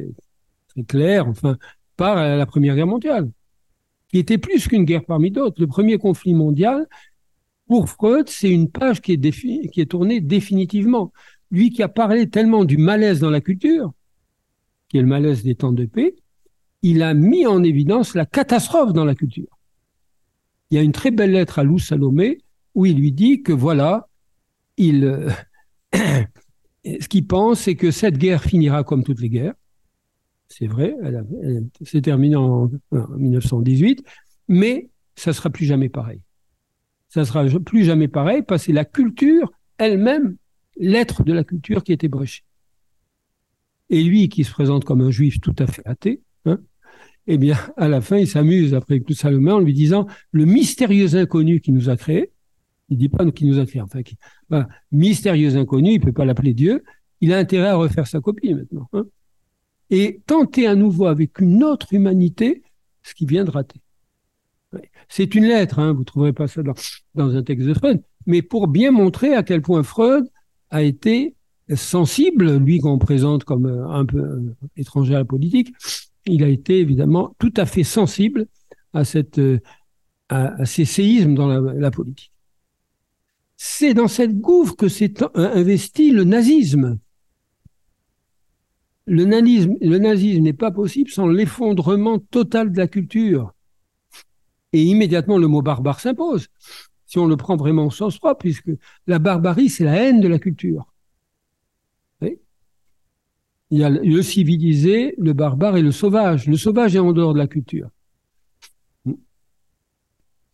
très 0.69 0.83
claire, 0.83 1.27
enfin, 1.27 1.57
par 1.95 2.15
la 2.15 2.45
Première 2.45 2.75
Guerre 2.75 2.87
mondiale, 2.87 3.29
qui 4.09 4.17
était 4.17 4.37
plus 4.37 4.67
qu'une 4.67 4.85
guerre 4.85 5.05
parmi 5.05 5.31
d'autres. 5.31 5.59
Le 5.61 5.67
premier 5.67 5.97
conflit 5.97 6.33
mondial, 6.33 6.87
pour 7.67 7.89
Freud, 7.89 8.29
c'est 8.29 8.49
une 8.49 8.69
page 8.69 9.01
qui 9.01 9.13
est, 9.13 9.69
qui 9.69 9.81
est 9.81 9.89
tournée 9.89 10.21
définitivement. 10.21 11.11
Lui 11.51 11.69
qui 11.69 11.83
a 11.83 11.87
parlé 11.87 12.29
tellement 12.29 12.65
du 12.65 12.77
malaise 12.77 13.19
dans 13.19 13.29
la 13.29 13.41
culture, 13.41 13.93
qui 14.89 14.97
est 14.97 15.01
le 15.01 15.07
malaise 15.07 15.43
des 15.43 15.55
temps 15.55 15.71
de 15.71 15.85
paix, 15.85 16.15
il 16.83 17.01
a 17.01 17.13
mis 17.13 17.47
en 17.47 17.63
évidence 17.63 18.13
la 18.13 18.25
catastrophe 18.25 18.93
dans 18.93 19.05
la 19.05 19.15
culture. 19.15 19.57
Il 20.69 20.75
y 20.75 20.77
a 20.77 20.83
une 20.83 20.91
très 20.91 21.11
belle 21.11 21.31
lettre 21.31 21.59
à 21.59 21.63
Lou 21.63 21.79
Salomé 21.79 22.39
où 22.75 22.85
il 22.85 22.97
lui 22.97 23.11
dit 23.11 23.41
que 23.41 23.53
voilà, 23.53 24.09
il, 24.77 25.05
euh, 25.05 25.29
ce 25.93 27.07
qu'il 27.07 27.25
pense, 27.25 27.61
c'est 27.61 27.75
que 27.75 27.89
cette 27.89 28.17
guerre 28.17 28.43
finira 28.43 28.83
comme 28.83 29.03
toutes 29.03 29.21
les 29.21 29.29
guerres. 29.29 29.53
C'est 30.49 30.67
vrai, 30.67 30.95
elle, 31.01 31.67
s'est 31.83 32.01
terminée 32.01 32.35
en, 32.35 32.69
1918, 32.91 34.03
mais 34.49 34.89
ça 35.15 35.33
sera 35.33 35.49
plus 35.49 35.65
jamais 35.65 35.89
pareil. 35.89 36.21
Ça 37.07 37.25
sera 37.25 37.45
plus 37.59 37.85
jamais 37.85 38.07
pareil 38.07 38.41
parce 38.43 38.65
que 38.65 38.71
la 38.71 38.85
culture 38.85 39.51
elle-même, 39.77 40.35
l'être 40.77 41.23
de 41.23 41.33
la 41.33 41.43
culture 41.43 41.83
qui 41.83 41.93
était 41.93 42.07
ébréché. 42.07 42.43
Et 43.89 44.03
lui, 44.03 44.29
qui 44.29 44.43
se 44.43 44.51
présente 44.51 44.85
comme 44.85 45.01
un 45.01 45.11
juif 45.11 45.39
tout 45.39 45.55
à 45.59 45.67
fait 45.67 45.83
athée, 45.85 46.22
eh 47.27 47.37
bien, 47.37 47.57
à 47.77 47.87
la 47.87 48.01
fin, 48.01 48.17
il 48.17 48.27
s'amuse 48.27 48.73
après 48.73 48.99
tout 48.99 49.13
Salomé 49.13 49.51
en 49.51 49.59
lui 49.59 49.73
disant 49.73 50.07
le 50.31 50.45
mystérieux 50.45 51.15
inconnu 51.15 51.61
qui 51.61 51.71
nous 51.71 51.89
a 51.89 51.95
créés, 51.95 52.31
il 52.89 52.97
dit 52.97 53.09
pas 53.09 53.29
qui 53.31 53.45
nous 53.45 53.59
a 53.59 53.65
créé. 53.65 53.81
Enfin, 53.81 54.03
qui, 54.03 54.17
mystérieux 54.91 55.55
inconnu, 55.55 55.93
il 55.93 55.99
peut 55.99 56.11
pas 56.11 56.25
l'appeler 56.25 56.53
Dieu. 56.53 56.83
Il 57.21 57.33
a 57.33 57.37
intérêt 57.37 57.69
à 57.69 57.75
refaire 57.75 58.07
sa 58.07 58.19
copie 58.19 58.53
maintenant. 58.53 58.89
Hein. 58.93 59.05
et 59.89 60.21
tenter 60.25 60.67
à 60.67 60.75
nouveau 60.75 61.05
avec 61.05 61.39
une 61.39 61.63
autre 61.63 61.93
humanité 61.93 62.61
ce 63.01 63.13
qui 63.13 63.25
vient 63.25 63.45
de 63.45 63.51
rater. 63.51 63.79
C'est 65.07 65.35
une 65.35 65.45
lettre, 65.45 65.79
hein, 65.79 65.93
vous 65.93 66.03
trouverez 66.03 66.33
pas 66.33 66.47
ça 66.47 66.63
dans, 66.63 66.73
dans 67.13 67.35
un 67.35 67.43
texte 67.43 67.67
de 67.67 67.73
Freud, 67.73 68.01
mais 68.25 68.41
pour 68.41 68.67
bien 68.67 68.91
montrer 68.91 69.35
à 69.35 69.43
quel 69.43 69.61
point 69.61 69.83
Freud 69.83 70.25
a 70.71 70.81
été 70.81 71.35
sensible, 71.75 72.57
lui 72.57 72.79
qu'on 72.79 72.97
présente 72.97 73.43
comme 73.43 73.67
euh, 73.67 73.87
un 73.87 74.05
peu 74.05 74.19
euh, 74.19 74.55
étranger 74.75 75.15
à 75.15 75.19
la 75.19 75.25
politique, 75.25 75.73
il 76.25 76.43
a 76.43 76.47
été 76.47 76.79
évidemment 76.79 77.35
tout 77.39 77.53
à 77.57 77.65
fait 77.65 77.83
sensible 77.83 78.47
à, 78.93 79.03
cette, 79.03 79.39
euh, 79.39 79.59
à, 80.29 80.65
ces 80.65 80.85
séismes 80.85 81.35
dans 81.35 81.47
la 81.47 81.91
politique. 81.91 82.31
C'est 83.57 83.93
dans 83.93 84.07
cette 84.07 84.39
gouffre 84.39 84.75
que 84.75 84.87
s'est 84.87 85.13
investi 85.35 86.11
le 86.11 86.23
nazisme. 86.23 86.99
Le 89.05 89.25
nazisme, 89.25 89.75
le 89.81 89.97
nazisme 89.99 90.41
n'est 90.41 90.53
pas 90.53 90.71
possible 90.71 91.09
sans 91.09 91.27
l'effondrement 91.27 92.19
total 92.19 92.71
de 92.71 92.77
la 92.77 92.87
culture. 92.87 93.53
Et 94.71 94.83
immédiatement, 94.83 95.37
le 95.37 95.47
mot 95.47 95.61
barbare 95.61 95.99
s'impose, 95.99 96.47
si 97.05 97.19
on 97.19 97.27
le 97.27 97.37
prend 97.37 97.55
vraiment 97.55 97.85
au 97.85 97.91
sens 97.91 98.17
propre, 98.17 98.39
puisque 98.39 98.71
la 99.07 99.19
barbarie, 99.19 99.69
c'est 99.69 99.83
la 99.83 99.95
haine 99.95 100.19
de 100.19 100.27
la 100.27 100.39
culture. 100.39 100.92
Il 103.73 103.79
y 103.79 103.83
a 103.83 103.89
le 103.89 104.21
civilisé, 104.21 105.15
le 105.17 105.33
barbare 105.33 105.77
et 105.77 105.81
le 105.81 105.91
sauvage. 105.91 106.45
Le 106.45 106.57
sauvage 106.57 106.95
est 106.95 106.99
en 106.99 107.11
dehors 107.11 107.33
de 107.33 107.39
la 107.39 107.47
culture. 107.47 107.89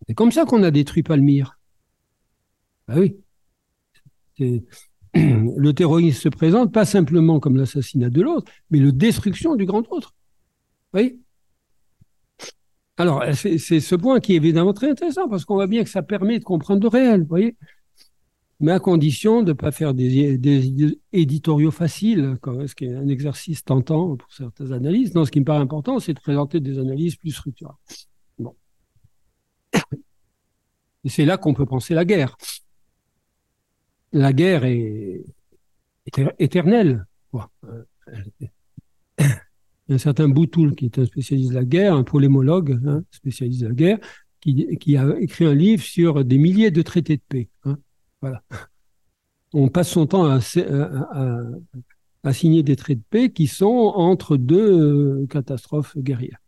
C'est 0.07 0.13
comme 0.13 0.32
ça 0.32 0.45
qu'on 0.45 0.63
a 0.63 0.72
détruit 0.72 1.03
Palmyre. 1.03 1.59
Ah 2.88 2.95
oui. 2.97 3.17
Le 5.13 5.72
terrorisme 5.74 6.17
se 6.17 6.30
présente 6.30 6.72
pas 6.72 6.86
simplement 6.86 7.41
comme 7.41 7.57
l'assassinat 7.57 8.09
de 8.09 8.22
l'autre, 8.22 8.49
mais 8.70 8.80
la 8.80 8.91
destruction 8.91 9.57
du 9.57 9.65
grand 9.65 9.84
autre. 9.91 10.15
Oui. 10.93 11.20
Alors, 12.95 13.26
c'est 13.34 13.82
ce 13.82 13.95
point 13.95 14.22
qui 14.22 14.32
est 14.32 14.38
évidemment 14.38 14.72
très 14.72 14.91
intéressant 14.91 15.28
parce 15.28 15.43
qu'on 15.43 15.55
voit 15.55 15.67
bien 15.67 15.84
que 15.84 15.89
ça 15.89 16.03
permet 16.03 16.39
de 16.39 16.45
comprendre 16.45 16.84
le 16.84 16.88
réel, 16.88 17.24
vous 17.24 17.28
voyez 17.28 17.57
mais 18.60 18.72
à 18.72 18.80
condition 18.80 19.41
de 19.41 19.49
ne 19.49 19.53
pas 19.53 19.72
faire 19.72 19.93
des, 19.93 20.39
éditoriaux 21.14 21.72
faciles, 21.72 22.38
ce 22.43 22.76
qui 22.76 22.86
est 22.86 22.93
un 22.93 23.07
exercice 23.07 23.64
tentant 23.64 24.18
pour 24.18 24.32
certaines 24.32 24.74
analyses. 24.74 25.16
Non, 25.16 25.24
ce 25.26 25.32
qui 25.32 25.39
me 25.39 25.45
paraît 25.45 25.62
important, 25.62 25.99
c'est 25.99 26.14
de 26.14 26.20
présenter 26.20 26.60
des 26.60 26.78
analyses 26.78 27.16
plus 27.16 27.32
structurelles. 27.32 27.76
Bon. 28.38 28.55
Et 31.05 31.10
c'est 31.10 31.26
là 31.26 31.38
qu'on 31.38 31.53
peut 31.53 31.66
penser 31.66 31.93
la 31.93 32.03
guerre. 32.03 32.36
La 34.12 34.34
guerre 34.34 34.66
est, 34.66 35.24
éternelle. 36.39 37.05
un 39.88 39.97
certain 39.97 40.28
Boutoul, 40.28 40.76
qui 40.76 40.86
est 40.86 40.99
un 40.99 41.05
spécialiste 41.05 41.51
de 41.51 41.55
la 41.55 41.64
guerre, 41.64 41.93
un 41.95 42.03
polémologue, 42.03 42.80
hein, 42.86 43.03
spécialiste 43.12 43.62
de 43.62 43.68
la 43.68 43.74
guerre, 43.74 43.99
qui, 44.41 44.78
qui, 44.78 44.97
a 44.97 45.18
écrit 45.20 45.45
un 45.45 45.55
livre 45.55 45.84
sur 45.84 46.26
des 46.26 46.38
milliers 46.38 46.72
de 46.72 46.82
traités 46.82 47.18
de 47.18 47.22
paix. 47.28 47.49
Hein. 47.64 47.78
Voilà. 48.22 48.43
On 49.53 49.70
passe 49.70 49.89
son 49.89 50.05
temps 50.05 50.26
à, 50.26 50.39
signer 52.34 52.63
des 52.63 52.76
traités 52.76 52.95
de 52.95 53.03
paix 53.09 53.32
qui 53.32 53.47
sont 53.47 53.93
entre 53.95 54.38
deux 54.38 55.22
euh, 55.22 55.28
catastrophes 55.28 55.97
guerrières. 55.97 56.39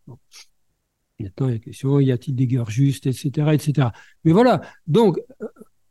Maintenant, 1.19 1.47
il 1.47 1.51
y 1.51 1.53
a 1.53 1.55
la 1.55 1.59
question, 1.59 1.99
y 1.99 2.11
a-t-il 2.11 2.35
des 2.35 2.47
guerres 2.47 2.69
justes, 2.69 3.05
etc., 3.07 3.49
etc. 3.53 3.89
Mais 4.23 4.31
voilà, 4.31 4.61
donc, 4.87 5.19
euh, 5.41 5.47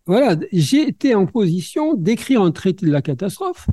voilà, 0.06 0.36
j'ai 0.52 0.88
été 0.88 1.14
en 1.14 1.26
position 1.26 1.94
d'écrire 1.94 2.42
un 2.42 2.50
traité 2.50 2.86
de 2.86 2.90
la 2.90 3.02
catastrophe. 3.02 3.68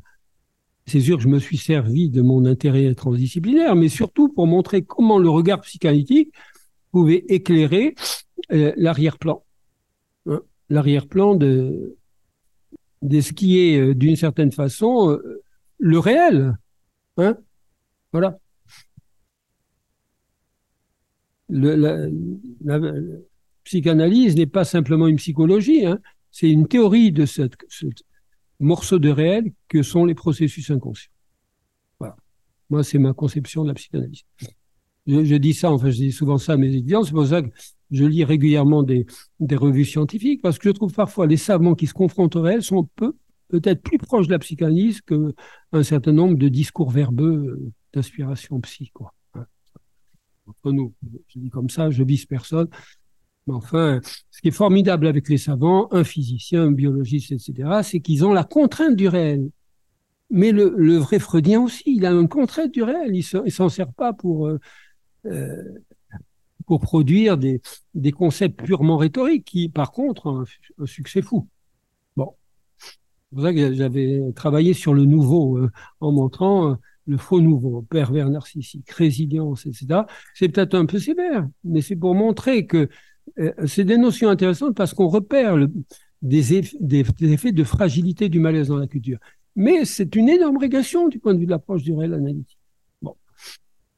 C'est 0.85 1.01
sûr 1.01 1.17
que 1.17 1.23
je 1.23 1.27
me 1.27 1.39
suis 1.39 1.57
servi 1.57 2.09
de 2.09 2.21
mon 2.21 2.45
intérêt 2.45 2.93
transdisciplinaire, 2.95 3.75
mais 3.75 3.89
surtout 3.89 4.29
pour 4.29 4.47
montrer 4.47 4.83
comment 4.83 5.19
le 5.19 5.29
regard 5.29 5.61
psychanalytique 5.61 6.33
pouvait 6.91 7.25
éclairer 7.27 7.95
euh, 8.51 8.71
l'arrière-plan. 8.77 9.43
Hein, 10.27 10.41
l'arrière-plan 10.69 11.35
de, 11.35 11.96
de 13.01 13.21
ce 13.21 13.33
qui 13.33 13.59
est, 13.59 13.79
euh, 13.79 13.95
d'une 13.95 14.15
certaine 14.15 14.51
façon, 14.51 15.11
euh, 15.11 15.43
le 15.77 15.99
réel. 15.99 16.57
Hein 17.17 17.37
voilà. 18.11 18.39
la, 21.49 22.07
psychanalyse 23.63 24.35
n'est 24.37 24.45
pas 24.45 24.63
simplement 24.63 25.07
une 25.07 25.17
psychologie, 25.17 25.85
hein. 25.85 25.99
c'est 26.31 26.49
une 26.49 26.67
théorie 26.67 27.11
de 27.11 27.25
ce 27.25 27.49
morceau 28.59 28.97
de 28.97 29.09
réel 29.09 29.51
que 29.67 29.83
sont 29.83 30.05
les 30.05 30.15
processus 30.15 30.71
inconscients. 30.71 31.11
Voilà. 31.99 32.15
Moi, 32.69 32.83
c'est 32.83 32.97
ma 32.97 33.13
conception 33.13 33.63
de 33.63 33.67
la 33.67 33.73
psychanalyse. 33.73 34.23
Je, 35.05 35.35
dis 35.35 35.53
ça, 35.53 35.71
enfin, 35.71 35.89
je 35.89 35.97
dis 35.97 36.11
souvent 36.11 36.37
ça 36.37 36.53
à 36.53 36.57
mes 36.57 36.69
étudiants, 36.69 37.03
c'est 37.03 37.11
pour 37.11 37.27
ça 37.27 37.41
que 37.41 37.49
je 37.91 38.05
lis 38.05 38.23
régulièrement 38.23 38.83
des, 38.83 39.05
revues 39.39 39.85
scientifiques 39.85 40.41
parce 40.41 40.59
que 40.59 40.69
je 40.69 40.73
trouve 40.73 40.93
parfois 40.93 41.27
les 41.27 41.37
savants 41.37 41.75
qui 41.75 41.87
se 41.87 41.93
confrontent 41.93 42.35
au 42.35 42.41
réel 42.41 42.61
sont 42.61 42.89
peu, 42.95 43.13
peut-être 43.49 43.81
plus 43.81 43.97
proches 43.97 44.27
de 44.27 44.33
la 44.33 44.39
psychanalyse 44.39 45.01
qu'un 45.01 45.83
certain 45.83 46.11
nombre 46.11 46.37
de 46.37 46.49
discours 46.49 46.89
verbeux 46.89 47.47
euh, 47.47 47.71
d'inspiration 47.93 48.59
psy. 48.61 48.91
Quoi. 48.93 49.13
Hein. 49.35 49.45
Entre 50.47 50.71
nous, 50.71 50.93
je 51.27 51.39
dis 51.39 51.49
comme 51.49 51.69
ça, 51.69 51.89
je 51.89 52.03
vise 52.03 52.25
personne. 52.25 52.67
Mais 53.47 53.53
enfin, 53.53 54.01
ce 54.29 54.41
qui 54.41 54.49
est 54.49 54.51
formidable 54.51 55.07
avec 55.07 55.29
les 55.29 55.37
savants, 55.37 55.87
un 55.91 56.03
physicien, 56.03 56.63
un 56.63 56.71
biologiste, 56.71 57.31
etc., 57.31 57.79
c'est 57.81 58.01
qu'ils 58.01 58.25
ont 58.25 58.33
la 58.33 58.43
contrainte 58.43 58.97
du 58.97 59.07
réel. 59.07 59.49
Mais 60.29 60.51
le, 60.51 60.73
le, 60.75 60.97
vrai 60.97 61.19
freudien 61.19 61.61
aussi, 61.61 61.83
il 61.85 62.05
a 62.05 62.11
une 62.11 62.27
contrainte 62.27 62.73
du 62.73 62.83
réel. 62.83 63.15
Il 63.15 63.25
ne 63.45 63.49
s'en 63.49 63.69
sert 63.69 63.93
pas 63.93 64.11
pour, 64.11 64.47
euh, 64.47 64.59
euh 65.27 65.63
pour 66.67 66.81
produire 66.81 67.37
des, 67.37 67.61
concepts 68.11 68.61
purement 68.63 68.97
rhétoriques 68.97 69.45
qui, 69.45 69.69
par 69.69 69.91
contre, 69.91 70.27
ont 70.27 70.43
un, 70.77 70.85
succès 70.85 71.23
fou. 71.23 71.47
Bon. 72.15 72.35
C'est 72.77 73.35
pour 73.35 73.41
ça 73.41 73.53
que 73.53 73.73
j'avais 73.73 74.21
travaillé 74.35 74.73
sur 74.73 74.93
le 74.93 75.05
nouveau 75.05 75.57
euh, 75.57 75.71
en 76.01 76.11
montrant 76.11 76.71
euh, 76.71 76.75
le 77.07 77.17
faux 77.17 77.39
nouveau, 77.41 77.83
pervers 77.83 78.29
narcissique, 78.29 78.91
résilience, 78.91 79.65
etc. 79.65 80.01
C'est 80.33 80.49
peut-être 80.49 80.75
un 80.75 80.85
peu 80.85 80.99
sévère, 80.99 81.47
mais 81.63 81.81
c'est 81.81 81.95
pour 81.95 82.13
montrer 82.15 82.67
que 82.67 82.89
euh, 83.39 83.53
c'est 83.65 83.85
des 83.85 83.97
notions 83.97 84.29
intéressantes 84.29 84.75
parce 84.75 84.93
qu'on 84.93 85.07
repère 85.07 85.55
des, 86.21 86.61
des, 86.81 87.05
effets 87.21 87.53
de 87.53 87.63
fragilité 87.63 88.27
du 88.27 88.39
malaise 88.39 88.67
dans 88.67 88.77
la 88.77 88.87
culture. 88.87 89.19
Mais 89.55 89.85
c'est 89.85 90.15
une 90.15 90.27
énorme 90.27 90.57
régression 90.57 91.07
du 91.07 91.19
point 91.19 91.33
de 91.33 91.39
vue 91.39 91.45
de 91.45 91.51
l'approche 91.51 91.83
du 91.83 91.93
réel 91.93 92.13
analytique. 92.13 92.57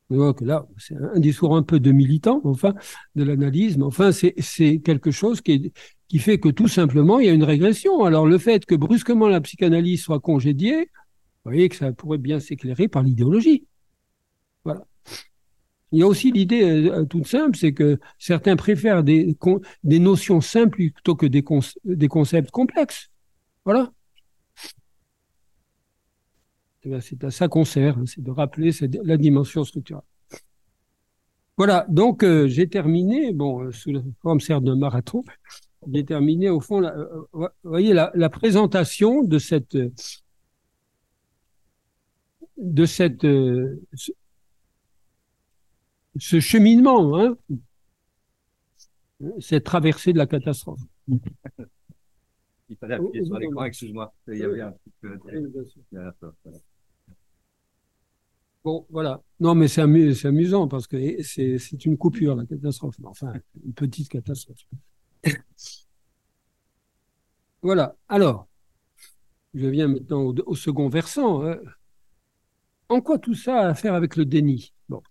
Donc 0.09 0.41
là, 0.41 0.65
c'est 0.77 0.95
un 0.95 1.19
discours 1.19 1.55
un 1.55 1.61
peu 1.61 1.79
de 1.79 1.91
militant, 1.91 2.41
enfin, 2.43 2.73
de 3.15 3.23
l'analyse, 3.23 3.77
mais 3.77 3.83
enfin, 3.83 4.11
c'est 4.11 4.79
quelque 4.79 5.11
chose 5.11 5.41
qui, 5.41 5.71
fait 6.17 6.39
que 6.39 6.49
tout 6.49 6.67
simplement, 6.67 7.19
il 7.19 7.27
y 7.27 7.29
a 7.29 7.33
une 7.33 7.43
régression. 7.43 8.03
Alors, 8.03 8.25
le 8.25 8.39
fait 8.39 8.65
que 8.65 8.73
brusquement 8.73 9.27
la 9.27 9.39
psychanalyse 9.41 10.01
soit 10.01 10.19
congédiée, 10.19 10.89
vous 11.45 11.51
voyez 11.51 11.69
que 11.69 11.75
ça 11.75 11.91
pourrait 11.93 12.17
bien 12.17 12.39
s'éclairer 12.39 12.87
par 12.87 13.03
l'idéologie. 13.03 13.67
Voilà. 14.63 14.83
Il 15.91 15.99
y 15.99 16.03
a 16.03 16.07
aussi 16.07 16.31
l'idée 16.31 16.89
euh, 16.89 17.05
toute 17.05 17.27
simple, 17.27 17.57
c'est 17.57 17.73
que 17.73 17.99
certains 18.17 18.55
préfèrent 18.55 19.03
des, 19.03 19.35
des 19.83 19.99
notions 19.99 20.41
simples 20.41 20.77
plutôt 20.91 21.15
que 21.15 21.25
des, 21.25 21.43
des 21.85 22.07
concepts 22.07 22.51
complexes. 22.51 23.09
Voilà. 23.65 23.91
Eh 26.83 27.01
c'est 27.01 27.23
à 27.23 27.31
ça 27.31 27.47
qu'on 27.47 27.65
sert, 27.65 27.97
hein, 27.97 28.05
c'est 28.05 28.23
de 28.23 28.31
rappeler 28.31 28.71
la 29.03 29.17
dimension 29.17 29.63
structurelle. 29.63 30.03
Voilà, 31.57 31.85
donc 31.89 32.23
euh, 32.23 32.47
j'ai 32.47 32.69
terminé, 32.69 33.33
bon, 33.33 33.63
euh, 33.63 33.71
sous 33.73 33.91
la 33.91 33.99
forme 34.21 34.39
certes 34.39 34.63
d'un 34.63 34.77
marathon, 34.77 35.25
j'ai 35.91 36.05
terminé 36.05 36.49
au 36.49 36.61
fond, 36.61 36.81
euh, 36.81 37.05
vous 37.33 37.49
voyez, 37.63 37.93
la, 37.93 38.29
présentation 38.29 39.23
de 39.23 39.37
cette, 39.39 39.77
de 42.55 42.85
cette, 42.85 43.27
ce, 46.17 46.39
cheminement, 46.39 47.19
hein, 47.19 47.35
cette 49.39 49.65
traversée 49.65 50.13
de 50.13 50.17
la 50.17 50.27
catastrophe. 50.27 50.79
Il 52.69 52.77
fallait 52.77 52.95
appuyer 52.95 53.25
sur 53.25 53.37
l'écran, 53.37 53.65
excuse-moi. 53.65 54.13
Il 54.27 54.37
y 54.37 54.43
avait 54.43 54.61
un 54.61 54.71
petit 54.71 54.91
peu 55.01 55.19
Bon, 58.69 58.85
voilà. 58.91 59.23
Non, 59.39 59.55
mais 59.55 59.67
c'est 59.67 59.81
amusant 59.81 60.67
parce 60.67 60.85
que 60.85 61.23
c'est 61.23 61.85
une 61.85 61.97
coupure, 61.97 62.35
la 62.35 62.45
catastrophe. 62.45 62.97
Enfin, 63.03 63.33
une 63.65 63.73
petite 63.73 64.09
catastrophe. 64.09 64.63
voilà. 67.63 67.95
Alors, 68.07 68.47
je 69.55 69.65
viens 69.65 69.87
maintenant 69.87 70.35
au, 70.45 70.55
second 70.55 70.87
versant. 70.87 71.43
Hein. 71.43 71.57
En 72.89 73.01
quoi 73.01 73.17
tout 73.17 73.33
ça 73.33 73.61
a 73.61 73.69
à 73.69 73.73
faire 73.73 73.95
avec 73.95 74.15
le 74.15 74.25
déni? 74.25 74.71
Bon. 74.87 75.01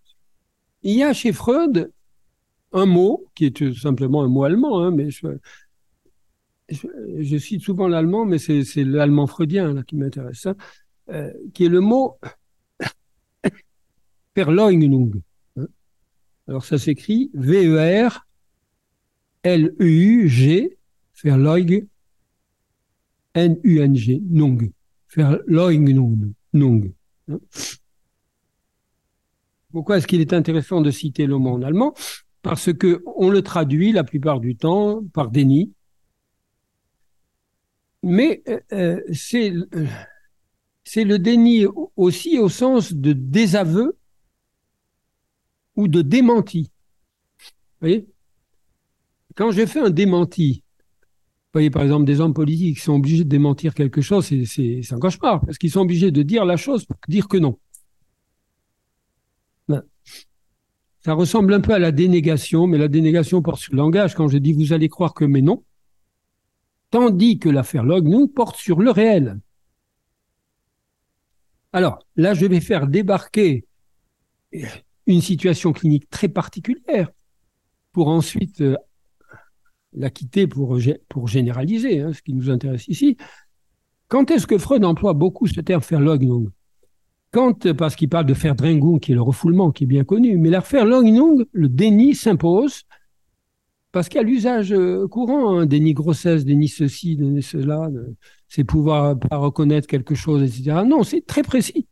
Il 0.83 0.95
y 0.95 1.03
a 1.03 1.13
chez 1.13 1.33
Freud 1.33 1.93
un 2.71 2.87
mot, 2.87 3.27
qui 3.35 3.47
est 3.47 3.57
tout 3.57 3.75
simplement 3.75 4.23
un 4.23 4.29
mot 4.29 4.45
allemand, 4.45 4.85
hein, 4.85 4.93
mais 4.93 5.11
je, 6.71 7.39
cite 7.39 7.63
souvent 7.63 7.89
l'allemand, 7.89 8.25
mais 8.25 8.39
c'est 8.39 8.85
l'allemand 8.85 9.27
freudien 9.27 9.83
qui 9.83 9.97
m'intéresse, 9.97 10.47
hein, 10.47 10.55
euh, 11.11 11.33
qui 11.55 11.65
est 11.65 11.69
le 11.69 11.81
mot 11.81 12.21
Alors 16.47 16.65
ça 16.65 16.79
s'écrit 16.79 17.31
V-E-R 17.35 18.29
L-E-U-G, 19.43 20.79
Verleug, 21.23 21.87
N-U-N-G, 23.35 24.23
Nung. 24.29 24.73
Verleugnung. 25.15 26.33
Nung. 26.53 26.93
Pourquoi 29.71 29.99
est-ce 29.99 30.07
qu'il 30.07 30.21
est 30.21 30.33
intéressant 30.33 30.81
de 30.81 30.91
citer 30.91 31.27
le 31.27 31.39
mot 31.39 31.51
en 31.51 31.63
allemand? 31.63 31.95
Parce 32.43 32.73
que 32.73 33.03
on 33.17 33.31
le 33.31 33.43
traduit 33.43 33.93
la 33.93 34.05
plupart 34.05 34.41
du 34.41 34.57
temps 34.57 35.03
par 35.13 35.31
déni. 35.31 35.73
Mais 38.03 38.43
euh, 38.49 38.61
euh, 38.73 39.01
c'est 39.13 39.53
c'est 40.85 41.05
le 41.05 41.19
déni 41.19 41.67
aussi 41.97 42.39
au 42.39 42.49
sens 42.49 42.95
de 42.95 43.13
désaveu 43.13 43.98
ou 45.79 45.87
de 45.87 46.03
démenti. 46.03 46.73
Vous 47.81 47.87
voyez? 47.87 48.09
Quand 49.37 49.53
j'ai 49.53 49.69
fait 49.69 49.79
un 49.79 49.91
démenti, 49.91 50.65
vous 50.75 51.53
voyez 51.55 51.71
par 51.71 51.83
exemple 51.83 52.05
des 52.05 52.21
hommes 52.21 52.35
politiques 52.35 52.79
qui 52.79 52.83
sont 52.83 52.95
obligés 52.95 53.23
de 53.23 53.29
démentir 53.29 53.75
quelque 53.75 54.01
chose, 54.01 54.27
c'est 54.27 54.93
un 54.93 54.99
cauchemar, 54.99 55.41
parce 55.41 55.57
qu'ils 55.57 55.71
sont 55.71 55.83
obligés 55.83 56.11
de 56.11 56.23
dire 56.23 56.45
la 56.45 56.57
chose 56.57 56.85
pour 56.85 56.99
dire 57.07 57.29
que 57.29 57.37
non. 57.37 57.61
Ben, 59.69 59.85
ça 61.05 61.13
ressemble 61.13 61.55
un 61.55 61.61
peu 61.61 61.73
à 61.73 61.79
la 61.79 61.93
dénégation, 61.93 62.67
mais 62.67 62.77
la 62.77 62.89
dénégation 62.89 63.41
porte 63.41 63.61
sur 63.61 63.73
le 63.73 63.79
langage. 63.79 64.17
Quand 64.17 64.27
je 64.27 64.39
dis 64.39 64.53
vous 64.53 64.73
allez 64.73 64.89
croire 64.89 65.15
que 65.15 65.25
mais 65.25 65.43
non, 65.43 65.63
tandis 66.91 67.39
que 67.39 67.49
l'affaire 67.49 67.85
Log 67.85 68.09
nous 68.09 68.27
porte 68.27 68.57
sur 68.57 68.81
le 68.81 68.91
réel. 68.91 69.39
Alors 71.73 72.01
là, 72.17 72.35
je 72.35 72.47
vais 72.47 72.61
faire 72.61 72.89
débarquer 72.89 73.65
une 75.13 75.21
situation 75.21 75.73
clinique 75.73 76.09
très 76.11 76.29
particulière 76.29 77.11
pour 77.93 78.09
ensuite 78.09 78.61
euh, 78.61 78.77
la 79.93 80.11
quitter 80.11 80.47
pour, 80.47 80.79
généraliser, 81.27 82.01
hein, 82.01 82.13
ce 82.13 82.23
qui 82.23 82.35
nous 82.35 82.51
intéresse 82.51 82.87
ici. 82.89 83.17
Quand 84.09 84.31
est-ce 84.31 84.47
que 84.47 84.59
Freud 84.59 84.85
emploie 84.85 85.15
beaucoup 85.15 85.47
ce 85.47 85.61
terme 85.61 85.83
Verleugnung? 85.83 86.51
Quand, 87.31 87.73
parce 87.75 87.97
qu'il 87.97 88.09
parle 88.09 88.27
de 88.27 88.33
Verdrängung, 88.33 89.01
qui 89.01 89.13
est 89.13 89.15
le 89.15 89.23
refoulement, 89.23 89.71
qui 89.71 89.85
est 89.85 89.89
bien 89.89 90.05
connu, 90.05 90.39
mais 90.39 90.49
la 90.51 90.61
Verleugnung, 90.61 91.45
le 91.53 91.69
déni 91.69 92.15
s'impose 92.15 92.85
parce 93.93 94.09
qu'il 94.09 94.19
y 94.19 94.21
a 94.21 94.27
l'usage 94.27 94.73
euh, 94.73 95.09
courant, 95.09 95.59
hein, 95.59 95.67
déni 95.67 95.95
grossesse, 95.95 96.45
déni 96.45 96.69
ceci, 96.69 97.17
déni 97.17 97.43
cela, 97.43 97.89
c'est 98.47 98.65
pouvoir 98.65 99.19
pas 99.19 99.39
reconnaître 99.39 99.87
quelque 99.87 100.15
chose, 100.15 100.43
etc. 100.43 100.83
Non, 100.87 101.03
c'est 101.03 101.25
très 101.25 101.43
précis. 101.43 101.87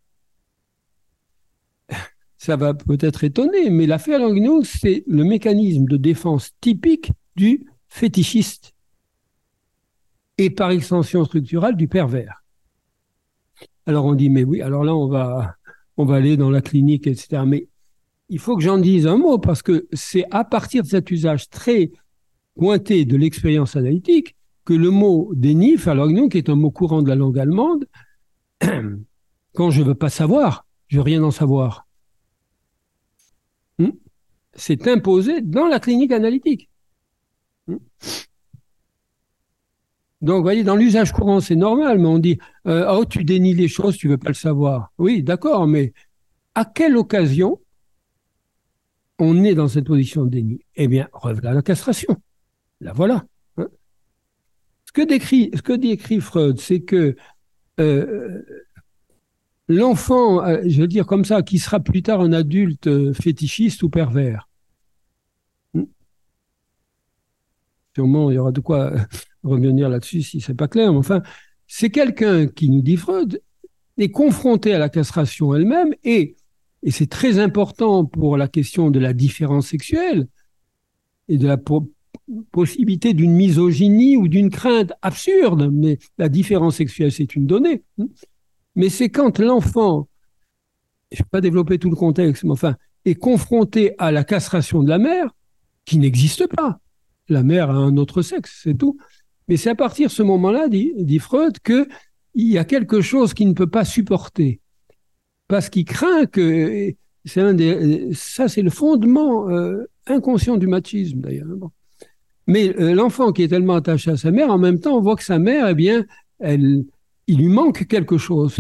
Ça 2.47 2.55
va 2.55 2.75
peut-être 2.75 3.25
étonner, 3.25 3.71
mais 3.71 3.87
l'affaire 3.87 4.21
Langnau, 4.21 4.63
c'est 4.63 5.03
le 5.09 5.25
mécanisme 5.25 5.85
de 5.87 5.97
défense 5.97 6.53
typique 6.61 7.11
du 7.35 7.67
fétichiste 7.89 8.73
et 10.39 10.51
par 10.51 10.71
extension 10.71 11.25
structurelle 11.25 11.75
du 11.75 11.89
pervers. 11.89 12.45
Alors 13.85 14.05
on 14.05 14.15
dit, 14.15 14.31
mais 14.31 14.45
oui, 14.45 14.63
alors 14.63 14.85
là, 14.85 14.95
on 14.95 15.09
va, 15.09 15.57
on 15.97 16.05
va 16.05 16.15
aller 16.15 16.37
dans 16.37 16.49
la 16.49 16.61
clinique, 16.61 17.09
etc. 17.09 17.43
Mais 17.45 17.67
il 18.29 18.39
faut 18.39 18.57
que 18.57 18.63
j'en 18.63 18.79
dise 18.79 19.09
un 19.09 19.17
mot 19.17 19.39
parce 19.39 19.63
que 19.63 19.89
c'est 19.93 20.27
à 20.31 20.45
partir 20.45 20.85
de 20.85 20.89
cet 20.89 21.11
usage 21.11 21.51
très 21.51 21.91
pointé 22.55 23.05
de 23.07 23.17
l'expérience 23.17 23.75
analytique 23.75 24.37
que 24.65 24.73
le 24.73 24.91
mot 24.91 25.33
déni, 25.35 25.75
Verleugnung, 25.75 26.31
qui 26.31 26.39
est 26.39 26.49
un 26.49 26.55
mot 26.55 26.71
courant 26.71 27.03
de 27.03 27.09
la 27.09 27.17
langue 27.17 27.41
allemande, 27.41 27.89
quand 29.53 29.71
je 29.73 29.83
veux 29.83 29.97
pas 29.97 30.11
savoir, 30.11 30.65
je 30.87 30.99
veux 30.99 31.03
rien 31.03 31.25
en 31.25 31.33
savoir. 31.33 31.86
C'est 34.57 34.89
imposé 34.89 35.41
dans 35.43 35.67
la 35.67 35.81
clinique 35.81 36.13
analytique. 36.13 36.69
Hmm? 37.67 37.77
Donc, 40.23 40.39
vous 40.39 40.43
voyez, 40.43 40.65
dans 40.65 40.77
l'usage 40.77 41.13
courant, 41.13 41.41
c'est 41.41 41.57
normal, 41.57 41.99
mais 41.99 42.09
on 42.09 42.19
dit 42.19 42.39
euh, 42.67 42.87
Oh, 42.91 43.05
tu 43.05 43.23
dénies 43.23 43.55
les 43.55 43.69
choses, 43.69 43.97
tu 43.97 44.09
veux 44.09 44.19
pas 44.19 44.31
le 44.31 44.35
savoir. 44.35 44.93
Oui, 44.99 45.23
d'accord, 45.23 45.67
mais 45.67 45.93
à 46.55 46.65
quelle 46.65 46.97
occasion 46.97 47.61
on 49.19 49.45
est 49.45 49.55
dans 49.55 49.69
cette 49.69 49.87
position 49.87 50.25
de 50.25 50.31
déni? 50.31 50.61
Eh 50.75 50.89
bien, 50.89 51.09
revenons 51.13 51.51
à 51.51 51.55
la 51.55 51.63
castration. 51.63 52.17
La 52.81 52.93
voilà. 52.93 53.25
Hein. 53.59 53.69
ce, 54.87 54.93
que 54.93 55.03
décrit, 55.03 55.51
ce 55.55 55.63
que 55.63 55.75
décrit 55.75 56.21
Freud, 56.21 56.59
c'est 56.59 56.81
que 56.81 57.17
euh, 57.79 58.43
l'enfant, 59.69 60.45
euh, 60.45 60.63
je 60.67 60.81
veux 60.81 60.87
dire 60.87 61.07
comme 61.07 61.25
ça, 61.25 61.43
qui 61.43 61.59
sera 61.59 61.81
plus 61.81 62.03
tard 62.03 62.21
un 62.21 62.33
adulte 62.33 62.87
euh, 62.87 63.13
fétichiste 63.13 63.83
ou 63.83 63.91
pervers, 63.91 64.49
hmm. 65.75 65.85
sûrement 67.95 68.31
il 68.31 68.35
y 68.35 68.39
aura 68.39 68.53
de 68.53 68.61
quoi 68.61 68.93
revenir 69.43 69.89
là-dessus 69.89 70.23
si 70.23 70.41
c'est 70.41 70.55
pas 70.55 70.69
clair, 70.69 70.93
mais 70.93 70.99
enfin, 70.99 71.23
c'est 71.67 71.91
quelqu'un 71.91 72.47
qui 72.47 72.71
nous 72.71 72.83
dit 72.83 72.97
Freud 72.97 73.41
est 73.99 74.11
confronté 74.11 74.75
à 74.75 74.79
la 74.79 74.89
castration 74.89 75.55
elle-même 75.55 75.95
et, 76.05 76.37
et 76.83 76.91
c'est 76.91 77.09
très 77.09 77.39
important 77.39 78.05
pour 78.05 78.37
la 78.37 78.49
question 78.49 78.91
de 78.91 78.99
la 78.99 79.13
différence 79.13 79.69
sexuelle 79.69 80.29
et 81.29 81.39
de 81.39 81.47
la 81.47 81.59
possibilité 82.51 83.15
d'une 83.15 83.33
misogynie 83.33 84.17
ou 84.17 84.29
d'une 84.29 84.51
crainte 84.51 84.93
absurde, 85.03 85.71
mais 85.73 85.99
la 86.19 86.29
différence 86.29 86.77
sexuelle, 86.77 87.13
c'est 87.13 87.35
une 87.35 87.47
donnée. 87.47 87.83
Mais 88.77 88.91
c'est 88.91 89.09
quand 89.09 89.39
l'enfant, 89.39 90.09
je 91.11 91.17
ne 91.17 91.25
vais 91.25 91.29
pas 91.31 91.41
développer 91.41 91.79
tout 91.79 91.91
le 91.91 91.97
contexte, 91.97 92.45
mais 92.45 92.53
enfin, 92.53 92.77
est 93.05 93.15
confronté 93.15 93.95
à 93.99 94.13
la 94.13 94.23
castration 94.23 94.83
de 94.83 94.89
la 94.89 94.99
mère, 94.99 95.31
qui 95.85 95.99
n'existe 95.99 96.47
pas. 96.49 96.79
La 97.29 97.43
mère 97.43 97.71
a 97.71 97.75
un 97.75 97.97
autre 97.97 98.23
sexe, 98.23 98.61
c'est 98.63 98.77
tout. 98.77 98.99
Mais 99.49 99.57
c'est 99.57 99.71
à 99.71 99.75
partir 99.75 100.09
de 100.09 100.13
ce 100.13 100.23
moment-là, 100.23 100.69
dit, 100.69 101.19
Freud, 101.19 101.59
qu'il 101.61 101.87
y 102.35 102.59
a 102.59 102.65
quelque 102.65 103.01
chose 103.01 103.33
qu'il 103.33 103.49
ne 103.49 103.55
peut 103.55 103.69
pas 103.69 103.85
supporter. 103.85 104.61
Parce 105.49 105.71
qu'il 105.71 105.85
craint 105.85 106.27
que, 106.27 106.93
c'est 107.25 107.41
un 107.41 107.55
des, 107.55 108.11
ça 108.13 108.49
c'est 108.49 108.63
le 108.63 108.71
fondement 108.71 109.49
euh, 109.49 109.85
inconscient 110.07 110.57
du 110.57 110.67
machisme 110.67 111.21
d'ailleurs. 111.21 111.71
Mais 112.49 112.77
euh, 112.81 112.95
l'enfant 112.95 113.33
qui 113.33 113.43
est 113.43 113.49
tellement 113.49 113.75
attaché 113.75 114.11
à 114.11 114.17
sa 114.17 114.31
mère, 114.31 114.51
en 114.51 114.59
même 114.59 114.81
temps, 114.81 114.97
on 114.97 115.01
voit 115.01 115.17
que 115.17 115.25
sa 115.25 115.39
mère, 115.39 115.69
eh 115.69 115.75
bien, 115.75 116.05
elle, 116.39 116.85
il 117.27 117.39
lui 117.39 117.49
manque 117.49 117.87
quelque 117.87 118.19
chose. 118.19 118.59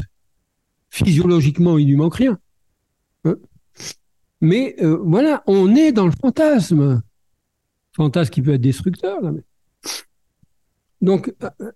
Physiologiquement, 0.90 1.78
il 1.78 1.88
lui 1.88 1.96
manque 1.96 2.16
rien. 2.16 2.38
Hein. 3.24 3.36
mais 4.40 4.76
euh, 4.80 4.98
voilà, 5.04 5.42
on 5.46 5.74
est 5.74 5.92
dans 5.92 6.06
le 6.06 6.12
fantasme. 6.12 7.02
Fantasme 7.94 8.30
qui 8.30 8.42
peut 8.42 8.54
être 8.54 8.60
destructeur. 8.60 9.20
Là, 9.20 9.32
Donc, 11.00 11.34
euh, 11.42 11.72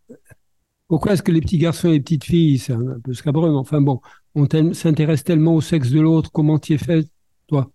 pourquoi 0.86 1.12
est-ce 1.12 1.22
que 1.22 1.32
les 1.32 1.40
petits 1.40 1.58
garçons 1.58 1.88
et 1.88 1.92
les 1.92 2.00
petites 2.00 2.24
filles, 2.24 2.58
c'est 2.58 2.72
un, 2.72 3.00
peu 3.02 3.14
scabreux, 3.14 3.50
mais 3.50 3.56
enfin 3.56 3.80
bon, 3.80 4.00
on 4.34 4.46
s'intéresse 4.72 5.24
tellement 5.24 5.54
au 5.54 5.60
sexe 5.60 5.90
de 5.90 6.00
l'autre, 6.00 6.30
comment 6.32 6.58
tu 6.58 6.74
es 6.74 6.78
fait, 6.78 7.06
toi 7.46 7.70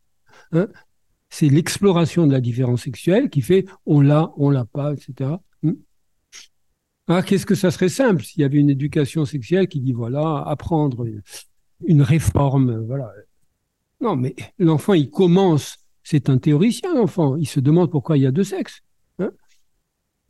hein 0.51 0.67
c'est 1.29 1.49
l'exploration 1.49 2.27
de 2.27 2.31
la 2.31 2.39
différence 2.39 2.83
sexuelle 2.83 3.29
qui 3.29 3.41
fait 3.41 3.65
on 3.85 3.99
l'a, 3.99 4.31
on 4.37 4.49
l'a 4.49 4.63
pas, 4.63 4.93
etc. 4.93 5.31
Ah, 7.07 7.21
qu'est-ce 7.21 7.45
que 7.45 7.55
ça 7.55 7.69
serait 7.69 7.89
simple 7.89 8.23
s'il 8.23 8.41
y 8.41 8.45
avait 8.45 8.57
une 8.57 8.69
éducation 8.69 9.25
sexuelle 9.25 9.67
qui 9.67 9.79
dit 9.79 9.93
voilà, 9.93 10.43
apprendre 10.47 11.05
une 11.85 12.01
réforme, 12.01 12.85
voilà. 12.85 13.11
Non, 14.01 14.15
mais 14.15 14.35
l'enfant, 14.57 14.93
il 14.93 15.09
commence, 15.09 15.77
c'est 16.03 16.29
un 16.29 16.37
théoricien, 16.37 16.95
l'enfant, 16.95 17.35
il 17.35 17.47
se 17.47 17.59
demande 17.59 17.91
pourquoi 17.91 18.17
il 18.17 18.23
y 18.23 18.27
a 18.27 18.31
deux 18.31 18.43
sexes. 18.43 18.81
Hein. 19.19 19.31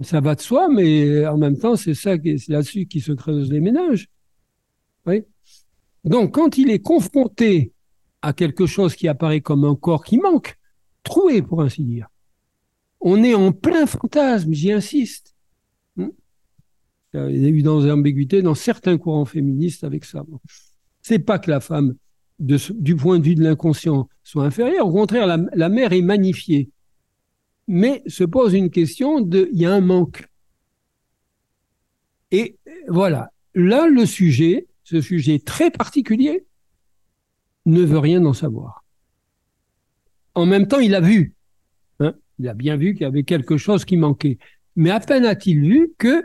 ça 0.01 0.19
va 0.19 0.36
de 0.36 0.41
soi, 0.41 0.67
mais 0.69 1.26
en 1.26 1.38
même 1.38 1.57
temps, 1.57 1.76
c'est 1.76 1.93
ça, 1.93 2.15
c'est 2.21 2.49
là-dessus 2.49 2.86
qu'il 2.88 3.01
se 3.01 3.13
creuse 3.13 3.51
les 3.51 3.61
ménages. 3.61 4.09
Oui. 5.05 5.23
Donc, 6.03 6.34
quand 6.34 6.57
il 6.57 6.69
est 6.69 6.80
confronté 6.80 7.73
à 8.21 8.34
quelque 8.34 8.65
chose 8.65 8.95
qui 8.95 9.07
apparaît 9.07 9.41
comme 9.41 9.63
un 9.63 9.76
corps 9.76 10.03
qui 10.03 10.17
manque, 10.17 10.57
troué, 11.03 11.41
pour 11.41 11.61
ainsi 11.61 11.84
dire. 11.84 12.07
On 12.99 13.23
est 13.23 13.36
en 13.36 13.51
plein 13.51 13.86
fantasme, 13.86 14.51
j'y 14.51 14.71
insiste. 14.71 15.35
Il 17.30 17.41
y 17.41 17.45
a 17.45 17.49
eu 17.49 17.61
dans 17.61 17.89
ambiguïtés 17.89 18.41
dans 18.41 18.55
certains 18.55 18.97
courants 18.97 19.26
féministes 19.26 19.84
avec 19.84 20.05
ça. 20.05 20.24
C'est 21.01 21.20
pas 21.20 21.39
que 21.39 21.49
la 21.49 21.59
femme, 21.59 21.95
du 22.39 22.95
point 22.95 23.20
de 23.20 23.26
vue 23.26 23.36
de 23.36 23.43
l'inconscient, 23.43 24.09
soit 24.24 24.45
inférieure. 24.45 24.88
Au 24.88 24.91
contraire, 24.91 25.26
la, 25.28 25.70
mère 25.70 25.93
est 25.93 26.01
magnifiée. 26.01 26.70
Mais 27.68 28.03
se 28.07 28.24
pose 28.24 28.53
une 28.53 28.70
question 28.70 29.22
de, 29.22 29.49
il 29.51 29.59
y 29.59 29.66
a 29.66 29.74
un 29.74 29.82
manque. 29.82 30.28
Et 32.32 32.57
voilà. 32.88 33.32
Là, 33.53 33.88
le 33.88 34.05
sujet, 34.05 34.68
ce 34.84 35.01
sujet 35.01 35.39
très 35.39 35.72
particulier, 35.72 36.45
ne 37.66 37.82
veut 37.82 37.99
rien 37.99 38.24
en 38.26 38.34
savoir 38.34 38.86
en 40.36 40.45
même 40.45 40.68
temps, 40.68 40.80
il 40.80 40.93
a 40.93 41.01
vu. 41.01 41.34
Hein 41.99 42.13
il 42.38 42.47
a 42.47 42.53
bien 42.53 42.76
vu 42.76 42.93
qu'il 42.93 43.01
y 43.01 43.05
avait 43.05 43.24
quelque 43.24 43.57
chose 43.57 43.86
qui 43.86 43.97
manquait. 43.97 44.38
Mais 44.76 44.91
à 44.91 44.99
peine 44.99 45.26
a-t-il 45.26 45.61
vu 45.61 45.93
que 45.97 46.24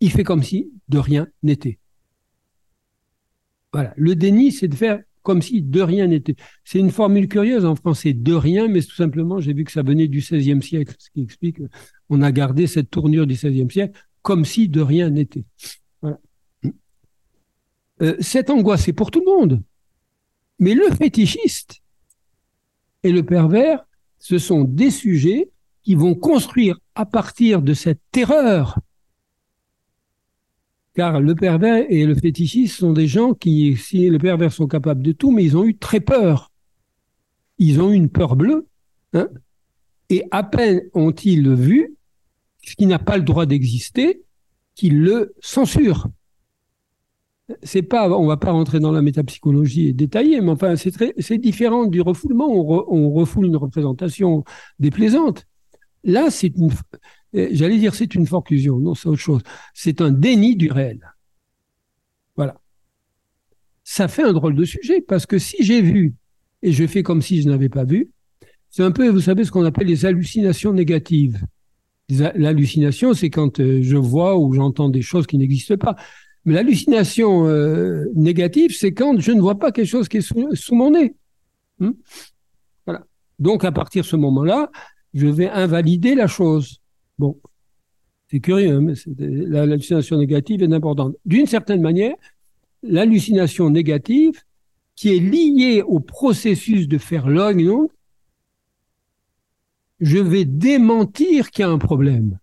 il 0.00 0.10
fait 0.10 0.24
comme 0.24 0.42
si 0.42 0.70
de 0.88 0.98
rien 0.98 1.28
n'était. 1.42 1.78
Voilà. 3.72 3.92
Le 3.96 4.14
déni, 4.14 4.52
c'est 4.52 4.68
de 4.68 4.74
faire 4.74 5.00
comme 5.22 5.42
si 5.42 5.60
de 5.60 5.80
rien 5.80 6.06
n'était. 6.06 6.36
C'est 6.64 6.78
une 6.78 6.90
formule 6.90 7.28
curieuse 7.28 7.64
en 7.64 7.74
français, 7.74 8.12
de 8.12 8.32
rien, 8.32 8.68
mais 8.68 8.80
tout 8.80 8.94
simplement, 8.94 9.40
j'ai 9.40 9.52
vu 9.52 9.64
que 9.64 9.72
ça 9.72 9.82
venait 9.82 10.06
du 10.06 10.18
XVIe 10.18 10.62
siècle, 10.62 10.94
ce 10.98 11.10
qui 11.10 11.22
explique 11.22 11.58
qu'on 12.08 12.22
a 12.22 12.30
gardé 12.30 12.66
cette 12.66 12.90
tournure 12.90 13.26
du 13.26 13.34
XVIe 13.34 13.70
siècle, 13.70 13.98
comme 14.22 14.44
si 14.44 14.68
de 14.68 14.80
rien 14.80 15.10
n'était. 15.10 15.44
Voilà. 16.00 16.20
Euh, 18.02 18.16
cette 18.20 18.50
angoisse, 18.50 18.84
c'est 18.84 18.92
pour 18.92 19.10
tout 19.10 19.20
le 19.20 19.32
monde. 19.32 19.62
Mais 20.58 20.74
le 20.74 20.88
fétichiste, 20.90 21.82
et 23.02 23.12
le 23.12 23.24
pervers, 23.24 23.86
ce 24.18 24.38
sont 24.38 24.64
des 24.64 24.90
sujets 24.90 25.50
qui 25.82 25.94
vont 25.94 26.14
construire 26.14 26.78
à 26.94 27.06
partir 27.06 27.62
de 27.62 27.74
cette 27.74 28.00
terreur. 28.10 28.78
Car 30.96 31.20
le 31.20 31.34
pervers 31.34 31.84
et 31.88 32.04
le 32.06 32.14
fétichiste 32.14 32.78
sont 32.78 32.92
des 32.92 33.06
gens 33.06 33.34
qui, 33.34 33.76
si 33.76 34.08
les 34.10 34.18
pervers 34.18 34.52
sont 34.52 34.66
capables 34.66 35.02
de 35.02 35.12
tout, 35.12 35.30
mais 35.30 35.44
ils 35.44 35.56
ont 35.56 35.64
eu 35.64 35.76
très 35.76 36.00
peur. 36.00 36.50
Ils 37.58 37.80
ont 37.80 37.92
eu 37.92 37.94
une 37.94 38.08
peur 38.08 38.34
bleue. 38.34 38.66
Hein 39.12 39.28
et 40.10 40.24
à 40.30 40.42
peine 40.42 40.82
ont-ils 40.94 41.48
vu 41.54 41.96
ce 42.62 42.74
qui 42.74 42.86
n'a 42.86 42.98
pas 42.98 43.16
le 43.16 43.22
droit 43.22 43.46
d'exister, 43.46 44.22
qu'ils 44.74 45.00
le 45.00 45.34
censurent. 45.40 46.08
c'est 47.62 47.82
pas, 47.82 48.10
on 48.10 48.26
va 48.26 48.36
pas 48.36 48.50
rentrer 48.50 48.80
dans 48.80 48.90
la 48.90 49.02
métapsychologie 49.02 49.88
et 49.88 49.92
détailler, 49.92 50.40
mais 50.40 50.50
enfin, 50.50 50.74
c'est 50.76 51.38
différent 51.38 51.86
du 51.86 52.00
refoulement. 52.00 52.48
On, 52.48 53.10
refoule 53.12 53.46
une 53.46 53.56
représentation 53.56 54.42
déplaisante. 54.80 55.46
Là, 56.02 56.30
c'est 56.30 56.48
une, 56.56 56.70
j'allais 57.32 57.78
dire, 57.78 57.94
c'est 57.94 58.14
une 58.14 58.26
forclusion. 58.26 58.78
Non, 58.78 58.94
c'est 58.94 59.08
autre 59.08 59.20
chose. 59.20 59.42
C'est 59.74 60.00
un 60.00 60.10
déni 60.10 60.56
du 60.56 60.70
réel. 60.70 61.00
Voilà. 62.36 62.60
Ça 63.84 64.08
fait 64.08 64.22
un 64.22 64.32
drôle 64.32 64.54
de 64.54 64.64
sujet 64.64 65.00
parce 65.00 65.26
que 65.26 65.38
si 65.38 65.56
j'ai 65.60 65.80
vu 65.80 66.14
et 66.62 66.72
je 66.72 66.86
fais 66.86 67.02
comme 67.02 67.22
si 67.22 67.42
je 67.42 67.48
n'avais 67.48 67.68
pas 67.68 67.84
vu, 67.84 68.10
c'est 68.68 68.82
un 68.82 68.90
peu, 68.90 69.08
vous 69.08 69.20
savez, 69.20 69.44
ce 69.44 69.50
qu'on 69.50 69.64
appelle 69.64 69.86
les 69.86 70.04
hallucinations 70.04 70.72
négatives. 70.72 71.40
L'hallucination, 72.08 73.14
c'est 73.14 73.30
quand 73.30 73.58
euh, 73.58 73.80
je 73.82 73.96
vois 73.96 74.38
ou 74.38 74.52
j'entends 74.52 74.88
des 74.88 75.02
choses 75.02 75.26
qui 75.26 75.38
n'existent 75.38 75.76
pas. 75.76 75.96
Mais 76.44 76.54
l'hallucination 76.54 77.48
euh, 77.48 78.04
négative, 78.14 78.76
c'est 78.76 78.92
quand 78.92 79.18
je 79.18 79.32
ne 79.32 79.40
vois 79.40 79.58
pas 79.58 79.72
quelque 79.72 79.88
chose 79.88 80.08
qui 80.08 80.18
est 80.18 80.54
sous, 80.54 80.74
mon 80.74 80.92
nez. 80.92 81.16
Hmm? 81.80 81.92
Voilà. 82.86 83.04
Donc, 83.40 83.64
à 83.64 83.72
partir 83.72 84.02
de 84.02 84.06
ce 84.06 84.16
moment-là, 84.16 84.70
je 85.14 85.26
vais 85.26 85.48
invalider 85.48 86.14
la 86.14 86.28
chose. 86.28 86.80
Bon, 87.18 87.40
c'est 88.30 88.40
curieux, 88.40 88.76
hein, 88.76 88.80
mais 88.80 88.94
l'hallucination 89.16 90.18
négative 90.18 90.62
est 90.62 90.72
importante. 90.72 91.16
D'une 91.24 91.46
certaine 91.46 91.80
manière, 91.80 92.14
l'hallucination 92.82 93.70
négative, 93.70 94.42
qui 94.94 95.14
est 95.14 95.20
liée 95.20 95.82
au 95.82 96.00
processus 96.00 96.88
de 96.88 96.98
faire 96.98 97.28
l'oignon, 97.28 97.88
je 100.00 100.18
vais 100.18 100.44
démentir 100.44 101.50
qu'il 101.50 101.62
y 101.62 101.68
a 101.68 101.70
un 101.70 101.78
problème 101.78 102.38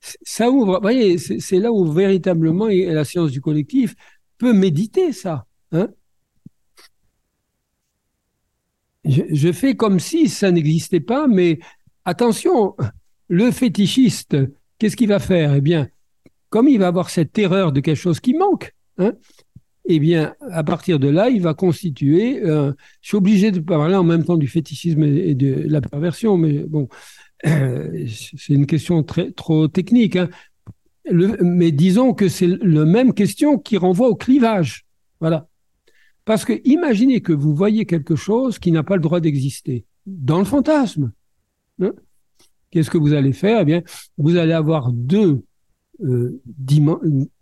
ça 0.00 0.50
ouvre, 0.50 0.76
vous 0.76 0.82
voyez, 0.82 1.18
c'est 1.18 1.58
là 1.58 1.72
où 1.72 1.84
véritablement 1.90 2.68
la 2.68 3.04
science 3.04 3.30
du 3.30 3.40
collectif 3.40 3.94
peut 4.38 4.52
méditer 4.52 5.12
ça. 5.12 5.46
Hein 5.72 5.88
je, 9.04 9.52
fais 9.52 9.74
comme 9.74 9.98
si 10.00 10.28
ça 10.28 10.50
n'existait 10.50 11.00
pas, 11.00 11.26
mais 11.26 11.58
attention, 12.04 12.76
le 13.28 13.50
fétichiste, 13.50 14.36
qu'est-ce 14.78 14.96
qu'il 14.96 15.08
va 15.08 15.18
faire? 15.18 15.54
Eh 15.54 15.60
bien, 15.60 15.88
comme 16.50 16.68
il 16.68 16.78
va 16.78 16.88
avoir 16.88 17.10
cette 17.10 17.32
terreur 17.32 17.72
de 17.72 17.80
quelque 17.80 17.96
chose 17.96 18.20
qui 18.20 18.34
manque, 18.34 18.74
hein, 18.98 19.12
eh 19.86 19.98
bien, 19.98 20.34
à 20.50 20.64
partir 20.64 20.98
de 20.98 21.08
là, 21.08 21.30
il 21.30 21.40
va 21.40 21.54
constituer. 21.54 22.40
Je 22.44 22.72
suis 23.00 23.16
obligé 23.16 23.50
de 23.50 23.60
parler 23.60 23.94
en 23.94 24.04
même 24.04 24.24
temps 24.24 24.36
du 24.36 24.46
fétichisme 24.46 25.02
et 25.02 25.34
de 25.34 25.64
la 25.66 25.80
perversion, 25.80 26.36
mais 26.36 26.64
bon, 26.64 26.88
c'est 27.44 28.52
une 28.52 28.66
question 28.66 29.02
très, 29.02 29.30
trop 29.32 29.68
technique, 29.68 30.16
hein. 30.16 30.28
mais 31.10 31.70
disons 31.70 32.12
que 32.12 32.28
c'est 32.28 32.48
la 32.48 32.84
même 32.84 33.14
question 33.14 33.58
qui 33.58 33.76
renvoie 33.76 34.08
au 34.08 34.16
clivage. 34.16 34.84
Voilà. 35.20 35.48
Parce 36.24 36.44
que 36.44 36.60
imaginez 36.64 37.22
que 37.22 37.32
vous 37.32 37.54
voyez 37.54 37.86
quelque 37.86 38.14
chose 38.14 38.58
qui 38.58 38.72
n'a 38.72 38.82
pas 38.82 38.96
le 38.96 39.02
droit 39.02 39.20
d'exister 39.20 39.86
dans 40.06 40.38
le 40.38 40.44
fantasme. 40.44 41.12
Hein. 41.80 41.92
Qu'est-ce 42.70 42.90
que 42.90 42.98
vous 42.98 43.12
allez 43.12 43.32
faire? 43.32 43.60
Eh 43.62 43.64
bien, 43.64 43.82
vous 44.16 44.36
allez 44.36 44.52
avoir 44.52 44.92
deux, 44.92 45.42
euh, 46.00 46.40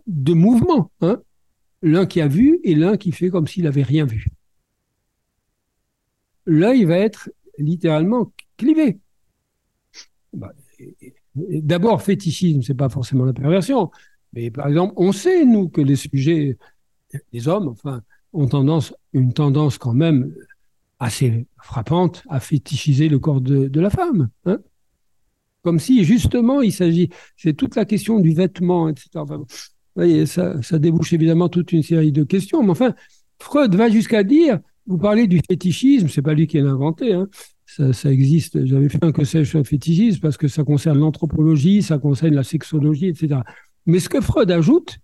deux 0.07 0.35
mouvements. 0.35 0.91
Hein. 1.01 1.21
l'un 1.83 2.07
qui 2.07 2.21
a 2.21 2.29
vu 2.29 2.61
et 2.65 2.75
l'un 2.75 2.97
qui 2.97 3.13
fait 3.13 3.31
comme 3.31 3.47
s'il 3.47 3.65
n'avait 3.65 3.83
rien 3.83 4.07
vu. 4.07 4.27
L'œil 6.47 6.85
va 6.85 6.99
être 6.99 7.31
littéralement 7.59 8.33
clivé. 8.57 8.99
Bah, 10.33 10.53
d'abord, 11.35 12.03
fétichisme, 12.03 12.63
c'est 12.63 12.75
pas 12.75 12.89
forcément 12.89 13.25
la 13.25 13.33
perversion. 13.33 13.91
Mais 14.33 14.51
par 14.51 14.69
exemple, 14.69 14.95
on 14.97 15.13
sait, 15.13 15.45
nous, 15.45 15.69
que 15.69 15.81
les 15.81 15.97
sujets, 15.97 16.59
les 17.33 17.49
hommes, 17.49 17.69
enfin, 17.69 18.03
ont 18.33 18.47
tendance, 18.47 18.95
une 19.13 19.33
tendance 19.33 19.79
quand 19.79 19.95
même 19.95 20.35
assez 20.99 21.47
frappante 21.63 22.23
à 22.29 22.41
fétichiser 22.41 23.09
le 23.09 23.19
corps 23.19 23.41
de, 23.41 23.81
la 23.81 23.91
femme. 23.91 24.29
Hein. 24.45 24.59
Comme 25.67 25.81
si, 25.81 26.05
justement, 26.05 26.63
il 26.63 26.73
s'agit, 26.73 27.09
c'est 27.37 27.55
toute 27.55 27.75
la 27.75 27.85
question 27.85 28.21
du 28.21 28.33
vêtement, 28.33 28.89
etc. 28.89 29.09
vous 29.27 29.47
voyez, 29.97 30.25
ça, 30.25 30.63
ça 30.63 30.79
débouche 30.79 31.13
évidemment 31.13 31.49
toute 31.49 31.73
une 31.73 31.83
série 31.83 32.13
de 32.13 32.23
questions. 32.23 32.63
Mais 32.63 32.71
enfin, 32.71 32.95
Freud 33.41 33.75
va 33.75 33.91
jusqu'à 33.91 34.23
dire, 34.23 34.61
vous 34.87 34.97
parlez 34.97 35.27
du 35.27 35.41
fétichisme, 35.41 36.07
c'est 36.07 36.23
pas 36.23 36.35
lui 36.35 36.47
qui 36.47 36.61
l'a 36.61 36.71
inventé, 36.71 37.15
hein, 37.15 37.27
ça, 37.67 38.13
existe. 38.13 38.65
J'avais 38.65 38.89
fait 38.89 39.03
un 39.03 39.11
que 39.11 39.25
sais-je 39.25 39.61
fétichisme 39.65 40.21
parce 40.21 40.37
que 40.37 40.47
ça 40.47 40.63
concerne 40.63 41.01
l'anthropologie, 41.01 41.83
ça 41.83 41.99
concerne 41.99 42.37
la 42.37 42.45
sexologie, 42.45 43.09
etc. 43.09 43.41
Mais 43.87 43.99
ce 43.99 44.09
que 44.09 44.21
Freud 44.21 44.53
ajoute, 44.53 44.99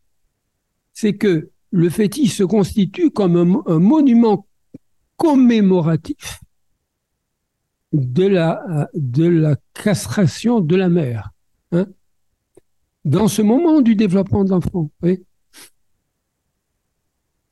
c'est 0.93 1.15
que 1.15 1.51
le 1.73 1.91
fétiche 1.91 2.37
se 2.37 2.45
constitue 2.45 3.11
comme 3.11 3.63
un, 3.67 3.81
monument 3.81 4.47
commémoratif 5.17 6.39
de 7.93 8.27
la, 8.27 8.89
de 8.95 9.27
la 9.27 9.57
castration 9.75 10.61
de 10.61 10.77
la 10.77 10.89
mère. 10.89 11.31
Hein 11.73 11.87
dans 13.05 13.29
ce 13.29 13.43
moment 13.43 13.81
du 13.81 13.95
développement 13.95 14.45
de 14.45 14.51
l'enfant. 14.51 14.91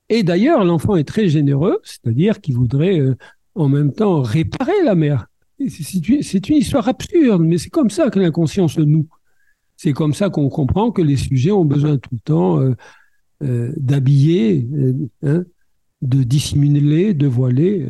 Et 0.09 0.23
d'ailleurs, 0.23 0.65
l'enfant 0.65 0.97
est 0.97 1.05
très 1.05 1.29
généreux, 1.29 1.79
c'est-à-dire 1.85 2.41
qu'il 2.41 2.55
voudrait 2.55 2.99
euh, 2.99 3.17
en 3.55 3.69
même 3.69 3.93
temps 3.93 4.23
réparer 4.23 4.83
la 4.85 4.95
mère. 4.95 5.27
C'est 5.69 6.49
une, 6.49 6.57
histoire 6.57 6.89
absurde, 6.89 7.43
mais 7.43 7.59
c'est 7.59 7.71
comme 7.71 7.91
ça 7.91 8.11
que 8.11 8.19
l'inconscient 8.19 8.67
se 8.67 8.81
noue. 8.81 9.07
C'est 9.77 9.93
comme 9.93 10.15
ça 10.15 10.31
qu'on 10.31 10.49
comprend 10.49 10.91
que 10.91 11.03
les 11.03 11.17
sujets 11.17 11.51
ont 11.51 11.65
besoin 11.65 11.99
tout 11.99 12.11
le 12.13 12.21
temps 12.21 12.61
euh, 12.61 12.75
euh, 13.43 13.73
d'habiller, 13.77 14.67
hein, 15.23 15.45
de 16.03 16.23
dissimuler, 16.23 17.13
de 17.15 17.27
voiler. 17.27 17.87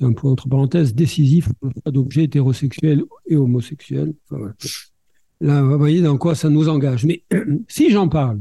C'est 0.00 0.06
un 0.06 0.14
point 0.14 0.32
entre 0.32 0.48
parenthèses 0.48 0.94
décisif 0.94 1.50
d'objets 1.84 2.24
hétérosexuels 2.24 3.04
et 3.26 3.36
homosexuels. 3.36 4.14
Là, 5.42 5.62
vous 5.62 5.76
voyez 5.76 6.00
dans 6.00 6.16
quoi 6.16 6.34
ça 6.34 6.48
nous 6.48 6.70
engage. 6.70 7.04
Mais 7.04 7.22
si 7.68 7.90
j'en 7.90 8.08
parle, 8.08 8.40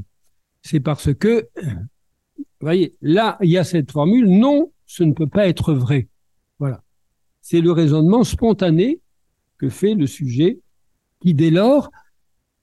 c'est 0.62 0.80
parce 0.80 1.14
que, 1.14 1.50
vous 1.62 2.62
voyez, 2.62 2.96
là, 3.02 3.38
il 3.42 3.50
y 3.50 3.58
a 3.58 3.66
cette 3.66 3.92
formule, 3.92 4.30
non, 4.30 4.72
ce 4.86 5.04
ne 5.04 5.12
peut 5.12 5.28
pas 5.28 5.50
être 5.50 5.74
vrai. 5.74 6.08
Voilà. 6.60 6.82
C'est 7.42 7.60
le 7.60 7.74
raisonnement 7.74 8.24
spontané 8.24 9.02
que 9.58 9.68
fait 9.68 9.96
le 9.96 10.08
sujet 10.08 10.60
qui, 11.20 11.34
dès 11.34 11.52
lors, 11.52 11.92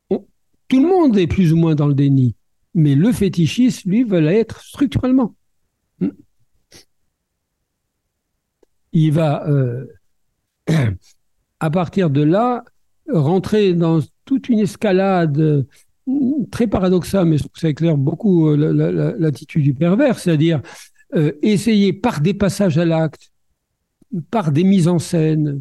tout 0.09 0.81
le 0.81 0.89
monde 0.89 1.19
est 1.19 1.27
plus 1.27 1.53
ou 1.53 1.57
moins 1.57 1.75
dans 1.75 1.87
le 1.87 1.95
déni, 1.95 2.35
mais 2.73 2.95
le 2.95 3.13
fétichiste, 3.13 3.85
lui, 3.85 4.05
veut 4.05 4.21
l'être 4.21 4.63
structurellement. 4.63 5.35
Il 8.99 9.13
va, 9.13 9.47
euh, 9.47 9.85
à 11.61 11.71
partir 11.71 12.09
de 12.09 12.23
là, 12.23 12.65
rentrer 13.13 13.75
dans 13.75 14.01
toute 14.25 14.49
une 14.49 14.61
escalade 14.61 15.67
hmm, 16.07 16.47
très 16.51 16.67
paradoxale, 16.67 17.27
mais 17.27 17.37
ça 17.55 17.69
éclaire 17.69 17.99
beaucoup 17.99 18.49
euh, 18.49 19.15
l'attitude 19.19 19.65
du 19.65 19.75
pervers, 19.75 20.19
c'est-à-dire 20.19 20.63
euh, 21.15 21.33
essayer 21.43 21.93
par 21.93 22.23
des 22.23 22.33
passages 22.33 22.79
à 22.79 22.87
l'acte, 22.87 23.31
par 24.31 24.51
des 24.51 24.65
mises 24.65 24.89
en 24.89 24.99
scène, 24.99 25.61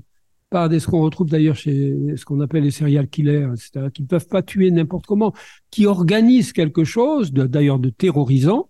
par 0.49 0.69
des, 0.69 0.79
ce 0.79 0.87
qu'on 0.87 1.01
retrouve 1.01 1.29
d'ailleurs 1.29 1.57
chez 1.57 1.93
ce 2.15 2.23
qu'on 2.23 2.39
appelle 2.39 2.63
les 2.63 2.71
serial 2.71 3.09
killers, 3.09 3.49
etc., 3.51 3.87
qui 3.93 4.03
ne 4.03 4.07
peuvent 4.07 4.29
pas 4.29 4.43
tuer 4.43 4.71
n'importe 4.71 5.07
comment, 5.07 5.33
qui 5.71 5.87
organisent 5.87 6.53
quelque 6.53 6.85
chose, 6.85 7.33
d'ailleurs 7.33 7.79
de, 7.79 7.89
terrorisant. 7.89 8.69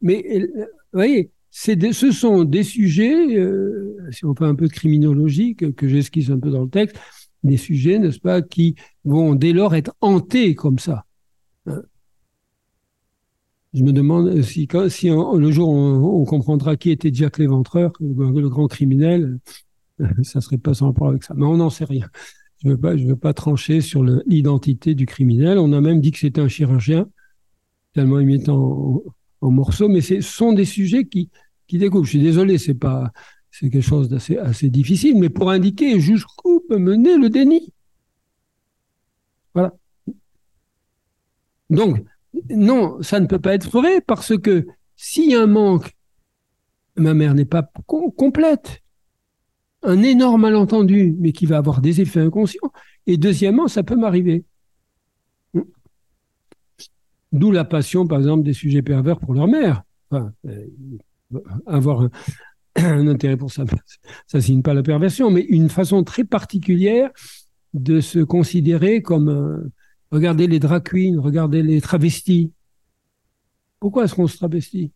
Mais 0.00 0.24
euh, 0.32 0.46
vous 0.56 0.98
voyez, 0.98 1.32
ce 1.52 2.10
sont 2.12 2.44
des 2.44 2.62
sujets, 2.62 3.36
euh, 3.36 4.08
si 4.10 4.24
on 4.24 4.34
fait 4.34 4.46
un 4.46 4.54
peu 4.54 4.66
de 4.66 4.72
criminologie, 4.72 5.54
que, 5.54 5.86
j'esquisse 5.86 6.30
un 6.30 6.38
peu 6.38 6.50
dans 6.50 6.62
le 6.62 6.70
texte, 6.70 6.96
des 7.44 7.58
sujets, 7.58 7.98
n'est-ce 7.98 8.20
pas, 8.20 8.40
qui 8.40 8.74
vont 9.04 9.34
dès 9.34 9.52
lors 9.52 9.74
être 9.74 9.94
hantés 10.00 10.54
comme 10.54 10.78
ça. 10.78 11.04
Hein 11.66 11.82
je 13.74 13.82
me 13.82 13.92
demande 13.92 14.42
si, 14.42 14.68
si 14.88 15.08
le 15.08 15.50
jour 15.50 15.68
on, 15.70 16.24
comprendra 16.24 16.76
qui 16.76 16.90
était 16.90 17.12
Jack 17.12 17.38
l'Éventreur, 17.38 17.92
le, 18.00 18.48
grand 18.48 18.66
criminel, 18.66 19.38
ça 20.22 20.40
serait 20.40 20.58
pas 20.58 20.74
sans 20.74 20.86
rapport 20.86 21.08
avec 21.08 21.22
ça. 21.24 21.34
Mais 21.34 21.46
on 21.46 21.56
n'en 21.56 21.70
sait 21.70 21.84
rien. 21.84 22.08
Je 22.62 22.68
veux 22.68 22.76
veux 22.76 23.16
pas 23.16 23.34
trancher 23.34 23.80
sur 23.80 24.04
l'identité 24.26 24.94
du 24.94 25.06
criminel. 25.06 25.58
On 25.58 25.72
a 25.72 25.80
même 25.80 26.00
dit 26.00 26.12
que 26.12 26.18
c'était 26.18 26.40
un 26.40 26.48
chirurgien, 26.48 27.08
tellement 27.94 28.20
il 28.20 28.26
met 28.26 28.48
en, 28.48 29.02
en 29.42 29.50
morceaux. 29.50 29.88
Mais 29.88 30.00
ce 30.00 30.20
sont 30.22 30.52
des 30.52 30.64
sujets 30.64 31.04
qui, 31.04 31.28
qui 31.66 31.78
découpent. 31.78 32.04
Je 32.04 32.10
suis 32.10 32.22
désolé, 32.22 32.58
c'est 32.58 32.74
pas, 32.74 33.12
c'est 33.50 33.68
quelque 33.68 33.82
chose 33.82 34.08
d'assez 34.08 34.38
assez 34.38 34.70
difficile, 34.70 35.18
mais 35.18 35.28
pour 35.28 35.50
indiquer 35.50 36.00
jusqu'où 36.00 36.60
peut 36.68 36.78
mener 36.78 37.18
le 37.18 37.28
déni. 37.28 37.72
Voilà. 39.54 39.74
Donc, 41.68 42.04
non, 42.50 43.02
ça 43.02 43.20
ne 43.20 43.26
peut 43.26 43.38
pas 43.38 43.54
être 43.54 43.70
vrai 43.70 44.00
parce 44.00 44.36
que 44.38 44.66
s'il 44.96 45.30
y 45.30 45.34
a 45.34 45.42
un 45.42 45.46
manque, 45.46 45.92
ma 46.96 47.14
mère 47.14 47.34
n'est 47.34 47.44
pas 47.44 47.70
complète. 47.86 48.82
Un 49.82 50.02
énorme 50.02 50.42
malentendu, 50.42 51.16
mais 51.18 51.32
qui 51.32 51.44
va 51.44 51.56
avoir 51.56 51.80
des 51.80 52.00
effets 52.00 52.20
inconscients. 52.20 52.70
Et 53.06 53.16
deuxièmement, 53.16 53.68
ça 53.68 53.82
peut 53.82 53.96
m'arriver. 53.96 54.44
D'où 57.32 57.50
la 57.50 57.64
passion, 57.64 58.06
par 58.06 58.18
exemple, 58.18 58.44
des 58.44 58.52
sujets 58.52 58.82
pervers 58.82 59.18
pour 59.18 59.34
leur 59.34 59.48
mère. 59.48 59.82
Enfin, 60.10 60.32
euh, 60.46 60.66
avoir 61.66 62.02
un, 62.02 62.10
intérêt 63.08 63.36
pour 63.36 63.50
ça, 63.50 63.64
ça 64.26 64.40
signe 64.40 64.62
pas 64.62 64.74
la 64.74 64.82
perversion, 64.82 65.30
mais 65.30 65.42
une 65.42 65.70
façon 65.70 66.04
très 66.04 66.24
particulière 66.24 67.10
de 67.72 68.00
se 68.00 68.18
considérer 68.18 69.02
comme 69.02 69.30
euh, 69.30 69.72
regardez 70.10 70.46
les 70.46 70.58
drag 70.58 70.86
regardez 71.18 71.62
les 71.62 71.80
travestis. 71.80 72.52
Pourquoi 73.80 74.04
est-ce 74.04 74.14
qu'on 74.14 74.26
se 74.26 74.36
travestit 74.36 74.92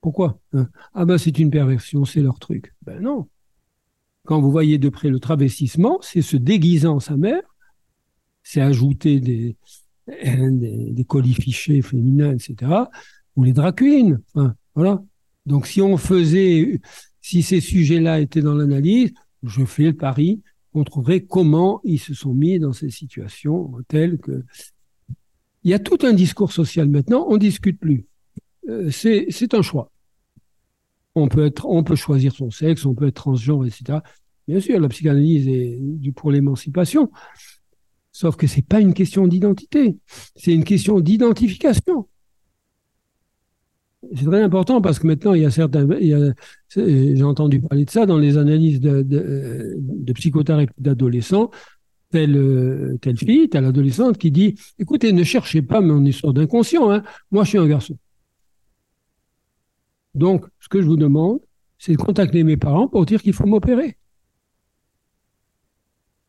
Pourquoi? 0.00 0.40
Hein? 0.52 0.68
Ah 0.94 1.04
ben 1.04 1.16
c'est 1.16 1.38
une 1.38 1.50
perversion, 1.50 2.04
c'est 2.04 2.20
leur 2.20 2.40
truc. 2.40 2.74
Ben 2.82 3.00
non. 3.00 3.28
Quand 4.26 4.40
vous 4.40 4.50
voyez 4.50 4.78
de 4.78 4.88
près 4.88 5.10
le 5.10 5.20
travestissement, 5.20 5.98
c'est 6.02 6.22
se 6.22 6.36
déguisant 6.36 6.98
sa 6.98 7.16
mère, 7.16 7.42
c'est 8.42 8.60
ajouter 8.60 9.20
des, 9.20 9.56
des, 10.06 10.90
des 10.90 11.04
colifichés 11.04 11.82
féminins, 11.82 12.32
etc., 12.32 12.72
ou 13.36 13.44
les 13.44 13.52
drag 13.52 13.74
queens. 13.74 14.20
voilà. 14.74 15.02
Donc 15.46 15.66
si 15.66 15.82
on 15.82 15.96
faisait, 15.96 16.80
si 17.20 17.42
ces 17.42 17.60
sujets-là 17.60 18.20
étaient 18.20 18.42
dans 18.42 18.54
l'analyse, 18.54 19.12
je 19.42 19.64
fais 19.64 19.84
le 19.84 19.92
pari 19.94 20.42
on 20.74 20.82
trouverait 20.82 21.20
comment 21.22 21.80
ils 21.84 22.00
se 22.00 22.14
sont 22.14 22.34
mis 22.34 22.58
dans 22.58 22.72
ces 22.72 22.90
situations 22.90 23.72
telles 23.88 24.18
que... 24.18 24.44
Il 25.62 25.70
y 25.70 25.74
a 25.74 25.78
tout 25.78 25.98
un 26.02 26.12
discours 26.12 26.52
social 26.52 26.88
maintenant, 26.88 27.24
on 27.28 27.38
discute 27.38 27.80
plus. 27.80 28.04
Euh, 28.68 28.90
c'est 28.90 29.54
un 29.54 29.62
choix. 29.62 29.90
On 31.14 31.28
peut, 31.28 31.46
être, 31.46 31.64
on 31.66 31.84
peut 31.84 31.94
choisir 31.94 32.34
son 32.34 32.50
sexe, 32.50 32.84
on 32.84 32.94
peut 32.94 33.06
être 33.06 33.14
transgenre, 33.14 33.64
etc. 33.64 34.00
Bien 34.48 34.60
sûr, 34.60 34.78
la 34.80 34.88
psychanalyse 34.88 35.48
est 35.48 36.12
pour 36.14 36.32
l'émancipation, 36.32 37.10
sauf 38.14 38.36
que 38.36 38.46
c'est 38.46 38.66
pas 38.66 38.80
une 38.80 38.94
question 38.94 39.26
d'identité, 39.26 39.98
c'est 40.36 40.54
une 40.54 40.64
question 40.64 41.00
d'identification 41.00 42.06
c'est 44.14 44.24
très 44.24 44.42
important 44.42 44.80
parce 44.80 44.98
que 44.98 45.06
maintenant, 45.06 45.34
il 45.34 45.42
y 45.42 45.44
a 45.44 45.50
certains, 45.50 45.86
j'ai 46.68 47.22
entendu 47.22 47.60
parler 47.60 47.84
de 47.84 47.90
ça 47.90 48.06
dans 48.06 48.18
les 48.18 48.36
analyses 48.36 48.80
de 48.80 50.12
psychothérapie 50.12 50.74
d'adolescents, 50.78 51.50
telle, 52.10 52.98
telle 53.00 53.16
fille, 53.16 53.48
telle 53.48 53.64
adolescente 53.64 54.18
qui 54.18 54.30
dit, 54.30 54.54
écoutez, 54.78 55.12
ne 55.12 55.24
cherchez 55.24 55.62
pas 55.62 55.80
mon 55.80 56.04
histoire 56.04 56.32
d'inconscient, 56.32 56.90
hein. 56.90 57.02
moi 57.30 57.44
je 57.44 57.50
suis 57.50 57.58
un 57.58 57.66
garçon. 57.66 57.96
Donc, 60.14 60.46
ce 60.60 60.68
que 60.68 60.80
je 60.80 60.86
vous 60.86 60.96
demande, 60.96 61.40
c'est 61.78 61.92
de 61.92 61.96
contacter 61.96 62.44
mes 62.44 62.56
parents 62.56 62.88
pour 62.88 63.04
dire 63.04 63.20
qu'il 63.20 63.32
faut 63.32 63.46
m'opérer. 63.46 63.96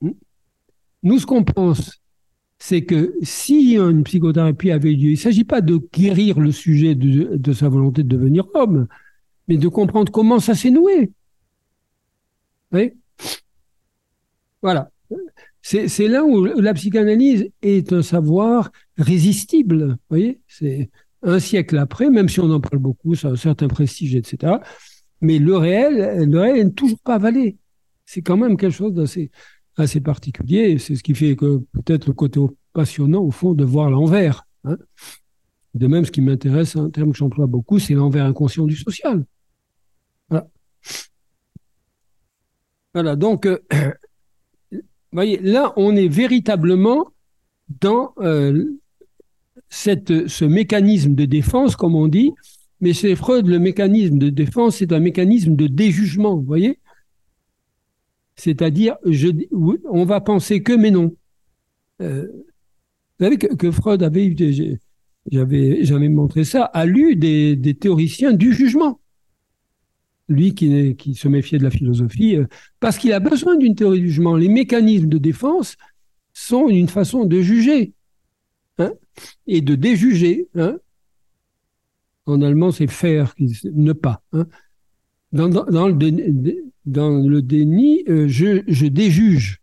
Hmm? 0.02 0.12
Nous, 1.06 1.20
ce 1.20 1.26
qu'on 1.28 1.44
pense, 1.44 2.02
c'est 2.58 2.84
que 2.84 3.14
si 3.22 3.76
une 3.76 4.04
psychothérapie 4.04 4.72
avait 4.72 4.90
lieu, 4.90 5.10
il 5.10 5.12
ne 5.12 5.18
s'agit 5.18 5.44
pas 5.44 5.62
de 5.62 5.80
guérir 5.94 6.40
le 6.40 6.52
sujet 6.52 6.96
de, 6.96 7.54
sa 7.54 7.70
volonté 7.70 8.02
de 8.02 8.10
devenir 8.10 8.48
homme, 8.56 8.88
mais 9.48 9.58
de 9.58 9.68
comprendre 9.68 10.12
comment 10.12 10.40
ça 10.40 10.56
s'est 10.56 10.72
noué. 10.72 11.12
Oui 12.72 12.94
voilà. 14.64 14.90
C'est 15.62 16.08
là 16.08 16.24
où 16.24 16.44
la 16.44 16.74
psychanalyse 16.74 17.52
est 17.62 17.94
un 17.94 18.02
savoir 18.02 18.72
résistible. 18.98 19.90
Vous 19.90 19.98
voyez 20.10 20.42
C'est 20.48 20.90
un 21.22 21.40
siècle 21.40 21.78
après, 21.78 22.10
même 22.10 22.30
si 22.30 22.40
on 22.40 22.50
en 22.50 22.60
parle 22.60 22.82
beaucoup, 22.82 23.14
ça 23.14 23.28
a 23.28 23.32
un 23.32 23.36
certain 23.36 23.68
prestige, 23.68 24.16
etc. 24.16 24.54
Mais 25.22 25.38
le 25.38 25.56
réel, 25.56 26.28
le 26.28 26.40
réel 26.40 26.66
n'est 26.66 26.74
toujours 26.74 27.00
pas 27.00 27.16
avalé. 27.16 27.58
C'est 28.06 28.24
quand 28.24 28.38
même 28.38 28.58
quelque 28.58 28.74
chose 28.74 28.94
d'assez 28.94 29.30
assez 29.78 30.02
particulier. 30.02 30.78
C'est 30.78 30.96
ce 30.96 31.04
qui 31.04 31.14
fait 31.14 31.36
que 31.36 31.58
peut-être 31.74 32.08
le 32.08 32.14
côté 32.14 32.40
passionnant, 32.74 33.22
au 33.22 33.32
fond, 33.32 33.54
de 33.54 33.64
voir 33.64 33.90
l'envers. 33.90 34.46
Hein. 34.64 34.78
De 35.74 35.88
même, 35.88 36.06
ce 36.06 36.12
qui 36.12 36.22
m'intéresse, 36.22 36.76
un 36.76 36.90
terme 36.90 37.12
que 37.12 37.18
j'emploie 37.18 37.48
beaucoup, 37.48 37.80
c'est 37.80 37.94
l'envers 37.94 38.26
inconscient 38.26 38.66
du 38.66 38.76
social. 38.76 39.26
Voilà. 40.30 40.48
Voilà, 42.94 43.16
donc, 43.16 43.46
euh, 43.46 43.60
voyez, 45.12 45.40
là, 45.42 45.74
on 45.76 45.96
est 45.96 46.08
véritablement 46.08 47.08
dans 47.82 48.14
euh, 48.20 48.64
ce 49.70 50.46
mécanisme 50.46 51.14
de 51.16 51.26
défense, 51.26 51.76
comme 51.76 51.96
on 51.96 52.08
dit, 52.08 52.32
mais 52.80 52.94
chez 52.94 53.16
Freud, 53.16 53.48
le 53.48 53.60
mécanisme 53.60 54.18
de 54.18 54.30
défense, 54.30 54.78
c'est 54.78 54.94
un 54.94 55.00
mécanisme 55.00 55.56
de 55.56 55.68
déjugement, 55.68 56.36
vous 56.36 56.46
voyez 56.46 56.80
c'est-à-dire, 58.36 58.98
on 59.90 60.06
va 60.06 60.22
penser 60.22 60.62
que, 60.62 60.74
mais 60.74 60.92
non. 60.92 61.16
Euh, 62.02 62.28
vous 63.20 63.26
savez 63.26 63.38
que, 63.38 63.72
Freud 63.72 64.04
avait, 64.04 64.36
j'avais 65.32 65.86
jamais 65.86 66.10
montré 66.10 66.44
ça, 66.44 66.66
a 66.66 66.86
lu 66.86 67.16
des, 67.16 67.78
théoriciens 67.80 68.34
du 68.34 68.54
jugement. 68.54 69.00
Lui 70.28 70.54
qui, 70.56 71.16
se 71.16 71.28
méfiait 71.28 71.60
de 71.60 71.64
la 71.64 71.70
philosophie, 71.70 72.36
euh, 72.36 72.48
parce 72.80 72.98
qu'il 72.98 73.14
a 73.14 73.20
besoin 73.20 73.58
d'une 73.58 73.76
théorie 73.76 74.02
du 74.02 74.10
jugement. 74.10 74.36
Les 74.36 74.50
mécanismes 74.50 75.08
de 75.08 75.20
défense 75.20 75.76
sont 76.34 76.68
une 76.68 76.90
façon 76.90 77.26
de 77.26 77.42
juger 77.42 77.94
hein, 78.80 78.92
et 79.46 79.62
de 79.62 79.76
déjuger. 79.76 80.48
Hein. 80.56 80.78
En 82.26 82.42
allemand, 82.42 82.72
c'est 82.72 82.88
faire, 82.88 83.36
ne 83.64 83.94
pas. 83.94 84.24
Hein. 84.34 84.48
Dans, 85.32 85.88
le, 85.88 85.94
dans 86.86 87.10
le 87.10 87.42
déni, 87.42 88.04
euh, 88.08 88.28
je, 88.28 88.88
déjuge. 88.88 89.62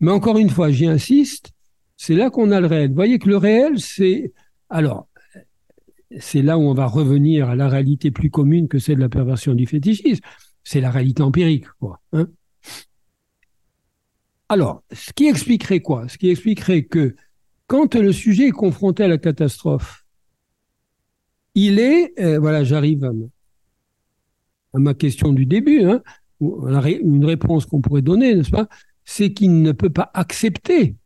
Mais 0.00 0.10
encore 0.10 0.38
une 0.38 0.50
fois, 0.50 0.70
j'y 0.70 0.86
insiste, 0.86 1.52
c'est 1.96 2.14
là 2.14 2.30
qu'on 2.30 2.50
a 2.50 2.60
le 2.60 2.66
réel. 2.66 2.88
Vous 2.90 2.94
voyez 2.94 3.18
que 3.18 3.28
le 3.28 3.36
réel, 3.36 3.80
c'est... 3.80 4.32
Alors, 4.70 5.08
c'est 6.18 6.42
là 6.42 6.58
où 6.58 6.62
on 6.62 6.74
va 6.74 6.86
revenir 6.86 7.48
à 7.48 7.56
la 7.56 7.68
réalité 7.68 8.10
plus 8.10 8.30
commune 8.30 8.68
que 8.68 8.78
celle 8.78 8.96
de 8.96 9.00
la 9.00 9.08
perversion 9.08 9.54
du 9.54 9.66
fétichisme. 9.66 10.22
C'est 10.64 10.80
la 10.80 10.90
réalité 10.90 11.22
empirique, 11.22 11.66
quoi. 11.80 12.00
Hein 12.12 12.28
Alors, 14.48 14.82
ce 14.92 15.12
qui 15.12 15.26
expliquerait 15.26 15.80
quoi? 15.80 16.08
Ce 16.08 16.18
qui 16.18 16.28
expliquerait 16.28 16.84
que 16.84 17.14
quand 17.66 17.94
le 17.94 18.12
sujet 18.12 18.48
est 18.48 18.52
confronté 18.52 19.04
à 19.04 19.08
la 19.08 19.18
catastrophe, 19.18 20.04
il 21.54 21.78
est, 21.78 22.18
euh, 22.20 22.38
voilà, 22.38 22.64
j'arrive 22.64 23.04
à, 23.04 23.10
ma 24.78 24.94
question 24.94 25.32
du 25.32 25.46
début, 25.46 25.84
hein, 25.84 26.02
une 26.40 27.24
réponse 27.24 27.66
qu'on 27.66 27.80
pourrait 27.80 28.02
donner, 28.02 28.34
n'est-ce 28.34 28.50
pas, 28.50 28.68
c'est 29.04 29.32
qu'il 29.32 29.62
ne 29.62 29.72
peut 29.72 29.90
pas 29.90 30.10
accepter 30.14 30.96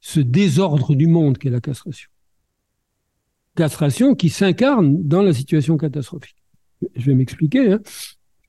ce 0.00 0.20
désordre 0.20 0.94
du 0.94 1.06
monde 1.06 1.38
qu'est 1.38 1.50
la 1.50 1.60
castration. 1.60 2.08
Castration 3.54 4.14
qui 4.14 4.30
s'incarne 4.30 5.02
dans 5.02 5.22
la 5.22 5.32
situation 5.32 5.76
catastrophique. 5.76 6.36
Je 6.94 7.06
vais 7.06 7.14
m'expliquer. 7.14 7.72
Hein. 7.72 7.80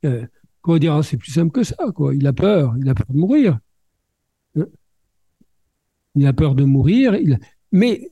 Euh, 0.05 0.26
on 0.63 0.74
va 0.74 0.80
dire, 0.80 0.93
ah, 0.93 1.03
c'est 1.03 1.17
plus 1.17 1.32
simple 1.32 1.51
que 1.51 1.63
ça. 1.63 1.76
Quoi. 1.93 2.15
Il 2.15 2.26
a 2.28 2.34
peur, 2.34 2.76
il 2.80 2.88
a 2.88 2.93
peur 2.93 3.07
de 3.09 3.17
mourir. 3.17 3.59
Hein. 4.55 4.67
Il 6.15 6.26
a 6.28 6.34
peur 6.34 6.55
de 6.55 6.63
mourir. 6.63 7.17
Mais, 7.72 8.11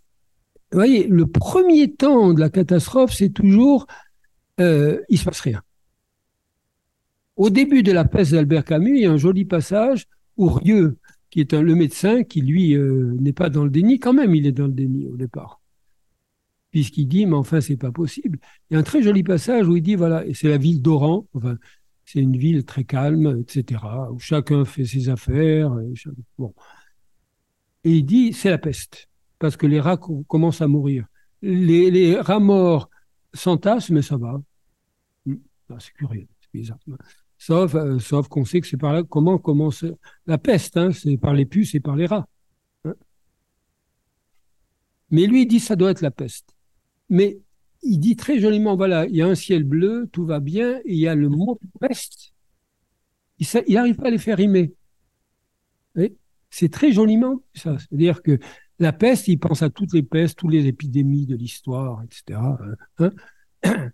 vous 0.71 0.77
voyez, 0.77 1.07
le 1.07 1.27
premier 1.27 1.93
temps 1.93 2.33
de 2.33 2.39
la 2.39 2.49
catastrophe, 2.49 3.13
c'est 3.13 3.29
toujours, 3.29 3.87
euh, 4.59 4.99
il 5.09 5.17
se 5.17 5.23
passe 5.23 5.39
rien. 5.41 5.61
Au 7.39 7.49
début 7.49 7.83
de 7.83 7.93
la 7.93 8.03
peste 8.03 8.33
d'Albert 8.33 8.65
Camus, 8.65 8.97
il 8.97 9.03
y 9.03 9.05
a 9.05 9.11
un 9.11 9.17
joli 9.17 9.45
passage 9.45 10.07
où 10.35 10.49
Rieu, 10.49 10.97
qui 11.29 11.39
est 11.39 11.53
le 11.53 11.73
médecin, 11.73 12.23
qui 12.23 12.41
lui 12.41 12.75
euh, 12.75 13.15
n'est 13.17 13.31
pas 13.31 13.49
dans 13.49 13.63
le 13.63 13.69
déni, 13.69 13.97
quand 13.97 14.11
même 14.11 14.35
il 14.35 14.45
est 14.45 14.51
dans 14.51 14.67
le 14.67 14.73
déni 14.73 15.07
au 15.07 15.15
départ. 15.15 15.61
Puisqu'il 16.69 17.07
dit, 17.07 17.25
mais 17.25 17.37
enfin, 17.37 17.61
c'est 17.61 17.77
pas 17.77 17.93
possible. 17.93 18.39
Il 18.69 18.73
y 18.73 18.75
a 18.75 18.79
un 18.81 18.83
très 18.83 19.01
joli 19.01 19.23
passage 19.23 19.69
où 19.69 19.77
il 19.77 19.81
dit, 19.81 19.95
voilà, 19.95 20.25
c'est 20.33 20.49
la 20.49 20.57
ville 20.57 20.81
d'Oran, 20.81 21.27
enfin, 21.33 21.57
c'est 22.03 22.19
une 22.19 22.35
ville 22.35 22.65
très 22.65 22.83
calme, 22.83 23.39
etc., 23.39 23.83
où 24.11 24.19
chacun 24.19 24.65
fait 24.65 24.83
ses 24.83 25.07
affaires. 25.07 25.79
Et, 25.79 25.93
bon. 26.37 26.53
et 27.85 27.91
il 27.99 28.03
dit, 28.03 28.33
c'est 28.33 28.49
la 28.49 28.57
peste, 28.57 29.07
parce 29.39 29.55
que 29.55 29.65
les 29.65 29.79
rats 29.79 29.97
commencent 30.27 30.61
à 30.61 30.67
mourir. 30.67 31.05
Les, 31.41 31.89
les 31.89 32.19
rats 32.19 32.41
morts 32.41 32.89
s'entassent, 33.33 33.91
mais 33.91 34.01
ça 34.01 34.17
va. 34.17 34.41
Hmm. 35.25 35.35
Ah, 35.69 35.77
c'est 35.79 35.93
curieux, 35.93 36.27
c'est 36.41 36.51
bizarre. 36.51 36.79
Sauf, 37.39 37.73
euh, 37.73 37.99
sauf 37.99 38.27
qu'on 38.27 38.43
sait 38.43 38.59
que 38.59 38.67
c'est 38.67 38.77
par 38.77 38.91
là 38.91 39.01
comment 39.01 39.37
commence 39.37 39.85
la 40.27 40.37
peste, 40.37 40.75
hein, 40.75 40.91
c'est 40.91 41.17
par 41.17 41.33
les 41.33 41.45
puces 41.45 41.73
et 41.73 41.79
par 41.79 41.95
les 41.95 42.05
rats. 42.05 42.27
Hein. 42.83 42.93
Mais 45.09 45.25
lui, 45.25 45.43
il 45.43 45.47
dit 45.47 45.61
ça 45.61 45.77
doit 45.77 45.91
être 45.91 46.01
la 46.01 46.11
peste. 46.11 46.53
Mais 47.07 47.39
il 47.81 47.97
dit 47.97 48.17
très 48.17 48.39
joliment, 48.39 48.75
voilà, 48.75 49.07
il 49.07 49.15
y 49.15 49.21
a 49.21 49.27
un 49.27 49.35
ciel 49.35 49.63
bleu, 49.63 50.09
tout 50.11 50.25
va 50.25 50.41
bien, 50.41 50.79
et 50.79 50.93
il 50.93 50.99
y 50.99 51.07
a 51.07 51.15
le 51.15 51.29
mot 51.29 51.57
peste. 51.79 52.33
Il 53.39 53.73
n'arrive 53.73 53.95
pas 53.95 54.07
à 54.07 54.11
les 54.11 54.17
faire 54.17 54.37
rimer. 54.37 54.73
C'est 56.49 56.71
très 56.71 56.91
joliment 56.91 57.41
ça. 57.53 57.77
C'est-à-dire 57.77 58.21
que 58.21 58.37
la 58.79 58.91
peste, 58.91 59.29
il 59.29 59.37
pense 59.37 59.61
à 59.61 59.69
toutes 59.69 59.93
les 59.93 60.03
pestes, 60.03 60.39
toutes 60.39 60.51
les 60.51 60.65
épidémies 60.65 61.25
de 61.25 61.37
l'histoire, 61.37 62.03
etc. 62.03 62.39
Hein. 62.97 63.11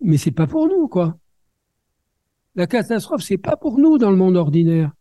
Mais 0.00 0.16
c'est 0.16 0.32
pas 0.32 0.48
pour 0.48 0.66
nous, 0.66 0.88
quoi. 0.88 1.16
La 2.56 2.66
catastrophe, 2.66 3.22
c'est 3.22 3.38
pas 3.38 3.56
pour 3.56 3.78
nous 3.78 3.98
dans 3.98 4.10
le 4.10 4.16
monde 4.16 4.36
ordinaire. 4.36 4.92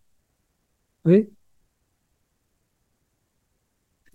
Oui. 1.06 1.28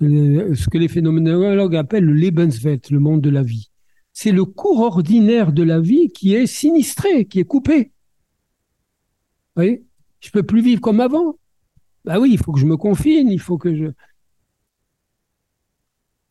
ce 0.00 0.68
que 0.68 0.78
les 0.78 0.88
phénoménologues 0.88 1.76
appellent 1.76 2.04
le 2.04 2.14
Lebenswelt, 2.14 2.90
le 2.90 3.00
monde 3.00 3.20
de 3.20 3.30
la 3.30 3.42
vie. 3.42 3.70
C'est 4.12 4.32
le 4.32 4.44
cours 4.44 4.80
ordinaire 4.80 5.52
de 5.52 5.62
la 5.62 5.80
vie 5.80 6.08
qui 6.08 6.34
est 6.34 6.46
sinistré, 6.46 7.26
qui 7.26 7.40
est 7.40 7.44
coupé. 7.44 7.92
Vous 9.54 9.62
voyez 9.62 9.84
Je 10.20 10.30
peux 10.30 10.42
plus 10.42 10.60
vivre 10.60 10.80
comme 10.80 11.00
avant. 11.00 11.38
Bah 12.04 12.18
oui, 12.18 12.30
il 12.32 12.38
faut 12.38 12.52
que 12.52 12.60
je 12.60 12.66
me 12.66 12.76
confine, 12.76 13.28
il 13.28 13.40
faut 13.40 13.58
que 13.58 13.74
je. 13.76 13.86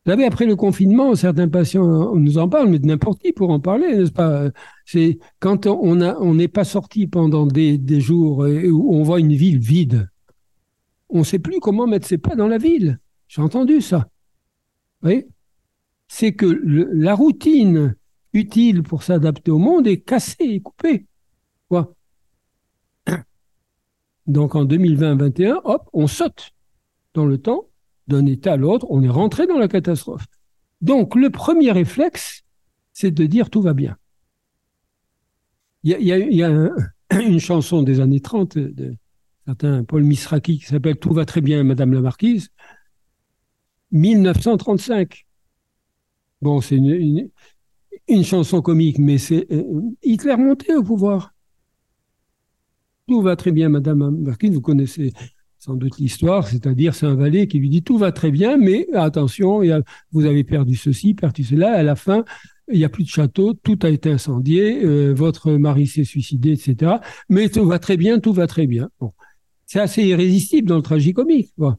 Vous 0.08 0.12
savez, 0.12 0.24
après 0.24 0.46
le 0.46 0.56
confinement, 0.56 1.14
certains 1.14 1.48
patients 1.48 2.16
nous 2.16 2.38
en 2.38 2.48
parlent, 2.48 2.70
mais 2.70 2.78
n'importe 2.78 3.20
qui 3.20 3.34
pour 3.34 3.50
en 3.50 3.60
parler, 3.60 3.94
n'est-ce 3.94 4.10
pas? 4.10 4.48
C'est 4.86 5.18
quand 5.38 5.66
on 5.66 6.34
n'est 6.34 6.48
pas 6.48 6.64
sorti 6.64 7.06
pendant 7.06 7.44
des, 7.44 8.00
jours 8.00 8.38
où 8.38 8.96
on 8.96 9.02
voit 9.02 9.20
une 9.20 9.34
ville 9.34 9.58
vide, 9.58 10.08
on 11.10 11.18
ne 11.18 11.24
sait 11.24 11.38
plus 11.38 11.60
comment 11.60 11.86
mettre 11.86 12.06
ses 12.06 12.16
pas 12.16 12.36
dans 12.36 12.48
la 12.48 12.56
ville. 12.56 12.98
J'ai 13.26 13.42
entendu 13.42 13.82
ça. 13.82 14.08
Vous 15.02 15.08
voyez? 15.10 15.28
C'est 16.06 16.32
que 16.32 16.46
la 16.46 17.14
routine 17.14 17.94
utile 18.32 18.84
pour 18.84 19.02
s'adapter 19.02 19.50
au 19.50 19.58
monde 19.58 19.86
est 19.86 20.00
cassée 20.00 20.36
et 20.40 20.60
coupée. 20.62 21.04
Donc 24.26 24.54
en 24.54 24.64
2020-2021, 24.64 25.60
hop, 25.64 25.90
on 25.92 26.06
saute 26.06 26.52
dans 27.12 27.26
le 27.26 27.36
temps 27.36 27.67
d'un 28.08 28.26
état 28.26 28.54
à 28.54 28.56
l'autre, 28.56 28.86
on 28.90 29.02
est 29.02 29.08
rentré 29.08 29.46
dans 29.46 29.58
la 29.58 29.68
catastrophe. 29.68 30.26
Donc 30.80 31.14
le 31.14 31.30
premier 31.30 31.72
réflexe, 31.72 32.42
c'est 32.92 33.10
de 33.10 33.26
dire 33.26 33.50
tout 33.50 33.62
va 33.62 33.74
bien. 33.74 33.96
Il 35.84 36.00
y 36.00 36.42
a, 36.42 36.70
une 37.20 37.40
chanson 37.40 37.82
des 37.82 38.00
années 38.00 38.20
30 38.20 38.58
de 38.58 38.94
certain 39.46 39.84
Paul 39.84 40.02
Misraki 40.04 40.58
qui 40.58 40.66
s'appelle 40.66 40.96
Tout 40.96 41.12
va 41.12 41.24
très 41.24 41.40
bien, 41.40 41.62
Madame 41.64 41.92
la 41.92 42.00
Marquise. 42.00 42.50
1935. 43.92 45.26
Bon, 46.42 46.60
c'est 46.60 46.76
une, 46.76 47.30
chanson 48.24 48.60
comique, 48.62 48.98
mais 48.98 49.18
c'est 49.18 49.50
euh, 49.50 49.80
Hitler 50.02 50.36
monté 50.36 50.74
au 50.74 50.82
pouvoir. 50.82 51.34
Tout 53.06 53.22
va 53.22 53.36
très 53.36 53.52
bien, 53.52 53.68
Madame 53.68 54.00
la 54.00 54.10
Marquise, 54.10 54.52
vous 54.52 54.60
connaissez 54.60 55.12
sans 55.58 55.74
doute 55.74 55.98
l'histoire, 55.98 56.46
c'est-à-dire 56.46 56.94
c'est 56.94 57.06
un 57.06 57.16
valet 57.16 57.48
qui 57.48 57.58
lui 57.58 57.68
dit 57.68 57.82
tout 57.82 57.98
va 57.98 58.12
très 58.12 58.30
bien, 58.30 58.56
mais 58.56 58.86
attention, 58.94 59.60
vous 60.12 60.24
avez 60.24 60.44
perdu 60.44 60.76
ceci, 60.76 61.14
perdu 61.14 61.42
cela, 61.44 61.72
à 61.72 61.82
la 61.82 61.96
fin, 61.96 62.24
il 62.70 62.78
n'y 62.78 62.84
a 62.84 62.88
plus 62.88 63.04
de 63.04 63.08
château, 63.08 63.54
tout 63.54 63.78
a 63.82 63.88
été 63.88 64.10
incendié, 64.10 64.84
euh, 64.84 65.12
votre 65.12 65.52
mari 65.52 65.86
s'est 65.86 66.04
suicidé, 66.04 66.52
etc. 66.52 66.96
Mais 67.28 67.48
tout 67.48 67.64
va 67.64 67.78
très 67.78 67.96
bien, 67.96 68.20
tout 68.20 68.32
va 68.32 68.46
très 68.46 68.66
bien. 68.66 68.88
C'est 69.66 69.80
assez 69.80 70.04
irrésistible 70.04 70.68
dans 70.68 70.76
le 70.76 70.82
tragicomique. 70.82 71.52
Quoi. 71.56 71.78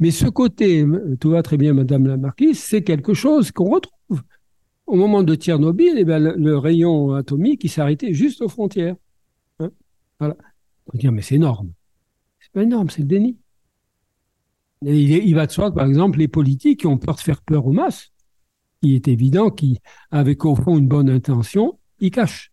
Mais 0.00 0.10
ce 0.10 0.26
côté, 0.26 0.84
tout 1.20 1.30
va 1.30 1.42
très 1.42 1.56
bien, 1.56 1.74
Madame 1.74 2.06
la 2.06 2.16
Marquise, 2.16 2.58
c'est 2.58 2.82
quelque 2.82 3.14
chose 3.14 3.52
qu'on 3.52 3.70
retrouve. 3.70 4.22
Au 4.86 4.96
moment 4.96 5.22
de 5.22 5.34
Tchernobyl, 5.34 5.94
eh 5.96 6.04
bien, 6.04 6.18
le, 6.18 6.58
rayon 6.58 7.14
atomique, 7.14 7.66
arrêté 7.78 8.12
juste 8.12 8.42
aux 8.42 8.48
frontières. 8.48 8.96
Hein 9.60 9.70
voilà. 10.18 10.36
On 10.86 10.92
peut 10.92 10.98
dire, 10.98 11.12
mais 11.12 11.22
c'est 11.22 11.36
énorme 11.36 11.72
énorme, 12.62 12.90
c'est 12.90 13.02
le 13.02 13.08
déni. 13.08 13.36
il, 14.82 15.34
va 15.34 15.46
de 15.46 15.52
soi 15.52 15.70
que, 15.70 15.76
par 15.76 15.86
exemple, 15.86 16.18
les 16.18 16.28
politiques 16.28 16.80
qui 16.80 16.86
ont 16.86 16.98
peur 16.98 17.16
de 17.16 17.20
faire 17.20 17.42
peur 17.42 17.66
aux 17.66 17.72
masses, 17.72 18.12
il 18.82 18.94
est 18.94 19.08
évident 19.08 19.50
qu'avec 19.50 20.44
au 20.44 20.54
fond 20.54 20.78
une 20.78 20.88
bonne 20.88 21.08
intention, 21.08 21.78
ils 22.00 22.10
cachent. 22.10 22.52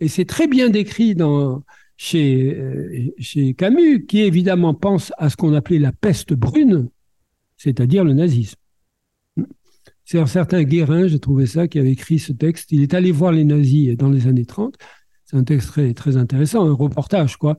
Et 0.00 0.08
c'est 0.08 0.24
très 0.24 0.46
bien 0.46 0.68
décrit 0.68 1.14
dans, 1.14 1.62
chez, 1.96 2.54
euh, 2.54 3.10
chez 3.18 3.54
Camus, 3.54 4.04
qui 4.06 4.20
évidemment 4.20 4.74
pense 4.74 5.12
à 5.18 5.30
ce 5.30 5.36
qu'on 5.36 5.54
appelait 5.54 5.78
la 5.78 5.92
peste 5.92 6.34
brune, 6.34 6.90
c'est-à-dire 7.56 8.04
le 8.04 8.12
nazisme. 8.12 8.58
C'est 10.04 10.20
un 10.20 10.26
certain 10.26 10.62
Guérin, 10.62 11.08
j'ai 11.08 11.18
trouvé 11.18 11.46
ça, 11.46 11.66
qui 11.66 11.78
avait 11.78 11.90
écrit 11.90 12.18
ce 12.18 12.32
texte. 12.32 12.70
Il 12.70 12.82
est 12.82 12.94
allé 12.94 13.10
voir 13.10 13.32
les 13.32 13.44
nazis 13.44 13.96
dans 13.96 14.08
les 14.08 14.28
années 14.28 14.44
30. 14.44 14.76
C'est 15.24 15.36
un 15.36 15.42
texte 15.42 15.68
très, 15.68 15.94
très 15.94 16.16
intéressant, 16.16 16.64
un 16.64 16.74
reportage, 16.74 17.36
quoi. 17.36 17.56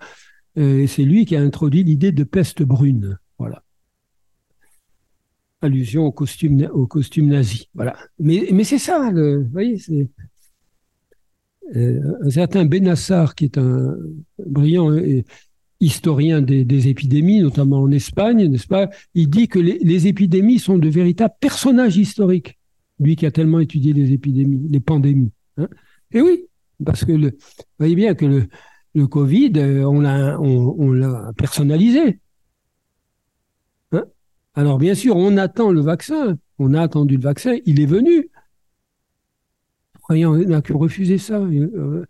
Euh, 0.57 0.79
et 0.79 0.87
c'est 0.87 1.03
lui 1.03 1.25
qui 1.25 1.35
a 1.35 1.41
introduit 1.41 1.83
l'idée 1.83 2.11
de 2.11 2.23
peste 2.23 2.63
brune. 2.63 3.17
Voilà. 3.37 3.63
Allusion 5.61 6.05
au 6.05 6.11
costume, 6.11 6.67
au 6.73 6.87
costume 6.87 7.27
nazi. 7.27 7.69
Voilà. 7.73 7.95
Mais, 8.19 8.63
c'est 8.63 8.77
ça, 8.77 9.11
vous 9.11 9.49
voyez, 9.51 9.77
c'est. 9.77 10.07
Euh, 11.75 11.99
un 12.21 12.29
certain 12.29 12.63
Benassar, 12.63 13.35
qui 13.35 13.43
est 13.45 13.57
un 13.57 13.97
brillant 14.45 14.89
euh, 14.89 15.21
historien 15.81 16.41
des, 16.41 16.87
épidémies, 16.87 17.41
notamment 17.41 17.81
en 17.81 17.91
Espagne, 17.91 18.47
n'est-ce 18.47 18.67
pas 18.67 18.89
Il 19.15 19.29
dit 19.29 19.49
que 19.49 19.59
les, 19.59 20.07
épidémies 20.07 20.59
sont 20.59 20.77
de 20.77 20.87
véritables 20.87 21.35
personnages 21.39 21.97
historiques. 21.97 22.57
Lui 22.99 23.15
qui 23.15 23.25
a 23.25 23.31
tellement 23.31 23.59
étudié 23.59 23.93
les 23.93 24.13
épidémies, 24.13 24.67
les 24.69 24.79
pandémies. 24.79 25.31
Hein. 25.57 25.67
Et 26.11 26.21
oui, 26.21 26.45
parce 26.83 27.03
que 27.03 27.11
le, 27.11 27.31
vous 27.31 27.63
voyez 27.79 27.95
bien 27.95 28.15
que 28.15 28.25
le, 28.25 28.47
le 28.97 29.07
Covid, 29.07 29.53
euh, 29.57 29.85
on 29.85 30.01
l'a 30.01 30.39
on, 30.41 31.33
personnalisé. 31.33 32.19
Hein? 33.91 34.05
Alors 34.55 34.79
bien 34.79 34.95
sûr, 34.95 35.15
on 35.15 35.37
attend 35.37 35.71
le 35.71 35.81
vaccin, 35.81 36.37
on 36.57 36.73
a 36.73 36.81
attendu 36.81 37.15
le 37.15 37.21
vaccin, 37.21 37.57
il 37.65 37.79
est 37.79 37.85
venu. 37.85 38.29
On 40.09 40.37
n'a 40.37 40.61
que 40.61 40.73
refusé 40.73 41.17
ça, 41.17 41.39
euh, 41.39 42.05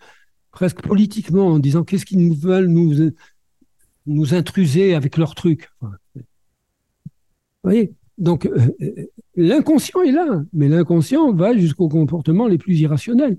presque 0.51 0.81
politiquement, 0.81 1.47
en 1.47 1.59
disant 1.59 1.83
qu'est-ce 1.83 2.05
qu'ils 2.05 2.25
nous 2.25 2.35
veulent 2.35 2.67
nous, 2.69 4.33
intruser 4.33 4.93
avec 4.93 5.17
leurs 5.17 5.35
trucs. 5.35 5.69
Vous 5.81 6.21
voyez? 7.63 7.93
Donc 8.17 8.45
euh, 8.45 9.07
l'inconscient 9.35 10.01
est 10.03 10.11
là, 10.11 10.41
mais 10.53 10.69
l'inconscient 10.69 11.33
va 11.33 11.55
jusqu'aux 11.55 11.89
comportements 11.89 12.47
les 12.47 12.57
plus 12.57 12.79
irrationnels. 12.79 13.37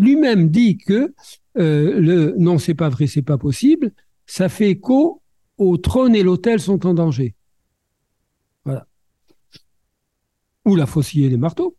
Lui-même 0.00 0.50
dit 0.50 0.78
que 0.78 1.14
euh, 1.58 2.00
le 2.00 2.34
non, 2.38 2.58
c'est 2.58 2.74
pas 2.74 2.88
vrai, 2.88 3.06
c'est 3.06 3.22
pas 3.22 3.38
possible, 3.38 3.92
ça 4.26 4.48
fait 4.48 4.70
écho 4.70 5.22
au 5.58 5.76
trône 5.76 6.14
et 6.14 6.22
l'autel 6.22 6.60
sont 6.60 6.86
en 6.86 6.94
danger. 6.94 7.34
Voilà. 8.64 8.86
Ou 10.64 10.76
la 10.76 10.86
faucille 10.86 11.24
et 11.24 11.28
les 11.28 11.36
marteaux. 11.36 11.76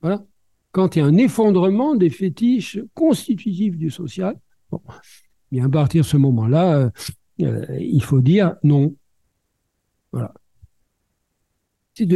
Voilà. 0.00 0.24
Quand 0.70 0.96
il 0.96 1.00
y 1.00 1.02
a 1.02 1.06
un 1.06 1.16
effondrement 1.16 1.94
des 1.94 2.10
fétiches 2.10 2.78
constitutifs 2.94 3.76
du 3.76 3.90
social, 3.90 4.38
bon, 4.70 4.80
bien 5.50 5.66
à 5.66 5.68
partir 5.68 6.02
de 6.02 6.06
ce 6.06 6.16
moment-là, 6.16 6.76
euh, 6.76 6.90
euh, 7.42 7.78
il 7.78 8.02
faut 8.02 8.20
dire 8.20 8.56
non. 8.62 8.94
Voilà. 10.12 10.32
C'est 11.94 12.06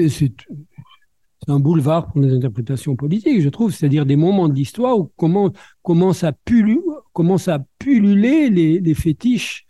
un 1.48 1.60
boulevard 1.60 2.12
pour 2.12 2.20
les 2.20 2.34
interprétations 2.34 2.96
politiques, 2.96 3.40
je 3.40 3.48
trouve, 3.48 3.72
c'est-à-dire 3.72 4.06
des 4.06 4.16
moments 4.16 4.48
de 4.48 4.54
l'histoire 4.54 4.98
où 4.98 5.12
comment, 5.16 5.52
commence 5.82 6.24
à 6.24 6.32
pulluler, 6.32 8.50
les, 8.50 8.94
fétiches, 8.94 9.66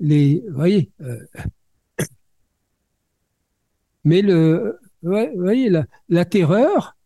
les, 0.00 0.42
vous 0.48 0.54
voyez. 0.54 0.90
Euh, 1.00 1.18
mais 4.04 4.22
le, 4.22 4.78
voyez, 5.02 5.68
la, 5.68 5.86
la 6.08 6.24
terreur, 6.24 6.96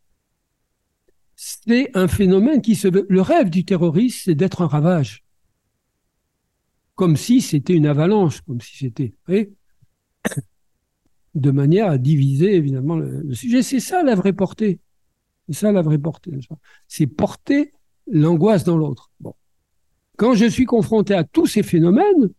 c'est 1.34 1.90
un 1.94 2.08
phénomène 2.08 2.62
qui 2.62 2.74
se 2.74 2.88
veut. 2.88 3.06
Le 3.08 3.20
rêve 3.20 3.50
du 3.50 3.64
terroriste, 3.64 4.22
c'est 4.24 4.34
d'être 4.34 4.62
un 4.62 4.66
ravage, 4.66 5.24
comme 6.94 7.16
si 7.16 7.40
c'était 7.40 7.74
une 7.74 7.86
avalanche, 7.86 8.40
comme 8.42 8.60
si 8.60 8.76
c'était. 8.76 9.14
De 11.36 11.50
manière 11.50 11.88
à 11.88 11.98
diviser 11.98 12.54
évidemment 12.54 12.96
le, 12.96 13.32
sujet. 13.34 13.62
C'est 13.62 13.80
ça 13.80 14.02
la 14.02 14.14
vraie 14.14 14.32
portée. 14.32 14.80
C'est 15.48 15.54
ça 15.54 15.72
la 15.72 15.82
vraie 15.82 15.98
portée. 15.98 16.32
C'est 16.88 17.06
porter 17.06 17.72
l'angoisse 18.10 18.64
dans 18.64 18.76
l'autre. 18.76 19.10
Quand 20.16 20.34
je 20.34 20.46
suis 20.46 20.64
confronté 20.64 21.14
à 21.14 21.24
tous 21.24 21.46
ces 21.46 21.62
phénomènes, 21.62 22.30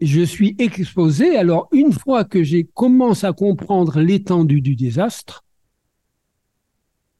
je 0.00 0.22
suis 0.22 0.56
exposé. 0.58 1.36
Alors, 1.36 1.68
une 1.72 1.92
fois 1.92 2.24
que 2.24 2.42
j'ai 2.42 2.64
commencé 2.64 3.26
à 3.26 3.32
comprendre 3.32 4.00
l'étendue 4.00 4.60
du 4.60 4.74
désastre, 4.74 5.44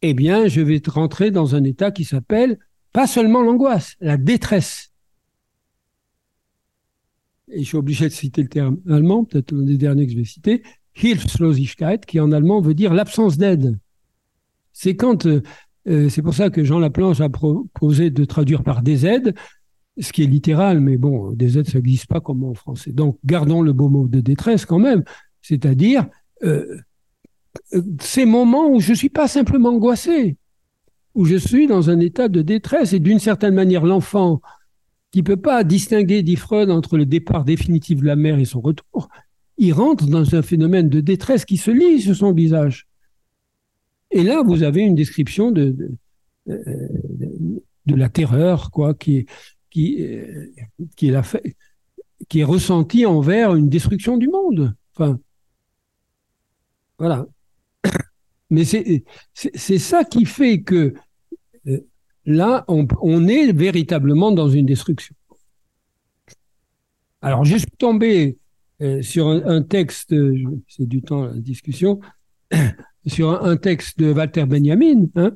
eh 0.03 0.15
bien, 0.15 0.49
je 0.49 0.61
vais 0.61 0.83
rentrer 0.87 1.31
dans 1.31 1.55
un 1.55 1.63
état 1.63 1.93
qui 1.93 2.05
s'appelle 2.05 2.59
pas 2.93 3.07
seulement 3.07 3.43
l'angoisse, 3.43 3.95
la 4.01 4.17
détresse 4.17 4.90
et 7.53 7.61
je 7.61 7.65
suis 7.65 7.77
obligé 7.77 8.09
de 8.09 8.13
citer 8.13 8.43
le 8.43 8.49
terme 8.49 8.79
allemand, 8.89 9.25
peut-être 9.25 9.53
l'un 9.53 9.63
des 9.63 9.77
derniers 9.77 10.07
que 10.07 10.13
je 10.13 10.19
vais 10.19 10.25
citer, 10.25 10.63
Hilfslosigkeit, 11.01 12.01
qui 12.07 12.21
en 12.21 12.33
allemand 12.33 12.61
veut 12.61 12.75
dire 12.75 12.95
l'absence 12.95 13.39
d'aide. 13.39 13.79
C'est 14.73 14.97
quand, 14.97 15.27
euh, 15.27 15.43
euh, 15.89 16.09
c'est 16.09 16.23
pour 16.23 16.35
ça 16.35 16.51
que 16.51 16.65
Jean 16.65 16.79
Laplanche 16.79 17.21
a 17.21 17.29
proposé 17.29 18.11
de 18.11 18.25
traduire 18.25 18.63
par 18.63 18.83
des 18.83 19.07
aides, 19.07 19.35
ce 19.99 20.13
qui 20.13 20.23
est 20.23 20.27
littéral, 20.27 20.81
mais 20.81 20.97
bon, 20.97 21.33
des 21.33 21.59
aides, 21.59 21.69
ça 21.69 21.79
n'existe 21.79 22.07
pas 22.07 22.21
comme 22.21 22.45
en 22.45 22.55
français. 22.55 22.93
Donc, 22.93 23.19
gardons 23.25 23.63
le 23.63 23.73
beau 23.73 23.89
mot 23.89 24.09
de 24.09 24.21
détresse 24.21 24.65
quand 24.65 24.79
même, 24.79 25.05
c'est-à-dire 25.43 26.07
euh, 26.43 26.65
ces 28.01 28.25
moments 28.25 28.71
où 28.71 28.81
je 28.81 28.95
suis 28.95 29.09
pas 29.09 29.29
simplement 29.29 29.71
angoissé, 29.71 30.37
où 31.15 31.25
je 31.25 31.37
suis 31.37 31.67
dans 31.67 31.91
un 31.91 32.01
état 32.01 32.29
de 32.29 32.43
détresse 32.43 32.93
et 32.93 33.01
d'une 33.01 33.19
certaine 33.19 33.55
manière, 33.55 33.85
l'enfant 33.85 34.41
qui 35.11 35.21
ne 35.21 35.25
peut 35.25 35.37
pas 35.37 35.65
distinguer, 35.65 36.23
dit 36.23 36.37
Freud, 36.37 36.71
entre 36.71 36.97
le 36.97 37.07
départ 37.07 37.45
définitif 37.45 38.01
de 38.01 38.07
la 38.07 38.17
mère 38.17 38.39
et 38.39 38.45
son 38.45 38.61
retour, 38.61 39.09
il 39.59 39.73
rentre 39.73 40.07
dans 40.07 40.35
un 40.35 40.43
phénomène 40.43 40.89
de 40.89 41.01
détresse 41.01 41.45
qui 41.45 41.57
se 41.57 41.71
lit 41.71 42.01
sur 42.01 42.17
son 42.17 42.33
visage. 42.33 42.87
Et 44.11 44.23
là, 44.23 44.43
vous 44.43 44.63
avez 44.63 44.83
une 44.83 44.95
description 44.95 45.51
de, 45.51 45.77
de, 46.47 47.63
de 47.87 47.95
la 47.95 48.09
terreur, 48.09 48.71
quoi, 48.71 48.95
qui, 48.95 49.27
qui, 49.71 50.07
qui, 50.97 51.09
est 51.09 51.13
la, 51.13 51.23
qui 52.29 52.41
est 52.41 52.45
ressentie 52.45 53.07
envers 53.07 53.55
une 53.55 53.69
destruction 53.69 54.17
du 54.17 54.29
monde. 54.29 54.75
Enfin, 54.95 55.19
voilà. 56.99 57.27
Mais 58.51 58.65
c'est 58.65 59.79
ça 59.79 60.05
qui 60.05 60.25
fait 60.25 60.63
que 60.63 60.75
euh, 60.77 60.95
là, 62.31 62.65
on, 62.69 63.29
est 63.29 63.53
véritablement 63.53 64.33
dans 64.33 64.49
une 64.49 64.67
destruction. 64.67 65.15
Alors, 67.23 67.45
je 67.45 67.57
suis 67.57 67.71
tombé 67.79 68.39
euh, 68.81 69.03
sur 69.03 69.29
un, 69.29 69.63
texte, 69.63 70.15
c'est 70.69 70.87
du 70.87 71.03
temps 71.03 71.25
la 71.27 71.35
discussion, 71.35 72.01
sur 73.07 73.45
un, 73.45 73.57
texte 73.57 73.99
de 73.99 74.13
Walter 74.13 74.47
Benjamin, 74.47 75.07
hein, 75.17 75.33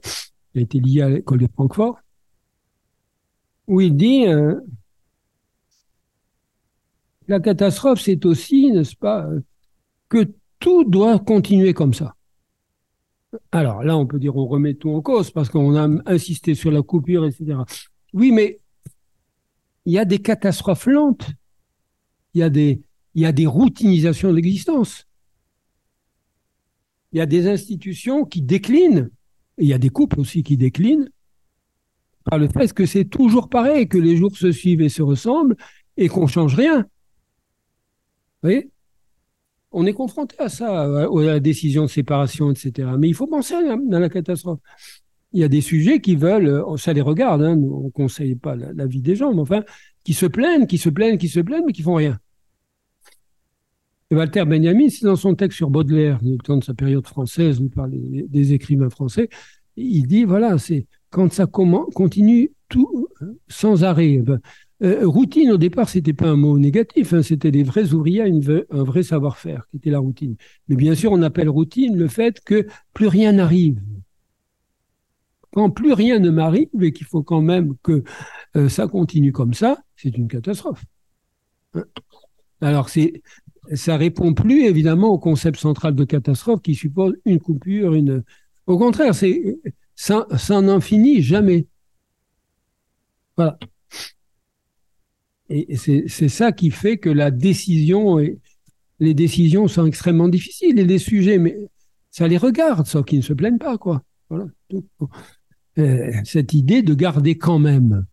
qui 0.53 0.59
a 0.59 0.61
été 0.62 0.81
lié 0.81 1.03
à 1.03 1.09
l'école 1.09 1.41
de 1.41 1.49
Francfort, 1.53 1.99
où 3.66 3.81
il 3.81 3.97
dit 3.97 4.27
euh, 4.27 4.55
la 7.29 7.41
catastrophe, 7.41 8.01
c'est 8.01 8.25
aussi, 8.25 8.71
n'est-ce 8.71 8.97
pas, 8.97 9.29
que 10.09 10.31
tout 10.59 10.85
doit 10.85 11.19
continuer 11.19 11.75
comme 11.75 11.93
ça. 11.93 12.15
Alors 13.52 13.82
là, 13.82 13.97
on 13.97 14.06
peut 14.06 14.19
dire 14.19 14.36
on 14.36 14.47
remet 14.47 14.74
tout 14.74 14.90
en 14.90 15.01
cause 15.01 15.31
parce 15.31 15.48
qu'on 15.48 15.77
a 15.77 15.89
insisté 16.06 16.55
sur 16.55 16.70
la 16.70 16.82
coupure, 16.82 17.27
etc. 17.27 17.59
Oui, 18.12 18.32
mais 18.32 18.61
il 19.85 19.93
y 19.93 19.98
a 19.98 20.05
des 20.05 20.19
catastrophes 20.19 20.86
lentes. 20.86 21.31
Il 22.35 22.40
y 22.40 22.43
a 22.43 22.51
des, 22.51 22.82
il 23.15 23.23
y 23.23 23.27
a 23.27 23.32
des 23.32 23.47
routinisations 23.47 24.31
de 24.31 24.36
l'existence. 24.36 25.06
Il 27.12 27.19
y 27.19 27.20
a 27.20 27.27
des 27.27 27.47
institutions 27.47 28.24
qui 28.24 28.43
déclinent. 28.43 29.11
Il 29.59 29.69
y 29.69 29.73
a 29.73 29.78
des 29.78 29.90
couples 29.90 30.19
aussi 30.20 30.43
qui 30.43 30.56
déclinent 30.56 31.09
par 32.24 32.39
le 32.39 32.48
fait 32.48 32.73
que 32.73 32.86
c'est 32.86 33.05
toujours 33.05 33.48
pareil, 33.48 33.86
que 33.89 33.98
les 33.98 34.16
jours 34.16 34.36
se 34.36 34.51
suivent 34.51 34.81
et 34.81 34.89
se 34.89 35.02
ressemblent 35.02 35.56
et 35.97 36.09
qu'on 36.09 36.27
change 36.27 36.55
rien. 36.55 36.81
Vous 36.82 36.89
voyez? 38.51 38.70
On 39.75 39.87
est 39.87 39.93
confronté 39.93 40.37
à 40.39 40.49
ça, 40.49 40.83
à 40.83 41.09
la 41.11 41.41
décision 41.41 41.83
de 41.83 41.91
séparation, 41.91 42.51
etc. 42.51 42.89
Mais 42.99 43.09
il 43.09 43.15
faut 43.15 43.27
penser 43.27 43.55
à 43.55 43.77
la, 43.77 44.09
catastrophe. 44.09 44.61
Il 45.33 45.41
y 45.41 45.45
a 45.45 45.49
des 45.49 45.61
sujets 45.61 46.01
qui 46.01 46.15
veulent, 46.15 46.47
euh, 46.47 46.77
ça 46.77 46.93
les 46.93 47.01
regarde, 47.01 47.43
hein, 47.43 47.57
on 47.57 47.87
ne 47.87 47.91
conseille 47.91 48.37
pas 48.37 48.55
la, 48.55 48.87
vie 48.87 49.03
des 49.03 49.17
gens, 49.17 49.35
mais 49.35 49.41
enfin, 49.41 49.65
qui 50.05 50.15
se 50.15 50.27
plaignent, 50.27 50.67
qui 50.67 50.79
se 50.79 50.89
plaignent, 50.89 51.19
qui 51.19 51.29
se 51.29 51.41
plaignent, 51.41 51.65
mais 51.67 51.73
qui 51.73 51.83
font 51.83 51.97
rien. 51.97 52.19
Walter 54.13 54.45
Benjamin, 54.45 54.89
c'est 54.91 55.07
dans 55.07 55.17
son 55.17 55.35
texte 55.35 55.57
sur 55.57 55.71
Baudelaire, 55.71 56.21
du 56.23 56.39
temps 56.39 56.59
de 56.59 56.65
sa 56.65 56.75
période 56.75 57.07
française, 57.07 57.59
il 57.61 57.71
parle 57.71 57.91
des 57.93 58.53
écrivains 58.53 58.91
français, 58.91 59.29
il 59.77 60.07
dit, 60.07 60.25
voilà, 60.25 60.57
c'est 60.59 60.87
quand 61.11 61.33
ça 61.33 61.47
continue 61.47 62.53
tout 62.69 63.09
euh, 63.23 63.39
sans 63.49 63.83
arrêt. 63.83 64.23
Euh, 64.83 65.07
routine, 65.07 65.53
au 65.53 65.57
départ, 65.57 65.89
c'était 65.89 66.13
pas 66.13 66.29
un 66.29 66.37
mot 66.37 66.59
négatif, 66.59 67.13
hein, 67.13 67.23
c'était 67.23 67.51
des 67.51 67.63
vrais 67.63 67.93
ouvriers, 67.93 68.23
un 68.23 68.83
vrai 68.83 69.03
savoir-faire 69.03 69.67
qui 69.71 69.77
était 69.77 69.91
la 69.91 70.01
routine. 70.01 70.37
Mais 70.69 70.77
bien 70.77 70.95
sûr, 70.95 71.13
on 71.13 71.23
appelle 71.23 71.49
routine 71.49 71.97
le 71.97 72.09
fait 72.09 72.41
que 72.41 72.67
plus 72.93 73.07
rien 73.07 73.33
n'arrive. 73.33 73.81
Quand 75.53 75.71
plus 75.71 75.93
rien 75.93 76.19
ne 76.19 76.31
m'arrive 76.31 76.83
et 76.83 76.93
qu'il 76.93 77.07
faut 77.07 77.23
quand 77.23 77.41
même 77.41 77.77
que 77.83 78.03
euh, 78.57 78.69
ça 78.69 78.89
continue 78.89 79.31
comme 79.31 79.55
ça, 79.55 79.79
c'est 79.95 80.17
une 80.17 80.27
catastrophe. 80.27 80.85
Hein. 81.75 81.85
Alors, 82.61 82.89
c'est, 82.89 83.23
ça 83.75 83.97
répond 83.97 84.35
plus 84.35 84.65
évidemment 84.65 85.09
au 85.09 85.19
concept 85.19 85.59
central 85.59 85.95
de 85.95 86.05
catastrophe 86.05 86.63
qui 86.63 86.75
suppose 86.75 87.15
une 87.25 87.41
coupure, 87.41 87.95
une. 87.95 88.25
Au 88.67 88.79
contraire, 88.79 89.15
c'est 89.15 89.61
ça, 89.95 90.27
ça 90.37 90.61
n'en 90.61 90.81
finit 90.81 91.23
jamais. 91.23 91.69
Voilà. 93.37 93.59
Et 95.51 95.77
c'est 95.77 96.29
ça 96.29 96.53
qui 96.53 96.71
fait 96.71 96.97
que 96.97 97.11
la 97.11 97.31
décision, 97.31 98.19
les 98.99 99.15
décisions 99.15 99.69
sont 99.69 99.85
extrêmement 99.87 100.29
difficiles 100.29 100.79
et 100.79 100.85
les 100.85 100.99
sujets, 100.99 101.39
mais 101.39 101.57
ça 102.11 102.27
les 102.29 102.39
regarde, 102.39 102.87
sauf 102.87 103.05
qu'ils 103.05 103.19
ne 103.19 103.25
se 103.25 103.35
plaignent 103.35 103.59
pas, 103.59 103.77
quoi. 103.77 104.03
Voilà. 104.31 104.47
Euh, 105.79 106.12
cette 106.25 106.55
idée 106.55 106.83
de 106.83 106.95
garder 106.95 107.37
quand 107.37 107.59
même. 107.59 108.07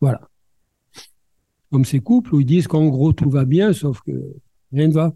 Voilà. 0.00 0.28
Comme 1.70 1.84
ces 1.84 2.00
couples 2.00 2.34
où 2.34 2.40
ils 2.40 2.46
disent 2.46 2.68
qu'en 2.68 2.88
gros 2.88 3.12
tout 3.12 3.30
va 3.30 3.44
bien, 3.44 3.72
sauf 3.72 4.00
que 4.02 4.12
rien 4.72 4.88
ne 4.88 4.92
va. 4.92 5.14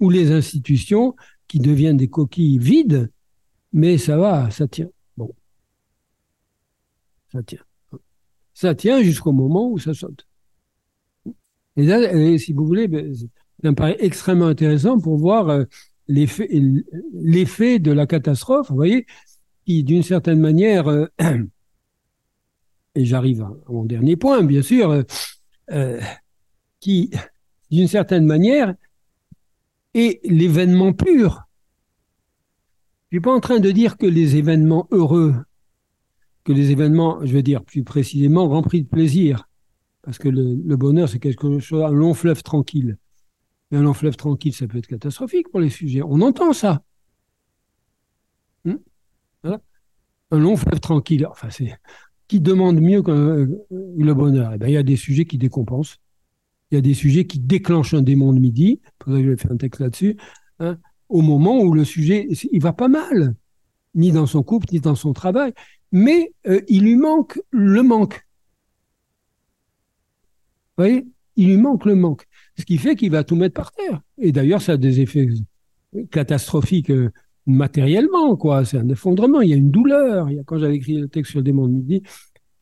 Ou 0.00 0.10
les 0.10 0.32
institutions 0.32 1.16
qui 1.48 1.58
deviennent 1.58 1.96
des 1.96 2.08
coquilles 2.08 2.58
vides, 2.58 3.10
mais 3.72 3.98
ça 3.98 4.16
va, 4.16 4.50
ça 4.50 4.68
tient. 4.68 4.88
Bon. 5.16 5.34
Ça 7.32 7.42
tient 7.42 7.67
ça 8.58 8.74
tient 8.74 9.04
jusqu'au 9.04 9.30
moment 9.30 9.70
où 9.70 9.78
ça 9.78 9.94
saute. 9.94 10.26
Et 11.76 11.84
là, 11.84 12.38
si 12.38 12.52
vous 12.52 12.66
voulez, 12.66 12.88
ben, 12.88 13.14
ça 13.14 13.70
me 13.70 13.74
paraît 13.76 13.96
extrêmement 14.00 14.48
intéressant 14.48 14.98
pour 14.98 15.16
voir 15.16 15.48
euh, 15.48 15.64
l'effet, 16.08 16.48
de 17.78 17.92
la 17.92 18.08
catastrophe, 18.08 18.68
vous 18.70 18.74
voyez, 18.74 19.06
qui 19.64 19.84
d'une 19.84 20.02
certaine 20.02 20.40
manière, 20.40 20.88
euh, 20.88 21.06
et 22.96 23.04
j'arrive 23.04 23.42
à 23.42 23.52
mon 23.68 23.84
dernier 23.84 24.16
point, 24.16 24.42
bien 24.42 24.62
sûr, 24.62 25.04
euh, 25.70 26.00
qui 26.80 27.12
d'une 27.70 27.86
certaine 27.86 28.26
manière 28.26 28.74
est 29.94 30.18
l'événement 30.24 30.92
pur. 30.92 31.44
Je 33.12 33.18
suis 33.18 33.20
pas 33.20 33.32
en 33.32 33.40
train 33.40 33.60
de 33.60 33.70
dire 33.70 33.96
que 33.96 34.06
les 34.06 34.34
événements 34.34 34.88
heureux 34.90 35.36
que 36.48 36.52
les 36.54 36.70
événements, 36.70 37.22
je 37.26 37.34
veux 37.34 37.42
dire 37.42 37.62
plus 37.62 37.84
précisément, 37.84 38.48
remplis 38.48 38.82
de 38.82 38.88
plaisir. 38.88 39.50
Parce 40.00 40.16
que 40.16 40.30
le, 40.30 40.76
bonheur, 40.76 41.06
c'est 41.06 41.18
quelque 41.18 41.58
chose, 41.58 41.84
un 41.84 41.92
long 41.92 42.14
fleuve 42.14 42.42
tranquille. 42.42 42.96
Mais 43.70 43.76
un 43.76 43.82
long 43.82 43.92
fleuve 43.92 44.16
tranquille, 44.16 44.54
ça 44.54 44.66
peut 44.66 44.78
être 44.78 44.86
catastrophique 44.86 45.50
pour 45.50 45.60
les 45.60 45.68
sujets. 45.68 46.00
On 46.02 46.22
entend 46.22 46.54
ça. 46.54 46.82
Hmm 48.64 48.76
un 50.30 50.38
long 50.38 50.56
fleuve 50.56 50.80
tranquille, 50.80 51.26
enfin, 51.26 51.48
c'est 51.48 51.74
qui 52.28 52.40
demande 52.40 52.78
mieux 52.82 53.00
que 53.00 53.10
euh, 53.10 53.46
le 53.70 54.12
bonheur 54.12 54.52
eh 54.54 54.58
ben, 54.58 54.68
Il 54.68 54.74
y 54.74 54.76
a 54.76 54.82
des 54.82 54.96
sujets 54.96 55.24
qui 55.24 55.38
décompensent. 55.38 55.96
Il 56.70 56.74
y 56.74 56.78
a 56.78 56.82
des 56.82 56.92
sujets 56.92 57.26
qui 57.26 57.38
déclenchent 57.38 57.94
un 57.94 58.02
démon 58.02 58.34
de 58.34 58.38
midi. 58.38 58.82
Je 59.06 59.12
vais 59.12 59.36
faire 59.38 59.52
un 59.52 59.56
texte 59.56 59.80
là-dessus. 59.80 60.18
Hein, 60.58 60.76
au 61.08 61.22
moment 61.22 61.60
où 61.60 61.72
le 61.72 61.84
sujet, 61.84 62.28
il 62.52 62.60
va 62.60 62.74
pas 62.74 62.88
mal, 62.88 63.34
ni 63.94 64.12
dans 64.12 64.26
son 64.26 64.42
couple, 64.42 64.66
ni 64.72 64.80
dans 64.80 64.94
son 64.94 65.14
travail 65.14 65.54
mais 65.92 66.32
euh, 66.46 66.60
il 66.68 66.84
lui 66.84 66.96
manque 66.96 67.40
le 67.50 67.82
manque. 67.82 68.26
Vous 70.76 70.84
voyez? 70.84 71.06
Il 71.36 71.48
lui 71.48 71.56
manque 71.56 71.84
le 71.84 71.94
manque. 71.94 72.24
Ce 72.58 72.64
qui 72.64 72.78
fait 72.78 72.96
qu'il 72.96 73.10
va 73.10 73.24
tout 73.24 73.36
mettre 73.36 73.54
par 73.54 73.72
terre. 73.72 74.00
Et 74.18 74.32
d'ailleurs, 74.32 74.60
ça 74.60 74.72
a 74.72 74.76
des 74.76 75.00
effets 75.00 75.28
catastrophiques 76.10 76.90
euh, 76.90 77.10
matériellement, 77.46 78.36
quoi. 78.36 78.64
C'est 78.64 78.78
un 78.78 78.88
effondrement, 78.88 79.40
il 79.40 79.50
y 79.50 79.52
a 79.52 79.56
une 79.56 79.70
douleur. 79.70 80.28
Quand 80.46 80.58
j'avais 80.58 80.76
écrit 80.76 80.98
le 80.98 81.08
texte 81.08 81.30
sur 81.30 81.40
le 81.40 81.44
démon 81.44 81.66
de 81.66 81.72
midi, 81.72 82.02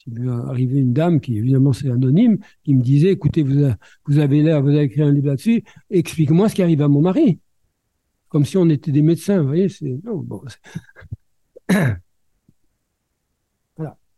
il 0.07 0.21
m'est 0.21 0.31
arrivé 0.31 0.79
une 0.79 0.93
dame 0.93 1.21
qui, 1.21 1.37
évidemment, 1.37 1.73
c'est 1.73 1.91
anonyme, 1.91 2.39
qui 2.65 2.75
me 2.75 2.83
disait, 2.83 3.11
écoutez, 3.11 3.43
vous, 3.43 4.19
avez 4.19 4.43
l'air, 4.43 4.63
vous 4.63 4.69
avez 4.69 4.83
écrit 4.83 5.03
un 5.03 5.13
livre 5.13 5.29
là-dessus, 5.29 5.65
explique-moi 5.91 6.49
ce 6.49 6.55
qui 6.55 6.63
arrive 6.63 6.83
à 6.83 6.89
mon 6.89 7.01
mari. 7.01 7.41
Comme 8.29 8.45
si 8.45 8.57
on 8.57 8.69
était 8.69 8.93
des 8.93 9.03
médecins, 9.03 9.41
vous 9.41 9.49
voyez, 9.49 9.69
c'est, 9.69 9.99
non, 10.05 10.19
bon, 10.19 10.43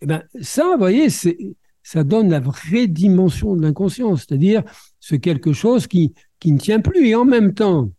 Eh 0.00 0.06
ben, 0.06 0.22
ça, 0.40 0.72
vous 0.72 0.78
voyez, 0.78 1.08
ça 1.82 2.04
donne 2.04 2.30
la 2.30 2.40
vraie 2.40 2.86
dimension 2.86 3.56
de 3.56 3.62
l'inconscient, 3.62 4.16
c'est-à-dire 4.16 4.62
c'est 5.00 5.18
quelque 5.18 5.52
chose 5.52 5.86
qui, 5.86 6.14
qui 6.38 6.52
ne 6.52 6.58
tient 6.58 6.80
plus. 6.80 7.08
Et 7.08 7.14
en 7.14 7.24
même 7.24 7.54
temps, 7.54 7.90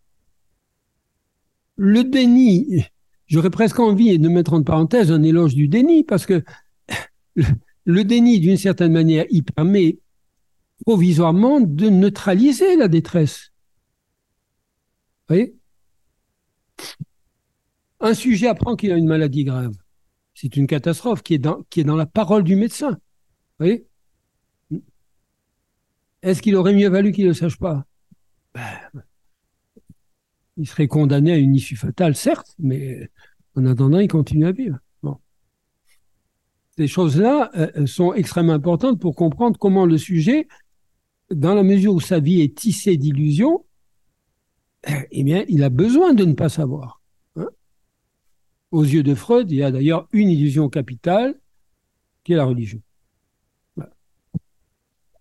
le 1.76 2.03
déni, 2.03 2.85
j'aurais 3.27 3.49
presque 3.49 3.80
envie 3.80 4.17
de 4.19 4.30
mettre 4.30 4.53
en 4.53 4.63
parenthèse 4.63 5.11
un 5.11 5.23
éloge 5.23 5.55
du 5.55 5.67
déni, 5.67 6.03
parce 6.03 6.26
que 6.26 6.43
le, 7.85 8.03
déni, 8.03 8.39
d'une 8.39 8.57
certaine 8.57 8.91
manière, 8.91 9.26
il 9.30 9.43
permet 9.43 9.99
provisoirement 10.85 11.59
de 11.59 11.89
neutraliser 11.89 12.76
la 12.76 12.88
détresse. 12.88 13.51
Vous 15.27 15.35
voyez? 15.35 15.55
Un 17.99 18.13
sujet 18.13 18.47
apprend 18.47 18.76
qu'il 18.76 18.91
a 18.91 18.97
une 18.97 19.07
maladie 19.07 19.43
grave 19.43 19.73
c'est 20.41 20.56
une 20.56 20.68
catastrophe 20.68 21.22
qui 21.22 21.34
est, 21.34 21.38
dans, 21.38 21.66
la 21.98 22.06
parole 22.06 22.45
du 22.45 22.56
médecin. 22.56 22.91
Vous 22.91 23.66
voyez? 23.66 23.86
Est-ce 26.22 26.41
qu'il 26.41 26.56
aurait 26.56 26.74
mieux 26.74 26.88
valu 26.88 27.11
qu'il 27.11 27.26
ne 27.26 27.30
le 27.30 27.34
sache 27.34 27.57
pas? 27.57 27.86
Ben, 28.53 28.64
Il 30.56 30.66
serait 30.66 30.88
condamné 30.88 31.34
à 31.34 31.38
une 31.38 31.56
issue 31.56 31.76
fatale, 31.76 32.16
certes, 32.16 32.56
mais 32.57 33.10
en 33.56 33.66
attendant, 33.66 33.99
il 33.99 34.07
continue 34.07 34.45
à 34.45 34.53
vivre. 34.53 34.78
Bon. 35.03 35.18
ces 36.78 36.88
choses-là 36.88 37.52
euh, 37.57 37.86
sont 37.86 38.14
extrêmement 38.14 38.53
importantes 38.53 38.98
pour 38.98 39.16
comprendre 39.16 39.60
comment 39.60 39.86
le 39.86 39.98
sujet, 39.98 40.48
dans 41.32 41.53
la 41.53 41.64
mesure 41.64 41.94
où 41.94 41.99
sa 41.99 42.22
vie 42.22 42.40
est 42.40 42.57
tissée 42.57 42.95
d'illusions, 42.95 43.66
eh 45.11 45.24
bien, 45.24 45.44
il 45.49 45.66
a 45.66 45.70
besoin 45.70 46.14
de 46.14 46.24
ne 46.24 46.34
pas 46.34 46.48
savoir. 46.48 46.98
Aux 48.71 48.83
yeux 48.83 49.03
de 49.03 49.15
Freud, 49.15 49.49
il 49.51 49.57
y 49.57 49.63
a 49.63 49.71
d'ailleurs 49.71 50.07
une 50.11 50.29
illusion 50.29 50.69
capitale, 50.69 51.39
qui 52.23 52.33
est 52.33 52.35
la 52.35 52.45
religion. 52.45 52.81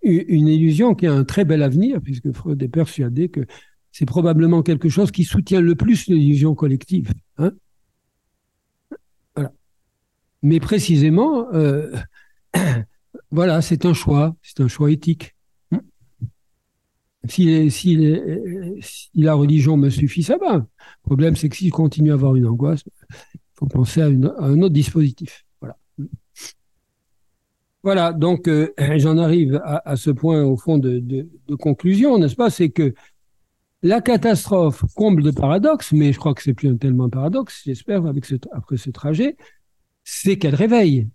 Une 0.02 0.48
illusion 0.48 0.94
qui 0.94 1.06
a 1.06 1.12
un 1.12 1.24
très 1.24 1.44
bel 1.44 1.62
avenir, 1.62 2.00
puisque 2.00 2.32
Freud 2.32 2.62
est 2.62 2.68
persuadé 2.68 3.28
que 3.28 3.46
c'est 3.90 4.06
probablement 4.06 4.62
quelque 4.62 4.88
chose 4.88 5.10
qui 5.10 5.24
soutient 5.24 5.60
le 5.60 5.74
plus 5.74 6.06
l'illusion 6.06 6.54
collective. 6.54 7.12
Hein. 7.38 7.52
Mais 10.42 10.60
précisément, 10.60 11.52
euh, 11.52 11.90
voilà, 13.30 13.60
c'est 13.60 13.84
un 13.86 13.94
choix, 13.94 14.36
c'est 14.42 14.60
un 14.60 14.68
choix 14.68 14.90
éthique. 14.90 15.34
Si, 17.27 17.97
la 19.15 19.35
religion 19.35 19.77
me 19.77 19.90
suffit, 19.90 20.23
ça 20.23 20.36
va. 20.39 20.57
Le 20.57 20.66
problème, 21.03 21.36
c'est 21.36 21.49
que 21.49 21.57
si 21.57 21.66
je 21.69 21.73
continue 21.73 22.11
à 22.11 22.15
avoir 22.15 22.36
une 22.36 22.47
angoisse, 22.47 22.85
il 23.35 23.40
faut 23.55 23.66
penser 23.66 24.01
à, 24.03 24.07
un 24.07 24.62
autre 24.62 24.74
dispositif. 24.74 25.45
Voilà. 25.61 25.77
Voilà, 27.82 28.12
donc 28.12 28.47
euh, 28.49 28.73
j'en 28.97 29.19
arrive 29.19 29.61
à, 29.65 29.97
ce 29.97 30.11
point 30.11 30.45
au 30.45 30.57
fond 30.57 30.78
de, 30.78 31.28
conclusion, 31.59 32.19
n'est-ce 32.19 32.36
pas? 32.36 32.51
C'est 32.51 32.70
que 32.70 32.95
la 33.82 34.01
catastrophe 34.01 34.85
comble 34.95 35.23
de 35.23 35.31
paradoxe, 35.31 35.93
mais 35.93 36.12
je 36.12 36.19
crois 36.19 36.35
que 36.35 36.43
c'est 36.43 36.55
plus 36.55 36.77
tellement 36.78 37.05
un 37.05 37.11
paradoxe, 37.11 37.62
j'espère, 37.65 38.07
avec 38.07 38.27
après 38.53 38.77
ce 38.77 38.90
trajet, 38.90 39.36
c'est 40.05 40.39
qu'elle 40.39 40.55
réveille. 40.55 41.09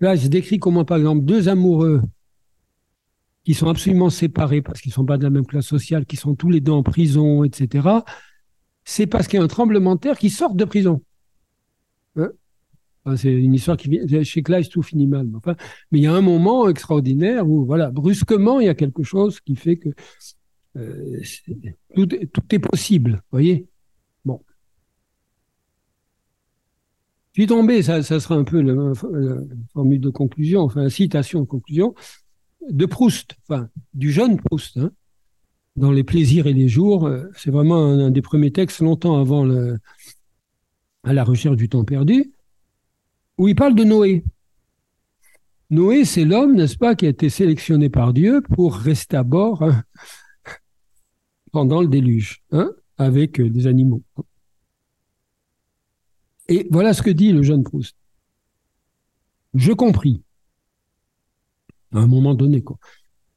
Là, 0.00 0.14
je 0.14 0.28
décris 0.28 0.58
comment, 0.58 0.84
par 0.84 0.98
exemple, 0.98 1.24
deux 1.24 1.48
amoureux 1.48 2.02
qui 3.46 3.54
sont 3.54 3.68
absolument 3.68 4.10
séparés 4.10 4.60
parce 4.60 4.80
qu'ils 4.80 4.90
ne 4.90 4.94
sont 4.94 5.04
pas 5.04 5.18
de 5.18 5.22
la 5.22 5.30
même 5.30 5.46
classe 5.46 5.66
sociale, 5.66 6.04
qui 6.04 6.16
sont 6.16 6.34
tous 6.34 6.50
les 6.50 6.60
deux 6.60 6.72
en 6.72 6.82
prison, 6.82 7.44
etc., 7.44 7.88
c'est 8.84 9.06
parce 9.06 9.28
qu'il 9.28 9.38
y 9.38 9.40
a 9.40 9.44
un 9.44 9.48
tremblement 9.48 9.94
de 9.94 10.00
terre 10.00 10.18
qui 10.18 10.30
sort 10.30 10.56
de 10.56 10.64
prison. 10.64 11.00
Hein? 12.16 12.32
C'est 13.16 13.32
une 13.32 13.54
histoire 13.54 13.76
qui 13.76 13.88
vient 13.88 14.22
chez 14.24 14.42
Kleist, 14.42 14.72
tout 14.72 14.82
finit 14.82 15.06
mal. 15.06 15.28
Mais 15.92 16.00
il 16.00 16.02
y 16.02 16.08
a 16.08 16.12
un 16.12 16.22
moment 16.22 16.68
extraordinaire 16.68 17.48
où, 17.48 17.64
voilà, 17.64 17.92
brusquement, 17.92 18.58
il 18.58 18.66
y 18.66 18.68
a 18.68 18.74
quelque 18.74 19.04
chose 19.04 19.38
qui 19.40 19.54
fait 19.54 19.76
que 19.76 19.90
euh, 20.76 21.20
tout, 21.94 22.08
est 22.50 22.58
possible. 22.58 23.22
Voyez? 23.30 23.68
Bon. 24.24 24.42
Je 27.32 27.42
suis 27.42 27.46
tombé, 27.46 27.84
ça, 27.84 28.02
sera 28.02 28.34
un 28.34 28.42
peu 28.42 28.60
la, 28.60 28.74
la, 28.74 29.36
formule 29.72 30.00
de 30.00 30.10
conclusion, 30.10 30.62
enfin, 30.62 30.88
citation 30.88 31.42
de 31.42 31.46
conclusion 31.46 31.94
de 32.68 32.86
Proust, 32.86 33.36
enfin 33.48 33.68
du 33.94 34.10
jeune 34.10 34.36
Proust, 34.36 34.76
hein, 34.76 34.90
dans 35.76 35.92
Les 35.92 36.04
plaisirs 36.04 36.46
et 36.46 36.52
les 36.52 36.68
jours. 36.68 37.06
Euh, 37.06 37.28
c'est 37.36 37.50
vraiment 37.50 37.84
un, 37.84 38.10
des 38.10 38.22
premiers 38.22 38.52
textes, 38.52 38.80
longtemps 38.80 39.20
avant 39.20 39.48
à 41.04 41.12
la 41.12 41.24
recherche 41.24 41.56
du 41.56 41.68
temps 41.68 41.84
perdu, 41.84 42.32
où 43.38 43.48
il 43.48 43.54
parle 43.54 43.74
de 43.74 43.84
Noé. 43.84 44.24
Noé, 45.70 46.04
c'est 46.04 46.24
l'homme, 46.24 46.54
n'est-ce 46.54 46.78
pas, 46.78 46.94
qui 46.94 47.06
a 47.06 47.08
été 47.08 47.28
sélectionné 47.28 47.88
par 47.88 48.12
Dieu 48.12 48.40
pour 48.40 48.76
rester 48.76 49.16
à 49.16 49.22
bord 49.22 49.62
hein, 49.62 49.82
pendant 51.52 51.80
le 51.80 51.88
déluge, 51.88 52.42
hein, 52.52 52.70
avec 52.98 53.40
euh, 53.40 53.50
des 53.50 53.66
animaux. 53.66 54.02
Et 56.48 56.68
voilà 56.70 56.94
ce 56.94 57.02
que 57.02 57.10
dit 57.10 57.32
le 57.32 57.42
jeune 57.42 57.64
Proust. 57.64 57.96
Je 59.54 59.72
compris 59.72 60.22
à 61.96 62.00
un 62.00 62.06
moment 62.06 62.34
donné. 62.34 62.62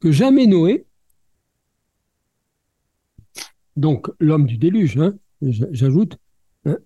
Que 0.00 0.12
jamais 0.12 0.46
Noé, 0.46 0.86
donc 3.76 4.08
l'homme 4.20 4.46
du 4.46 4.58
déluge, 4.58 4.98
hein, 4.98 5.14
j'ajoute, 5.40 6.18
hein, 6.66 6.78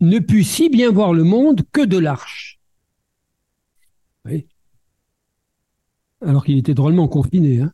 ne 0.00 0.18
put 0.18 0.44
si 0.44 0.68
bien 0.68 0.90
voir 0.90 1.12
le 1.12 1.24
monde 1.24 1.62
que 1.72 1.84
de 1.84 1.98
l'arche. 1.98 2.58
Alors 6.20 6.44
qu'il 6.44 6.58
était 6.58 6.74
drôlement 6.74 7.06
confiné. 7.06 7.60
Hein. 7.60 7.72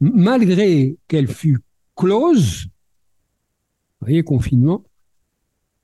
Malgré 0.00 0.98
qu'elle 1.08 1.28
fût 1.28 1.58
close, 1.94 2.64
vous 2.64 4.06
voyez, 4.06 4.22
confinement, 4.22 4.84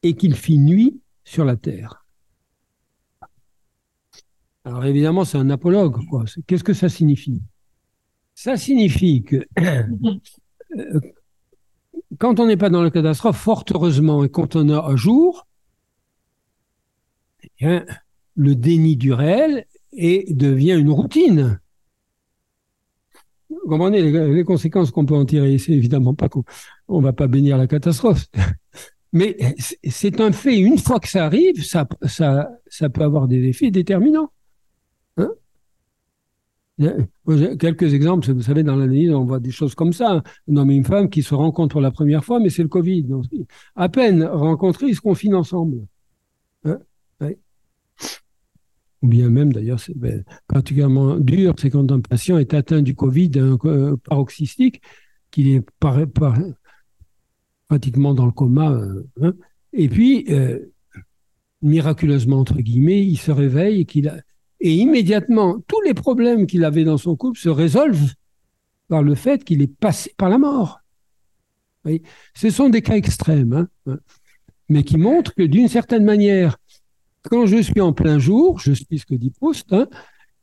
et 0.03 0.15
qu'il 0.15 0.35
fit 0.35 0.59
nuit 0.59 1.01
sur 1.25 1.45
la 1.45 1.57
terre. 1.57 2.02
Alors 4.65 4.85
évidemment, 4.85 5.25
c'est 5.25 5.39
un 5.39 5.51
apologue. 5.51 5.99
Qu'est-ce 6.47 6.65
que 6.65 6.75
ça 6.75 6.89
signifie? 6.89 7.43
Ça 8.35 8.57
signifie 8.57 9.23
que 9.23 9.45
euh, 9.59 11.01
quand 12.19 12.41
on 12.41 12.47
n'est 12.47 12.57
pas 12.57 12.71
dans 12.71 12.83
la 12.83 12.91
catastrophe, 12.91 13.37
fort 13.37 13.65
heureusement, 13.73 14.25
et 14.25 14.29
quand 14.29 14.57
on 14.57 14.69
a 14.69 14.87
un 14.87 14.97
jour, 14.97 15.47
eh 17.61 17.81
le 18.35 18.55
déni 18.55 18.97
du 18.97 19.13
réel 19.13 19.67
devient 19.93 20.77
une 20.79 20.91
routine. 20.91 21.61
Vous 23.51 23.69
comprenez 23.69 24.01
les, 24.01 24.45
conséquences 24.45 24.91
qu'on 24.91 25.05
peut 25.05 25.15
en 25.15 25.27
tirer? 25.27 25.59
C'est 25.59 25.73
évidemment 25.73 26.15
pas 26.15 26.29
qu'on 26.29 26.45
ne 26.89 27.03
va 27.03 27.13
pas 27.13 27.27
bénir 27.27 27.59
la 27.59 27.67
catastrophe. 27.67 28.27
Mais 29.13 29.37
c'est 29.87 30.21
un 30.23 30.33
fait, 30.33 30.59
une 30.59 30.79
fois 30.79 30.99
que 30.99 31.09
ça 31.09 31.27
arrive, 31.27 31.63
ça 31.63 31.85
peut 31.85 33.03
avoir 33.03 33.29
des 33.29 33.45
effets 33.45 33.71
déterminants. 33.71 34.31
Quelques 37.59 37.95
exemples, 37.95 38.33
vous 38.33 38.43
savez, 38.43 38.63
dans 38.63 38.77
l'analyse, 38.77 39.11
on 39.11 39.25
voit 39.25 39.41
des 39.41 39.51
choses 39.51 39.75
comme 39.75 39.93
ça. 39.93 40.23
Un 40.49 40.57
homme 40.57 40.71
et 40.71 40.77
une 40.77 40.85
femme 40.85 41.09
qui 41.09 41.23
se 41.23 41.35
rencontrent 41.35 41.81
la 41.81 41.91
première 41.91 42.25
fois, 42.25 42.41
mais 42.41 42.51
c'est 42.51 42.63
le 42.63 42.69
Covid. 42.69 43.07
À 43.77 43.89
peine 43.89 44.25
rencontrés, 44.25 44.87
ils 44.89 44.97
se 44.97 45.01
confinent 45.01 45.35
ensemble. 45.35 45.87
Hein 46.65 46.79
Ou 49.03 49.09
bien 49.09 49.29
même, 49.29 49.53
d'ailleurs, 49.53 49.81
c'est 49.81 49.97
ben, 49.97 50.25
particulièrement 50.47 51.19
dur, 51.19 51.55
c'est 51.59 51.71
quand 51.71 51.91
un 51.91 52.01
patient 52.01 52.39
est 52.39 52.55
atteint 52.55 52.83
du 52.83 52.95
Covid 52.95 53.33
euh, 53.37 53.97
paroxystique, 54.05 54.81
qu'il 55.31 55.49
est 55.49 55.65
pratiquement 57.69 58.15
dans 58.15 58.27
le 58.27 58.33
coma. 58.33 58.71
Euh, 58.73 59.09
hein. 59.23 59.33
et 59.73 59.89
puis, 59.89 60.27
euh, 60.31 60.59
miraculeusement, 61.63 62.39
entre 62.41 62.59
guillemets, 62.59 63.05
il 63.05 63.17
se 63.17 63.31
réveille 63.31 63.81
et 63.81 63.85
qu'il 63.85 64.09
a 64.09 64.19
et 64.63 64.75
immédiatement, 64.75 65.59
tous 65.67 65.81
les 65.81 65.93
problèmes 65.93 66.47
qu'il 66.47 66.65
avait 66.65 66.85
dans 66.85 66.97
son 66.97 67.17
couple 67.17 67.39
se 67.39 67.49
résolvent 67.49 68.15
par 68.89 69.03
le 69.03 69.17
fait 69.17 69.43
qu'il 69.43 69.61
est 69.61 69.77
passé 69.77 70.15
par 70.17 70.29
la 70.29 70.39
mort. 70.39 70.81
Ce 72.37 72.49
sont 72.49 72.69
des 72.69 72.81
cas 72.81 72.95
extrêmes, 72.95 73.69
hein, 73.87 73.99
mais 74.69 74.85
qui 74.85 74.99
montrent 74.99 75.35
que 75.35 75.43
d'une 75.43 75.67
certaine 75.67 76.05
manière, 76.05 76.59
quand 77.23 77.47
je 77.47 77.61
suis 77.61 77.81
en 77.81 77.93
plein 77.93 78.21
jour, 78.21 78.61
je 78.61 78.73
suis 78.73 79.01
ce 79.01 79.05
que 79.05 79.17
dit 79.17 79.31
Proust, 79.31 79.73
hein, 79.73 79.89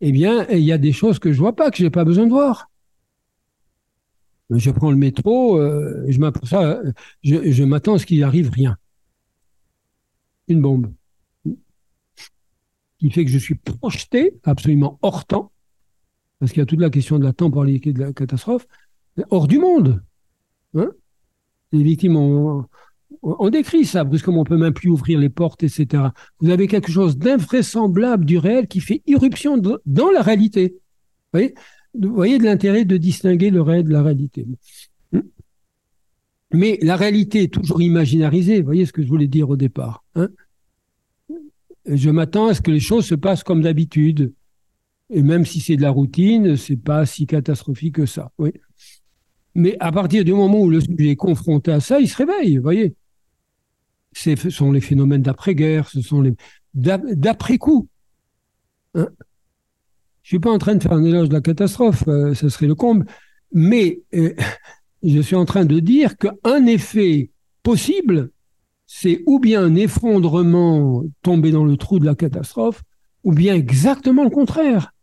eh 0.01 0.11
bien, 0.11 0.45
il 0.49 0.59
y 0.59 0.73
a 0.73 0.77
des 0.77 0.91
choses 0.91 1.17
que 1.17 1.31
je 1.31 1.39
vois 1.39 1.55
pas, 1.55 1.71
que 1.71 1.77
je 1.77 1.83
n'ai 1.83 1.89
pas 1.89 2.03
besoin 2.03 2.25
de 2.25 2.31
voir. 2.31 2.69
Je 4.49 4.69
prends 4.71 4.91
le 4.91 4.97
métro, 4.97 5.57
euh, 5.57 6.05
je 6.09 7.63
m'attends 7.63 7.93
à 7.93 7.99
ce 7.99 8.05
qu'il 8.05 8.23
arrive 8.25 8.49
rien. 8.49 8.75
Une 10.49 10.61
bombe 10.61 10.91
qui 12.99 13.09
fait 13.09 13.25
que 13.25 13.31
je 13.31 13.37
suis 13.37 13.55
projeté 13.55 14.35
absolument 14.43 14.99
hors 15.01 15.25
temps, 15.25 15.51
parce 16.39 16.51
qu'il 16.51 16.59
y 16.59 16.63
a 16.63 16.65
toute 16.65 16.81
la 16.81 16.89
question 16.89 17.19
de 17.19 17.23
la 17.23 17.33
temporalité 17.33 17.93
de 17.93 17.99
la 17.99 18.13
catastrophe, 18.13 18.67
hors 19.29 19.47
du 19.47 19.59
monde. 19.59 20.01
Hein 20.75 20.91
les 21.71 21.83
victimes 21.83 22.15
ont, 22.15 22.65
on 23.21 23.49
décrit 23.49 23.85
ça, 23.85 24.03
brusquement, 24.03 24.41
on 24.41 24.43
peut 24.43 24.57
même 24.57 24.73
plus 24.73 24.89
ouvrir 24.89 25.19
les 25.19 25.29
portes, 25.29 25.63
etc. 25.63 26.03
Vous 26.39 26.49
avez 26.49 26.67
quelque 26.67 26.91
chose 26.91 27.17
d'invraisemblable 27.17 28.25
du 28.25 28.37
réel 28.37 28.67
qui 28.67 28.79
fait 28.79 29.01
irruption 29.07 29.57
dans 29.57 30.11
la 30.11 30.21
réalité. 30.21 30.77
Vous 31.33 32.13
voyez, 32.13 32.37
de 32.37 32.43
l'intérêt 32.43 32.85
de 32.85 32.97
distinguer 32.97 33.49
le 33.49 33.61
réel 33.61 33.83
de 33.83 33.91
la 33.91 34.03
réalité. 34.03 34.47
Mais 36.51 36.79
la 36.81 36.95
réalité 36.95 37.43
est 37.43 37.53
toujours 37.53 37.81
imaginarisée, 37.81 38.59
vous 38.59 38.65
voyez 38.65 38.85
ce 38.85 38.93
que 38.93 39.03
je 39.03 39.07
voulais 39.07 39.27
dire 39.27 39.49
au 39.49 39.55
départ. 39.55 40.03
Hein 40.15 40.29
je 41.95 42.09
m'attends 42.09 42.47
à 42.47 42.53
ce 42.53 42.61
que 42.61 42.71
les 42.71 42.79
choses 42.79 43.05
se 43.05 43.15
passent 43.15 43.43
comme 43.43 43.61
d'habitude. 43.61 44.33
Et 45.11 45.23
même 45.23 45.45
si 45.45 45.59
c'est 45.59 45.75
de 45.75 45.81
la 45.81 45.89
routine, 45.89 46.55
c'est 46.55 46.77
pas 46.77 47.05
si 47.05 47.25
catastrophique 47.25 47.95
que 47.95 48.05
ça. 48.05 48.31
Oui. 48.37 48.51
Mais 49.55 49.75
à 49.79 49.91
partir 49.91 50.23
du 50.23 50.33
moment 50.33 50.61
où 50.61 50.69
le 50.69 50.81
sujet 50.81 51.09
est 51.09 51.15
confronté 51.15 51.71
à 51.71 51.79
ça, 51.79 51.99
il 51.99 52.07
se 52.07 52.17
réveille, 52.17 52.57
vous 52.57 52.63
voyez. 52.63 52.95
Ce 54.13 54.35
sont 54.49 54.71
les 54.71 54.81
phénomènes 54.81 55.21
d'après-guerre, 55.21 55.87
ce 55.87 56.01
sont 56.01 56.21
les 56.21 56.33
d'après-coup. 56.73 57.87
Hein 58.95 59.07
je 60.29 60.35
suis 60.35 60.39
pas 60.39 60.51
en 60.51 60.59
train 60.59 60.75
de 60.75 60.83
faire 60.83 60.93
un 60.93 61.03
éloge 61.03 61.29
de 61.29 61.33
la 61.33 61.41
catastrophe, 61.41 62.03
euh, 62.07 62.35
ça 62.35 62.51
serait 62.51 62.67
le 62.67 62.75
comble, 62.75 63.07
mais 63.51 64.03
euh, 64.13 64.35
je 65.03 65.19
suis 65.21 65.35
en 65.35 65.45
train 65.45 65.65
de 65.65 65.79
dire 65.79 66.17
qu'un 66.17 66.67
effet 66.67 67.31
possible, 67.63 68.29
c'est 68.91 69.21
ou 69.27 69.37
bien 69.39 69.63
un 69.63 69.75
effondrement 69.75 71.03
tombé 71.21 71.51
dans 71.51 71.63
le 71.63 71.77
trou 71.77 71.99
de 71.99 72.05
la 72.05 72.15
catastrophe, 72.15 72.81
ou 73.23 73.31
bien 73.33 73.53
exactement 73.53 74.23
le 74.23 74.31
contraire. 74.31 74.95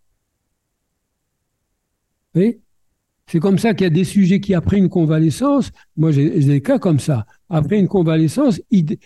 C'est 2.34 3.38
comme 3.38 3.58
ça 3.58 3.74
qu'il 3.74 3.84
y 3.84 3.86
a 3.86 3.90
des 3.90 4.02
sujets 4.02 4.40
qui, 4.40 4.54
après 4.54 4.78
une 4.78 4.88
convalescence, 4.88 5.70
moi 5.96 6.10
j'ai 6.10 6.30
des 6.30 6.60
cas 6.60 6.80
comme 6.80 6.98
ça, 6.98 7.26
après 7.48 7.78
une 7.78 7.86
convalescence, 7.86 8.60
ils, 8.72 8.98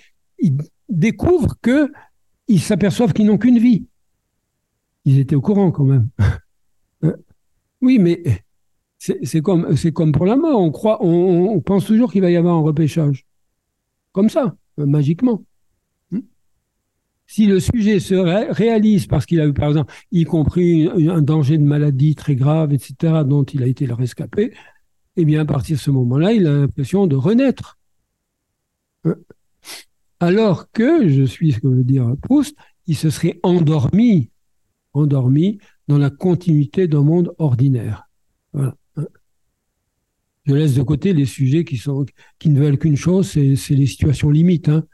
découvrent 0.88 1.56
que 1.60 1.92
ils 2.48 2.60
s'aperçoivent 2.60 3.12
qu'ils 3.12 3.26
n'ont 3.26 3.36
qu'une 3.36 3.58
vie. 3.58 3.84
Ils 5.04 5.18
étaient 5.18 5.36
au 5.36 5.42
courant 5.42 5.70
quand 5.70 5.84
même. 5.84 6.08
Hein? 7.02 7.14
oui, 7.80 7.98
mais 7.98 8.22
c'est 8.98 9.40
comme, 9.40 9.74
comme 9.94 10.12
pour 10.12 10.26
la 10.26 10.36
mort. 10.36 10.60
On, 10.60 10.70
croit, 10.70 11.02
on, 11.02 11.58
pense 11.60 11.86
toujours 11.86 12.12
qu'il 12.12 12.20
va 12.20 12.30
y 12.30 12.36
avoir 12.36 12.56
un 12.56 12.60
repêchage. 12.60 13.24
Comme 14.12 14.28
ça, 14.28 14.54
magiquement. 14.86 15.44
Hein? 16.12 16.20
Si 17.26 17.46
le 17.46 17.60
sujet 17.60 18.00
se 18.00 18.14
réalise 18.14 19.06
parce 19.06 19.26
qu'il 19.26 19.40
a 19.40 19.46
eu, 19.46 19.52
par 19.52 19.68
exemple, 19.68 19.92
y 20.12 20.24
compris 20.24 20.88
un 20.88 21.22
danger 21.22 21.58
de 21.58 21.64
maladie 21.64 22.14
très 22.14 22.34
grave, 22.34 22.72
etc., 22.72 23.22
dont 23.26 23.44
il 23.44 23.62
a 23.62 23.66
été 23.66 23.86
le 23.86 23.94
rescapé, 23.94 24.52
eh 25.16 25.24
bien, 25.24 25.42
à 25.42 25.44
partir 25.44 25.76
de 25.76 25.80
ce 25.80 25.90
moment-là, 25.90 26.32
il 26.32 26.46
a 26.46 26.52
l'impression 26.52 27.06
de 27.06 27.16
renaître. 27.16 27.78
Hein? 29.04 29.16
Alors 30.20 30.70
que, 30.70 31.08
je 31.08 31.22
suis 31.22 31.52
ce 31.52 31.60
que 31.60 31.68
veut 31.68 31.84
dire 31.84 32.14
Proust, 32.22 32.56
il 32.86 32.96
se 32.96 33.10
serait 33.10 33.40
endormi, 33.42 34.30
endormi 34.92 35.58
dans 35.88 35.98
la 35.98 36.10
continuité 36.10 36.88
d'un 36.88 37.02
monde 37.02 37.34
ordinaire. 37.38 38.08
Je 40.50 40.56
laisse 40.56 40.74
de 40.74 40.82
côté 40.82 41.12
les 41.12 41.26
sujets 41.26 41.64
qui, 41.64 41.76
sont, 41.76 42.04
qui 42.40 42.50
ne 42.50 42.58
veulent 42.58 42.76
qu'une 42.76 42.96
chose, 42.96 43.30
c'est 43.30 43.74
les 43.74 43.86
situations 43.86 44.30
limites. 44.30 44.68
Hein. 44.68 44.84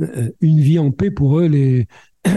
Euh, 0.00 0.30
une 0.40 0.60
vie 0.60 0.78
en 0.78 0.92
paix 0.92 1.10
pour 1.10 1.40
eux, 1.40 1.46
les... 1.46 1.86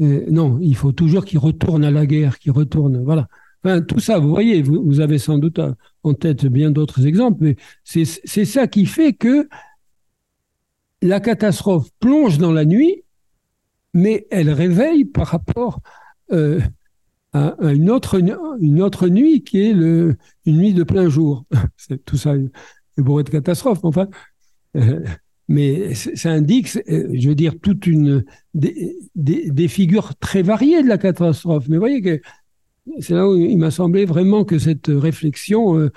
Euh, 0.00 0.24
non, 0.28 0.58
il 0.60 0.74
faut 0.74 0.90
toujours 0.90 1.24
qu'ils 1.24 1.38
retournent 1.38 1.84
à 1.84 1.90
la 1.92 2.04
guerre, 2.04 2.40
qu'ils 2.40 2.50
retournent. 2.50 3.04
Voilà. 3.04 3.28
Tout 3.86 4.00
ça, 4.00 4.18
vous 4.18 4.28
voyez, 4.28 4.60
vous, 4.60 4.98
avez 4.98 5.18
sans 5.18 5.38
doute 5.38 5.60
en 6.02 6.14
tête 6.14 6.46
bien 6.46 6.72
d'autres 6.72 7.06
exemples, 7.06 7.44
mais 7.44 7.56
c'est 7.84 8.44
ça 8.44 8.66
qui 8.66 8.86
fait 8.86 9.12
que 9.12 9.48
la 11.00 11.20
catastrophe 11.20 11.90
plonge 12.00 12.38
dans 12.38 12.50
la 12.50 12.64
nuit, 12.64 13.04
mais 13.92 14.26
elle 14.32 14.50
réveille 14.50 15.04
par 15.04 15.28
rapport 15.28 15.78
euh, 16.32 16.60
à, 17.34 17.56
une, 17.72 17.90
autre, 17.90 18.20
une 18.60 18.82
autre 18.82 19.08
nuit 19.08 19.42
qui 19.42 19.60
est 19.60 19.72
le, 19.72 20.16
une 20.46 20.58
nuit 20.58 20.72
de 20.72 20.84
plein 20.84 21.08
jour. 21.08 21.44
tout 22.06 22.16
ça 22.16 22.34
est 22.36 23.00
bourré 23.00 23.24
de 23.24 23.30
catastrophes, 23.30 23.84
enfin. 23.84 24.08
Euh, 24.76 25.04
mais 25.46 25.92
ça 25.94 26.30
indique, 26.30 26.78
euh, 26.88 27.08
je 27.12 27.28
veux 27.28 27.34
dire, 27.34 27.54
toute 27.60 27.86
une 27.86 28.24
des, 28.54 28.96
des, 29.14 29.68
figures 29.68 30.14
très 30.16 30.40
variées 30.40 30.82
de 30.82 30.88
la 30.88 30.96
catastrophe. 30.96 31.68
Mais 31.68 31.76
vous 31.76 31.82
voyez 31.82 32.00
que 32.00 32.20
c'est 33.00 33.14
là 33.14 33.28
où 33.28 33.36
il 33.36 33.58
m'a 33.58 33.70
semblé 33.70 34.06
vraiment 34.06 34.44
que 34.44 34.58
cette 34.58 34.86
réflexion 34.88 35.90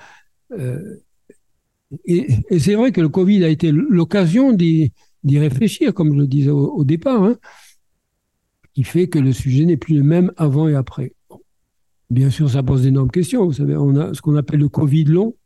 et, 2.04 2.58
c'est 2.58 2.74
vrai 2.74 2.92
que 2.92 3.00
le 3.00 3.08
Covid 3.08 3.44
a 3.44 3.48
été 3.48 3.72
l'occasion 3.72 4.52
d'y 4.52 4.92
réfléchir, 5.24 5.94
comme 5.94 6.14
je 6.14 6.20
le 6.20 6.26
disais 6.26 6.50
au, 6.50 6.84
départ, 6.84 7.22
hein, 7.22 7.36
qui 8.74 8.84
fait 8.84 9.08
que 9.08 9.18
le 9.18 9.32
sujet 9.32 9.64
n'est 9.64 9.76
plus 9.76 9.96
le 9.96 10.02
même 10.02 10.32
avant 10.36 10.68
et 10.68 10.74
après. 10.74 11.12
Bien 12.10 12.30
sûr, 12.30 12.48
ça 12.48 12.62
pose 12.62 12.82
d'énormes 12.82 13.10
questions. 13.10 13.44
Vous 13.44 13.52
savez, 13.52 13.76
on 13.76 13.94
a 13.96 14.14
ce 14.14 14.22
qu'on 14.22 14.36
appelle 14.36 14.60
le 14.60 14.68
Covid 14.68 15.04
long, 15.04 15.36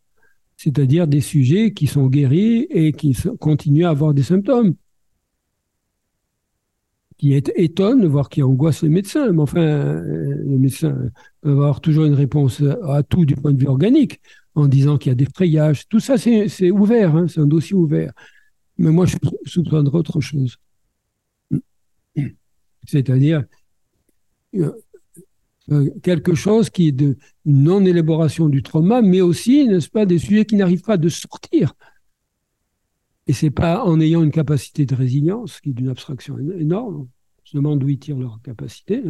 c'est-à-dire 0.57 1.07
des 1.09 1.21
sujets 1.21 1.73
qui 1.73 1.87
sont 1.87 2.07
guéris 2.07 2.67
et 2.71 2.93
qui 2.93 3.17
continuent 3.41 3.87
à 3.87 3.91
avoir 3.91 4.15
des 4.15 4.23
symptômes 4.23 4.75
qui 7.23 7.35
étonne, 7.35 8.05
voire 8.07 8.29
qui 8.29 8.43
angoisse 8.43 8.83
les 8.83 8.89
médecins. 8.89 9.31
Mais 9.31 9.43
enfin, 9.43 9.61
euh, 9.61 10.43
les 10.45 10.59
médecins 10.59 10.97
peuvent 11.41 11.53
avoir 11.53 11.81
toujours 11.81 12.05
une 12.05 12.15
réponse 12.15 12.61
à 12.83 13.05
tout 13.05 13.25
du 13.25 13.37
point 13.37 13.53
de 13.53 13.61
vue 13.61 13.69
organique 13.69 14.21
en 14.57 14.67
disant 14.67 14.99
qu'il 14.99 15.11
y 15.11 15.13
a 15.13 15.15
des 15.15 15.29
frayages. 15.33 15.87
Tout 15.89 16.01
ça, 16.01 16.19
c'est 16.19 16.71
ouvert, 16.73 17.15
hein, 17.15 17.29
c'est 17.29 17.39
un 17.39 17.47
dossier 17.47 17.77
ouvert. 17.77 18.13
Mais 18.77 18.91
moi, 18.91 19.07
je 19.07 19.17
soupçonnerais 19.45 19.99
autre 19.99 20.21
chose. 20.21 20.57
C'est-à-dire 22.89 23.45
euh, 25.71 25.91
quelque 26.03 26.35
chose 26.35 26.71
qui 26.71 26.89
est 26.89 26.93
de, 26.93 27.17
une 27.45 27.63
non-élaboration 27.63 28.49
du 28.49 28.63
trauma, 28.63 29.03
mais 29.03 29.21
aussi, 29.21 29.67
n'est-ce 29.67 29.89
pas, 29.89 30.07
des 30.07 30.19
sujets 30.19 30.45
qui 30.45 30.57
n'arrivent 30.57 30.83
pas 30.83 30.97
de 30.97 31.09
sortir. 31.09 31.75
Et 33.27 33.33
c'est 33.33 33.51
pas 33.51 33.85
en 33.85 34.01
ayant 34.01 34.23
une 34.23 34.33
capacité 34.33 34.87
de 34.87 34.95
résilience, 34.95 35.61
qui 35.61 35.71
est 35.71 35.73
d'une 35.73 35.89
abstraction 35.89 36.37
énorme, 36.39 36.97
on 36.97 37.09
se 37.45 37.57
demande 37.57 37.79
d'où 37.79 37.89
ils 37.89 37.99
tirent 37.99 38.19
leur 38.19 38.41
capacité, 38.43 39.03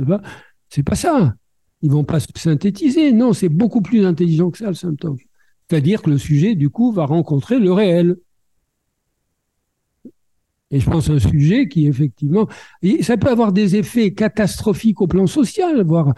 c'est 0.68 0.82
pas 0.82 0.94
ça. 0.94 1.34
Ils 1.82 1.90
vont 1.90 2.04
pas 2.04 2.20
se 2.20 2.28
synthétiser. 2.36 3.12
Non, 3.12 3.32
c'est 3.32 3.48
beaucoup 3.48 3.82
plus 3.82 4.06
intelligent 4.06 4.50
que 4.50 4.58
ça, 4.58 4.68
le 4.68 4.74
symptôme. 4.74 5.16
C'est-à-dire 5.68 6.02
que 6.02 6.10
le 6.10 6.18
sujet, 6.18 6.54
du 6.54 6.70
coup, 6.70 6.92
va 6.92 7.06
rencontrer 7.06 7.58
le 7.58 7.72
réel. 7.72 8.16
Et 10.70 10.80
je 10.80 10.88
pense 10.88 11.10
un 11.10 11.18
sujet 11.18 11.68
qui, 11.68 11.86
effectivement, 11.86 12.48
ça 13.02 13.16
peut 13.16 13.28
avoir 13.28 13.52
des 13.52 13.76
effets 13.76 14.14
catastrophiques 14.14 15.02
au 15.02 15.06
plan 15.06 15.26
social, 15.26 15.84
voire 15.84 16.14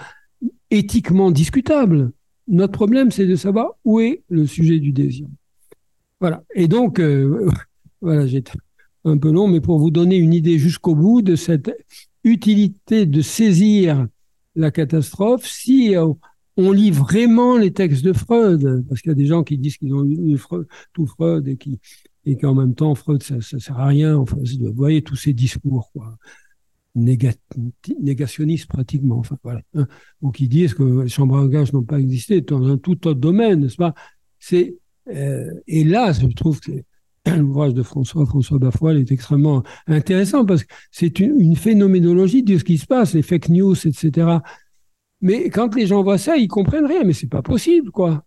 éthiquement 0.75 1.31
discutables. 1.31 2.13
Notre 2.49 2.73
problème, 2.73 3.11
c'est 3.11 3.27
de 3.27 3.37
savoir 3.37 3.73
où 3.85 4.01
est 4.01 4.23
le 4.29 4.47
sujet 4.47 4.79
du 4.79 4.93
désir. 4.93 5.27
Voilà. 6.21 6.45
Et 6.55 6.69
donc, 6.69 7.01
euh, 7.01 7.49
voilà, 8.01 8.27
j'ai 8.27 8.43
un 9.05 9.19
peu 9.19 9.31
long, 9.31 9.49
mais 9.49 9.61
pour 9.61 9.79
vous 9.79 9.91
donner 9.91 10.17
une 10.17 10.35
idée 10.35 10.59
jusqu'au 10.59 10.95
bout 10.95 11.23
de 11.23 11.37
cette 11.37 11.73
utilité 12.25 13.07
de 13.07 13.21
saisir 13.21 14.07
la 14.57 14.71
catastrophe, 14.71 15.47
si 15.47 15.95
on 16.57 16.73
lit 16.73 16.91
vraiment 16.91 17.57
les 17.57 17.73
textes 17.73 18.05
de 18.05 18.13
Freud, 18.13 18.85
parce 18.89 19.01
qu'il 19.03 19.11
y 19.11 19.13
a 19.13 19.17
des 19.17 19.27
gens 19.27 19.43
qui 19.43 19.59
disent 19.59 19.77
qu'ils 19.77 19.95
ont 19.95 20.03
lu 20.03 20.39
tout 20.93 21.07
Freud 21.07 21.49
et 21.49 21.57
qui 21.57 21.79
et 22.27 22.39
qu'en 22.39 22.55
même 22.55 22.75
temps 22.75 22.95
Freud 22.95 23.23
ça, 23.23 23.41
ça 23.43 23.59
sert 23.59 23.79
à 23.79 23.87
rien. 23.87 24.17
Enfin, 24.17 24.37
vous 24.39 24.73
voyez 24.73 25.03
tous 25.03 25.17
ces 25.17 25.33
discours 25.33 25.91
quoi, 25.93 26.17
négationnistes 26.95 28.67
pratiquement. 28.67 29.19
Enfin 29.19 29.37
voilà, 29.43 29.63
hein, 29.75 29.87
ou 30.23 30.31
qui 30.31 30.49
disent 30.49 30.75
que 30.75 31.03
les 31.03 31.09
chambres 31.09 31.39
à 31.39 31.49
gage 31.49 31.73
n'ont 31.73 31.83
pas 31.83 32.01
existé 32.01 32.41
dans 32.41 32.67
un 32.67 32.79
tout 32.79 33.07
autre 33.07 33.21
domaine, 33.21 33.61
n'est-ce 33.61 33.77
pas? 33.77 33.95
C'est 34.39 34.77
euh, 35.09 35.53
et 35.67 35.85
là, 35.85 36.13
je 36.13 36.27
trouve 36.29 36.61
que 36.61 36.73
l'ouvrage 37.37 37.75
de 37.75 37.83
François 37.83 38.27
François 38.27 38.59
Bafoil 38.59 38.99
est 38.99 39.13
extrêmement 39.13 39.63
intéressant 39.87 40.45
parce 40.45 40.65
que 40.65 40.75
c'est 40.91 41.21
une, 41.21 41.41
une 41.41 41.57
phénoménologie 41.57 42.43
de 42.43 42.59
ce 42.59 42.65
qui 42.65 42.79
se 42.79 42.87
passe, 42.87 43.15
les 43.15 43.23
fake 43.23 43.49
news, 43.51 43.75
etc. 43.87 44.39
Mais 45.21 45.49
quand 45.51 45.75
les 45.75 45.87
gens 45.87 46.03
voient 46.03 46.19
ça, 46.19 46.37
ils 46.37 46.49
comprennent 46.49 46.87
rien. 46.87 47.05
Mais 47.05 47.13
c'est 47.13 47.29
pas 47.29 47.43
possible, 47.43 47.91
quoi. 47.91 48.25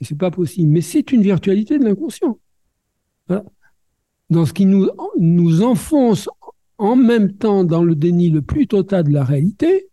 C'est 0.00 0.18
pas 0.18 0.30
possible. 0.30 0.70
Mais 0.70 0.80
c'est 0.80 1.10
une 1.12 1.22
virtualité 1.22 1.78
de 1.78 1.84
l'inconscient. 1.84 2.38
Dans 4.30 4.46
ce 4.46 4.52
qui 4.52 4.64
nous, 4.64 4.88
nous 5.18 5.62
enfonce 5.62 6.28
en 6.78 6.96
même 6.96 7.32
temps 7.32 7.64
dans 7.64 7.82
le 7.82 7.94
déni 7.94 8.30
le 8.30 8.42
plus 8.42 8.66
total 8.66 9.04
de 9.04 9.12
la 9.12 9.24
réalité, 9.24 9.88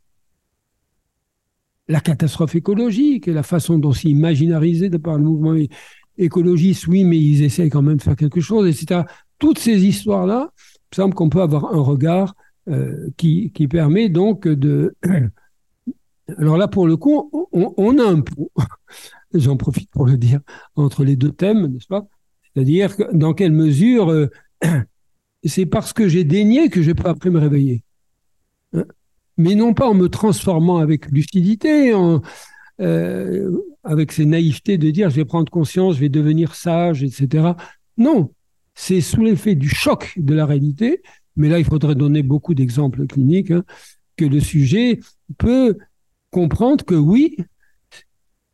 la 1.87 1.99
catastrophe 1.99 2.55
écologique 2.55 3.27
et 3.27 3.33
la 3.33 3.43
façon 3.43 3.77
dont 3.77 3.91
c'est 3.91 4.09
imaginarisé 4.09 4.89
de 4.89 4.97
par 4.97 5.17
le 5.17 5.23
mouvement 5.23 5.55
écologiste, 6.17 6.87
oui, 6.87 7.03
mais 7.03 7.19
ils 7.19 7.43
essayent 7.43 7.69
quand 7.69 7.81
même 7.81 7.97
de 7.97 8.01
faire 8.01 8.15
quelque 8.15 8.41
chose, 8.41 8.67
etc. 8.67 9.01
Toutes 9.37 9.59
ces 9.59 9.85
histoires-là, 9.85 10.51
il 10.91 10.95
semble 10.95 11.13
qu'on 11.13 11.29
peut 11.29 11.41
avoir 11.41 11.73
un 11.73 11.81
regard 11.81 12.35
euh, 12.69 13.09
qui, 13.17 13.51
qui 13.51 13.67
permet 13.67 14.09
donc 14.09 14.47
de 14.47 14.95
Alors 16.37 16.57
là, 16.57 16.67
pour 16.67 16.87
le 16.87 16.97
coup, 16.97 17.29
on, 17.51 17.99
a 17.99 18.03
un 18.03 18.21
pont, 18.21 18.49
j'en 19.33 19.57
profite 19.57 19.91
pour 19.91 20.07
le 20.07 20.17
dire, 20.17 20.39
entre 20.75 21.03
les 21.03 21.15
deux 21.15 21.31
thèmes, 21.31 21.67
n'est-ce 21.67 21.87
pas? 21.87 22.07
C'est-à-dire 22.41 22.95
dans 23.13 23.33
quelle 23.33 23.51
mesure 23.51 24.09
euh, 24.09 24.31
c'est 25.45 25.65
parce 25.65 25.93
que 25.93 26.07
j'ai 26.07 26.23
daigné 26.23 26.69
que 26.69 26.81
je 26.81 26.91
peux 26.91 27.07
après 27.07 27.29
me 27.29 27.39
réveiller. 27.39 27.83
Hein? 28.73 28.85
Mais 29.37 29.55
non 29.55 29.73
pas 29.73 29.87
en 29.87 29.93
me 29.93 30.07
transformant 30.07 30.77
avec 30.77 31.11
lucidité, 31.11 31.93
euh, 32.81 33.51
avec 33.83 34.11
ces 34.11 34.25
naïvetés 34.25 34.77
de 34.77 34.89
dire 34.89 35.09
je 35.09 35.15
vais 35.15 35.25
prendre 35.25 35.51
conscience, 35.51 35.95
je 35.95 36.01
vais 36.01 36.09
devenir 36.09 36.55
sage, 36.55 37.03
etc. 37.03 37.49
Non, 37.97 38.31
c'est 38.73 39.01
sous 39.01 39.23
l'effet 39.23 39.55
du 39.55 39.69
choc 39.69 40.13
de 40.17 40.33
la 40.33 40.45
réalité, 40.45 41.01
mais 41.35 41.49
là 41.49 41.59
il 41.59 41.65
faudrait 41.65 41.95
donner 41.95 42.23
beaucoup 42.23 42.53
d'exemples 42.53 43.05
cliniques, 43.07 43.51
hein, 43.51 43.63
que 44.17 44.25
le 44.25 44.39
sujet 44.39 44.99
peut 45.37 45.77
comprendre 46.31 46.83
que 46.83 46.95
oui, 46.95 47.37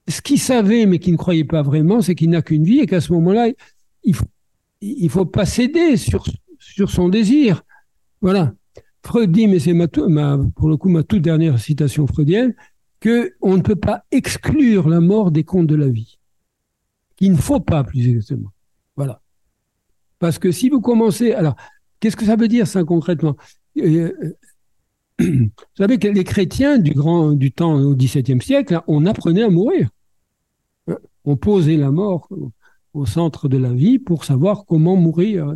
ce 0.08 0.22
qu'il 0.22 0.40
savait 0.40 0.86
mais 0.86 1.00
qu'il 1.00 1.14
ne 1.14 1.18
croyait 1.18 1.44
pas 1.44 1.62
vraiment, 1.62 2.02
c'est 2.02 2.16
qu'il 2.16 2.32
n'a 2.32 2.42
qu'une 2.42 2.64
vie 2.64 2.80
et 2.80 2.88
qu'à 2.88 3.02
ce 3.02 3.14
moment-là, 3.14 3.50
il 4.04 4.16
faut, 4.16 4.26
il 4.82 5.10
faut 5.10 5.26
pas 5.26 5.46
céder 5.46 5.96
sur, 5.98 6.24
sur 6.74 6.90
son 6.90 7.10
désir. 7.10 7.64
Voilà. 8.22 8.54
Freud 9.04 9.32
dit, 9.32 9.48
mais 9.48 9.60
c'est 9.60 9.74
ma, 9.74 9.88
pour 9.88 10.70
le 10.70 10.78
coup 10.78 10.90
ma 10.90 11.04
toute 11.04 11.22
dernière 11.22 11.60
citation 11.60 12.06
freudienne, 12.08 12.54
que 13.00 13.34
on 13.42 13.58
ne 13.58 13.62
peut 13.62 13.76
pas 13.76 14.04
exclure 14.12 14.88
la 14.88 15.00
mort 15.00 15.32
des 15.32 15.44
comptes 15.44 15.68
de 15.68 15.76
la 15.76 15.90
vie. 15.90 16.20
Il 17.20 17.32
ne 17.32 17.38
faut 17.38 17.60
pas, 17.60 17.84
plus 17.84 18.08
exactement. 18.08 18.52
Voilà. 18.96 19.22
Parce 20.20 20.38
que 20.38 20.52
si 20.52 20.70
vous 20.70 20.82
commencez, 20.82 21.34
alors, 21.34 21.56
Qu'est-ce 22.02 22.18
que 22.18 22.26
ça 22.26 22.36
veut 22.36 22.50
dire 22.50 22.68
ça 22.68 22.84
concrètement? 22.84 23.38
Euh, 23.78 24.12
Vous 25.20 25.52
savez 25.78 26.00
que 26.00 26.08
les 26.08 26.24
chrétiens 26.24 26.80
du 26.80 26.92
grand 26.94 27.32
du 27.32 27.52
temps 27.52 27.80
au 27.80 27.96
XVIIe 27.96 28.42
siècle, 28.42 28.82
on 28.88 29.06
apprenait 29.06 29.44
à 29.44 29.50
mourir. 29.50 29.88
On 31.24 31.38
posait 31.38 31.78
la 31.78 31.92
mort 31.92 32.28
au 32.96 33.06
centre 33.06 33.48
de 33.48 33.58
la 33.58 33.72
vie 33.72 34.00
pour 34.00 34.26
savoir 34.26 34.66
comment 34.66 34.96
mourir. 34.96 35.56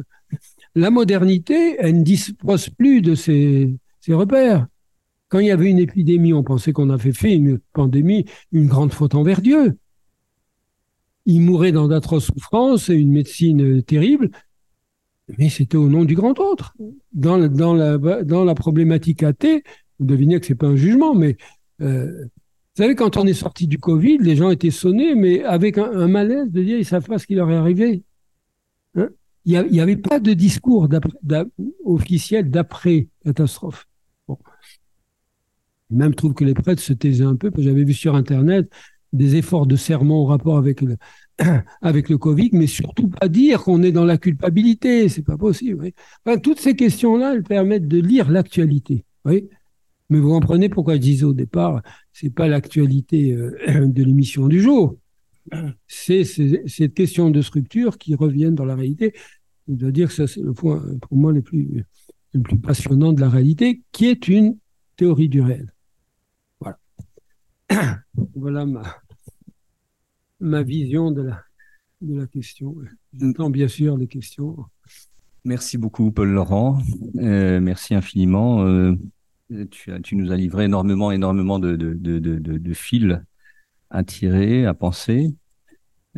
La 0.75 0.89
modernité, 0.89 1.75
elle 1.79 1.99
ne 1.99 2.03
dispose 2.03 2.69
plus 2.69 3.01
de 3.01 3.15
ces, 3.15 3.73
ces 4.01 4.13
repères. 4.13 4.67
Quand 5.29 5.39
il 5.39 5.47
y 5.47 5.51
avait 5.51 5.69
une 5.69 5.79
épidémie, 5.79 6.33
on 6.33 6.43
pensait 6.43 6.73
qu'on 6.73 6.89
avait 6.89 7.13
fait 7.13 7.33
une 7.33 7.59
pandémie, 7.73 8.25
une 8.51 8.67
grande 8.67 8.93
faute 8.93 9.15
envers 9.15 9.41
Dieu. 9.41 9.77
Il 11.25 11.41
mourait 11.41 11.71
dans 11.71 11.87
d'atroces 11.87 12.27
souffrances 12.27 12.89
et 12.89 12.95
une 12.95 13.11
médecine 13.11 13.81
terrible, 13.83 14.29
mais 15.37 15.49
c'était 15.49 15.77
au 15.77 15.89
nom 15.89 16.05
du 16.05 16.15
grand 16.15 16.39
autre. 16.39 16.75
Dans, 17.13 17.47
dans, 17.47 17.73
la, 17.73 17.97
dans 17.97 18.45
la 18.45 18.55
problématique 18.55 19.23
athée, 19.23 19.63
vous 19.99 20.05
devinez 20.05 20.39
que 20.39 20.45
c'est 20.45 20.55
pas 20.55 20.67
un 20.67 20.75
jugement, 20.75 21.15
mais 21.15 21.37
euh, 21.81 22.25
vous 22.25 22.83
savez, 22.83 22.95
quand 22.95 23.17
on 23.17 23.25
est 23.25 23.33
sorti 23.33 23.67
du 23.67 23.77
Covid, 23.77 24.17
les 24.17 24.35
gens 24.35 24.49
étaient 24.49 24.69
sonnés, 24.69 25.15
mais 25.15 25.43
avec 25.43 25.77
un, 25.77 26.07
malaise 26.07 26.51
de 26.51 26.61
dire 26.61 26.77
ils 26.77 26.85
savent 26.85 27.07
pas 27.07 27.17
ce 27.17 27.25
qui 27.25 27.35
leur 27.35 27.49
est 27.49 27.55
arrivé. 27.55 28.03
Hein? 28.95 29.09
Il 29.45 29.63
n'y 29.71 29.79
avait 29.79 29.97
pas 29.97 30.19
de 30.19 30.33
discours 30.33 30.87
officiel 31.83 32.49
d'après 32.49 33.07
catastrophe. 33.23 33.87
Bon. 34.27 34.37
Même 35.89 36.15
trouve 36.15 36.33
que 36.33 36.43
les 36.43 36.55
prêtres 36.55 36.81
se 36.81 36.93
taisaient 36.93 37.25
un 37.25 37.35
peu, 37.35 37.51
parce 37.51 37.63
que 37.63 37.69
j'avais 37.69 37.83
vu 37.83 37.93
sur 37.93 38.15
Internet 38.15 38.69
des 39.13 39.35
efforts 39.35 39.65
de 39.65 39.75
serment 39.75 40.21
au 40.21 40.25
rapport 40.25 40.57
avec 40.57 40.81
le, 40.81 40.97
avec 41.81 42.09
le 42.09 42.17
Covid, 42.17 42.49
mais 42.53 42.67
surtout 42.67 43.07
pas 43.07 43.27
dire 43.27 43.63
qu'on 43.63 43.81
est 43.83 43.91
dans 43.91 44.05
la 44.05 44.17
culpabilité, 44.17 45.09
c'est 45.09 45.23
pas 45.23 45.37
possible. 45.37 45.91
Toutes 46.43 46.59
ces 46.59 46.75
questions-là, 46.75 47.33
elles 47.33 47.43
permettent 47.43 47.87
de 47.87 47.99
lire 47.99 48.29
l'actualité. 48.29 49.05
Mais 49.25 50.19
vous 50.19 50.29
comprenez 50.29 50.69
pourquoi 50.69 50.95
je 50.95 50.99
disais 50.99 51.23
au 51.23 51.33
départ, 51.33 51.81
c'est 52.13 52.29
pas 52.29 52.47
l'actualité 52.47 53.33
euh, 53.33 53.55
de 53.87 54.03
l'émission 54.03 54.47
du 54.47 54.61
jour. 54.61 54.97
C'est 55.87 56.23
cette 56.23 56.93
question 56.93 57.29
de 57.29 57.41
structure 57.41 57.97
qui 57.97 58.15
reviennent 58.15 58.55
dans 58.55 58.65
la 58.65 58.75
réalité. 58.75 59.13
Je 59.67 59.73
dois 59.73 59.91
dire 59.91 60.07
que 60.09 60.13
ça, 60.13 60.27
c'est 60.27 60.41
le 60.41 60.53
point, 60.53 60.83
pour 61.01 61.17
moi, 61.17 61.31
le 61.31 61.41
plus, 61.41 61.85
passionnant 62.61 63.13
de 63.13 63.21
la 63.21 63.29
réalité, 63.29 63.81
qui 63.91 64.07
est 64.07 64.27
une 64.27 64.57
théorie 64.95 65.29
du 65.29 65.41
réel. 65.41 65.71
Voilà. 66.59 66.77
voilà 68.35 68.65
ma, 70.39 70.63
vision 70.63 71.11
de 71.11 71.21
la, 72.01 72.27
question. 72.27 72.75
J'entends 73.13 73.49
bien 73.49 73.67
sûr 73.67 73.97
les 73.97 74.07
questions. 74.07 74.57
Merci 75.43 75.77
beaucoup, 75.77 76.11
Paul 76.11 76.29
Laurent. 76.29 76.79
Euh, 77.17 77.59
merci 77.59 77.95
infiniment. 77.95 78.65
Euh, 78.65 78.95
tu, 80.03 80.15
nous 80.15 80.31
as 80.31 80.35
livré 80.35 80.65
énormément, 80.65 81.11
énormément 81.11 81.59
de, 81.59 81.75
de 81.75 82.73
fils 82.73 83.19
à 83.89 84.03
tirer, 84.03 84.65
à 84.65 84.73
penser. 84.73 85.35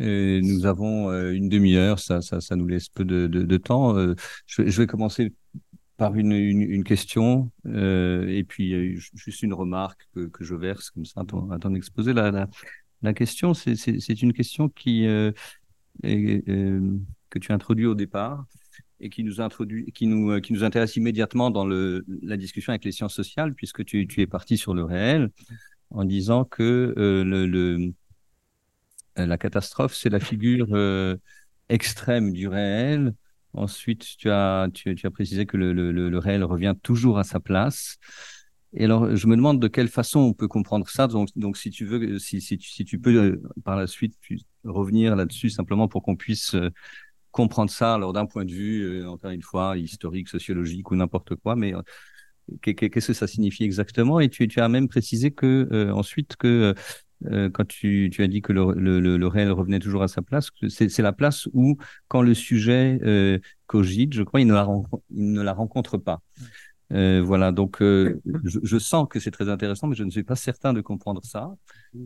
Euh, 0.00 0.40
nous 0.42 0.66
avons 0.66 1.10
euh, 1.10 1.32
une 1.32 1.48
demi-heure, 1.48 1.98
ça, 1.98 2.20
ça, 2.22 2.56
nous 2.56 2.66
laisse 2.66 2.88
peu 2.88 3.04
de, 3.04 3.56
temps. 3.56 3.96
Euh, 3.96 4.14
je, 4.46 4.62
vais 4.62 4.86
commencer 4.86 5.34
par 5.96 6.14
une, 6.14 6.84
question 6.84 7.50
et 7.64 8.44
puis 8.46 8.96
juste 8.96 9.42
une 9.42 9.54
remarque 9.54 10.08
que, 10.12 10.44
je 10.44 10.54
verse 10.54 10.90
comme 10.90 11.04
ça 11.04 11.22
à 11.22 11.58
ton, 11.58 11.74
exposé. 11.74 12.12
La, 12.12 12.48
la, 13.02 13.14
question, 13.14 13.54
c'est 13.54 14.22
une 14.22 14.32
question 14.32 14.68
qui 14.68 15.06
que 16.02 17.38
tu 17.38 17.52
as 17.52 17.54
introduit 17.54 17.86
au 17.86 17.94
départ 17.94 18.46
et 19.00 19.10
qui 19.10 19.22
nous 19.22 19.40
introduit, 19.40 19.92
qui 19.92 20.06
nous, 20.06 20.40
qui 20.40 20.52
nous 20.52 20.64
intéresse 20.64 20.96
immédiatement 20.96 21.50
dans 21.50 21.66
la 21.66 22.36
discussion 22.36 22.70
avec 22.70 22.84
les 22.84 22.92
sciences 22.92 23.14
sociales, 23.14 23.54
puisque 23.54 23.84
tu 23.84 24.06
es 24.16 24.26
parti 24.26 24.56
sur 24.56 24.74
le 24.74 24.84
réel 24.84 25.30
en 25.90 26.04
disant 26.04 26.44
que 26.44 26.94
le 26.96 27.92
euh, 29.18 29.26
la 29.26 29.38
catastrophe, 29.38 29.94
c'est 29.94 30.10
la 30.10 30.20
figure 30.20 30.68
euh, 30.72 31.16
extrême 31.68 32.32
du 32.32 32.48
réel. 32.48 33.14
Ensuite, 33.54 34.06
tu 34.18 34.30
as, 34.30 34.68
précisé 35.12 35.46
que 35.46 35.56
le, 35.56 36.18
réel 36.18 36.44
revient 36.44 36.74
toujours 36.82 37.18
à 37.18 37.24
sa 37.24 37.40
place. 37.40 37.96
Et 38.74 38.84
alors, 38.84 39.16
je 39.16 39.26
me 39.26 39.34
demande 39.36 39.60
de 39.60 39.68
quelle 39.68 39.88
façon 39.88 40.20
on 40.20 40.34
peut 40.34 40.48
comprendre 40.48 40.88
ça. 40.88 41.08
Donc, 41.08 41.56
si 41.56 41.70
tu 41.70 41.84
veux, 41.86 42.18
si, 42.18 42.40
tu 42.58 42.98
peux 42.98 43.14
euh, 43.14 43.42
par 43.64 43.76
la 43.76 43.86
suite 43.86 44.14
revenir 44.64 45.16
là-dessus 45.16 45.50
simplement 45.50 45.88
pour 45.88 46.02
qu'on 46.02 46.16
puisse 46.16 46.54
comprendre 47.30 47.70
ça 47.70 47.94
alors 47.94 48.12
d'un 48.12 48.26
point 48.26 48.44
de 48.44 48.52
vue, 48.52 49.06
encore 49.06 49.30
une 49.30 49.42
fois, 49.42 49.76
historique, 49.78 50.28
sociologique 50.28 50.90
ou 50.90 50.96
n'importe 50.96 51.34
quoi, 51.36 51.56
mais 51.56 51.72
qu'est-ce 52.62 53.08
que 53.08 53.12
ça 53.12 53.26
signifie 53.26 53.64
exactement? 53.64 54.20
Et 54.20 54.28
tu, 54.28 54.48
as 54.56 54.68
même 54.68 54.88
précisé 54.88 55.30
que 55.30 55.90
ensuite 55.92 56.36
que 56.36 56.74
euh, 57.26 57.50
quand 57.50 57.66
tu, 57.66 58.12
as 58.18 58.28
dit 58.28 58.42
que 58.42 58.52
le, 58.52 59.26
réel 59.26 59.50
revenait 59.50 59.80
toujours 59.80 60.02
à 60.02 60.08
sa 60.08 60.22
place, 60.22 60.50
c'est 60.68 60.98
la 60.98 61.12
place 61.12 61.48
où, 61.52 61.76
quand 62.08 62.22
le 62.22 62.34
sujet 62.34 62.98
euh, 63.02 63.38
cogite, 63.66 64.14
je 64.14 64.22
crois, 64.22 64.40
il 64.40 64.46
ne 64.46 65.42
la, 65.42 65.52
rencontre 65.52 65.98
pas. 65.98 66.22
Euh, 66.90 67.20
voilà, 67.22 67.52
donc 67.52 67.82
euh, 67.82 68.18
je, 68.44 68.78
sens 68.78 69.06
que 69.10 69.20
c'est 69.20 69.30
très 69.30 69.50
intéressant, 69.50 69.88
mais 69.88 69.96
je 69.96 70.04
ne 70.04 70.10
suis 70.10 70.22
pas 70.22 70.36
certain 70.36 70.72
de 70.72 70.80
comprendre 70.80 71.22
ça. 71.24 71.54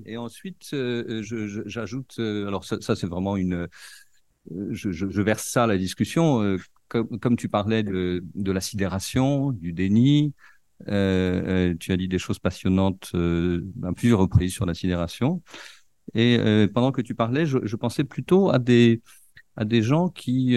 Et 0.06 0.16
ensuite, 0.16 0.70
euh, 0.72 1.22
j'ajoute, 1.66 2.18
alors 2.18 2.64
ça, 2.64 2.96
c'est 2.96 3.06
vraiment 3.06 3.36
une, 3.36 3.68
je, 4.70 5.22
verse 5.22 5.46
ça 5.46 5.64
à 5.64 5.66
la 5.66 5.76
discussion, 5.76 6.56
comme, 6.92 7.18
comme, 7.18 7.36
tu 7.36 7.48
parlais 7.48 7.82
de, 7.82 8.22
de 8.34 8.52
la 8.52 8.60
sidération, 8.60 9.50
du 9.50 9.72
déni, 9.72 10.34
euh, 10.88 11.70
euh, 11.70 11.74
tu 11.80 11.92
as 11.92 11.96
dit 11.96 12.06
des 12.06 12.18
choses 12.18 12.38
passionnantes 12.38 13.12
euh, 13.14 13.64
à 13.82 13.94
plusieurs 13.94 14.18
reprises 14.18 14.52
sur 14.52 14.66
la 14.66 14.74
sidération. 14.74 15.42
Et 16.14 16.38
pendant 16.74 16.92
que 16.92 17.00
tu 17.00 17.14
parlais, 17.14 17.46
je, 17.46 17.58
je, 17.62 17.76
pensais 17.76 18.04
plutôt 18.04 18.50
à 18.50 18.58
des 18.58 19.00
à 19.56 19.64
des 19.64 19.82
gens 19.82 20.08
qui 20.10 20.56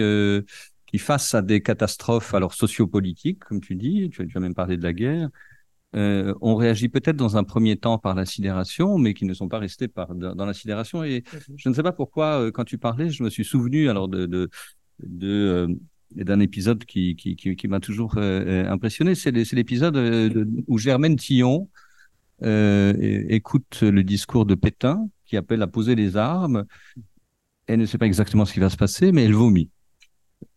qui 0.86 0.98
face 0.98 1.34
à 1.34 1.40
des 1.40 1.62
catastrophes 1.62 2.34
alors 2.34 2.52
sociopolitiques, 2.52 3.44
comme 3.44 3.60
tu 3.60 3.76
dis, 3.76 4.10
tu, 4.10 4.26
tu 4.26 4.36
as 4.36 4.40
même 4.40 4.54
parlé 4.54 4.76
de 4.76 4.82
la 4.82 4.92
guerre, 4.92 5.30
euh, 5.94 6.34
on 6.42 6.56
réagit 6.56 6.88
peut-être 6.88 7.16
dans 7.16 7.36
un 7.36 7.44
premier 7.44 7.76
temps 7.76 7.98
par 7.98 8.14
la 8.14 8.26
sidération, 8.26 8.98
mais 8.98 9.14
qui 9.14 9.24
ne 9.24 9.32
sont 9.32 9.48
pas 9.48 9.60
restés 9.60 9.88
par, 9.88 10.14
dans 10.14 10.44
la 10.44 10.52
sidération. 10.52 11.04
Et 11.04 11.22
je 11.56 11.68
ne 11.68 11.74
sais 11.74 11.82
pas 11.82 11.92
pourquoi, 11.92 12.50
quand 12.52 12.64
tu 12.64 12.76
parlais, 12.76 13.08
je 13.08 13.22
me 13.22 13.30
suis 13.30 13.44
souvenu 13.44 13.88
alors 13.88 14.08
de, 14.08 14.26
de, 14.26 14.50
de 14.98 15.78
d'un 16.14 16.40
épisode 16.40 16.84
qui, 16.84 17.16
m'a 17.68 17.80
toujours 17.80 18.16
euh, 18.16 18.64
euh 18.64 18.70
impressionné. 18.70 19.14
C'est 19.14 19.32
l'épisode 19.32 19.96
euh, 19.96 20.46
où 20.66 20.78
Germaine 20.78 21.16
Tillon 21.16 21.68
écoute 22.42 23.80
le 23.80 24.02
discours 24.02 24.44
de 24.44 24.54
Pétain 24.54 25.08
qui 25.24 25.36
appelle 25.36 25.62
à 25.62 25.66
poser 25.66 25.94
les 25.94 26.16
armes. 26.16 26.64
Elle 27.66 27.80
ne 27.80 27.86
sait 27.86 27.98
pas 27.98 28.06
exactement 28.06 28.44
ce 28.44 28.52
qui 28.52 28.60
va 28.60 28.70
se 28.70 28.76
passer, 28.76 29.10
mais 29.10 29.24
elle 29.24 29.34
vomit. 29.34 29.70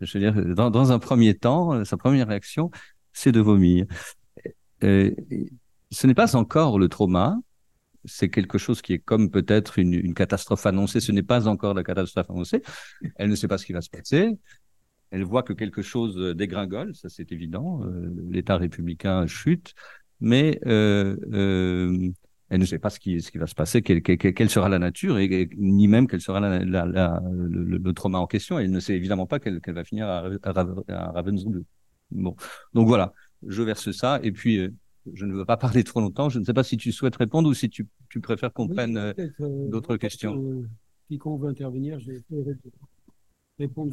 Je 0.01 0.17
veux 0.17 0.31
dire, 0.31 0.55
dans, 0.55 0.91
un 0.91 0.99
premier 0.99 1.35
temps, 1.35 1.83
sa 1.85 1.97
première 1.97 2.27
réaction, 2.27 2.69
c'est 3.13 3.31
de 3.31 3.39
vomir. 3.39 3.85
Ce 4.81 6.05
n'est 6.05 6.13
pas 6.13 6.35
encore 6.35 6.77
le 6.77 6.89
trauma, 6.89 7.37
c'est 8.05 8.29
quelque 8.29 8.57
chose 8.57 8.81
qui 8.81 8.93
est 8.93 8.99
comme 8.99 9.29
peut-être 9.29 9.79
une, 9.79 10.13
catastrophe 10.13 10.65
annoncée. 10.65 10.99
Ce 10.99 11.11
n'est 11.11 11.23
pas 11.23 11.47
encore 11.47 11.73
la 11.73 11.83
catastrophe 11.83 12.29
annoncée. 12.29 12.61
Elle 13.15 13.29
ne 13.29 13.35
sait 13.35 13.47
pas 13.47 13.57
ce 13.57 13.65
qui 13.65 13.73
va 13.73 13.81
se 13.81 13.89
passer 13.89 14.37
elle 15.11 15.23
voit 15.23 15.43
que 15.43 15.53
quelque 15.53 15.81
chose 15.81 16.15
dégringole, 16.35 16.95
ça 16.95 17.09
c'est 17.09 17.31
évident, 17.31 17.83
euh, 17.83 18.13
l'État 18.29 18.57
républicain 18.57 19.25
chute, 19.27 19.73
mais 20.19 20.59
euh, 20.65 21.15
euh, 21.33 22.09
elle 22.49 22.59
ne 22.59 22.65
sait 22.65 22.79
pas 22.79 22.89
ce 22.89 22.99
qui, 22.99 23.21
ce 23.21 23.31
qui 23.31 23.37
va 23.37 23.47
se 23.47 23.55
passer, 23.55 23.81
quelle, 23.81 24.01
quelle, 24.01 24.49
sera 24.49 24.69
la 24.69 24.79
nature, 24.79 25.19
et, 25.19 25.49
ni 25.57 25.87
même 25.87 26.07
quelle 26.07 26.21
sera 26.21 26.39
la, 26.39 26.63
la, 26.65 26.85
la, 26.85 27.21
le, 27.31 27.93
trauma 27.93 28.17
en 28.17 28.27
question. 28.27 28.57
Elle 28.57 28.71
ne 28.71 28.79
sait 28.79 28.95
évidemment 28.95 29.27
pas 29.27 29.39
qu'elle 29.39 29.61
va 29.67 29.83
finir 29.83 30.07
à, 30.07 30.27
à, 30.43 31.11
Ravensbrück. 31.11 31.65
Bon, 32.11 32.35
donc 32.73 32.87
voilà, 32.87 33.13
je 33.47 33.61
verse 33.61 33.91
ça, 33.91 34.19
et 34.23 34.31
puis 34.31 34.57
euh, 34.57 34.73
je 35.13 35.25
ne 35.25 35.33
veux 35.33 35.45
pas 35.45 35.57
parler 35.57 35.83
trop 35.83 36.01
longtemps. 36.01 36.29
Je 36.29 36.39
ne 36.39 36.43
sais 36.43 36.53
pas 36.53 36.63
si 36.63 36.75
tu 36.75 36.91
souhaites 36.91 37.15
répondre 37.15 37.47
ou 37.47 37.53
si 37.53 37.69
tu, 37.69 37.87
tu 38.09 38.19
préfères 38.19 38.51
qu'on 38.51 38.67
prenne 38.67 38.97
euh, 38.97 39.13
d'autres 39.69 39.97
questions. 39.97 40.65
quiconque 41.07 41.41
veut 41.41 41.49
intervenir, 41.49 41.99
je 41.99 42.13
vais 42.13 42.57
répondre. 43.59 43.91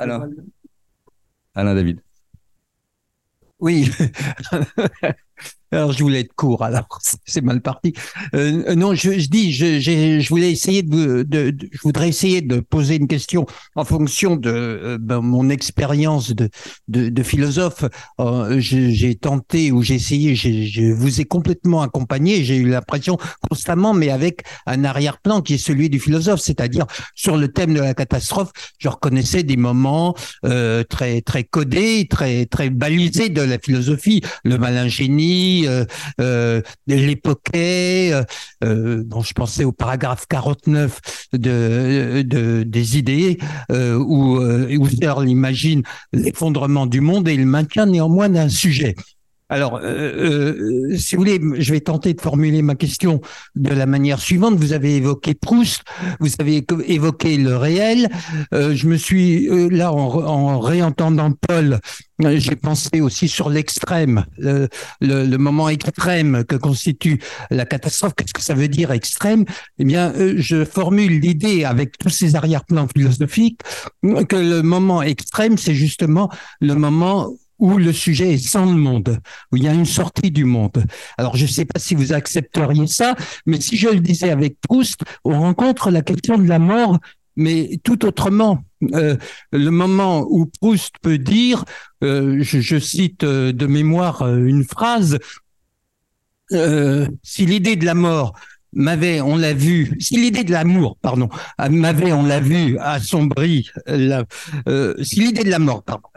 Alain 1.57 1.75
David. 1.75 2.01
Oui, 3.59 3.91
Alors, 5.73 5.93
je 5.93 6.03
voulais 6.03 6.21
être 6.21 6.33
court, 6.35 6.63
alors 6.63 6.87
c'est 7.27 7.41
mal 7.41 7.61
parti. 7.61 7.93
Euh, 8.35 8.75
non, 8.77 8.95
je, 8.95 9.11
dis, 9.29 9.53
je, 9.53 10.29
voulais 10.29 10.53
essayer 10.53 10.83
de, 10.83 11.27
je 11.31 11.81
voudrais 11.83 12.09
essayer 12.09 12.41
de 12.41 12.61
poser 12.61 12.97
une 12.97 13.09
question 13.09 13.47
en 13.75 13.85
fonction 13.85 14.37
de 14.37 14.51
euh, 14.51 14.99
ben, 15.01 15.21
mon 15.21 15.51
expérience 15.51 16.31
de, 16.31 16.49
de, 16.89 17.23
philosophe. 17.25 17.85
Euh, 18.21 18.61
j'ai 18.61 19.15
tenté 19.17 19.73
ou 19.73 19.83
j'ai 19.83 19.97
essayé, 19.97 20.37
je 20.37 20.93
vous 20.93 21.21
ai 21.21 21.25
complètement 21.25 21.83
accompagné. 21.83 22.45
J'ai 22.45 22.57
eu 22.57 22.69
l'impression 22.69 23.19
constamment, 23.51 23.93
mais 23.93 24.11
avec 24.11 24.45
un 24.67 24.85
arrière-plan 24.85 25.43
qui 25.43 25.55
est 25.55 25.59
celui 25.59 25.91
du 25.91 25.99
philosophe, 25.99 26.41
c'est-à-dire 26.41 26.87
sur 27.17 27.37
le 27.37 27.49
thème 27.49 27.75
de 27.75 27.81
la 27.81 27.95
catastrophe, 27.95 28.51
je 28.79 28.89
reconnaissais 28.89 29.43
des 29.43 29.57
moments 29.57 30.15
très 30.89 31.23
très 31.23 31.45
codés, 31.45 32.07
très 32.09 32.47
très 32.47 32.71
balisés 32.71 33.31
de 33.31 33.43
la 33.43 33.59
philosophie, 33.59 34.23
le 34.45 34.59
malin 34.59 34.89
génie 35.27 35.67
euh, 35.67 35.85
euh. 36.21 36.63
Euh, 38.65 39.03
bon, 39.05 39.23
je 39.23 39.33
pensais 39.33 39.65
au 39.65 39.73
paragraphe 39.73 40.27
49 40.29 41.01
de, 41.33 42.23
de 42.23 42.63
des 42.63 42.99
idées 42.99 43.39
où 43.71 44.41
Husserl 44.41 45.29
imagine 45.29 45.83
l'effondrement 46.13 46.87
du 46.87 47.01
monde 47.01 47.29
et 47.29 47.37
le 47.37 47.45
maintien 47.45 47.87
néanmoins 47.87 48.29
d'un 48.29 48.49
sujet. 48.49 48.95
Alors, 49.49 49.77
euh, 49.77 50.91
euh, 50.91 50.97
si 50.99 51.15
vous 51.15 51.23
voulez, 51.23 51.41
je 51.59 51.73
vais 51.73 51.81
tenter 51.81 52.15
de 52.15 52.21
formuler 52.21 52.63
ma 52.63 52.75
question 52.75 53.21
de 53.55 53.71
la 53.71 53.87
manière 53.87 54.19
suivante. 54.19 54.57
Vous 54.57 54.73
avez 54.73 54.97
évoqué 54.97 55.35
Proust, 55.35 55.85
vous 56.19 56.31
avez 56.41 56.67
évoqué 56.89 57.37
le 57.37 57.57
réel. 57.57 58.09
Euh, 58.53 58.75
je 58.75 58.89
me 58.89 58.97
suis 58.97 59.49
là 59.71 59.93
en, 59.93 60.59
réentendant 60.59 61.31
Paul, 61.47 61.79
j'ai 62.19 62.57
pensé 62.57 63.01
aussi 63.01 63.29
sur 63.29 63.49
l'extrême, 63.49 64.25
le, 64.37 64.69
le, 65.01 65.37
moment 65.37 65.69
extrême 65.69 66.45
que 66.45 66.57
constitue 66.57 67.21
la 67.51 67.67
catastrophe. 67.67 68.15
Qu'est-ce 68.17 68.35
que 68.35 68.43
ça 68.43 68.55
veut 68.55 68.69
dire 68.69 68.91
extrême? 68.91 69.45
Eh 69.79 69.85
bien, 69.85 70.13
je 70.37 70.65
formule 70.65 71.21
l'idée 71.21 71.65
avec 71.65 71.99
tous 71.99 72.09
ces 72.09 72.35
arrière-plans 72.35 72.89
philosophiques 72.89 73.61
que 74.03 74.37
le 74.37 74.63
moment 74.63 75.03
extrême, 75.03 75.57
c'est 75.57 75.75
justement 75.75 76.31
le 76.61 76.75
moment 76.75 77.33
où 77.59 77.79
le 77.79 77.93
sujet 77.93 78.35
est 78.35 78.47
sans 78.47 78.67
le 78.67 78.77
monde, 78.77 79.19
où 79.51 79.57
il 79.57 79.65
y 79.65 79.69
a 79.69 79.73
une 79.73 79.87
sortie 79.87 80.31
du 80.31 80.45
monde. 80.45 80.85
Alors, 81.17 81.37
je 81.37 81.45
ne 81.45 81.51
sais 81.51 81.65
pas 81.65 81.79
si 81.79 81.95
vous 81.95 82.13
accepteriez 82.13 82.87
ça, 82.87 83.15
mais 83.47 83.61
si 83.61 83.77
je 83.77 83.89
le 83.89 84.01
disais 84.01 84.31
avec 84.31 84.61
Proust, 84.61 85.01
on 85.25 85.41
rencontre 85.41 85.91
la 85.91 86.03
question 86.03 86.39
de 86.39 86.49
la 86.49 86.59
mort, 86.59 86.99
mais 87.37 87.79
tout 87.85 88.05
autrement. 88.05 88.65
Euh, 88.95 89.17
le 89.53 89.71
moment 89.71 90.27
où 90.29 90.47
Proust 90.61 90.97
peut 91.01 91.19
dire, 91.19 91.65
euh, 92.05 92.39
je, 92.41 92.79
cite 92.79 93.25
euh, 93.25 93.53
de 93.53 93.67
mémoire 93.67 94.27
une 94.35 94.65
phrase, 94.65 95.19
si 96.51 97.45
l'idée 97.45 97.75
de 97.75 97.85
la 97.85 97.95
mort 97.95 98.35
m'avait, 98.77 99.21
on 99.21 99.37
l'a 99.37 99.55
vu, 99.55 99.97
si 99.99 100.17
l'idée 100.17 100.45
de 100.45 100.53
l'amour, 100.53 100.97
pardon, 101.03 101.29
m'avait, 101.59 102.13
on 102.13 102.25
l'a 102.25 102.41
vu, 102.41 102.79
assombri, 102.79 103.69
la, 103.87 104.25
euh, 104.69 104.95
si 105.03 105.21
l'idée 105.21 105.43
de 105.43 105.51
la 105.51 105.59
mort, 105.59 105.83
pardon, 105.83 106.09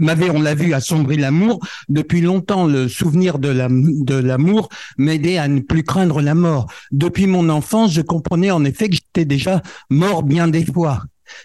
m'avait, 0.00 0.28
on 0.28 0.42
l'a 0.42 0.54
vu, 0.54 0.74
assombri 0.74 1.16
l'amour, 1.16 1.60
depuis 1.88 2.20
longtemps, 2.20 2.66
le 2.66 2.88
souvenir 2.88 3.38
de 3.38 3.48
la, 3.48 3.68
de 3.70 4.14
l'amour 4.14 4.68
m'aidait 4.98 5.38
à 5.38 5.48
ne 5.48 5.60
plus 5.60 5.84
craindre 5.84 6.20
la 6.20 6.34
mort. 6.34 6.70
Depuis 6.90 7.26
mon 7.26 7.48
enfance, 7.48 7.92
je 7.92 8.02
comprenais 8.02 8.50
en 8.50 8.64
effet 8.64 8.88
que 8.88 8.96
j'étais 8.96 9.24
déjà 9.24 9.62
mort 9.88 10.22
bien 10.22 10.48
des 10.48 10.64
fois. 10.64 11.04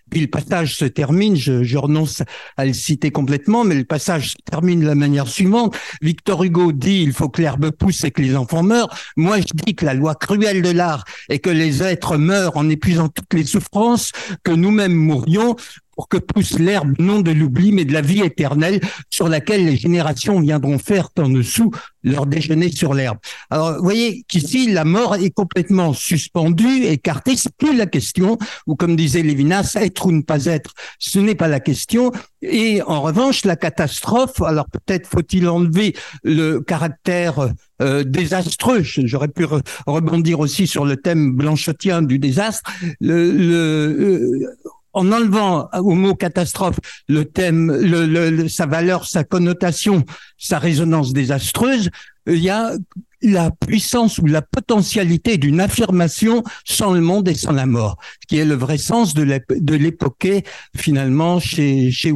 Puis 0.10 0.22
le 0.22 0.28
passage 0.28 0.76
se 0.76 0.86
termine, 0.86 1.36
je, 1.36 1.78
renonce 1.78 2.24
à 2.58 2.66
le 2.66 2.74
citer 2.74 3.12
complètement, 3.12 3.64
mais 3.64 3.76
le 3.76 3.84
passage 3.84 4.32
se 4.32 4.36
termine 4.50 4.82
de 4.82 4.86
la 4.86 4.96
manière 4.96 5.28
suivante. 5.28 5.76
Victor 6.02 6.44
Hugo 6.44 6.72
dit 6.72 7.04
il 7.04 7.14
faut 7.14 7.30
que 7.30 7.42
l'herbe 7.42 7.72
pousse 7.72 8.04
et 8.04 8.12
que 8.12 8.22
les 8.22 8.36
enfants 8.36 8.64
meurent. 8.64 8.96
Moi, 9.18 9.40
je 9.40 9.54
dis 9.66 9.76
que 9.76 9.86
la 9.86 9.94
loi 9.94 10.16
cruelle 10.16 10.62
de 10.62 10.70
l'art 10.70 11.04
est 11.30 11.40
que 11.40 11.50
les 11.50 11.84
êtres 11.84 12.18
meurent 12.18 12.58
en 12.58 12.70
épuisant 12.70 13.10
toutes 13.10 13.34
les 13.34 13.46
souffrances, 13.46 14.12
que 14.44 14.52
nous-mêmes 14.52 14.94
mourions 14.94 15.56
pour 15.96 16.08
que 16.08 16.18
pousse 16.18 16.60
l'herbe 16.60 16.94
non 17.00 17.22
de 17.22 17.32
l'oubli, 17.32 17.72
mais 17.72 17.86
de 17.86 17.94
la 17.94 18.02
vie 18.02 18.22
éternelle 18.22 18.80
sur 19.10 19.28
laquelle 19.28 19.66
les 19.66 19.78
générations 19.78 20.40
viendront 20.40 20.80
faire 20.80 21.10
en 21.18 21.30
dessous 21.30 21.72
leur 22.04 22.26
déjeuner 22.26 22.70
sur 22.70 22.94
l'herbe. 22.94 23.18
Alors, 23.50 23.78
vous 23.78 23.84
voyez 23.84 24.24
qu'ici, 24.28 24.72
la 24.72 24.84
mort 24.84 25.16
est 25.16 25.30
complètement 25.30 25.94
suspendue, 25.94 26.84
écartée. 26.86 27.36
C'est 27.38 27.56
plus 27.56 27.76
la 27.76 27.86
question, 27.86 28.38
ou 28.68 28.76
comme 28.76 28.96
disait 28.96 29.22
Lévinas, 29.22 29.78
être 29.80 30.06
ou 30.06 30.12
ne 30.12 30.22
pas 30.22 30.46
être, 30.46 30.74
ce 31.00 31.20
n'est 31.20 31.36
pas 31.36 31.48
la 31.48 31.60
question. 31.60 32.12
Et 32.42 32.82
en 32.82 33.02
revanche, 33.02 33.46
la 33.46 33.56
catastrophe, 33.56 34.42
alors 34.42 34.68
peut-être 34.70 35.08
faut-il 35.08 35.48
enlever 35.48 35.96
le 36.24 36.60
caractère 36.60 37.50
euh, 37.82 38.04
désastreux. 38.04 38.82
J'aurais 38.84 39.30
pu 39.30 39.46
rebondir 39.88 40.40
aussi 40.40 40.68
sur 40.68 40.86
le 40.86 40.98
thème 40.98 41.34
blanchotien 41.34 42.02
du 42.02 42.20
désastre. 42.20 42.70
Le, 43.00 43.32
le, 43.32 43.54
euh, 43.54 44.48
en 44.94 45.12
enlevant 45.12 45.70
au 45.74 45.96
mot 45.96 46.16
catastrophe 46.16 46.80
le 47.08 47.26
thème, 47.26 48.48
sa 48.48 48.66
valeur, 48.66 49.08
sa 49.08 49.24
connotation, 49.24 50.04
sa 50.38 50.60
résonance 50.60 51.14
désastreuse, 51.14 51.90
il 52.28 52.38
y 52.38 52.50
a 52.50 52.74
la 53.22 53.52
puissance 53.52 54.18
ou 54.18 54.26
la 54.26 54.42
potentialité 54.42 55.38
d'une 55.38 55.60
affirmation 55.60 56.44
sans 56.66 56.94
le 56.94 57.02
monde 57.02 57.28
et 57.28 57.36
sans 57.36 57.52
la 57.52 57.66
mort, 57.66 57.98
qui 58.28 58.38
est 58.38 58.46
le 58.46 58.56
vrai 58.56 58.78
sens 58.78 59.14
de 59.14 59.76
l'époque 59.76 60.28
finalement 60.76 61.40
chez, 61.40 61.92
chez. 61.92 62.14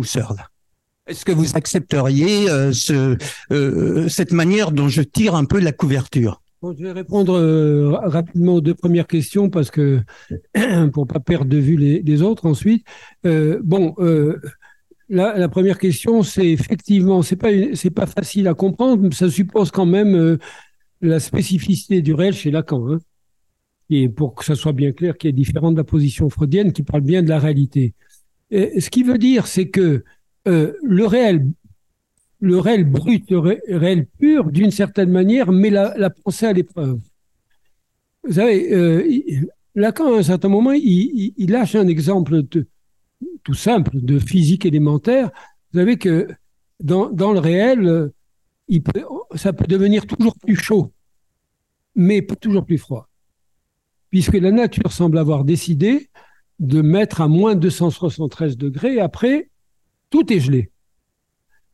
Est-ce 1.07 1.23
que 1.23 1.31
vous 1.31 1.55
accepteriez 1.55 2.49
euh, 2.49 2.73
ce, 2.73 3.17
euh, 3.51 4.09
cette 4.09 4.33
manière 4.33 4.71
dont 4.71 4.89
je 4.89 5.01
tire 5.01 5.35
un 5.35 5.45
peu 5.45 5.59
la 5.59 5.71
couverture? 5.71 6.41
Je 6.63 6.83
vais 6.83 6.91
répondre 6.91 7.37
euh, 7.37 7.91
rapidement 7.91 8.55
aux 8.55 8.61
deux 8.61 8.73
premières 8.73 9.07
questions 9.07 9.49
parce 9.49 9.69
que 9.69 10.01
pour 10.93 11.07
pas 11.07 11.19
perdre 11.19 11.49
de 11.49 11.57
vue 11.57 11.77
les, 11.77 12.21
autres 12.21 12.47
ensuite. 12.47 12.85
Euh, 13.25 13.59
bon, 13.63 13.93
euh, 13.99 14.39
la, 15.09 15.47
première 15.49 15.77
question, 15.77 16.23
c'est 16.23 16.47
effectivement, 16.47 17.21
c'est 17.21 17.35
pas 17.35 17.49
c'est 17.73 17.91
pas 17.91 18.07
facile 18.07 18.47
à 18.47 18.53
comprendre. 18.53 19.13
Ça 19.13 19.29
suppose 19.29 19.71
quand 19.71 19.85
même 19.85 20.37
la 21.01 21.19
spécificité 21.19 22.01
du 22.01 22.13
réel 22.13 22.33
chez 22.33 22.51
Lacan, 22.51 22.97
et 23.89 24.09
pour 24.09 24.35
que 24.35 24.43
ça 24.43 24.55
soit 24.55 24.73
bien 24.73 24.91
clair, 24.91 25.17
qui 25.17 25.27
est 25.27 25.33
différente 25.33 25.75
de 25.75 25.79
la 25.79 25.85
position 25.85 26.29
freudienne, 26.29 26.73
qui 26.73 26.83
parle 26.83 27.01
bien 27.01 27.21
de 27.23 27.29
la 27.29 27.39
réalité. 27.39 27.93
Ce 28.51 28.89
qui 28.89 29.03
veut 29.03 29.17
dire, 29.17 29.47
c'est 29.47 29.69
que 29.69 30.03
le 30.45 31.05
réel 31.05 31.45
le 32.39 32.59
réel 32.59 32.83
brut, 32.83 33.29
le 33.31 33.59
réel 33.77 34.05
pur, 34.19 34.51
d'une 34.51 34.71
certaine 34.71 35.09
manière, 35.09 35.51
mais 35.51 35.69
la, 35.69 36.09
pensée 36.09 36.45
à 36.45 36.53
l'épreuve. 36.53 36.99
Vous 38.23 38.33
savez, 38.33 38.73
euh, 38.73 39.03
Lacan, 39.75 40.13
à 40.13 40.17
un 40.17 40.23
certain 40.23 40.49
moment, 40.49 40.71
il, 40.71 41.33
lâche 41.49 41.75
un 41.75 41.87
exemple 41.87 42.43
tout 42.43 43.53
simple 43.53 43.91
de 43.93 44.19
physique 44.19 44.65
élémentaire. 44.65 45.31
Vous 45.71 45.79
savez 45.79 45.97
que 45.97 46.27
dans, 46.79 47.09
le 47.33 47.39
réel, 47.39 48.11
ça 49.35 49.53
peut 49.53 49.67
devenir 49.67 50.05
toujours 50.05 50.35
plus 50.37 50.55
chaud, 50.55 50.91
mais 51.95 52.25
toujours 52.39 52.65
plus 52.65 52.77
froid. 52.77 53.09
Puisque 54.09 54.35
la 54.35 54.51
nature 54.51 54.91
semble 54.91 55.17
avoir 55.17 55.43
décidé 55.43 56.09
de 56.59 56.81
mettre 56.81 57.21
à 57.21 57.27
moins 57.27 57.55
273 57.55 58.57
degrés, 58.57 58.99
après, 58.99 59.49
tout 60.09 60.31
est 60.31 60.39
gelé. 60.39 60.71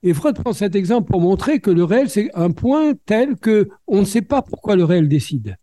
Et 0.03 0.13
Freud 0.13 0.35
prend 0.35 0.51
cet 0.51 0.75
exemple 0.75 1.09
pour 1.09 1.21
montrer 1.21 1.61
que 1.61 1.71
le 1.71 1.85
réel, 1.85 2.09
c'est 2.09 2.29
un 2.35 2.51
point 2.51 2.93
tel 3.05 3.37
que 3.37 3.69
on 3.87 4.01
ne 4.01 4.05
sait 4.05 4.21
pas 4.21 4.41
pourquoi 4.41 4.75
le 4.75 4.83
réel 4.83 5.07
décide. 5.07 5.55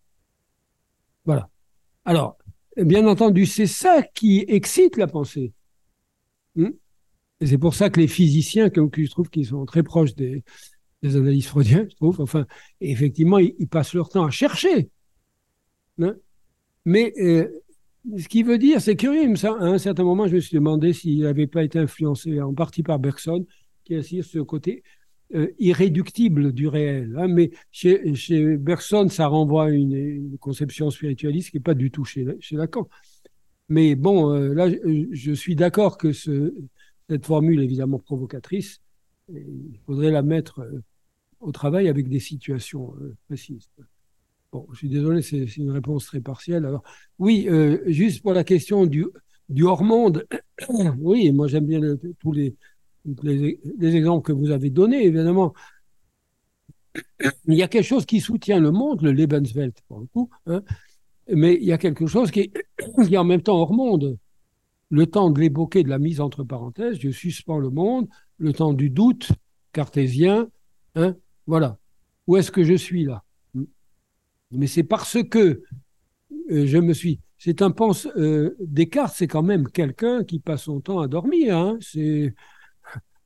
Voilà. 1.27 1.51
Alors, 2.07 2.39
bien 2.77 3.07
entendu, 3.07 3.45
c'est 3.45 3.67
ça 3.67 4.03
qui 4.03 4.45
excite 4.49 4.97
la 4.97 5.07
pensée. 5.07 5.53
Hmm? 6.57 6.71
Et 7.41 7.47
c'est 7.47 7.59
pour 7.59 7.75
ça 7.75 7.91
que 7.91 8.01
les 8.01 8.09
physiciens, 8.09 8.71
que, 8.71 8.81
je 8.93 9.11
trouve 9.11 9.29
qu'ils 9.29 9.47
sont 9.47 9.67
très 9.67 9.83
proches 9.83 10.15
des, 10.15 10.43
analyses 11.03 11.47
freudiennes, 11.47 11.89
je 11.91 11.97
trouve, 11.97 12.21
enfin, 12.21 12.47
effectivement, 12.81 13.39
ils, 13.39 13.69
passent 13.69 13.95
leur 13.95 14.09
temps 14.09 14.25
à 14.25 14.31
chercher. 14.31 14.91
Hein? 16.01 16.17
Mais 16.87 17.13
euh, 17.19 17.49
ce 18.17 18.29
qui 18.29 18.43
veut 18.43 18.59
dire, 18.59 18.81
c'est 18.81 18.97
curieux, 18.97 19.23
à 19.45 19.49
un 19.49 19.79
certain 19.79 20.05
moment, 20.05 20.27
je 20.27 20.37
me 20.37 20.41
suis 20.41 20.55
demandé 20.55 20.95
s'il 20.95 21.21
n'avait 21.21 21.47
pas 21.47 21.63
été 21.63 21.79
influencé 21.79 22.41
en 22.41 22.55
partie 22.55 22.83
par 22.83 22.99
Bergson, 22.99 23.47
qui 23.85 24.23
ce 24.23 24.39
côté 24.39 24.83
euh, 25.33 25.47
irréductible 25.61 26.53
du 26.53 26.67
réel. 26.67 27.15
Hein. 27.17 27.29
mais 27.29 27.53
chez, 27.71 28.17
chez 28.17 28.57
Bergson, 28.57 29.09
ça 29.09 29.29
renvoie 29.29 29.67
à 29.67 29.71
une, 29.71 30.37
conception 30.41 30.91
spiritualiste 30.91 31.51
qui 31.51 31.59
n'est 31.59 31.63
pas 31.63 31.75
du 31.75 31.93
tout 31.93 32.05
chez, 32.05 32.27
chez 32.41 32.57
Lacan. 32.57 32.89
Mais 33.69 33.95
bon, 33.95 34.35
euh, 34.35 34.53
là, 34.53 34.69
je, 34.69 35.33
suis 35.33 35.55
d'accord 35.55 35.99
que 35.99 36.13
ce, 36.13 36.53
cette 37.09 37.27
formule, 37.27 37.63
évidemment 37.63 38.01
provocatrice, 38.01 38.81
il 39.29 39.79
faudrait 39.87 40.11
la 40.11 40.23
mettre 40.23 40.63
euh, 40.63 40.83
au 41.39 41.53
travail 41.53 41.87
avec 41.89 42.09
des 42.09 42.19
situations 42.19 42.93
précises. 43.29 43.71
Bon, 44.51 44.67
je 44.73 44.79
suis 44.79 44.89
désolé, 44.89 45.23
c'est 45.23 45.45
une 45.59 45.71
réponse 45.71 46.07
très 46.07 46.21
partielle. 46.21 46.65
Alors, 46.65 46.83
oui, 47.21 47.49
juste 47.87 48.23
pour 48.23 48.33
la 48.33 48.43
question 48.43 48.85
du, 48.85 49.07
du 49.49 49.63
hors-monde, 49.63 50.27
oui, 50.99 51.31
moi 51.31 51.47
j'aime 51.47 51.67
bien 51.67 51.81
tous 52.19 52.33
les, 52.33 52.57
les, 53.23 53.59
exemples 53.81 54.27
que 54.27 54.33
vous 54.33 54.51
avez 54.51 54.71
donnés, 54.71 55.05
évidemment, 55.05 55.53
il 57.47 57.55
y 57.55 57.63
a 57.63 57.69
quelque 57.69 57.85
chose 57.85 58.07
qui 58.07 58.21
soutient 58.21 58.61
le 58.61 58.71
monde, 58.71 59.03
le 59.03 59.13
Lebenswelt 59.13 59.81
pour 59.89 60.01
le 60.01 60.07
coup, 60.07 60.31
hein, 60.47 60.63
mais 61.29 61.55
il 61.55 61.65
y 61.65 61.73
a 61.73 61.79
quelque 61.79 62.07
chose 62.07 62.31
qui 62.31 62.41
est, 62.41 62.53
qui 63.07 63.17
en 63.17 63.25
même 63.25 63.43
temps 63.43 63.59
hors 63.59 63.73
monde. 63.73 64.19
Le 64.93 65.07
temps 65.07 65.31
de 65.31 65.41
l'évoquer, 65.41 65.85
de 65.85 65.89
la 65.89 66.01
mise 66.01 66.21
entre 66.21 66.43
parenthèses, 66.43 66.99
je 66.99 67.11
suspends 67.11 67.59
le 67.59 67.71
monde, 67.71 68.09
le 68.39 68.53
temps 68.53 68.73
du 68.73 68.91
doute 68.91 69.31
cartésien, 69.73 70.49
hein, 70.97 71.15
voilà. 71.47 71.79
Où 72.27 72.37
est-ce 72.37 72.51
que 72.51 72.65
je 72.65 72.75
suis 72.75 73.05
là? 73.05 73.23
Mais 74.51 74.67
c'est 74.67 74.83
parce 74.83 75.23
que 75.23 75.63
euh, 76.51 76.67
je 76.67 76.79
me 76.79 76.93
suis. 76.93 77.21
C'est 77.39 77.63
un 77.63 77.71
pense. 77.71 78.07
Euh, 78.17 78.57
Descartes, 78.61 79.15
c'est 79.17 79.27
quand 79.27 79.43
même 79.43 79.69
quelqu'un 79.69 80.25
qui 80.25 80.41
passe 80.41 80.65
son 80.65 80.81
temps 80.81 81.01
à 81.01 81.09
dormir. 81.09 81.57
Hein, 81.57 81.79
c'est 81.81 82.35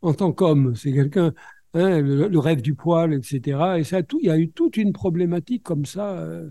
en 0.05 0.15
tant 0.15 0.33
qu'homme, 0.33 0.75
c'est 0.77 0.93
quelqu'un. 0.93 1.33
Hein, 1.77 2.01
le, 2.01 2.39
rêve 2.39 2.63
du 2.63 2.75
poil, 2.75 3.13
etc. 3.15 3.79
Et 3.79 3.85
ça, 3.85 4.01
il 4.21 4.27
y 4.27 4.31
a 4.31 4.39
eu 4.39 4.51
toute 4.51 4.77
une 4.77 4.93
problématique 4.93 5.65
comme 5.65 5.87
ça. 5.87 6.19
Euh, 6.19 6.49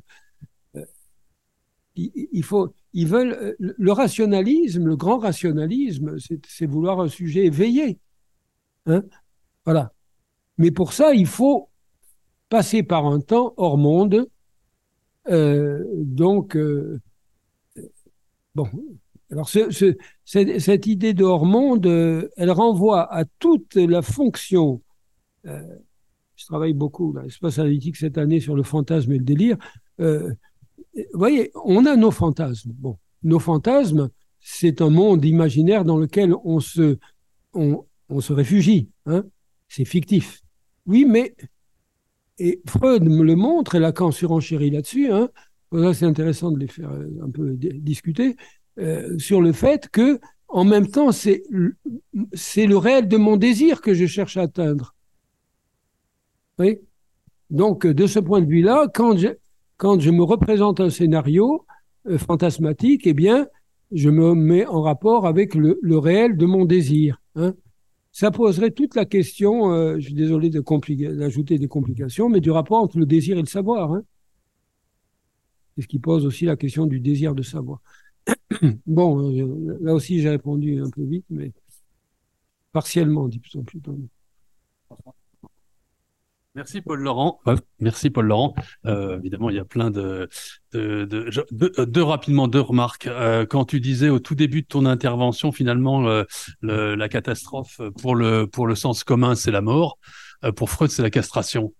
il, 1.95 2.43
faut, 2.43 2.73
ils 2.91 3.07
veulent 3.07 3.55
le 3.59 3.91
rationalisme, 3.91 4.85
le 4.85 4.97
grand 4.97 5.19
rationalisme, 5.19 6.17
c'est 6.47 6.65
vouloir 6.65 6.99
un 6.99 7.07
sujet 7.07 7.45
éveillé. 7.45 7.99
Hein 8.85 9.03
voilà. 9.63 9.93
Mais 10.57 10.71
pour 10.71 10.91
ça, 10.91 11.13
il 11.13 11.27
faut 11.27 11.69
passer 12.49 12.83
par 12.83 13.05
un 13.05 13.21
temps 13.21 13.53
hors 13.57 13.77
monde. 13.77 14.27
Euh, 15.29 15.83
donc, 15.93 16.57
euh, 16.57 16.99
bon, 18.55 18.67
alors 19.33 19.49
ce, 19.49 19.95
cette, 20.25 20.87
idée 20.87 21.13
de 21.13 21.23
hors 21.23 21.45
monde, 21.45 21.85
euh, 21.85 22.29
elle 22.37 22.51
renvoie 22.51 23.13
à 23.13 23.25
toute 23.39 23.75
la 23.75 24.01
fonction. 24.01 24.81
je 25.43 26.45
travaille 26.47 26.73
beaucoup 26.73 27.13
dans 27.13 27.21
l'espace 27.21 27.59
analytique 27.59 27.97
cette 27.97 28.17
année 28.17 28.39
sur 28.39 28.55
le 28.55 28.63
fantasme 28.63 29.11
et 29.11 29.17
le 29.17 29.23
délire. 29.23 29.57
vous 29.97 30.35
voyez, 31.13 31.51
on 31.65 31.85
a 31.85 31.95
nos 31.95 32.11
fantasmes. 32.11 32.71
Bon, 32.73 32.97
nos 33.23 33.39
fantasmes, 33.39 34.09
c'est 34.39 34.81
un 34.81 34.89
monde 34.89 35.25
imaginaire 35.25 35.83
dans 35.83 35.97
lequel 35.97 36.33
on 36.43 36.59
se, 36.59 36.97
on, 37.53 37.85
on 38.09 38.21
se 38.21 38.33
réfugie. 38.33 38.89
Hein 39.05 39.23
c'est 39.67 39.85
fictif. 39.85 40.41
Oui, 40.85 41.05
mais 41.05 41.35
et 42.37 42.61
Freud 42.67 43.03
me 43.03 43.23
le 43.23 43.35
montre 43.35 43.75
et 43.75 43.79
Lacan 43.79 44.11
surenchérit 44.11 44.69
là-dessus. 44.71 45.11
Hein, 45.11 45.29
c'est 45.93 46.05
intéressant 46.05 46.51
de 46.51 46.59
les 46.59 46.67
faire 46.67 46.91
euh, 46.91 47.07
un 47.23 47.29
peu 47.29 47.55
discuter 47.55 48.35
euh, 48.79 49.17
sur 49.17 49.41
le 49.41 49.51
fait 49.51 49.89
que 49.89 50.19
en 50.47 50.65
même 50.65 50.87
temps, 50.87 51.11
c'est 51.11 51.43
le 51.51 52.77
réel 52.77 53.07
de 53.07 53.17
mon 53.17 53.37
désir 53.37 53.81
que 53.81 53.95
je 53.95 54.05
cherche 54.05 54.37
à 54.37 54.43
atteindre. 54.43 54.93
Oui. 56.59 56.77
Donc, 57.49 57.87
de 57.87 58.05
ce 58.05 58.19
point 58.19 58.41
de 58.41 58.47
vue-là, 58.47 58.87
quand 58.93 59.17
je, 59.17 59.29
quand 59.77 59.99
je 59.99 60.11
me 60.11 60.23
représente 60.23 60.79
un 60.79 60.91
scénario 60.91 61.65
euh, 62.07 62.19
fantasmatique, 62.19 63.07
eh 63.07 63.13
bien, 63.13 63.47
je 63.91 64.09
me 64.11 64.35
mets 64.35 64.67
en 64.67 64.81
rapport 64.81 65.25
avec 65.25 65.55
le, 65.55 65.79
le 65.81 65.97
réel 65.97 66.37
de 66.37 66.45
mon 66.45 66.65
désir. 66.65 67.19
Hein 67.35 67.55
ça 68.13 68.29
poserait 68.29 68.69
toute 68.69 68.95
la 68.95 69.05
question, 69.05 69.73
euh, 69.73 69.95
je 69.95 70.05
suis 70.05 70.13
désolé 70.13 70.51
d'ajouter 70.51 71.57
des 71.57 71.67
complications, 71.67 72.29
mais 72.29 72.39
du 72.39 72.51
rapport 72.51 72.77
entre 72.77 72.99
le 72.99 73.07
désir 73.07 73.37
et 73.37 73.41
le 73.41 73.47
savoir. 73.47 73.91
Hein. 73.91 74.03
C'est 75.75 75.81
ce 75.81 75.87
qui 75.87 75.97
pose 75.97 76.23
aussi 76.27 76.45
la 76.45 76.55
question 76.55 76.85
du 76.85 76.99
désir 76.99 77.33
de 77.33 77.41
savoir. 77.41 77.81
Bon, 78.85 79.31
euh, 79.31 79.77
là 79.81 79.93
aussi 79.93 80.21
j'ai 80.21 80.29
répondu 80.29 80.81
un 80.81 80.89
peu 80.89 81.03
vite, 81.03 81.25
mais 81.29 81.51
partiellement, 82.71 83.27
dit 83.27 83.39
plutôt. 83.39 83.97
Merci 86.55 86.81
Paul 86.81 86.99
Laurent. 86.99 87.39
merci 87.79 88.11
Paul 88.11 88.27
Laurent. 88.27 88.53
Euh, 88.85 89.17
évidemment, 89.17 89.49
il 89.49 89.55
y 89.55 89.59
a 89.59 89.65
plein 89.65 89.89
de, 89.89 90.29
de, 90.71 91.03
de, 91.05 91.29
de 91.51 91.85
deux 91.85 92.03
rapidement 92.03 92.47
deux 92.47 92.61
remarques. 92.61 93.07
Euh, 93.07 93.45
quand 93.47 93.65
tu 93.65 93.79
disais 93.79 94.09
au 94.09 94.19
tout 94.19 94.35
début 94.35 94.61
de 94.61 94.67
ton 94.67 94.85
intervention, 94.85 95.51
finalement, 95.51 96.07
euh, 96.07 96.25
le, 96.61 96.93
la 96.93 97.09
catastrophe 97.09 97.81
pour 97.99 98.15
le 98.15 98.45
pour 98.45 98.67
le 98.67 98.75
sens 98.75 99.03
commun, 99.03 99.33
c'est 99.33 99.49
la 99.49 99.61
mort. 99.61 99.97
Euh, 100.43 100.51
pour 100.51 100.69
Freud, 100.69 100.91
c'est 100.91 101.01
la 101.01 101.09
castration. 101.09 101.73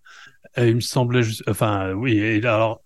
Et 0.57 0.67
il 0.69 0.75
me 0.75 0.81
semblait, 0.81 1.23
juste, 1.23 1.43
enfin 1.47 1.93
oui. 1.93 2.17
Et 2.17 2.45
alors, 2.45 2.81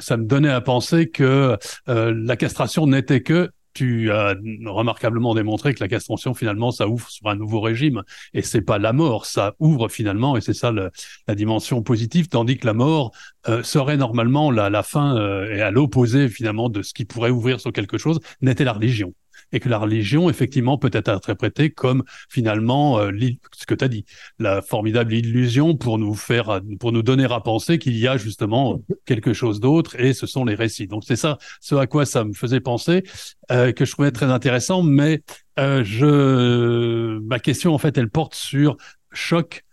ça 0.00 0.16
me 0.16 0.24
donnait 0.24 0.50
à 0.50 0.60
penser 0.60 1.08
que 1.08 1.56
la 1.86 2.36
castration 2.36 2.86
n'était 2.86 3.22
que 3.22 3.50
tu 3.74 4.10
as 4.10 4.34
remarquablement 4.66 5.34
démontré 5.34 5.74
que 5.74 5.80
la 5.80 5.88
castration 5.88 6.34
finalement 6.34 6.70
ça 6.70 6.88
ouvre 6.88 7.08
sur 7.10 7.28
un 7.28 7.36
nouveau 7.36 7.60
régime 7.60 8.02
et 8.34 8.42
c'est 8.42 8.60
pas 8.62 8.78
la 8.78 8.92
mort 8.92 9.26
ça 9.26 9.54
ouvre 9.58 9.88
finalement 9.88 10.36
et 10.36 10.40
c'est 10.40 10.54
ça 10.54 10.72
la 10.72 11.34
dimension 11.34 11.82
positive 11.82 12.28
tandis 12.28 12.58
que 12.58 12.66
la 12.66 12.74
mort 12.74 13.12
euh, 13.48 13.62
serait 13.62 13.96
normalement 13.96 14.50
la, 14.50 14.70
la 14.70 14.82
fin 14.82 15.16
euh, 15.16 15.54
et 15.54 15.62
à 15.62 15.70
l'opposé 15.70 16.28
finalement 16.28 16.68
de 16.68 16.82
ce 16.82 16.92
qui 16.92 17.04
pourrait 17.04 17.30
ouvrir 17.30 17.60
sur 17.60 17.72
quelque 17.72 17.98
chose 17.98 18.20
n'était 18.40 18.64
la 18.64 18.72
religion 18.72 19.14
et 19.52 19.60
que 19.60 19.68
la 19.68 19.78
religion, 19.78 20.30
effectivement, 20.30 20.78
peut 20.78 20.90
être 20.92 21.08
interprétée 21.08 21.70
comme 21.70 22.02
finalement 22.28 22.98
euh, 22.98 23.10
ce 23.52 23.66
que 23.66 23.74
tu 23.74 23.84
as 23.84 23.88
dit, 23.88 24.04
la 24.38 24.62
formidable 24.62 25.14
illusion 25.14 25.76
pour 25.76 25.98
nous 25.98 26.14
faire, 26.14 26.60
pour 26.80 26.92
nous 26.92 27.02
donner 27.02 27.24
à 27.24 27.40
penser 27.40 27.78
qu'il 27.78 27.96
y 27.96 28.08
a 28.08 28.16
justement 28.16 28.82
quelque 29.04 29.32
chose 29.32 29.60
d'autre, 29.60 29.98
et 30.00 30.12
ce 30.12 30.26
sont 30.26 30.44
les 30.44 30.54
récits. 30.54 30.86
Donc 30.86 31.04
c'est 31.06 31.16
ça, 31.16 31.38
ce 31.60 31.74
à 31.74 31.86
quoi 31.86 32.06
ça 32.06 32.24
me 32.24 32.32
faisait 32.32 32.60
penser, 32.60 33.04
euh, 33.50 33.72
que 33.72 33.84
je 33.84 33.92
trouvais 33.92 34.10
très 34.10 34.26
intéressant, 34.26 34.82
mais 34.82 35.22
euh, 35.58 35.84
je, 35.84 37.18
ma 37.20 37.38
question 37.38 37.74
en 37.74 37.78
fait, 37.78 37.96
elle 37.98 38.10
porte 38.10 38.34
sur 38.34 38.76
choc, 39.12 39.64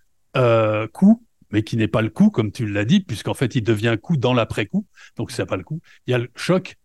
coup, 0.93 1.25
mais 1.51 1.63
qui 1.63 1.77
n'est 1.77 1.87
pas 1.87 2.01
le 2.01 2.09
coup, 2.09 2.29
comme 2.29 2.51
tu 2.51 2.67
l'as 2.67 2.85
dit, 2.85 2.99
puisqu'en 2.99 3.33
fait, 3.33 3.55
il 3.55 3.63
devient 3.63 3.97
coup 4.01 4.17
dans 4.17 4.33
l'après-coup. 4.33 4.85
Donc, 5.17 5.31
c'est 5.31 5.45
pas 5.45 5.57
le 5.57 5.63
coup. 5.63 5.81
Il 6.05 6.11
y 6.11 6.13
a 6.13 6.17
le 6.17 6.29
choc, 6.35 6.75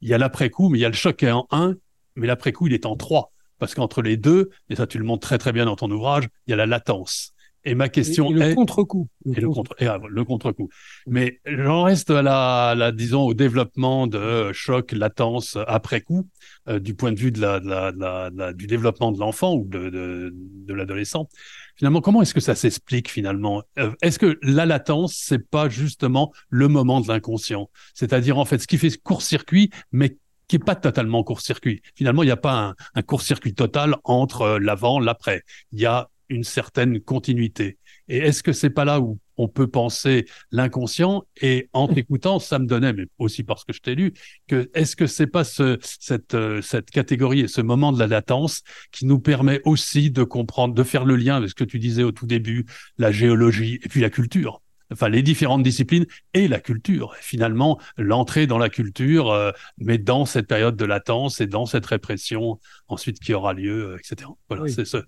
il 0.00 0.08
y 0.08 0.14
a 0.14 0.18
l'après-coup, 0.18 0.68
mais 0.68 0.78
il 0.78 0.82
y 0.82 0.84
a 0.84 0.88
le 0.88 0.94
choc 0.94 1.22
en 1.22 1.46
un 1.50 1.76
mais 2.18 2.26
l'après-coup, 2.26 2.66
il 2.66 2.74
est 2.74 2.86
en 2.86 2.96
trois. 2.96 3.32
Parce 3.58 3.74
qu'entre 3.74 4.02
les 4.02 4.16
deux, 4.16 4.50
et 4.70 4.76
ça 4.76 4.86
tu 4.86 4.98
le 4.98 5.04
montres 5.04 5.26
très 5.26 5.38
très 5.38 5.52
bien 5.52 5.64
dans 5.64 5.74
ton 5.74 5.90
ouvrage, 5.90 6.28
il 6.46 6.50
y 6.50 6.54
a 6.54 6.56
la 6.56 6.66
latence. 6.66 7.32
Et 7.64 7.74
ma 7.74 7.88
question 7.88 8.30
et, 8.30 8.34
le 8.34 8.54
contre-coup. 8.54 9.08
Et 9.26 9.40
le 9.40 9.50
contre, 9.50 9.74
et 9.80 9.88
le 10.08 10.24
contre-coup. 10.24 10.68
Mais 11.06 11.40
j'en 11.44 11.82
reste 11.82 12.08
à 12.10 12.22
la, 12.22 12.74
la, 12.76 12.92
disons, 12.92 13.22
au 13.22 13.34
développement 13.34 14.06
de 14.06 14.52
choc, 14.52 14.92
latence, 14.92 15.58
après-coup, 15.66 16.28
euh, 16.68 16.78
du 16.78 16.94
point 16.94 17.10
de 17.10 17.18
vue 17.18 17.32
de 17.32 17.40
la, 17.40 17.58
de 17.58 17.68
la, 17.68 17.92
de 17.92 18.38
la 18.38 18.52
du 18.52 18.68
développement 18.68 19.10
de 19.10 19.18
l'enfant 19.18 19.54
ou 19.54 19.64
de, 19.66 19.90
de, 19.90 20.32
de 20.32 20.72
l'adolescent. 20.72 21.28
Finalement, 21.74 22.00
comment 22.00 22.22
est-ce 22.22 22.32
que 22.32 22.40
ça 22.40 22.54
s'explique 22.54 23.10
finalement? 23.10 23.62
Euh, 23.78 23.90
Est-ce 24.02 24.20
que 24.20 24.38
la 24.42 24.64
latence, 24.64 25.14
c'est 25.16 25.50
pas 25.50 25.68
justement 25.68 26.32
le 26.48 26.68
moment 26.68 27.00
de 27.00 27.08
l'inconscient? 27.08 27.70
C'est-à-dire 27.92 28.38
en 28.38 28.44
fait 28.44 28.58
ce 28.58 28.68
qui 28.68 28.78
fait 28.78 28.96
court-circuit, 29.02 29.70
mais 29.90 30.16
qui 30.48 30.56
est 30.56 30.64
pas 30.64 30.74
totalement 30.74 31.22
court-circuit. 31.22 31.82
Finalement, 31.94 32.22
il 32.22 32.26
n'y 32.26 32.32
a 32.32 32.36
pas 32.36 32.68
un, 32.68 32.74
un 32.94 33.02
court-circuit 33.02 33.54
total 33.54 33.96
entre 34.04 34.42
euh, 34.42 34.58
l'avant, 34.58 34.98
l'après. 34.98 35.42
Il 35.72 35.80
y 35.80 35.86
a 35.86 36.10
une 36.30 36.44
certaine 36.44 37.00
continuité. 37.00 37.78
Et 38.08 38.18
est-ce 38.18 38.42
que 38.42 38.52
c'est 38.52 38.70
pas 38.70 38.84
là 38.84 39.00
où 39.00 39.18
on 39.36 39.48
peut 39.48 39.66
penser 39.66 40.26
l'inconscient? 40.50 41.24
Et 41.40 41.68
en 41.72 41.88
t'écoutant, 41.88 42.38
ça 42.38 42.58
me 42.58 42.66
donnait, 42.66 42.92
mais 42.92 43.06
aussi 43.18 43.44
parce 43.44 43.64
que 43.64 43.72
je 43.72 43.80
t'ai 43.80 43.94
lu, 43.94 44.12
que 44.46 44.70
est-ce 44.74 44.96
que 44.96 45.06
c'est 45.06 45.26
pas 45.26 45.44
ce, 45.44 45.78
cette, 45.82 46.34
euh, 46.34 46.60
cette 46.62 46.90
catégorie 46.90 47.40
et 47.40 47.48
ce 47.48 47.60
moment 47.60 47.92
de 47.92 47.98
la 47.98 48.06
latence 48.06 48.62
qui 48.92 49.06
nous 49.06 49.20
permet 49.20 49.60
aussi 49.64 50.10
de 50.10 50.24
comprendre, 50.24 50.74
de 50.74 50.82
faire 50.82 51.04
le 51.04 51.16
lien 51.16 51.36
avec 51.36 51.50
ce 51.50 51.54
que 51.54 51.64
tu 51.64 51.78
disais 51.78 52.02
au 52.02 52.12
tout 52.12 52.26
début, 52.26 52.66
la 52.98 53.12
géologie 53.12 53.78
et 53.82 53.88
puis 53.88 54.00
la 54.00 54.10
culture? 54.10 54.60
Enfin 54.92 55.08
les 55.08 55.22
différentes 55.22 55.62
disciplines 55.62 56.06
et 56.34 56.48
la 56.48 56.60
culture. 56.60 57.14
Finalement, 57.20 57.78
l'entrée 57.96 58.46
dans 58.46 58.58
la 58.58 58.68
culture, 58.68 59.30
euh, 59.30 59.52
mais 59.78 59.98
dans 59.98 60.24
cette 60.24 60.46
période 60.46 60.76
de 60.76 60.84
latence 60.84 61.40
et 61.40 61.46
dans 61.46 61.66
cette 61.66 61.86
répression 61.86 62.58
ensuite 62.88 63.20
qui 63.20 63.34
aura 63.34 63.52
lieu, 63.52 63.92
euh, 63.92 63.98
etc. 63.98 64.30
Voilà, 64.48 64.68
c'est 64.68 64.84
ce. 64.84 64.98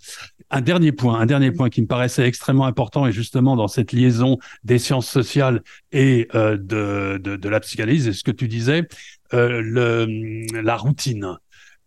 Un 0.51 0.61
dernier 0.61 0.93
point, 0.93 1.19
un 1.21 1.27
dernier 1.27 1.53
point 1.53 1.71
qui 1.71 1.83
me 1.83 1.87
paraissait 1.87 2.27
extrêmement 2.27 2.67
important 2.67 3.07
et 3.07 3.13
justement 3.13 3.57
dans 3.57 3.69
cette 3.69 3.93
liaison 3.93 4.39
des 4.65 4.79
sciences 4.79 5.09
sociales 5.09 5.63
et 5.93 6.29
euh, 6.35 6.57
de, 6.57 7.19
de, 7.19 7.37
de, 7.37 7.49
la 7.49 7.61
psychanalyse, 7.61 8.09
et 8.09 8.13
ce 8.13 8.25
que 8.25 8.31
tu 8.31 8.49
disais, 8.49 8.87
le, 9.33 10.61
la 10.61 10.77
routine. 10.77 11.37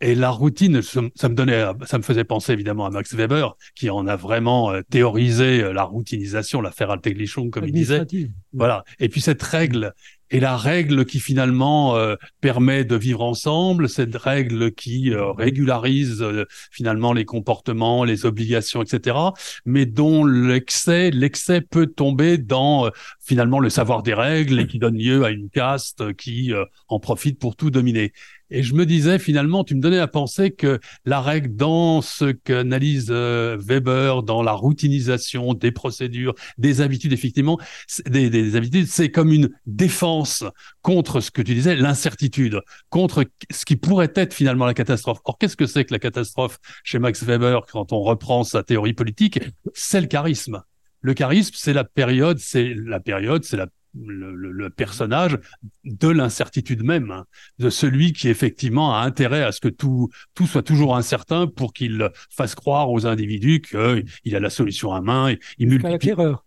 Et 0.03 0.15
la 0.15 0.31
routine, 0.31 0.81
ça 0.81 1.29
me 1.29 1.33
donnait, 1.33 1.63
ça 1.85 1.97
me 1.97 2.03
faisait 2.03 2.25
penser 2.25 2.51
évidemment 2.51 2.85
à 2.85 2.89
Max 2.89 3.15
Weber, 3.15 3.55
qui 3.73 3.89
en 3.89 4.05
a 4.05 4.17
vraiment 4.17 4.69
euh, 4.69 4.81
théorisé 4.89 5.63
euh, 5.63 5.71
la 5.71 5.83
routinisation, 5.83 6.59
l'affaire 6.59 6.91
Alteglichon, 6.91 7.49
comme 7.49 7.63
il 7.63 7.71
disait. 7.71 8.05
Voilà. 8.51 8.83
Et 8.99 9.07
puis 9.07 9.21
cette 9.21 9.41
règle, 9.41 9.93
et 10.29 10.41
la 10.41 10.57
règle 10.57 11.05
qui 11.05 11.21
finalement 11.21 11.95
euh, 11.95 12.15
permet 12.41 12.83
de 12.83 12.97
vivre 12.97 13.21
ensemble, 13.21 13.87
cette 13.87 14.17
règle 14.17 14.73
qui 14.73 15.13
régularise 15.15 16.25
finalement 16.69 17.13
les 17.13 17.23
comportements, 17.23 18.03
les 18.03 18.25
obligations, 18.25 18.81
etc., 18.81 19.15
mais 19.63 19.85
dont 19.85 20.25
l'excès, 20.25 21.11
l'excès 21.11 21.61
peut 21.61 21.87
tomber 21.87 22.37
dans 22.37 22.89
finalement 23.21 23.59
le 23.59 23.69
savoir 23.69 24.03
des 24.03 24.13
règles 24.13 24.59
et 24.59 24.67
qui 24.67 24.79
donne 24.79 24.97
lieu 24.97 25.23
à 25.23 25.29
une 25.29 25.49
caste 25.49 26.13
qui 26.15 26.51
en 26.89 26.99
profite 26.99 27.39
pour 27.39 27.55
tout 27.55 27.69
dominer. 27.69 28.11
Et 28.53 28.61
je 28.61 28.75
me 28.75 28.85
disais, 28.85 29.17
finalement, 29.17 29.63
tu 29.63 29.73
me 29.73 29.81
donnais 29.81 29.97
à 29.97 30.07
penser 30.07 30.51
que 30.51 30.79
la 31.05 31.21
règle 31.21 31.55
dans 31.55 32.03
ce 32.03 32.25
qu'analyse 32.31 33.07
euh, 33.09 33.57
Weber, 33.59 34.21
dans 34.21 34.43
la 34.43 34.51
routinisation 34.51 35.55
des 35.55 35.71
procédures, 35.71 36.35
des 36.59 36.79
habitudes, 36.79 37.13
effectivement, 37.13 37.59
des, 38.07 38.29
des 38.29 38.55
habitudes, 38.55 38.85
c'est 38.85 39.09
comme 39.09 39.33
une 39.33 39.49
défense 39.65 40.43
contre 40.83 41.19
ce 41.19 41.31
que 41.31 41.41
tu 41.41 41.55
disais, 41.55 41.75
l'incertitude, 41.75 42.61
contre 42.89 43.25
ce 43.49 43.65
qui 43.65 43.75
pourrait 43.75 44.13
être 44.13 44.35
finalement 44.35 44.67
la 44.67 44.75
catastrophe. 44.75 45.17
Or, 45.25 45.39
qu'est-ce 45.39 45.57
que 45.57 45.65
c'est 45.65 45.83
que 45.83 45.93
la 45.93 45.99
catastrophe 45.99 46.59
chez 46.83 46.99
Max 46.99 47.23
Weber 47.23 47.65
quand 47.71 47.91
on 47.91 48.01
reprend 48.01 48.43
sa 48.43 48.61
théorie 48.61 48.93
politique? 48.93 49.39
C'est 49.73 50.01
le 50.01 50.07
charisme. 50.07 50.61
Le 51.01 51.15
charisme, 51.15 51.55
c'est 51.57 51.73
la 51.73 51.85
période, 51.85 52.37
c'est 52.37 52.75
la 52.75 52.99
période, 52.99 53.43
c'est 53.43 53.57
la 53.57 53.65
le, 53.95 54.69
personnage 54.69 55.37
de 55.83 56.07
l'incertitude 56.07 56.83
même, 56.83 57.11
hein, 57.11 57.25
de 57.59 57.69
celui 57.69 58.13
qui 58.13 58.29
effectivement 58.29 58.95
a 58.95 59.03
intérêt 59.03 59.43
à 59.43 59.51
ce 59.51 59.59
que 59.59 59.67
tout, 59.67 60.09
tout 60.33 60.47
soit 60.47 60.63
toujours 60.63 60.95
incertain 60.95 61.47
pour 61.47 61.73
qu'il 61.73 62.09
fasse 62.29 62.55
croire 62.55 62.91
aux 62.91 63.05
individus 63.05 63.61
qu'il 63.61 64.35
a 64.35 64.39
la 64.39 64.49
solution 64.49 64.93
à 64.93 65.01
main. 65.01 65.35
Il 65.57 65.69
Jusqu'à 65.69 65.89
la 65.89 65.99
terreur. 65.99 66.45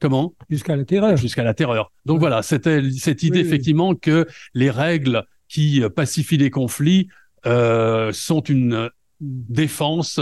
Comment? 0.00 0.34
Jusqu'à 0.48 0.76
la 0.76 0.84
terreur. 0.84 1.16
Jusqu'à 1.16 1.42
la 1.42 1.54
terreur. 1.54 1.90
Donc 2.04 2.20
voilà, 2.20 2.42
c'était 2.42 2.88
cette 2.90 3.22
idée 3.22 3.40
effectivement 3.40 3.94
que 3.94 4.26
les 4.54 4.70
règles 4.70 5.24
qui 5.48 5.82
pacifient 5.94 6.36
les 6.36 6.50
conflits 6.50 7.08
euh, 7.46 8.12
sont 8.12 8.40
une 8.40 8.90
défense 9.20 10.20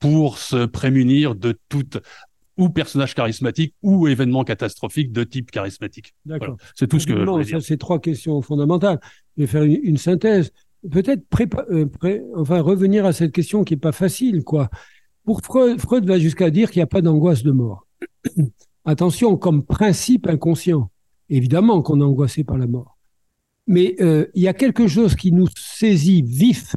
pour 0.00 0.38
se 0.38 0.66
prémunir 0.66 1.36
de 1.36 1.56
toute 1.68 1.98
ou 2.56 2.68
personnage 2.68 3.14
charismatique 3.14 3.74
ou 3.82 4.08
événement 4.08 4.44
catastrophique 4.44 5.12
de 5.12 5.24
type 5.24 5.50
charismatique. 5.50 6.14
D'accord. 6.26 6.56
C'est 6.74 6.86
tout 6.86 6.98
ce 6.98 7.06
que 7.06 7.12
non, 7.12 7.42
ça, 7.42 7.60
c'est 7.60 7.78
trois 7.78 7.98
questions 7.98 8.42
fondamentales. 8.42 9.00
Je 9.36 9.42
vais 9.42 9.46
faire 9.46 9.62
une, 9.62 9.96
synthèse. 9.96 10.52
Peut-être 10.90 11.22
euh, 11.70 11.86
enfin, 12.36 12.60
revenir 12.60 13.06
à 13.06 13.12
cette 13.12 13.32
question 13.32 13.64
qui 13.64 13.74
n'est 13.74 13.80
pas 13.80 13.92
facile. 13.92 14.44
quoi. 14.44 14.68
Pour 15.24 15.40
Freud, 15.40 15.80
Freud 15.80 16.04
va 16.04 16.18
jusqu'à 16.18 16.50
dire 16.50 16.70
qu'il 16.70 16.80
n'y 16.80 16.84
a 16.84 16.88
pas 16.88 17.00
d'angoisse 17.00 17.42
de 17.42 17.52
mort. 17.52 17.86
Attention, 18.84 19.36
comme 19.36 19.64
principe 19.64 20.26
inconscient, 20.26 20.90
évidemment 21.28 21.82
qu'on 21.82 22.00
est 22.00 22.04
angoissé 22.04 22.44
par 22.44 22.58
la 22.58 22.66
mort. 22.66 22.98
Mais 23.66 23.94
euh, 24.00 24.26
il 24.34 24.42
y 24.42 24.48
a 24.48 24.54
quelque 24.54 24.88
chose 24.88 25.14
qui 25.14 25.30
nous 25.30 25.46
saisit 25.56 26.22
vif, 26.22 26.74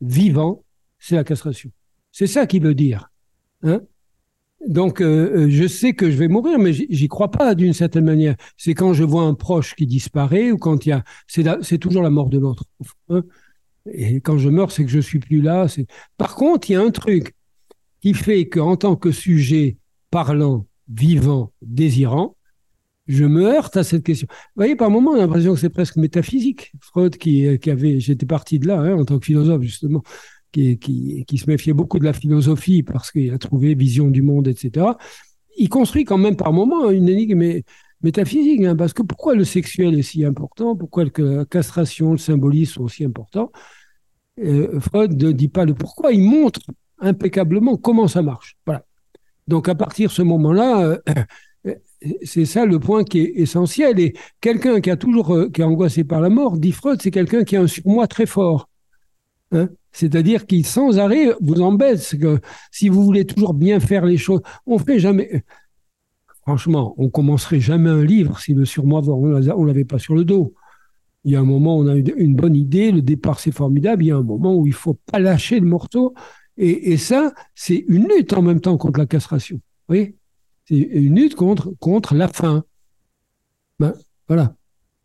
vivant, 0.00 0.62
c'est 0.98 1.16
la 1.16 1.24
castration. 1.24 1.70
C'est 2.12 2.28
ça 2.28 2.46
qu'il 2.46 2.62
veut 2.62 2.74
dire. 2.74 3.10
Hein 3.62 3.80
donc, 4.66 5.00
euh, 5.00 5.46
euh, 5.46 5.50
je 5.50 5.66
sais 5.66 5.92
que 5.92 6.10
je 6.10 6.16
vais 6.16 6.28
mourir, 6.28 6.58
mais 6.58 6.72
j'y 6.72 7.08
crois 7.08 7.30
pas 7.30 7.54
d'une 7.54 7.72
certaine 7.72 8.04
manière. 8.04 8.36
C'est 8.56 8.74
quand 8.74 8.94
je 8.94 9.04
vois 9.04 9.22
un 9.22 9.34
proche 9.34 9.74
qui 9.74 9.86
disparaît 9.86 10.50
ou 10.50 10.58
quand 10.58 10.86
il 10.86 10.90
y 10.90 10.92
a, 10.92 11.04
c'est 11.26 11.78
toujours 11.78 12.02
la 12.02 12.10
mort 12.10 12.30
de 12.30 12.38
l'autre. 12.38 12.64
Hein. 13.08 13.22
Et 13.92 14.20
quand 14.20 14.38
je 14.38 14.48
meurs, 14.48 14.72
c'est 14.72 14.84
que 14.84 14.90
je 14.90 14.98
suis 14.98 15.20
plus 15.20 15.40
là. 15.40 15.66
Par 16.16 16.34
contre, 16.34 16.70
il 16.70 16.72
y 16.72 16.76
a 16.76 16.82
un 16.82 16.90
truc 16.90 17.34
qui 18.00 18.14
fait 18.14 18.48
qu'en 18.48 18.76
tant 18.76 18.96
que 18.96 19.12
sujet 19.12 19.76
parlant, 20.10 20.66
vivant, 20.88 21.52
désirant, 21.62 22.36
je 23.06 23.24
me 23.24 23.44
heurte 23.44 23.76
à 23.76 23.84
cette 23.84 24.02
question. 24.02 24.26
Vous 24.30 24.62
voyez, 24.62 24.74
par 24.74 24.90
moments, 24.90 25.12
on 25.12 25.14
a 25.14 25.18
l'impression 25.18 25.54
que 25.54 25.60
c'est 25.60 25.70
presque 25.70 25.96
métaphysique. 25.96 26.72
Freud, 26.80 27.16
qui, 27.16 27.56
qui 27.60 27.70
avait, 27.70 28.00
j'étais 28.00 28.26
parti 28.26 28.58
de 28.58 28.66
là, 28.66 28.80
hein, 28.80 28.98
en 28.98 29.04
tant 29.04 29.20
que 29.20 29.26
philosophe, 29.26 29.62
justement, 29.62 30.02
qui, 30.56 31.38
se 31.38 31.50
méfiait 31.50 31.72
beaucoup 31.72 31.98
de 31.98 32.04
la 32.04 32.12
philosophie 32.12 32.82
parce 32.82 33.10
qu'il 33.10 33.32
a 33.32 33.38
trouvé 33.38 33.74
vision 33.74 34.08
du 34.08 34.22
monde, 34.22 34.48
etc. 34.48 34.86
Il 35.58 35.68
construit 35.68 36.04
quand 36.04 36.18
même 36.18 36.36
par 36.36 36.52
moments 36.52 36.90
une 36.90 37.08
énigme 37.08 37.62
métaphysique, 38.02 38.62
hein, 38.62 38.76
parce 38.76 38.92
que 38.92 39.02
pourquoi 39.02 39.34
le 39.34 39.44
sexuel 39.44 39.98
est 39.98 40.02
si 40.02 40.24
important, 40.24 40.76
pourquoi 40.76 41.04
la 41.04 41.44
castration, 41.44 42.12
le 42.12 42.18
symbolisme 42.18 42.74
sont 42.74 42.88
si 42.88 43.04
importants? 43.04 43.50
Euh, 44.38 44.80
Freud 44.80 45.20
ne 45.22 45.32
dit 45.32 45.48
pas 45.48 45.64
le 45.64 45.74
pourquoi, 45.74 46.12
il 46.12 46.22
montre 46.22 46.60
impeccablement 46.98 47.76
comment 47.76 48.08
ça 48.08 48.22
marche. 48.22 48.56
Voilà. 48.66 48.84
Donc 49.48 49.68
à 49.68 49.74
partir 49.74 50.08
de 50.08 50.14
ce 50.14 50.22
moment-là, 50.22 50.98
euh, 51.66 51.74
c'est 52.22 52.44
ça 52.44 52.66
le 52.66 52.78
point 52.78 53.04
qui 53.04 53.20
est 53.20 53.32
essentiel. 53.36 53.98
Et 54.00 54.14
quelqu'un 54.40 54.80
qui 54.80 54.90
a 54.90 54.96
toujours 54.96 55.34
euh, 55.34 55.50
qui 55.50 55.62
est 55.62 55.64
angoissé 55.64 56.04
par 56.04 56.20
la 56.20 56.28
mort, 56.28 56.58
dit 56.58 56.72
Freud, 56.72 57.00
c'est 57.02 57.10
quelqu'un 57.10 57.44
qui 57.44 57.56
a 57.56 57.62
un 57.62 57.66
surmoi 57.66 58.06
très 58.06 58.26
fort. 58.26 58.68
Hein 59.52 59.68
c'est-à-dire 59.96 60.44
qu'il 60.44 60.66
sans 60.66 60.98
arrêt 60.98 61.34
vous 61.40 61.62
embête. 61.62 62.18
Que 62.20 62.38
si 62.70 62.90
vous 62.90 63.02
voulez 63.02 63.24
toujours 63.24 63.54
bien 63.54 63.80
faire 63.80 64.04
les 64.04 64.18
choses, 64.18 64.42
on 64.66 64.78
fait 64.78 64.98
jamais. 64.98 65.42
Franchement, 66.42 66.94
on 66.98 67.08
commencerait 67.08 67.60
jamais 67.60 67.88
un 67.88 68.04
livre 68.04 68.38
si 68.38 68.52
le 68.52 68.66
surmoi 68.66 69.00
on 69.08 69.64
l'avait 69.64 69.86
pas 69.86 69.98
sur 69.98 70.14
le 70.14 70.26
dos. 70.26 70.52
Il 71.24 71.32
y 71.32 71.36
a 71.36 71.40
un 71.40 71.44
moment 71.44 71.78
où 71.78 71.84
on 71.84 71.88
a 71.88 71.96
une 71.96 72.36
bonne 72.36 72.54
idée, 72.54 72.92
le 72.92 73.00
départ 73.00 73.40
c'est 73.40 73.52
formidable. 73.52 74.04
Il 74.04 74.08
y 74.08 74.10
a 74.10 74.16
un 74.16 74.22
moment 74.22 74.54
où 74.54 74.66
il 74.66 74.74
faut 74.74 74.98
pas 75.10 75.18
lâcher 75.18 75.60
le 75.60 75.66
morceau. 75.66 76.12
Et, 76.58 76.98
ça, 76.98 77.32
c'est 77.54 77.84
une 77.88 78.06
lutte 78.06 78.34
en 78.34 78.42
même 78.42 78.60
temps 78.60 78.76
contre 78.76 78.98
la 78.98 79.06
castration. 79.06 79.60
Oui, 79.88 80.14
c'est 80.66 80.76
une 80.76 81.16
lutte 81.16 81.36
contre 81.36 81.72
contre 81.80 82.14
la 82.14 82.28
faim. 82.28 82.64
Ben, 83.78 83.94
voilà. 84.28 84.54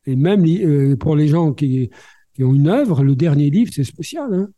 Et 0.06 0.18
même 0.18 0.46
euh, 0.46 0.98
pour 0.98 1.16
les 1.16 1.28
gens 1.30 1.54
qui, 1.54 1.90
qui 2.34 2.44
ont 2.44 2.54
une 2.54 2.68
œuvre, 2.68 3.04
le 3.04 3.16
dernier 3.16 3.50
livre, 3.50 3.72
c'est 3.74 3.86
spécial. 3.86 4.34
Hein 4.34 4.50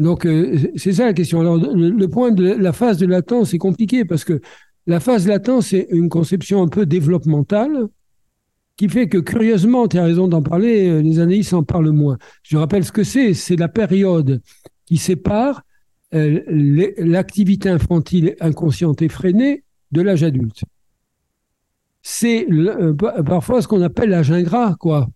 Donc, 0.00 0.24
euh, 0.24 0.56
c'est 0.76 0.94
ça 0.94 1.04
la 1.04 1.12
question. 1.12 1.40
Alors, 1.40 1.58
le, 1.58 2.08
point 2.08 2.32
de 2.32 2.54
la 2.54 2.72
phase 2.72 2.96
de 2.96 3.06
latence, 3.06 3.50
c'est 3.50 3.58
compliqué 3.58 4.06
parce 4.06 4.24
que 4.24 4.40
la 4.86 4.98
phase 4.98 5.28
latence, 5.28 5.68
c'est 5.68 5.88
une 5.90 6.08
conception 6.08 6.62
un 6.62 6.68
peu 6.68 6.86
développementale 6.86 7.86
qui 8.78 8.88
fait 8.88 9.08
que, 9.08 9.18
curieusement, 9.18 9.88
tu 9.88 9.98
as 9.98 10.04
raison 10.04 10.26
d'en 10.26 10.42
parler, 10.42 10.88
euh, 10.88 11.02
les 11.02 11.18
analystes 11.18 11.52
en 11.52 11.64
parlent 11.64 11.90
moins. 11.90 12.16
Je 12.42 12.56
rappelle 12.56 12.82
ce 12.82 12.92
que 12.92 13.04
c'est. 13.04 13.34
C'est 13.34 13.56
la 13.56 13.68
période 13.68 14.40
qui 14.86 14.96
sépare 14.96 15.64
euh, 16.14 16.40
l'activité 16.96 17.68
infantile 17.68 18.36
inconsciente 18.40 19.02
effrénée 19.02 19.64
de 19.92 20.00
l'âge 20.00 20.22
adulte. 20.22 20.64
C'est 22.00 22.46
parfois 23.26 23.60
ce 23.60 23.68
qu'on 23.68 23.82
appelle 23.82 24.08
l'âge 24.08 24.32
ingrat, 24.32 24.76
quoi. 24.80 25.10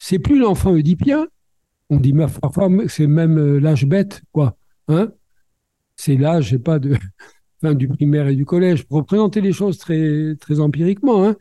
C'est 0.00 0.18
plus 0.18 0.40
l'enfant 0.40 0.72
oedipien, 0.72 1.28
on 1.90 1.98
dit 1.98 2.14
parfois 2.40 2.68
c'est 2.88 3.06
même 3.06 3.38
euh, 3.38 3.58
l'âge 3.58 3.86
bête, 3.86 4.22
quoi. 4.32 4.56
Hein 4.88 5.12
c'est 5.98 6.16
l'âge, 6.16 6.50
sais 6.50 6.58
pas, 6.58 6.78
de 6.78 6.96
du 7.74 7.88
primaire 7.88 8.28
et 8.28 8.36
du 8.36 8.46
collège, 8.46 8.84
pour 8.84 8.98
représenter 8.98 9.40
les 9.40 9.52
choses 9.52 9.78
très, 9.78 10.36
très 10.40 10.60
empiriquement, 10.60 11.26
hein, 11.26 11.36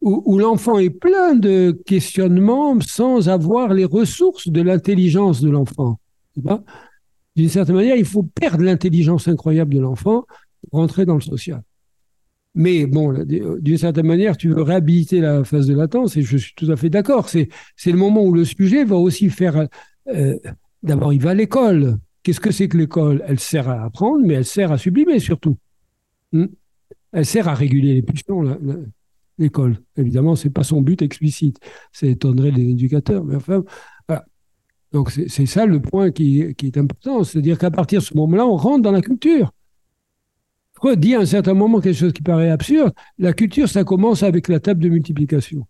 où, 0.00 0.38
l'enfant 0.38 0.78
est 0.78 0.90
plein 0.90 1.34
de 1.34 1.72
questionnements 1.84 2.78
sans 2.80 3.28
avoir 3.28 3.74
les 3.74 3.84
ressources 3.84 4.48
de 4.48 4.62
l'intelligence 4.62 5.40
de 5.40 5.50
l'enfant. 5.50 5.98
D'une 7.34 7.48
certaine 7.48 7.74
manière, 7.74 7.96
il 7.96 8.04
faut 8.04 8.22
perdre 8.22 8.62
l'intelligence 8.62 9.26
incroyable 9.26 9.74
de 9.74 9.80
l'enfant 9.80 10.24
pour 10.62 10.78
rentrer 10.78 11.04
dans 11.04 11.16
le 11.16 11.20
social. 11.20 11.62
Mais 12.54 12.86
bon, 12.86 13.24
d'une 13.24 13.78
certaine 13.78 14.06
manière, 14.06 14.36
tu 14.36 14.48
veux 14.48 14.62
réhabiliter 14.62 15.20
la 15.20 15.44
phase 15.44 15.66
de 15.66 15.74
latence, 15.74 16.16
et 16.16 16.22
je 16.22 16.36
suis 16.36 16.54
tout 16.54 16.70
à 16.72 16.76
fait 16.76 16.90
d'accord. 16.90 17.28
C'est, 17.28 17.48
c'est 17.76 17.92
le 17.92 17.98
moment 17.98 18.24
où 18.24 18.32
le 18.32 18.44
sujet 18.44 18.84
va 18.84 18.96
aussi 18.96 19.30
faire. 19.30 19.68
Euh, 20.08 20.36
d'abord, 20.82 21.12
il 21.12 21.20
va 21.20 21.30
à 21.30 21.34
l'école. 21.34 21.98
Qu'est-ce 22.22 22.40
que 22.40 22.50
c'est 22.50 22.68
que 22.68 22.76
l'école? 22.76 23.22
Elle 23.26 23.38
sert 23.38 23.68
à 23.68 23.84
apprendre, 23.84 24.24
mais 24.24 24.34
elle 24.34 24.44
sert 24.44 24.72
à 24.72 24.78
sublimer 24.78 25.18
surtout. 25.18 25.56
Hmm? 26.32 26.46
elle 27.12 27.24
sert 27.24 27.48
à 27.48 27.54
réguler 27.54 27.94
les 27.94 28.02
pulsions, 28.02 28.44
l'école. 29.38 29.78
Évidemment, 29.96 30.36
c'est 30.36 30.50
pas 30.50 30.62
son 30.62 30.82
but 30.82 31.00
explicite. 31.00 31.58
Ça 31.90 32.06
étonnerait 32.06 32.50
les 32.50 32.70
éducateurs, 32.70 33.24
mais 33.24 33.36
enfin. 33.36 33.64
Donc, 34.92 35.10
c'est 35.10 35.46
ça 35.46 35.66
le 35.66 35.80
point 35.82 36.10
qui 36.10 36.40
est 36.40 36.76
important. 36.78 37.22
C'est-à-dire 37.22 37.58
qu'à 37.58 37.70
partir 37.70 38.00
de 38.00 38.04
ce 38.04 38.16
moment-là, 38.16 38.46
on 38.46 38.56
rentre 38.56 38.82
dans 38.82 38.92
la 38.92 39.02
culture. 39.02 39.52
Dit 40.96 41.14
à 41.14 41.20
un 41.20 41.26
certain 41.26 41.54
moment 41.54 41.80
quelque 41.80 41.96
chose 41.96 42.12
qui 42.12 42.22
paraît 42.22 42.50
absurde. 42.50 42.92
La 43.18 43.32
culture, 43.32 43.68
ça 43.68 43.84
commence 43.84 44.22
avec 44.22 44.48
la 44.48 44.60
table 44.60 44.82
de 44.82 44.88
multiplication. 44.88 45.66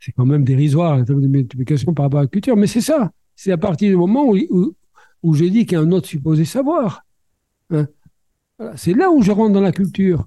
C'est 0.00 0.12
quand 0.12 0.26
même 0.26 0.44
dérisoire, 0.44 0.98
la 0.98 1.04
table 1.04 1.22
de 1.22 1.28
multiplication 1.28 1.94
par 1.94 2.04
rapport 2.06 2.20
à 2.20 2.22
la 2.24 2.28
culture, 2.28 2.56
mais 2.56 2.66
c'est 2.66 2.80
ça. 2.80 3.12
C'est 3.36 3.52
à 3.52 3.58
partir 3.58 3.90
du 3.90 3.96
moment 3.96 4.28
où, 4.28 4.74
où, 5.22 5.34
j'ai 5.34 5.50
dit 5.50 5.66
qu'il 5.66 5.72
y 5.72 5.80
a 5.80 5.80
un 5.80 5.92
autre 5.92 6.06
supposé 6.06 6.44
savoir. 6.44 7.06
Hein. 7.70 7.86
C'est 8.76 8.94
là 8.94 9.10
où 9.10 9.22
je 9.22 9.32
rentre 9.32 9.52
dans 9.52 9.60
la 9.60 9.72
culture. 9.72 10.26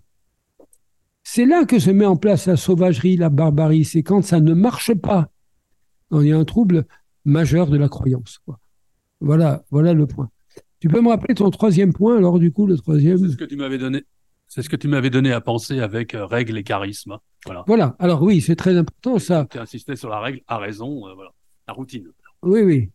C'est 1.24 1.46
là 1.46 1.66
que 1.66 1.80
se 1.80 1.92
met 1.92 2.06
en 2.06 2.18
place 2.18 2.48
la 2.48 2.58
sauvagerie, 2.58 3.18
la 3.18 3.30
barbarie. 3.30 3.86
C'est 3.86 4.04
quand 4.04 4.24
ça 4.24 4.40
ne 4.40 4.54
marche 4.54 4.94
pas. 4.94 5.30
il 6.12 6.28
y 6.28 6.32
a 6.32 6.38
un 6.38 6.46
trouble 6.46 6.86
majeur 7.26 7.68
de 7.68 7.78
la 7.78 7.90
croyance. 7.90 8.42
Voilà, 9.22 9.64
voilà 9.72 9.94
le 9.94 10.06
point. 10.06 10.30
Tu 10.84 10.90
peux 10.90 11.00
me 11.00 11.08
rappeler 11.08 11.34
ton 11.34 11.50
troisième 11.50 11.94
point, 11.94 12.18
alors, 12.18 12.40
du 12.40 12.52
coup, 12.52 12.68
le 12.68 12.76
troisième? 12.76 13.18
C'est 13.18 13.30
ce 13.30 13.38
que 13.38 13.46
tu 13.46 13.56
m'avais 13.56 13.78
donné. 13.78 14.04
C'est 14.50 14.62
ce 14.62 14.68
que 14.68 14.76
tu 14.76 14.90
m'avais 14.90 15.10
donné 15.10 15.32
à 15.32 15.40
penser 15.40 15.80
avec 15.80 16.14
euh, 16.14 16.26
règle 16.26 16.58
et 16.58 16.64
charisme. 16.64 17.20
Voilà. 17.46 17.64
Voilà. 17.68 17.96
Alors 18.00 18.22
oui, 18.22 18.42
c'est 18.42 18.58
très 18.58 18.76
important 18.76 19.18
ça. 19.18 19.48
Tu 19.50 19.60
insistais 19.60 19.96
sur 19.96 20.10
la 20.10 20.20
règle, 20.20 20.42
à 20.46 20.58
raison, 20.58 21.08
euh, 21.08 21.14
voilà. 21.14 21.32
La 21.70 21.74
routine. 21.74 22.10
Oui, 22.42 22.64
oui. 22.64 22.90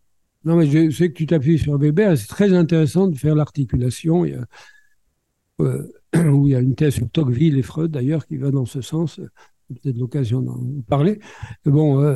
Non, 0.45 0.57
mais 0.57 0.67
je 0.67 0.91
sais 0.91 1.09
que 1.09 1.15
tu 1.15 1.25
t'appuies 1.25 1.59
sur 1.59 1.79
Weber. 1.79 2.19
C'est 2.19 2.27
très 2.27 2.53
intéressant 2.53 3.09
de 3.09 3.17
faire 3.17 3.35
l'articulation. 3.35 4.27
Il 4.27 4.33
y 4.33 4.35
a, 4.35 4.45
euh, 5.63 5.91
où 6.31 6.47
il 6.47 6.51
y 6.51 6.57
a 6.57 6.61
une 6.61 6.75
thèse 6.75 6.97
sur 6.97 7.09
Tocqueville 7.09 7.57
et 7.57 7.63
Freud 7.63 7.91
d'ailleurs 7.91 8.27
qui 8.27 8.37
va 8.37 8.51
dans 8.51 8.67
ce 8.67 8.83
sens. 8.83 9.19
peut-être 9.69 9.97
l'occasion 9.97 10.43
d'en 10.43 10.61
parler. 10.87 11.21
Bon, 11.65 12.07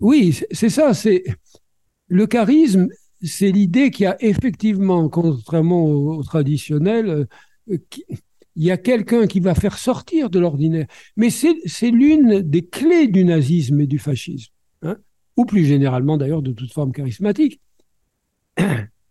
oui, 0.00 0.40
c'est 0.52 0.70
ça. 0.70 0.94
C'est 0.94 1.22
le 2.06 2.26
charisme, 2.26 2.88
c'est 3.22 3.50
l'idée 3.50 3.90
qu'il 3.90 4.04
y 4.04 4.06
a 4.06 4.16
effectivement, 4.20 5.08
contrairement 5.08 5.84
au, 5.84 6.22
traditionnel, 6.22 7.26
euh, 7.70 7.78
il 8.56 8.64
y 8.64 8.70
a 8.70 8.76
quelqu'un 8.76 9.26
qui 9.26 9.40
va 9.40 9.54
faire 9.54 9.78
sortir 9.78 10.30
de 10.30 10.38
l'ordinaire. 10.38 10.86
Mais 11.16 11.30
c'est 11.30 11.90
l'une 11.90 12.40
des 12.42 12.66
clés 12.66 13.06
du 13.06 13.24
nazisme 13.24 13.80
et 13.80 13.86
du 13.86 13.98
fascisme, 13.98 14.52
hein, 14.82 14.96
ou 15.36 15.44
plus 15.44 15.64
généralement 15.64 16.16
d'ailleurs 16.16 16.42
de 16.42 16.52
toute 16.52 16.72
forme 16.72 16.92
charismatique. 16.92 17.60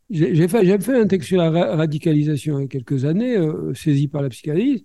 J'ai 0.09 0.47
fait, 0.47 0.89
un 0.89 1.07
texte 1.07 1.27
sur 1.27 1.37
la 1.37 1.75
radicalisation 1.75 2.59
il 2.59 2.63
y 2.63 2.65
a 2.65 2.67
quelques 2.67 3.03
années, 3.03 3.35
euh, 3.35 3.73
saisi 3.73 4.07
par 4.07 4.21
la 4.21 4.29
psychanalyse, 4.29 4.83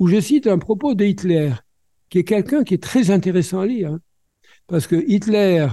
où 0.00 0.08
je 0.08 0.20
cite 0.20 0.48
un 0.48 0.58
propos 0.58 0.94
de 0.94 1.04
Hitler, 1.04 1.52
qui 2.08 2.18
est 2.18 2.24
quelqu'un 2.24 2.64
qui 2.64 2.74
est 2.74 2.82
très 2.82 3.10
intéressant 3.10 3.60
à 3.60 3.66
lire. 3.66 3.92
Hein. 3.92 4.00
parce 4.66 4.86
que 4.86 4.96
Hitler, 5.06 5.66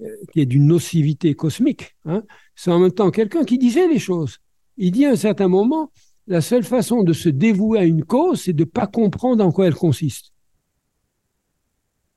euh, 0.00 0.08
qui 0.32 0.40
est 0.40 0.46
d'une 0.46 0.66
nocivité 0.66 1.34
cosmique, 1.34 1.96
hein, 2.04 2.22
c'est 2.58 2.72
en 2.72 2.80
même 2.80 2.90
temps 2.90 3.12
quelqu'un 3.12 3.44
qui 3.44 3.56
disait 3.56 3.86
les 3.86 4.00
choses. 4.00 4.38
Il 4.78 4.90
dit 4.90 5.06
à 5.06 5.10
un 5.10 5.16
certain 5.16 5.46
moment, 5.46 5.92
la 6.26 6.40
seule 6.40 6.64
façon 6.64 7.04
de 7.04 7.12
se 7.12 7.28
dévouer 7.28 7.78
à 7.78 7.84
une 7.84 8.04
cause, 8.04 8.42
c'est 8.42 8.52
de 8.52 8.64
ne 8.64 8.68
pas 8.68 8.88
comprendre 8.88 9.44
en 9.44 9.52
quoi 9.52 9.68
elle 9.68 9.76
consiste. 9.76 10.32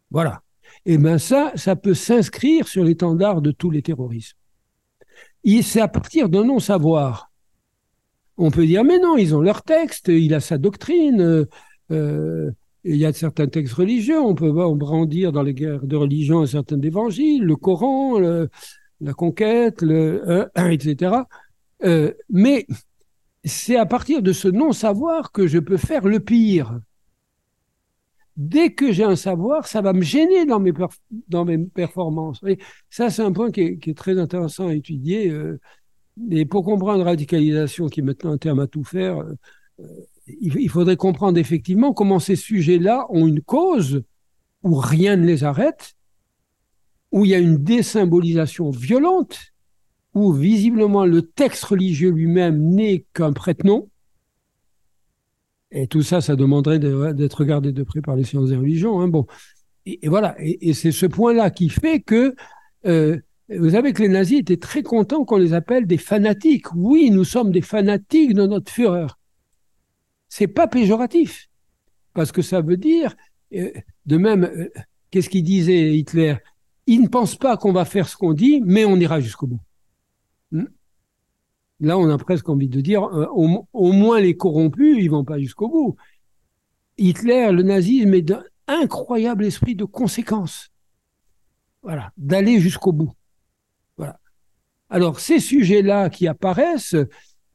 Voilà. 0.10 0.42
Et 0.88 0.98
bien 0.98 1.20
ça, 1.20 1.52
ça 1.54 1.76
peut 1.76 1.94
s'inscrire 1.94 2.68
sur 2.68 2.84
l'étendard 2.84 3.44
de 3.44 3.52
tous 3.52 3.70
les 3.70 3.84
terrorismes 3.84 4.36
c'est 5.62 5.82
à 5.82 5.88
partir 5.88 6.28
d'un 6.28 6.44
non-savoir. 6.44 7.32
On 8.38 8.50
peut 8.50 8.66
dire, 8.66 8.84
mais 8.84 8.98
non, 8.98 9.18
ils 9.18 9.36
ont 9.36 9.42
leur 9.42 9.62
texte, 9.62 10.08
il 10.08 10.34
a 10.34 10.40
sa 10.40 10.58
doctrine, 10.58 11.22
euh, 11.22 11.46
euh, 11.92 12.52
il 12.84 12.96
y 12.96 13.06
a 13.06 13.14
certains 13.14 13.48
textes 13.48 13.74
religieux, 13.74 14.20
on 14.20 14.34
peut 14.34 14.52
brandir 14.52 15.32
dans 15.32 15.44
les 15.44 15.54
guerres 15.54 15.86
de 15.86 15.96
religion 15.96 16.42
un 16.42 16.48
certain 16.48 16.82
évangile, 16.82 17.44
le 17.44 17.56
Coran, 17.56 18.20
la 19.02 19.14
conquête, 19.14 19.84
euh, 19.84 20.48
etc. 20.72 21.16
mais 22.30 22.68
c'est 23.44 23.76
à 23.76 23.86
partir 23.86 24.22
de 24.22 24.34
ce 24.34 24.48
non-savoir 24.48 25.32
que 25.32 25.48
je 25.48 25.58
peux 25.58 25.78
faire 25.78 26.06
le 26.08 26.20
pire 26.20 26.80
dès 28.38 28.72
que 28.74 28.92
j'ai 28.92 29.04
un 29.04 29.16
savoir, 29.16 29.68
ça 29.68 29.82
va 29.82 29.94
me 29.94 30.02
gêner 30.02 30.46
dans 30.46 30.60
mes, 30.60 31.58
performances. 31.58 32.42
Et 32.48 32.58
ça, 32.90 33.10
c'est 33.10 33.22
un 33.22 33.32
point 33.32 33.52
qui 33.52 33.62
est, 33.62 33.98
très 33.98 34.20
intéressant 34.20 34.68
à 34.68 34.74
étudier. 34.74 35.30
Euh, 35.30 35.60
et 36.30 36.46
pour 36.46 36.64
comprendre 36.64 37.04
radicalisation, 37.04 37.88
qui 37.88 38.00
est 38.00 38.04
maintenant 38.04 38.32
un 38.32 38.38
terme 38.38 38.60
à 38.60 38.68
tout 38.68 38.84
faire, 38.84 39.20
euh, 39.20 39.34
euh, 39.82 39.86
il, 40.40 40.70
faudrait 40.70 40.98
comprendre 40.98 41.38
effectivement 41.38 41.94
comment 41.94 42.20
ces 42.20 42.36
sujets-là 42.36 43.06
ont 43.10 43.28
une 43.28 43.42
cause 43.42 44.04
où 44.64 44.76
rien 44.76 45.16
ne 45.18 45.26
les 45.26 45.44
arrête, 45.44 45.94
où 47.12 47.26
il 47.26 47.32
y 47.32 47.36
a 47.36 47.40
une 47.40 47.58
désymbolisation 47.58 48.70
violente, 48.70 49.40
où 50.14 50.34
visiblement 50.34 51.06
le 51.06 51.22
texte 51.22 51.64
religieux 51.66 52.12
lui-même 52.12 52.60
n'est 52.60 53.06
qu'un 53.14 53.34
prête-nom, 53.34 53.90
et 55.72 55.88
tout 55.88 56.02
ça, 56.02 56.20
ça 56.20 56.36
demanderait 56.36 56.80
d'être 56.80 57.40
regardé 57.40 57.72
de 57.72 57.84
près 57.84 58.02
par 58.02 58.16
les 58.16 58.26
sciences 58.26 58.50
des 58.50 58.58
religions. 58.58 59.00
Hein. 59.00 59.08
Bon, 59.08 59.26
et, 59.86 60.08
voilà. 60.08 60.36
Et, 60.40 60.74
c'est 60.74 60.92
ce 60.92 61.06
point-là 61.06 61.50
qui 61.50 61.70
fait 61.70 62.02
que 62.02 62.36
euh, 62.86 63.18
vous 63.50 63.72
savez 63.72 63.94
que 63.94 64.02
les 64.02 64.10
nazis 64.10 64.40
étaient 64.40 64.58
très 64.58 64.84
contents 64.84 65.24
qu'on 65.24 65.38
les 65.38 65.54
appelle 65.54 65.88
des 65.88 65.98
fanatiques. 65.98 66.74
Oui, 66.76 67.10
nous 67.10 67.24
sommes 67.24 67.52
des 67.52 67.62
fanatiques 67.62 68.34
de 68.34 68.46
notre 68.46 68.72
fureur. 68.72 69.18
C'est 70.28 70.48
pas 70.48 70.68
péjoratif, 70.68 71.50
parce 72.14 72.32
que 72.32 72.42
ça 72.42 72.62
veut 72.62 72.78
dire, 72.78 73.16
euh, 73.54 73.72
de 74.06 74.18
même, 74.18 74.44
euh, 74.44 74.70
qu'est-ce 75.10 75.30
qu'il 75.30 75.44
disait 75.44 75.96
Hitler? 75.96 76.36
Il 76.88 77.02
ne 77.02 77.08
pense 77.08 77.36
pas 77.36 77.58
qu'on 77.58 77.72
va 77.72 77.86
faire 77.86 78.08
ce 78.08 78.18
qu'on 78.18 78.34
dit, 78.34 78.62
mais 78.66 78.86
on 78.86 78.96
ira 78.98 79.20
jusqu'au 79.20 79.48
bout. 79.48 79.62
Hmm 80.52 80.66
Là, 81.80 81.98
on 81.98 82.08
a 82.10 82.18
presque 82.20 82.48
envie 82.48 82.70
de 82.70 82.80
dire, 82.80 83.04
euh, 83.04 83.26
au, 83.34 83.92
moins 83.92 84.20
les 84.20 84.38
corrompus, 84.38 84.98
ils 85.00 85.10
vont 85.10 85.24
pas 85.24 85.40
jusqu'au 85.40 85.68
bout. 85.68 85.96
Hitler, 87.00 87.52
le 87.52 87.64
nazisme 87.64 88.14
est 88.14 88.22
d'un 88.22 88.44
incroyable 88.68 89.46
esprit 89.46 89.76
de 89.76 89.86
conséquence. 89.86 90.70
Voilà, 91.82 92.12
d'aller 92.18 92.60
jusqu'au 92.60 92.92
bout. 92.92 93.12
Voilà. 93.98 94.20
Alors, 94.92 95.20
ces 95.20 95.40
sujets-là 95.40 96.12
qui 96.12 96.28
apparaissent, 96.28 96.96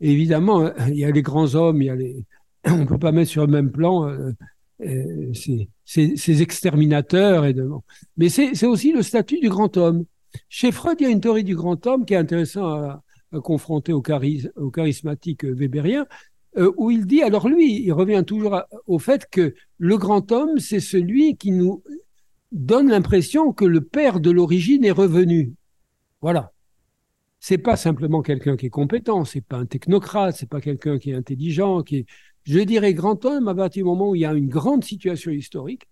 évidemment, 0.01 0.73
il 0.89 0.97
y 0.97 1.05
a 1.05 1.11
les 1.12 1.23
grands 1.23 1.55
hommes, 1.55 1.81
il 1.81 1.86
y 1.86 1.90
a 1.90 1.94
les, 1.94 2.24
on 2.66 2.85
peut 2.85 2.98
pas 2.98 3.12
mettre 3.12 3.31
sur 3.31 3.47
le 3.47 3.53
même 3.53 3.70
plan 3.70 4.09
euh, 4.09 4.32
ces, 4.78 6.43
exterminateurs. 6.43 7.47
Et. 7.47 7.55
Mais 8.16 8.28
c'est 8.28 8.66
aussi 8.66 8.93
le 8.93 9.03
statut 9.03 9.40
du 9.40 9.48
grand 9.48 9.77
homme. 9.77 10.05
Chez 10.48 10.73
Freud, 10.73 10.98
il 11.01 11.05
y 11.05 11.07
a 11.07 11.11
une 11.11 11.20
théorie 11.20 11.44
du 11.44 11.57
grand 11.57 11.86
homme 11.86 12.05
qui 12.05 12.15
est 12.15 12.19
intéressante 12.19 13.01
à, 13.32 13.40
confronté 13.40 13.93
au, 13.93 14.03
au 14.57 14.70
charismatique 14.70 15.44
weberien, 15.44 16.07
euh, 16.59 16.73
où 16.77 16.90
il 16.90 17.07
dit, 17.07 17.23
alors 17.23 17.48
lui, 17.48 17.82
il 17.82 17.93
revient 17.93 18.24
toujours 18.27 18.62
au 18.86 18.98
fait 18.98 19.27
que 19.31 19.55
le 19.78 19.98
grand 19.98 20.32
homme, 20.32 20.59
c'est 20.59 20.81
celui 20.81 21.36
qui 21.36 21.51
nous 21.51 21.82
donne 22.53 22.89
l'impression 22.89 23.53
que 23.53 23.65
le 23.65 23.82
père 23.82 24.20
de 24.20 24.31
l'origine 24.31 24.85
est 24.85 24.93
revenu. 24.93 25.53
Voilà. 26.23 26.53
C'est 27.40 27.59
pas 27.59 27.77
simplement 27.77 28.23
quelqu'un 28.23 28.57
qui 28.57 28.66
est 28.66 28.70
compétent, 28.70 29.24
c'est 29.24 29.43
pas 29.43 29.59
un 29.59 29.66
technocrate, 29.66 30.35
c'est 30.36 30.48
pas 30.48 30.61
quelqu'un 30.61 30.98
qui 30.98 31.11
est 31.11 31.15
intelligent, 31.15 31.82
qui 31.82 31.98
est, 31.98 32.07
je 32.47 32.60
dirais, 32.60 32.94
grand 32.94 33.24
homme 33.24 33.48
à 33.48 33.55
partir 33.55 33.82
du 33.82 33.89
moment 33.89 34.10
où 34.10 34.14
il 34.14 34.20
y 34.20 34.24
a 34.24 34.32
une 34.32 34.48
grande 34.48 34.85
situation 34.85 35.32
historique 35.32 35.89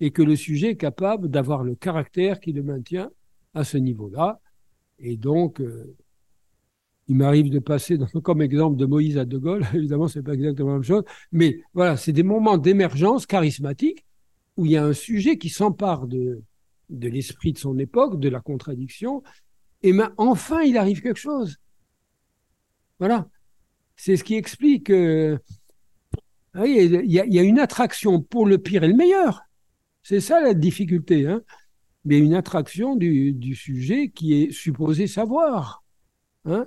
et 0.00 0.12
que 0.12 0.22
le 0.22 0.36
sujet 0.36 0.70
est 0.70 0.76
capable 0.76 1.28
d'avoir 1.28 1.64
le 1.64 1.74
caractère 1.74 2.40
qui 2.40 2.52
le 2.52 2.62
maintient 2.62 3.10
à 3.52 3.64
ce 3.64 3.76
niveau-là. 3.78 4.40
Et 5.00 5.16
donc, 5.16 5.60
euh, 5.60 5.96
il 7.08 7.16
m'arrive 7.16 7.50
de 7.50 7.58
passer 7.58 7.98
comme 8.22 8.42
exemple 8.42 8.76
de 8.76 8.86
Moïse 8.86 9.18
à 9.18 9.24
De 9.24 9.38
Gaulle. 9.38 9.66
Évidemment, 9.74 10.06
c'est 10.06 10.22
pas 10.22 10.34
exactement 10.34 10.70
la 10.70 10.74
même 10.74 10.84
chose, 10.84 11.02
mais 11.32 11.60
voilà, 11.74 11.96
c'est 11.96 12.12
des 12.12 12.22
moments 12.22 12.58
d'émergence 12.58 13.26
charismatique 13.26 14.04
où 14.56 14.66
il 14.66 14.72
y 14.72 14.76
a 14.76 14.84
un 14.84 14.92
sujet 14.92 15.36
qui 15.36 15.48
s'empare 15.48 16.06
de, 16.06 16.42
l'esprit 16.90 17.52
de 17.52 17.58
son 17.58 17.76
époque, 17.78 18.20
de 18.20 18.28
la 18.28 18.40
contradiction, 18.40 19.22
et 19.82 19.92
ben, 19.92 20.12
enfin, 20.16 20.60
il 20.62 20.76
arrive 20.76 21.00
quelque 21.00 21.18
chose. 21.18 21.56
Voilà. 23.00 23.28
C'est 23.96 24.16
ce 24.16 24.22
qui 24.22 24.34
explique. 24.34 24.90
Euh, 24.90 25.38
il, 26.56 27.10
y 27.10 27.20
a, 27.20 27.24
il 27.24 27.36
une 27.42 27.58
attraction 27.58 28.20
pour 28.20 28.46
le 28.46 28.58
pire 28.58 28.84
et 28.84 28.88
le 28.88 28.94
meilleur. 28.94 29.42
C'est 30.02 30.20
ça 30.20 30.40
la 30.40 30.54
difficulté. 30.54 31.26
Hein 31.26 31.42
mais 32.04 32.18
une 32.18 32.34
attraction 32.34 32.96
du, 32.96 33.54
sujet 33.54 34.08
qui 34.08 34.34
est 34.34 34.50
supposé 34.50 35.06
savoir. 35.06 35.84
Hein 36.44 36.66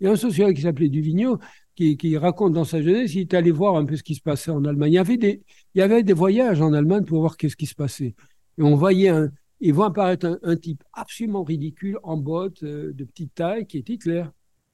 il 0.00 0.04
y 0.04 0.06
a 0.06 0.12
un 0.12 0.16
sociologue 0.16 0.54
qui 0.54 0.62
s'appelait 0.62 0.88
Duvigneau 0.88 1.38
qui, 1.74 2.16
raconte 2.16 2.54
dans 2.54 2.64
sa 2.64 2.82
jeunesse, 2.82 3.14
il 3.14 3.20
est 3.20 3.34
allé 3.34 3.52
voir 3.52 3.76
un 3.76 3.84
peu 3.84 3.94
ce 3.94 4.02
qui 4.02 4.16
se 4.16 4.20
passait 4.20 4.50
en 4.50 4.64
Allemagne. 4.64 4.92
Il 4.92 4.96
y 4.96 4.98
avait 4.98 5.16
des, 5.16 5.44
il 5.74 6.14
voyages 6.14 6.60
en 6.60 6.72
Allemagne 6.72 7.04
pour 7.04 7.20
voir 7.20 7.36
qu'est-ce 7.36 7.56
qui 7.56 7.66
se 7.66 7.74
passait. 7.76 8.16
Et 8.58 8.62
on 8.62 8.74
voyait 8.74 9.10
un, 9.10 9.30
ils 9.60 9.72
voit 9.72 9.86
apparaître 9.86 10.40
un, 10.42 10.56
type 10.56 10.82
absolument 10.92 11.44
ridicule 11.44 11.98
en 12.02 12.16
bottes 12.16 12.64
euh, 12.64 12.92
de 12.92 13.04
petite 13.04 13.34
taille 13.34 13.66
qui 13.66 13.78
est 13.78 13.88
Hitler. 13.88 14.24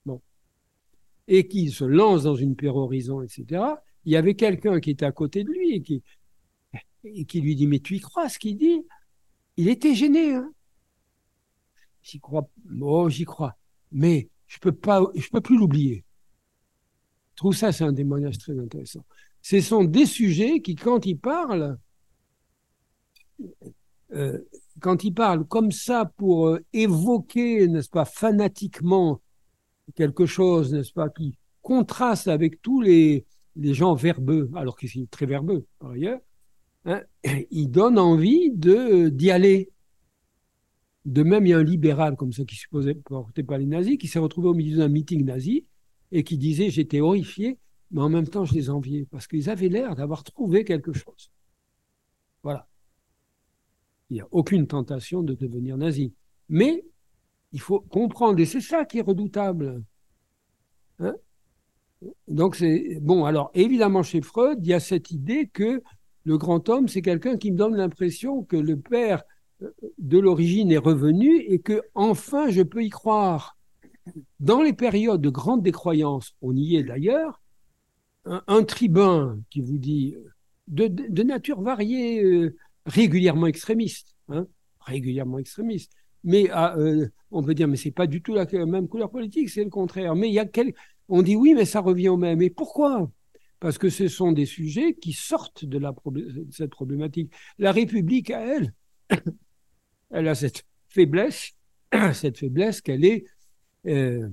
Bon. 0.07 0.23
Et 1.29 1.47
qui 1.47 1.71
se 1.71 1.85
lance 1.85 2.23
dans 2.23 2.37
une 2.37 2.57
pérorisation, 2.57 3.23
etc. 3.23 3.63
Il 4.05 4.13
y 4.13 4.17
avait 4.17 4.35
quelqu'un 4.35 4.81
qui 4.81 4.91
était 4.91 5.07
à 5.07 5.13
côté 5.13 5.45
de 5.45 5.51
lui 5.51 6.03
et 7.05 7.25
qui, 7.25 7.41
lui 7.41 7.57
dit, 7.57 7.67
mais 7.67 7.81
tu 7.81 7.97
y 7.97 8.01
crois 8.01 8.29
ce 8.29 8.39
qu'il 8.39 8.57
dit? 8.57 8.83
Il 9.57 9.69
était 9.69 9.95
gêné, 9.95 10.35
hein. 10.35 10.53
J'y 12.03 12.21
crois, 12.21 12.49
oh, 12.81 13.09
j'y 13.09 13.25
crois. 13.25 13.57
Mais 13.93 14.29
je 14.47 14.59
peux 14.59 14.73
pas, 14.73 15.03
je 15.15 15.29
peux 15.31 15.41
plus 15.41 15.57
l'oublier. 15.57 16.05
Je 17.33 17.37
trouve 17.37 17.57
ça, 17.57 17.73
c'est 17.73 17.85
un 17.85 17.95
témoignage 17.95 18.39
très 18.39 18.59
intéressant. 18.59 19.05
Ce 19.41 19.61
sont 19.61 19.85
des 19.85 20.07
sujets 20.07 20.61
qui, 20.61 20.75
quand 20.75 21.07
ils 21.07 21.19
parlent, 21.19 21.79
euh, 24.13 24.39
quand 24.81 25.05
ils 25.05 25.15
parlent 25.15 25.47
comme 25.47 25.73
ça 25.73 26.05
pour 26.05 26.49
euh, 26.49 26.65
évoquer, 26.73 27.67
n'est-ce 27.69 27.89
pas, 27.89 28.05
fanatiquement 28.05 29.21
quelque 29.95 30.27
chose, 30.27 30.73
n'est-ce 30.73 30.93
pas, 30.93 31.09
qui 31.09 31.37
contraste 31.63 32.29
avec 32.29 32.61
tous 32.61 32.81
les, 32.81 33.27
les 33.57 33.75
gens 33.75 33.95
verbeux, 33.95 34.51
alors 34.55 34.77
qu'ils 34.77 34.91
sont 34.91 35.07
très 35.11 35.27
verbeux 35.27 35.67
par 35.79 35.93
ailleurs, 35.93 36.21
hein, 36.85 37.03
ils 37.51 37.69
donnent 37.69 37.99
envie 37.99 38.51
de 38.53 39.09
d'y 39.09 39.31
aller. 39.31 39.71
De 41.05 41.23
même, 41.23 41.45
il 41.47 41.51
y 41.51 41.53
a 41.53 41.59
un 41.59 41.65
libéral 41.65 42.17
comme 42.17 42.33
ça 42.33 42.45
qui 42.45 42.57
supposait 42.57 42.95
porter 42.95 43.43
par 43.43 43.59
les 43.59 43.67
nazis, 43.67 43.99
qui 43.99 44.09
s'est 44.09 44.19
retrouvé 44.19 44.49
au 44.49 44.55
milieu 44.55 44.79
d'un 44.79 44.89
meeting 44.89 45.25
nazi 45.25 45.67
et 46.13 46.25
qui 46.25 46.39
disait 46.39 46.71
j'étais 46.71 47.01
horrifié, 47.01 47.59
mais 47.91 48.01
en 48.01 48.09
même 48.09 48.27
temps 48.27 48.45
je 48.45 48.55
les 48.55 48.71
enviais 48.71 49.07
parce 49.11 49.27
qu'ils 49.27 49.51
avaient 49.51 49.69
l'air 49.69 49.95
d'avoir 49.97 50.25
trouvé 50.25 50.65
quelque 50.65 50.93
chose. 50.93 51.31
Voilà. 52.43 52.67
Il 54.11 54.15
n'y 54.15 54.21
a 54.21 54.29
aucune 54.31 54.67
tentation 54.67 55.23
de 55.23 55.35
devenir 55.35 55.77
nazi. 55.77 56.15
Mais 56.49 56.85
il 57.53 57.61
faut 57.61 57.81
comprendre, 57.81 58.41
et 58.41 58.47
c'est 58.47 58.61
ça 58.61 58.85
qui 58.85 58.99
est 58.99 59.03
redoutable. 59.03 59.83
Hein 60.99 61.15
Donc 62.29 62.57
c'est 62.57 62.99
bon. 63.01 63.25
Alors 63.25 63.51
évidemment 63.55 64.03
chez 64.03 64.21
Freud, 64.21 64.59
il 64.63 64.69
y 64.69 64.75
a 64.75 64.81
cette 64.81 65.11
idée 65.11 65.49
que 65.53 65.83
Le 66.27 66.39
grand 66.39 66.71
homme, 66.71 66.89
c'est 66.89 67.03
quelqu'un 67.03 67.37
qui 67.37 67.53
me 67.53 67.59
donne 67.59 67.77
l'impression 67.77 68.43
que 68.43 68.57
le 68.57 68.79
père 68.79 69.25
euh, 69.63 69.71
de 69.99 70.19
l'origine 70.19 70.73
est 70.73 70.79
revenu 70.79 71.37
et 71.41 71.59
que 71.59 71.83
enfin 71.95 72.49
je 72.49 72.63
peux 72.63 72.83
y 72.83 72.89
croire. 72.89 73.59
Dans 74.41 74.63
les 74.63 74.73
périodes 74.73 75.21
de 75.21 75.31
grande 75.31 75.63
décroyance, 75.63 76.35
on 76.43 76.55
y 76.55 76.77
est 76.77 76.83
d'ailleurs, 76.83 77.41
un, 78.27 78.63
tribun 78.65 79.39
qui 79.51 79.61
vous 79.61 79.79
dit 79.79 80.15
de, 80.69 81.23
nature 81.23 81.61
variée, 81.61 82.23
euh, 82.23 82.57
régulièrement 82.87 83.47
extrémiste, 83.47 84.15
hein, 84.29 84.47
régulièrement 84.81 85.39
extrémiste, 85.39 85.93
mais 86.23 86.49
ah, 86.53 86.75
euh, 86.79 87.09
on 87.31 87.43
peut 87.43 87.55
dire 87.55 87.69
mais 87.69 87.77
c'est 87.77 87.91
pas 87.91 88.07
du 88.07 88.23
tout 88.23 88.35
la 88.35 88.47
même 88.67 88.89
couleur 88.89 89.11
politique, 89.11 89.51
c'est 89.51 89.65
le 89.65 89.71
contraire. 89.71 90.15
Mais 90.15 90.29
il 90.29 90.35
y 90.35 90.39
a 90.39 90.47
quel... 90.47 90.73
on 91.09 91.23
dit 91.23 91.37
oui, 91.37 91.55
mais 91.55 91.65
ça 91.65 91.81
revient 91.81 92.09
au 92.09 92.17
même. 92.17 92.43
Et 92.43 92.51
pourquoi? 92.51 93.11
Parce 93.61 93.79
que 93.79 93.89
ce 93.89 94.09
sont 94.09 94.33
des 94.33 94.47
sujets 94.47 94.95
qui 94.95 95.13
sortent 95.13 95.65
de, 95.65 95.81
cette 96.51 96.71
problématique. 96.71 97.33
La 97.59 97.73
République 97.73 98.31
à 98.31 98.41
elle, 98.41 98.75
elle 100.11 100.29
a 100.29 100.35
cette 100.35 100.65
faiblesse, 100.89 101.53
cette 102.13 102.39
faiblesse 102.39 102.81
qu'elle 102.81 103.05
est. 103.05 103.25
Euh, 103.87 104.29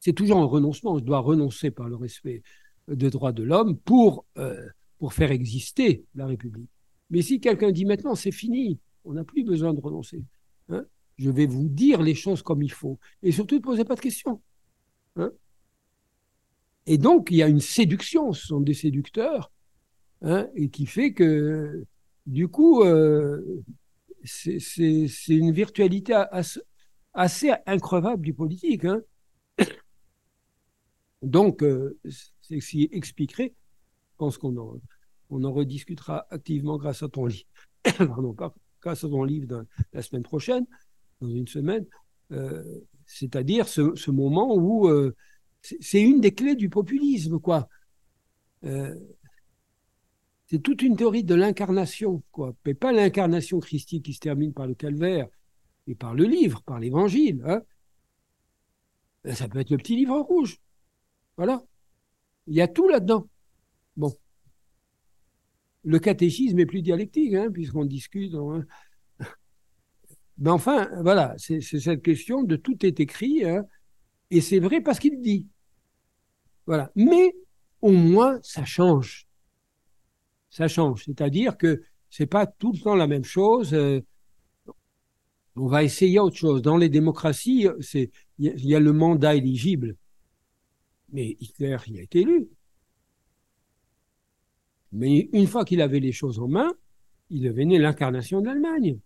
c'est 0.00 0.12
toujours 0.12 0.38
un 0.38 0.44
renoncement. 0.44 0.98
Je 0.98 1.04
dois 1.04 1.20
renoncer 1.20 1.70
par 1.70 1.88
le 1.88 1.96
respect 1.96 2.42
des 2.88 3.10
droits 3.10 3.32
de 3.32 3.42
l'homme 3.42 3.78
pour, 3.78 4.26
euh, 4.38 4.68
pour 4.98 5.14
faire 5.14 5.30
exister 5.30 6.04
la 6.14 6.26
République. 6.26 6.68
Mais 7.10 7.22
si 7.22 7.40
quelqu'un 7.40 7.70
dit 7.70 7.84
maintenant 7.84 8.14
c'est 8.14 8.32
fini, 8.32 8.78
on 9.04 9.14
n'a 9.14 9.24
plus 9.24 9.44
besoin 9.44 9.72
de 9.74 9.80
renoncer. 9.80 10.24
Hein, 10.68 10.84
je 11.16 11.30
vais 11.30 11.46
vous 11.46 11.68
dire 11.68 12.02
les 12.02 12.14
choses 12.14 12.42
comme 12.42 12.62
il 12.62 12.72
faut. 12.72 12.98
Et 13.22 13.32
surtout, 13.32 13.56
ne 13.56 13.60
posez 13.60 13.84
pas 13.84 13.94
de 13.94 14.00
questions. 14.00 14.40
Hein. 15.16 15.32
Et 16.86 16.98
donc, 16.98 17.28
il 17.30 17.36
y 17.36 17.42
a 17.42 17.48
une 17.48 17.60
séduction, 17.60 18.32
ce 18.32 18.46
sont 18.46 18.60
des 18.60 18.74
séducteurs, 18.74 19.50
hein, 20.22 20.48
et 20.54 20.68
qui 20.68 20.86
fait 20.86 21.12
que, 21.12 21.84
du 22.26 22.48
coup, 22.48 22.82
euh, 22.82 23.62
c'est 24.24 25.08
une 25.28 25.52
virtualité 25.52 26.14
assez, 27.12 27.52
increvable 27.66 28.22
du 28.22 28.34
politique. 28.34 28.84
Hein. 28.84 29.00
Donc, 31.22 31.62
euh, 31.62 31.98
c'est 32.40 32.60
ce 32.60 32.70
qui 32.70 32.88
expliquerait, 32.92 33.54
je 34.12 34.16
pense 34.18 34.36
qu'on 34.36 34.56
en, 34.56 34.80
on 35.30 35.44
en 35.44 35.52
rediscutera 35.52 36.26
activement 36.30 36.76
grâce 36.76 37.02
à 37.02 37.08
ton 37.08 37.26
livre, 37.26 37.48
pardon, 37.98 38.36
grâce 38.80 39.04
à 39.04 39.08
ton 39.08 39.24
livre 39.24 39.66
la 39.92 40.02
semaine 40.02 40.22
prochaine, 40.22 40.66
dans 41.20 41.30
une 41.30 41.48
semaine, 41.48 41.86
euh, 42.32 42.62
c'est-à-dire 43.06 43.68
ce, 43.68 44.10
moment 44.10 44.54
où 44.54 44.88
euh, 44.88 45.14
c'est 45.80 46.02
une 46.02 46.20
des 46.20 46.34
clés 46.34 46.56
du 46.56 46.68
populisme, 46.68 47.40
quoi. 47.40 47.70
C'est 48.62 50.58
toute 50.62 50.82
une 50.82 50.94
théorie 50.94 51.24
de 51.24 51.34
l'incarnation, 51.34 52.22
quoi. 52.30 52.54
Mais 52.66 52.74
pas 52.74 52.92
l'incarnation 52.92 53.60
christique 53.60 54.04
qui 54.04 54.12
se 54.12 54.20
termine 54.20 54.52
par 54.52 54.66
le 54.66 54.74
calvaire 54.74 55.26
et 55.86 55.94
par 55.94 56.14
le 56.14 56.24
livre, 56.24 56.62
par 56.62 56.78
l'évangile. 56.78 57.42
Hein. 57.46 57.62
Ben, 59.24 59.34
ça 59.34 59.48
peut 59.48 59.58
être 59.58 59.70
le 59.70 59.78
petit 59.78 59.96
livre 59.96 60.20
rouge. 60.20 60.60
Voilà. 61.38 61.64
Il 62.46 62.54
y 62.54 62.60
a 62.60 62.68
tout 62.68 62.88
là-dedans. 62.88 63.26
Bon. 63.96 64.12
Le 65.82 65.98
catéchisme 65.98 66.58
est 66.58 66.66
plus 66.66 66.82
dialectique, 66.82 67.32
hein, 67.34 67.50
puisqu'on 67.50 67.86
discute. 67.86 68.34
Hein. 68.34 68.66
Mais 70.38 70.50
enfin, 70.50 70.90
voilà, 71.02 71.34
c'est 71.38 71.60
cette 71.60 72.02
question 72.02 72.42
de 72.42 72.56
tout 72.56 72.84
est 72.84 73.00
écrit, 73.00 73.42
et 74.30 74.40
c'est 74.40 74.58
vrai 74.58 74.80
parce 74.80 74.98
qu'il 74.98 75.20
dit. 75.20 75.46
Voilà. 76.66 76.90
Mais 76.94 77.34
au 77.80 77.92
moins, 77.92 78.38
ça 78.42 78.64
change 78.64 79.26
ça 80.54 80.68
change. 80.68 81.04
C'est-à-dire 81.04 81.56
que 81.56 81.82
c'est 82.10 82.26
pas 82.26 82.46
tout 82.46 82.72
le 82.72 82.78
temps 82.78 82.94
la 82.94 83.08
même 83.08 83.24
chose. 83.24 83.74
Euh, 83.74 84.00
on 85.56 85.66
va 85.66 85.82
essayer 85.82 86.20
autre 86.20 86.36
chose. 86.36 86.62
Dans 86.62 86.76
les 86.76 86.88
démocraties, 86.88 87.66
il 87.92 88.10
y, 88.38 88.74
a 88.74 88.80
le 88.80 88.92
mandat 88.92 89.34
éligible. 89.34 89.96
Mais 91.12 91.36
Hitler, 91.40 91.76
il 91.88 91.98
a 91.98 92.02
été 92.02 92.20
élu. 92.20 92.48
Mais 94.92 95.28
une 95.32 95.48
fois 95.48 95.64
qu'il 95.64 95.80
avait 95.80 95.98
les 95.98 96.12
choses 96.12 96.38
en 96.38 96.46
main, 96.46 96.72
il 97.30 97.42
devenait 97.42 97.78
l'incarnation 97.78 98.40
de 98.40 98.46
l'Allemagne. 98.46 99.00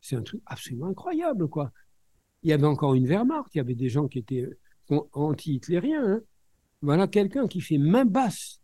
C'est 0.00 0.16
un 0.16 0.22
truc 0.22 0.40
absolument 0.46 0.86
incroyable, 0.86 1.46
quoi. 1.48 1.72
Il 2.42 2.48
y 2.48 2.54
avait 2.54 2.66
encore 2.66 2.94
une 2.94 3.06
Wehrmacht, 3.06 3.54
il 3.54 3.58
y 3.58 3.60
avait 3.60 3.74
des 3.74 3.90
gens 3.90 4.08
qui 4.08 4.18
étaient 4.18 4.48
anti-hitlériens. 5.12 6.04
Hein. 6.04 6.22
Voilà 6.84 7.08
quelqu'un 7.08 7.48
qui 7.48 7.62
fait 7.62 7.78
main 7.78 8.04
basse 8.04 8.60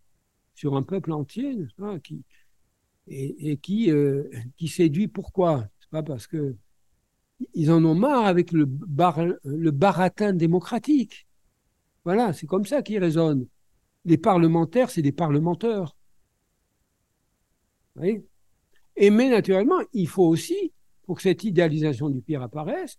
sur 0.54 0.76
un 0.76 0.82
peuple 0.82 1.10
entier, 1.12 1.56
qui, 2.04 2.22
et, 3.08 3.56
qui, 3.56 3.90
euh, 3.90 4.30
qui 4.58 4.68
séduit 4.68 5.08
pourquoi? 5.08 5.66
Pas 5.90 6.02
parce 6.02 6.26
que 6.26 6.54
ils 7.54 7.70
en 7.70 7.82
ont 7.86 7.94
marre 7.94 8.26
avec 8.26 8.52
le, 8.52 8.66
bar, 8.66 9.18
le 9.42 9.70
baratin 9.70 10.34
démocratique. 10.34 11.26
Voilà, 12.04 12.34
c'est 12.34 12.46
comme 12.46 12.66
ça 12.66 12.82
qu'ils 12.82 12.98
raisonnent. 12.98 13.46
Les 14.04 14.18
parlementaires, 14.18 14.90
c'est 14.90 15.00
des 15.00 15.12
parlementeurs. 15.12 15.96
Et 18.02 19.10
mais 19.10 19.30
naturellement, 19.30 19.80
il 19.94 20.08
faut 20.08 20.26
aussi, 20.26 20.72
pour 21.04 21.16
que 21.16 21.22
cette 21.22 21.42
idéalisation 21.42 22.10
du 22.10 22.20
pire 22.20 22.42
apparaisse, 22.42 22.98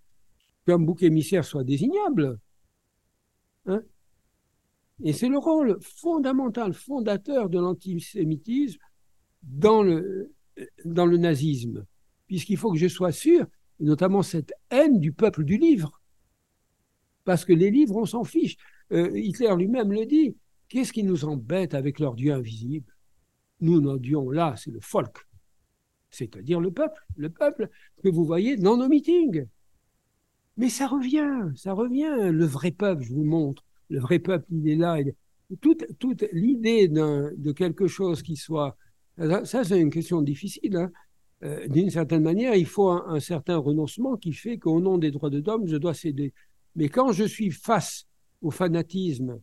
qu'un 0.65 0.79
bouc 0.79 1.03
émissaire 1.03 1.45
soit 1.45 1.63
désignable. 1.63 2.39
Et 5.03 5.13
c'est 5.13 5.29
le 5.29 5.37
rôle 5.37 5.79
fondamental, 5.81 6.73
fondateur 6.73 7.49
de 7.49 7.59
l'antisémitisme 7.59 8.79
dans 9.41 9.81
le, 9.83 10.31
nazisme, 10.85 11.85
puisqu'il 12.27 12.57
faut 12.57 12.71
que 12.71 12.77
je 12.77 12.87
sois 12.87 13.11
sûr, 13.11 13.45
notamment 13.79 14.21
cette 14.21 14.53
haine 14.69 14.99
du 14.99 15.11
peuple 15.11 15.43
du 15.43 15.57
livre, 15.57 16.01
parce 17.23 17.45
que 17.45 17.53
les 17.53 17.71
livres, 17.71 17.95
on 17.95 18.05
s'en 18.05 18.23
fiche. 18.23 18.57
Euh, 18.91 19.17
Hitler 19.17 19.53
lui-même 19.57 19.91
le 19.91 20.05
dit, 20.05 20.35
qu'est-ce 20.69 20.93
qui 20.93 21.03
nous 21.03 21.25
embête 21.25 21.73
avec 21.73 21.99
leur 21.99 22.13
Dieu 22.13 22.33
invisible? 22.33 22.93
Nous, 23.59 23.79
notre 23.79 24.01
Dieu, 24.01 24.17
là, 24.31 24.55
c'est 24.57 24.71
le 24.71 24.79
folk, 24.79 25.27
c'est-à-dire 26.09 26.59
le 26.59 26.71
peuple, 26.71 27.01
le 27.15 27.29
peuple 27.29 27.69
que 28.03 28.09
vous 28.09 28.25
voyez 28.25 28.57
dans 28.57 28.77
nos 28.77 28.87
meetings. 28.87 29.45
Mais 30.57 30.69
ça 30.69 30.87
revient, 30.87 31.55
ça 31.55 31.73
revient, 31.73 32.29
le 32.31 32.45
vrai 32.45 32.71
peuple, 32.71 33.03
je 33.03 33.13
vous 33.13 33.23
montre 33.23 33.63
le 33.91 33.99
vrai 33.99 34.19
peuple, 34.19 34.45
il 34.51 34.67
est 34.69 34.75
là. 34.75 34.97
Toute, 35.59 35.85
toute 35.99 36.23
l'idée 36.31 36.87
de 36.87 37.51
quelque 37.51 37.87
chose 37.87 38.21
qui 38.23 38.35
soit... 38.35 38.77
Ça, 39.43 39.63
c'est 39.63 39.79
une 39.79 39.91
question 39.91 40.21
difficile. 40.21 40.77
Hein. 40.77 40.91
Euh, 41.43 41.67
d'une 41.67 41.89
certaine 41.89 42.21
manière, 42.23 42.55
il 42.55 42.65
faut 42.65 42.89
un, 42.89 43.19
certain 43.19 43.57
renoncement 43.57 44.15
qui 44.15 44.31
fait 44.31 44.57
qu'au 44.57 44.79
nom 44.79 44.97
des 44.97 45.11
droits 45.11 45.29
de 45.29 45.41
l'homme, 45.45 45.67
je 45.67 45.75
dois 45.75 45.93
céder. 45.93 46.33
Mais 46.75 46.87
quand 46.87 47.11
je 47.11 47.25
suis 47.25 47.51
face 47.51 48.07
au 48.41 48.51
fanatisme, 48.51 49.39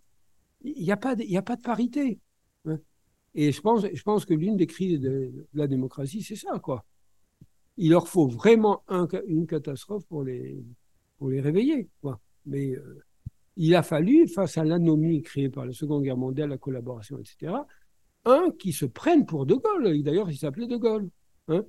il 0.62 0.82
n'y 0.82 0.92
a, 0.92 0.96
pas 0.96 1.14
de, 1.14 1.36
a 1.36 1.42
pas 1.42 1.56
de 1.56 1.62
parité. 1.62 2.18
Hein. 2.64 2.78
Et 3.34 3.52
je 3.52 3.60
pense, 3.60 3.84
je 3.92 4.02
pense 4.02 4.24
que 4.24 4.34
l'une 4.34 4.56
des 4.56 4.66
crises 4.66 5.00
de, 5.00 5.46
la 5.54 5.66
démocratie, 5.66 6.22
c'est 6.22 6.36
ça, 6.36 6.58
quoi. 6.58 6.84
Il 7.76 7.90
leur 7.90 8.08
faut 8.08 8.26
vraiment 8.26 8.82
une 9.26 9.46
catastrophe 9.46 10.04
pour 10.06 10.24
les, 10.24 10.64
pour 11.18 11.28
les 11.28 11.40
réveiller, 11.40 11.88
quoi. 12.00 12.20
Mais 12.46 12.74
euh, 12.74 13.04
il 13.58 13.74
a 13.74 13.82
fallu, 13.82 14.28
face 14.28 14.56
à 14.56 14.64
l'anomie 14.64 15.20
créée 15.20 15.50
par 15.50 15.66
la 15.66 15.72
Seconde 15.72 16.04
Guerre 16.04 16.16
mondiale, 16.16 16.50
la 16.50 16.58
collaboration, 16.58 17.18
etc., 17.18 17.52
un 18.24 18.52
qui 18.56 18.72
se 18.72 18.86
prenne 18.86 19.26
pour 19.26 19.46
De 19.46 19.54
Gaulle. 19.54 20.00
D'ailleurs, 20.02 20.30
il 20.30 20.38
s'appelait 20.38 20.68
De 20.68 20.76
Gaulle. 20.76 21.10
Hein. 21.48 21.64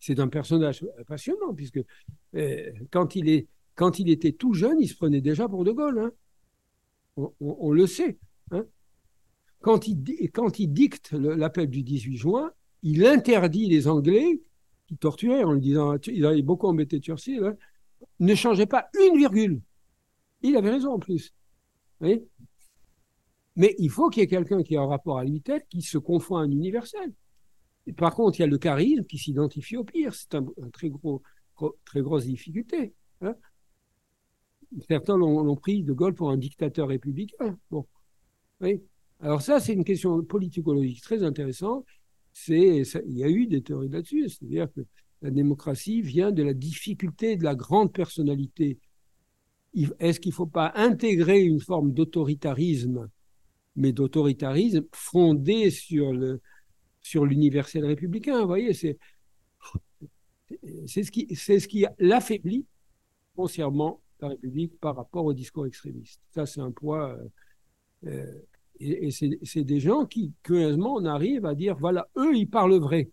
C'est 0.00 0.18
un 0.18 0.26
personnage 0.26 0.84
passionnant, 1.06 1.54
puisque 1.54 1.80
euh, 2.34 2.72
quand, 2.90 3.14
il 3.14 3.28
était 4.08 4.32
tout 4.32 4.52
jeune, 4.52 4.80
il 4.80 4.88
se 4.88 4.96
prenait 4.96 5.20
déjà 5.20 5.48
pour 5.48 5.62
De 5.62 5.70
Gaulle. 5.70 6.00
Hein. 6.00 7.30
On, 7.40 7.70
le 7.70 7.86
sait. 7.86 8.18
Hein. 8.50 8.64
Quand, 9.60 9.86
il, 9.86 10.02
dicte 10.72 11.12
l'appel 11.12 11.68
du 11.68 11.84
18 11.84 12.16
juin, 12.16 12.50
il 12.82 13.06
interdit 13.06 13.68
les 13.68 13.86
Anglais, 13.86 14.40
qui 14.88 14.96
torturaient 14.96 15.44
en 15.44 15.52
lui 15.52 15.60
disant, 15.60 15.96
il 16.08 16.26
avait 16.26 16.42
beaucoup 16.42 16.66
embêté 16.66 16.98
Churchill, 16.98 17.56
ne 18.18 18.34
changez 18.34 18.66
pas 18.66 18.88
une 18.98 19.16
virgule. 19.16 19.60
Il 20.42 20.56
avait 20.56 20.70
raison 20.70 20.92
en 20.94 20.98
plus. 20.98 21.34
Mais 22.00 23.74
il 23.78 23.90
faut 23.90 24.08
qu'il 24.08 24.22
y 24.22 24.24
ait 24.24 24.28
quelqu'un 24.28 24.62
qui 24.62 24.76
a 24.76 24.80
un 24.80 24.86
rapport 24.86 25.18
à 25.18 25.24
l'unité 25.24 25.60
qui 25.68 25.82
se 25.82 25.98
confond 25.98 26.36
à 26.36 26.42
un 26.42 26.50
universel. 26.50 27.12
par 27.96 28.14
contre, 28.14 28.38
il 28.38 28.42
y 28.42 28.44
a 28.44 28.48
le 28.48 28.58
charisme 28.58 29.04
qui 29.04 29.18
s'identifie 29.18 29.76
au 29.76 29.84
pire. 29.84 30.14
C'est 30.14 30.34
un, 30.34 30.46
très 30.72 30.88
gros, 30.88 31.22
très 31.84 32.00
grosse 32.00 32.24
difficulté. 32.24 32.94
Hein. 33.20 33.34
Certains 34.88 35.16
l'ont 35.16 35.56
pris 35.56 35.82
de 35.82 35.92
Gaulle 35.92 36.14
pour 36.14 36.30
un 36.30 36.36
dictateur 36.36 36.88
républicain. 36.88 37.58
Bon. 37.70 37.86
Alors 39.20 39.42
ça, 39.42 39.60
c'est 39.60 39.72
une 39.72 39.84
question 39.84 40.22
politicologique 40.22 41.02
très 41.02 41.22
intéressante. 41.22 41.84
Il 42.48 42.84
y 43.08 43.24
a 43.24 43.28
eu 43.28 43.46
des 43.46 43.62
théories 43.62 43.88
là-dessus. 43.88 44.28
C'est-à-dire 44.28 44.72
que 44.72 44.80
la 45.22 45.30
démocratie 45.30 46.00
vient 46.02 46.30
de 46.30 46.42
la 46.42 46.54
difficulté 46.54 47.36
de 47.36 47.44
la 47.44 47.54
grande 47.54 47.92
personnalité 47.92 48.78
est-ce 49.98 50.20
qu'il 50.20 50.30
ne 50.30 50.34
faut 50.34 50.46
pas 50.46 50.72
intégrer 50.74 51.42
une 51.42 51.60
forme 51.60 51.92
d'autoritarisme, 51.92 53.08
mais 53.76 53.92
d'autoritarisme 53.92 54.84
fondé 54.92 55.70
sur 55.70 56.12
le, 56.12 56.40
sur 57.00 57.24
l'universel 57.24 57.84
républicain. 57.84 58.40
Vous 58.40 58.46
voyez, 58.46 58.72
c'est 58.72 58.98
ce 60.86 61.10
qui, 61.10 61.34
c'est 61.34 61.60
ce 61.60 61.68
qui 61.68 61.86
l'affaiblit 61.98 62.66
foncièrement 63.36 64.00
la 64.20 64.28
République 64.28 64.78
par 64.80 64.96
rapport 64.96 65.24
au 65.24 65.32
discours 65.32 65.66
extrémiste. 65.66 66.20
Ça, 66.30 66.46
c'est 66.46 66.60
un 66.60 66.70
poids. 66.70 67.16
Euh, 68.06 68.40
et, 68.78 69.10
c'est 69.10 69.64
des 69.64 69.80
gens 69.80 70.06
qui, 70.06 70.32
curieusement, 70.42 70.94
on 70.94 71.04
arrive 71.04 71.44
à 71.46 71.54
dire 71.54 71.76
voilà, 71.76 72.08
eux, 72.16 72.36
ils 72.36 72.48
parlent 72.48 72.78
vrai. 72.78 73.10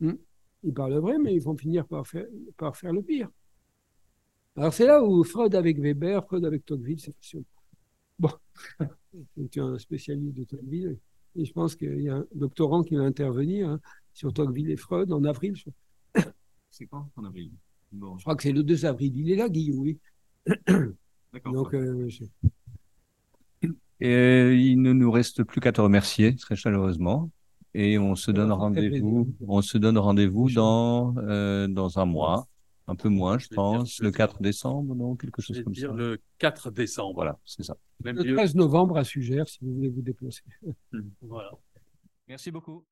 Hmm. 0.00 0.14
Ils 0.62 0.74
parlent 0.74 0.98
vrai, 0.98 1.18
mais 1.18 1.34
ils 1.34 1.42
vont 1.42 1.56
finir 1.56 1.86
par 1.86 2.06
faire 2.06 2.92
le 2.92 3.02
pire. 3.02 3.28
Alors, 4.60 4.74
c'est 4.74 4.86
là 4.86 5.02
où 5.02 5.24
Freud 5.24 5.54
avec 5.54 5.78
Weber, 5.78 6.22
Freud 6.26 6.44
avec 6.44 6.66
Tocqueville, 6.66 7.00
c'est 7.00 7.16
passionnant. 7.16 7.46
Bon, 8.18 8.28
tu 9.50 9.58
es 9.58 9.62
un 9.62 9.78
spécialiste 9.78 10.36
de 10.36 10.44
Tocqueville, 10.44 10.98
et 11.34 11.44
je 11.46 11.52
pense 11.54 11.74
qu'il 11.74 12.02
y 12.02 12.10
a 12.10 12.16
un 12.16 12.26
doctorant 12.34 12.82
qui 12.82 12.94
va 12.96 13.04
intervenir 13.04 13.70
hein, 13.70 13.80
sur 14.12 14.34
Tocqueville 14.34 14.70
et 14.70 14.76
Freud 14.76 15.10
en 15.12 15.24
avril. 15.24 15.54
C'est 16.70 16.84
quand 16.84 17.08
en 17.16 17.24
avril? 17.24 17.52
Je 17.90 18.20
crois 18.20 18.36
que 18.36 18.42
c'est 18.42 18.52
le 18.52 18.62
2 18.62 18.84
avril. 18.84 19.16
Il 19.16 19.32
est 19.32 19.36
là, 19.36 19.48
Guillaume, 19.48 19.78
oui. 19.78 19.98
D'accord. 21.32 21.54
Donc, 21.54 21.72
euh, 21.72 22.10
et 24.02 24.54
il 24.56 24.82
ne 24.82 24.92
nous 24.92 25.10
reste 25.10 25.42
plus 25.42 25.62
qu'à 25.62 25.72
te 25.72 25.80
remercier 25.80 26.36
très 26.36 26.54
chaleureusement. 26.54 27.30
Et 27.72 27.98
on 27.98 28.14
se 28.14 28.30
donne 28.30 28.52
rendez-vous. 28.52 29.34
On 29.40 29.62
se 29.62 29.78
donne 29.78 29.96
rendez-vous 29.96 30.50
dans 30.50 31.14
euh, 31.16 31.66
dans 31.66 31.98
un 31.98 32.04
mois, 32.04 32.46
un 32.90 32.96
peu 32.96 33.08
moins, 33.08 33.38
je, 33.38 33.48
pense, 33.48 34.00
le 34.00 34.10
4 34.10 34.42
décembre, 34.42 34.94
non, 34.96 35.14
quelque 35.14 35.40
chose 35.40 35.62
comme 35.62 35.72
dire 35.72 35.90
ça. 35.90 35.96
Le 35.96 36.20
4 36.38 36.70
décembre. 36.72 37.14
Voilà, 37.14 37.38
c'est 37.44 37.62
ça. 37.62 37.76
le 38.02 38.34
13 38.34 38.56
novembre 38.56 38.96
à 38.98 39.04
Sugère, 39.04 39.48
si 39.48 39.58
vous 39.62 39.74
voulez 39.74 39.88
vous 39.88 40.02
déplacer. 40.02 40.42
voilà. 41.22 41.52
Merci 42.26 42.50
beaucoup. 42.50 42.84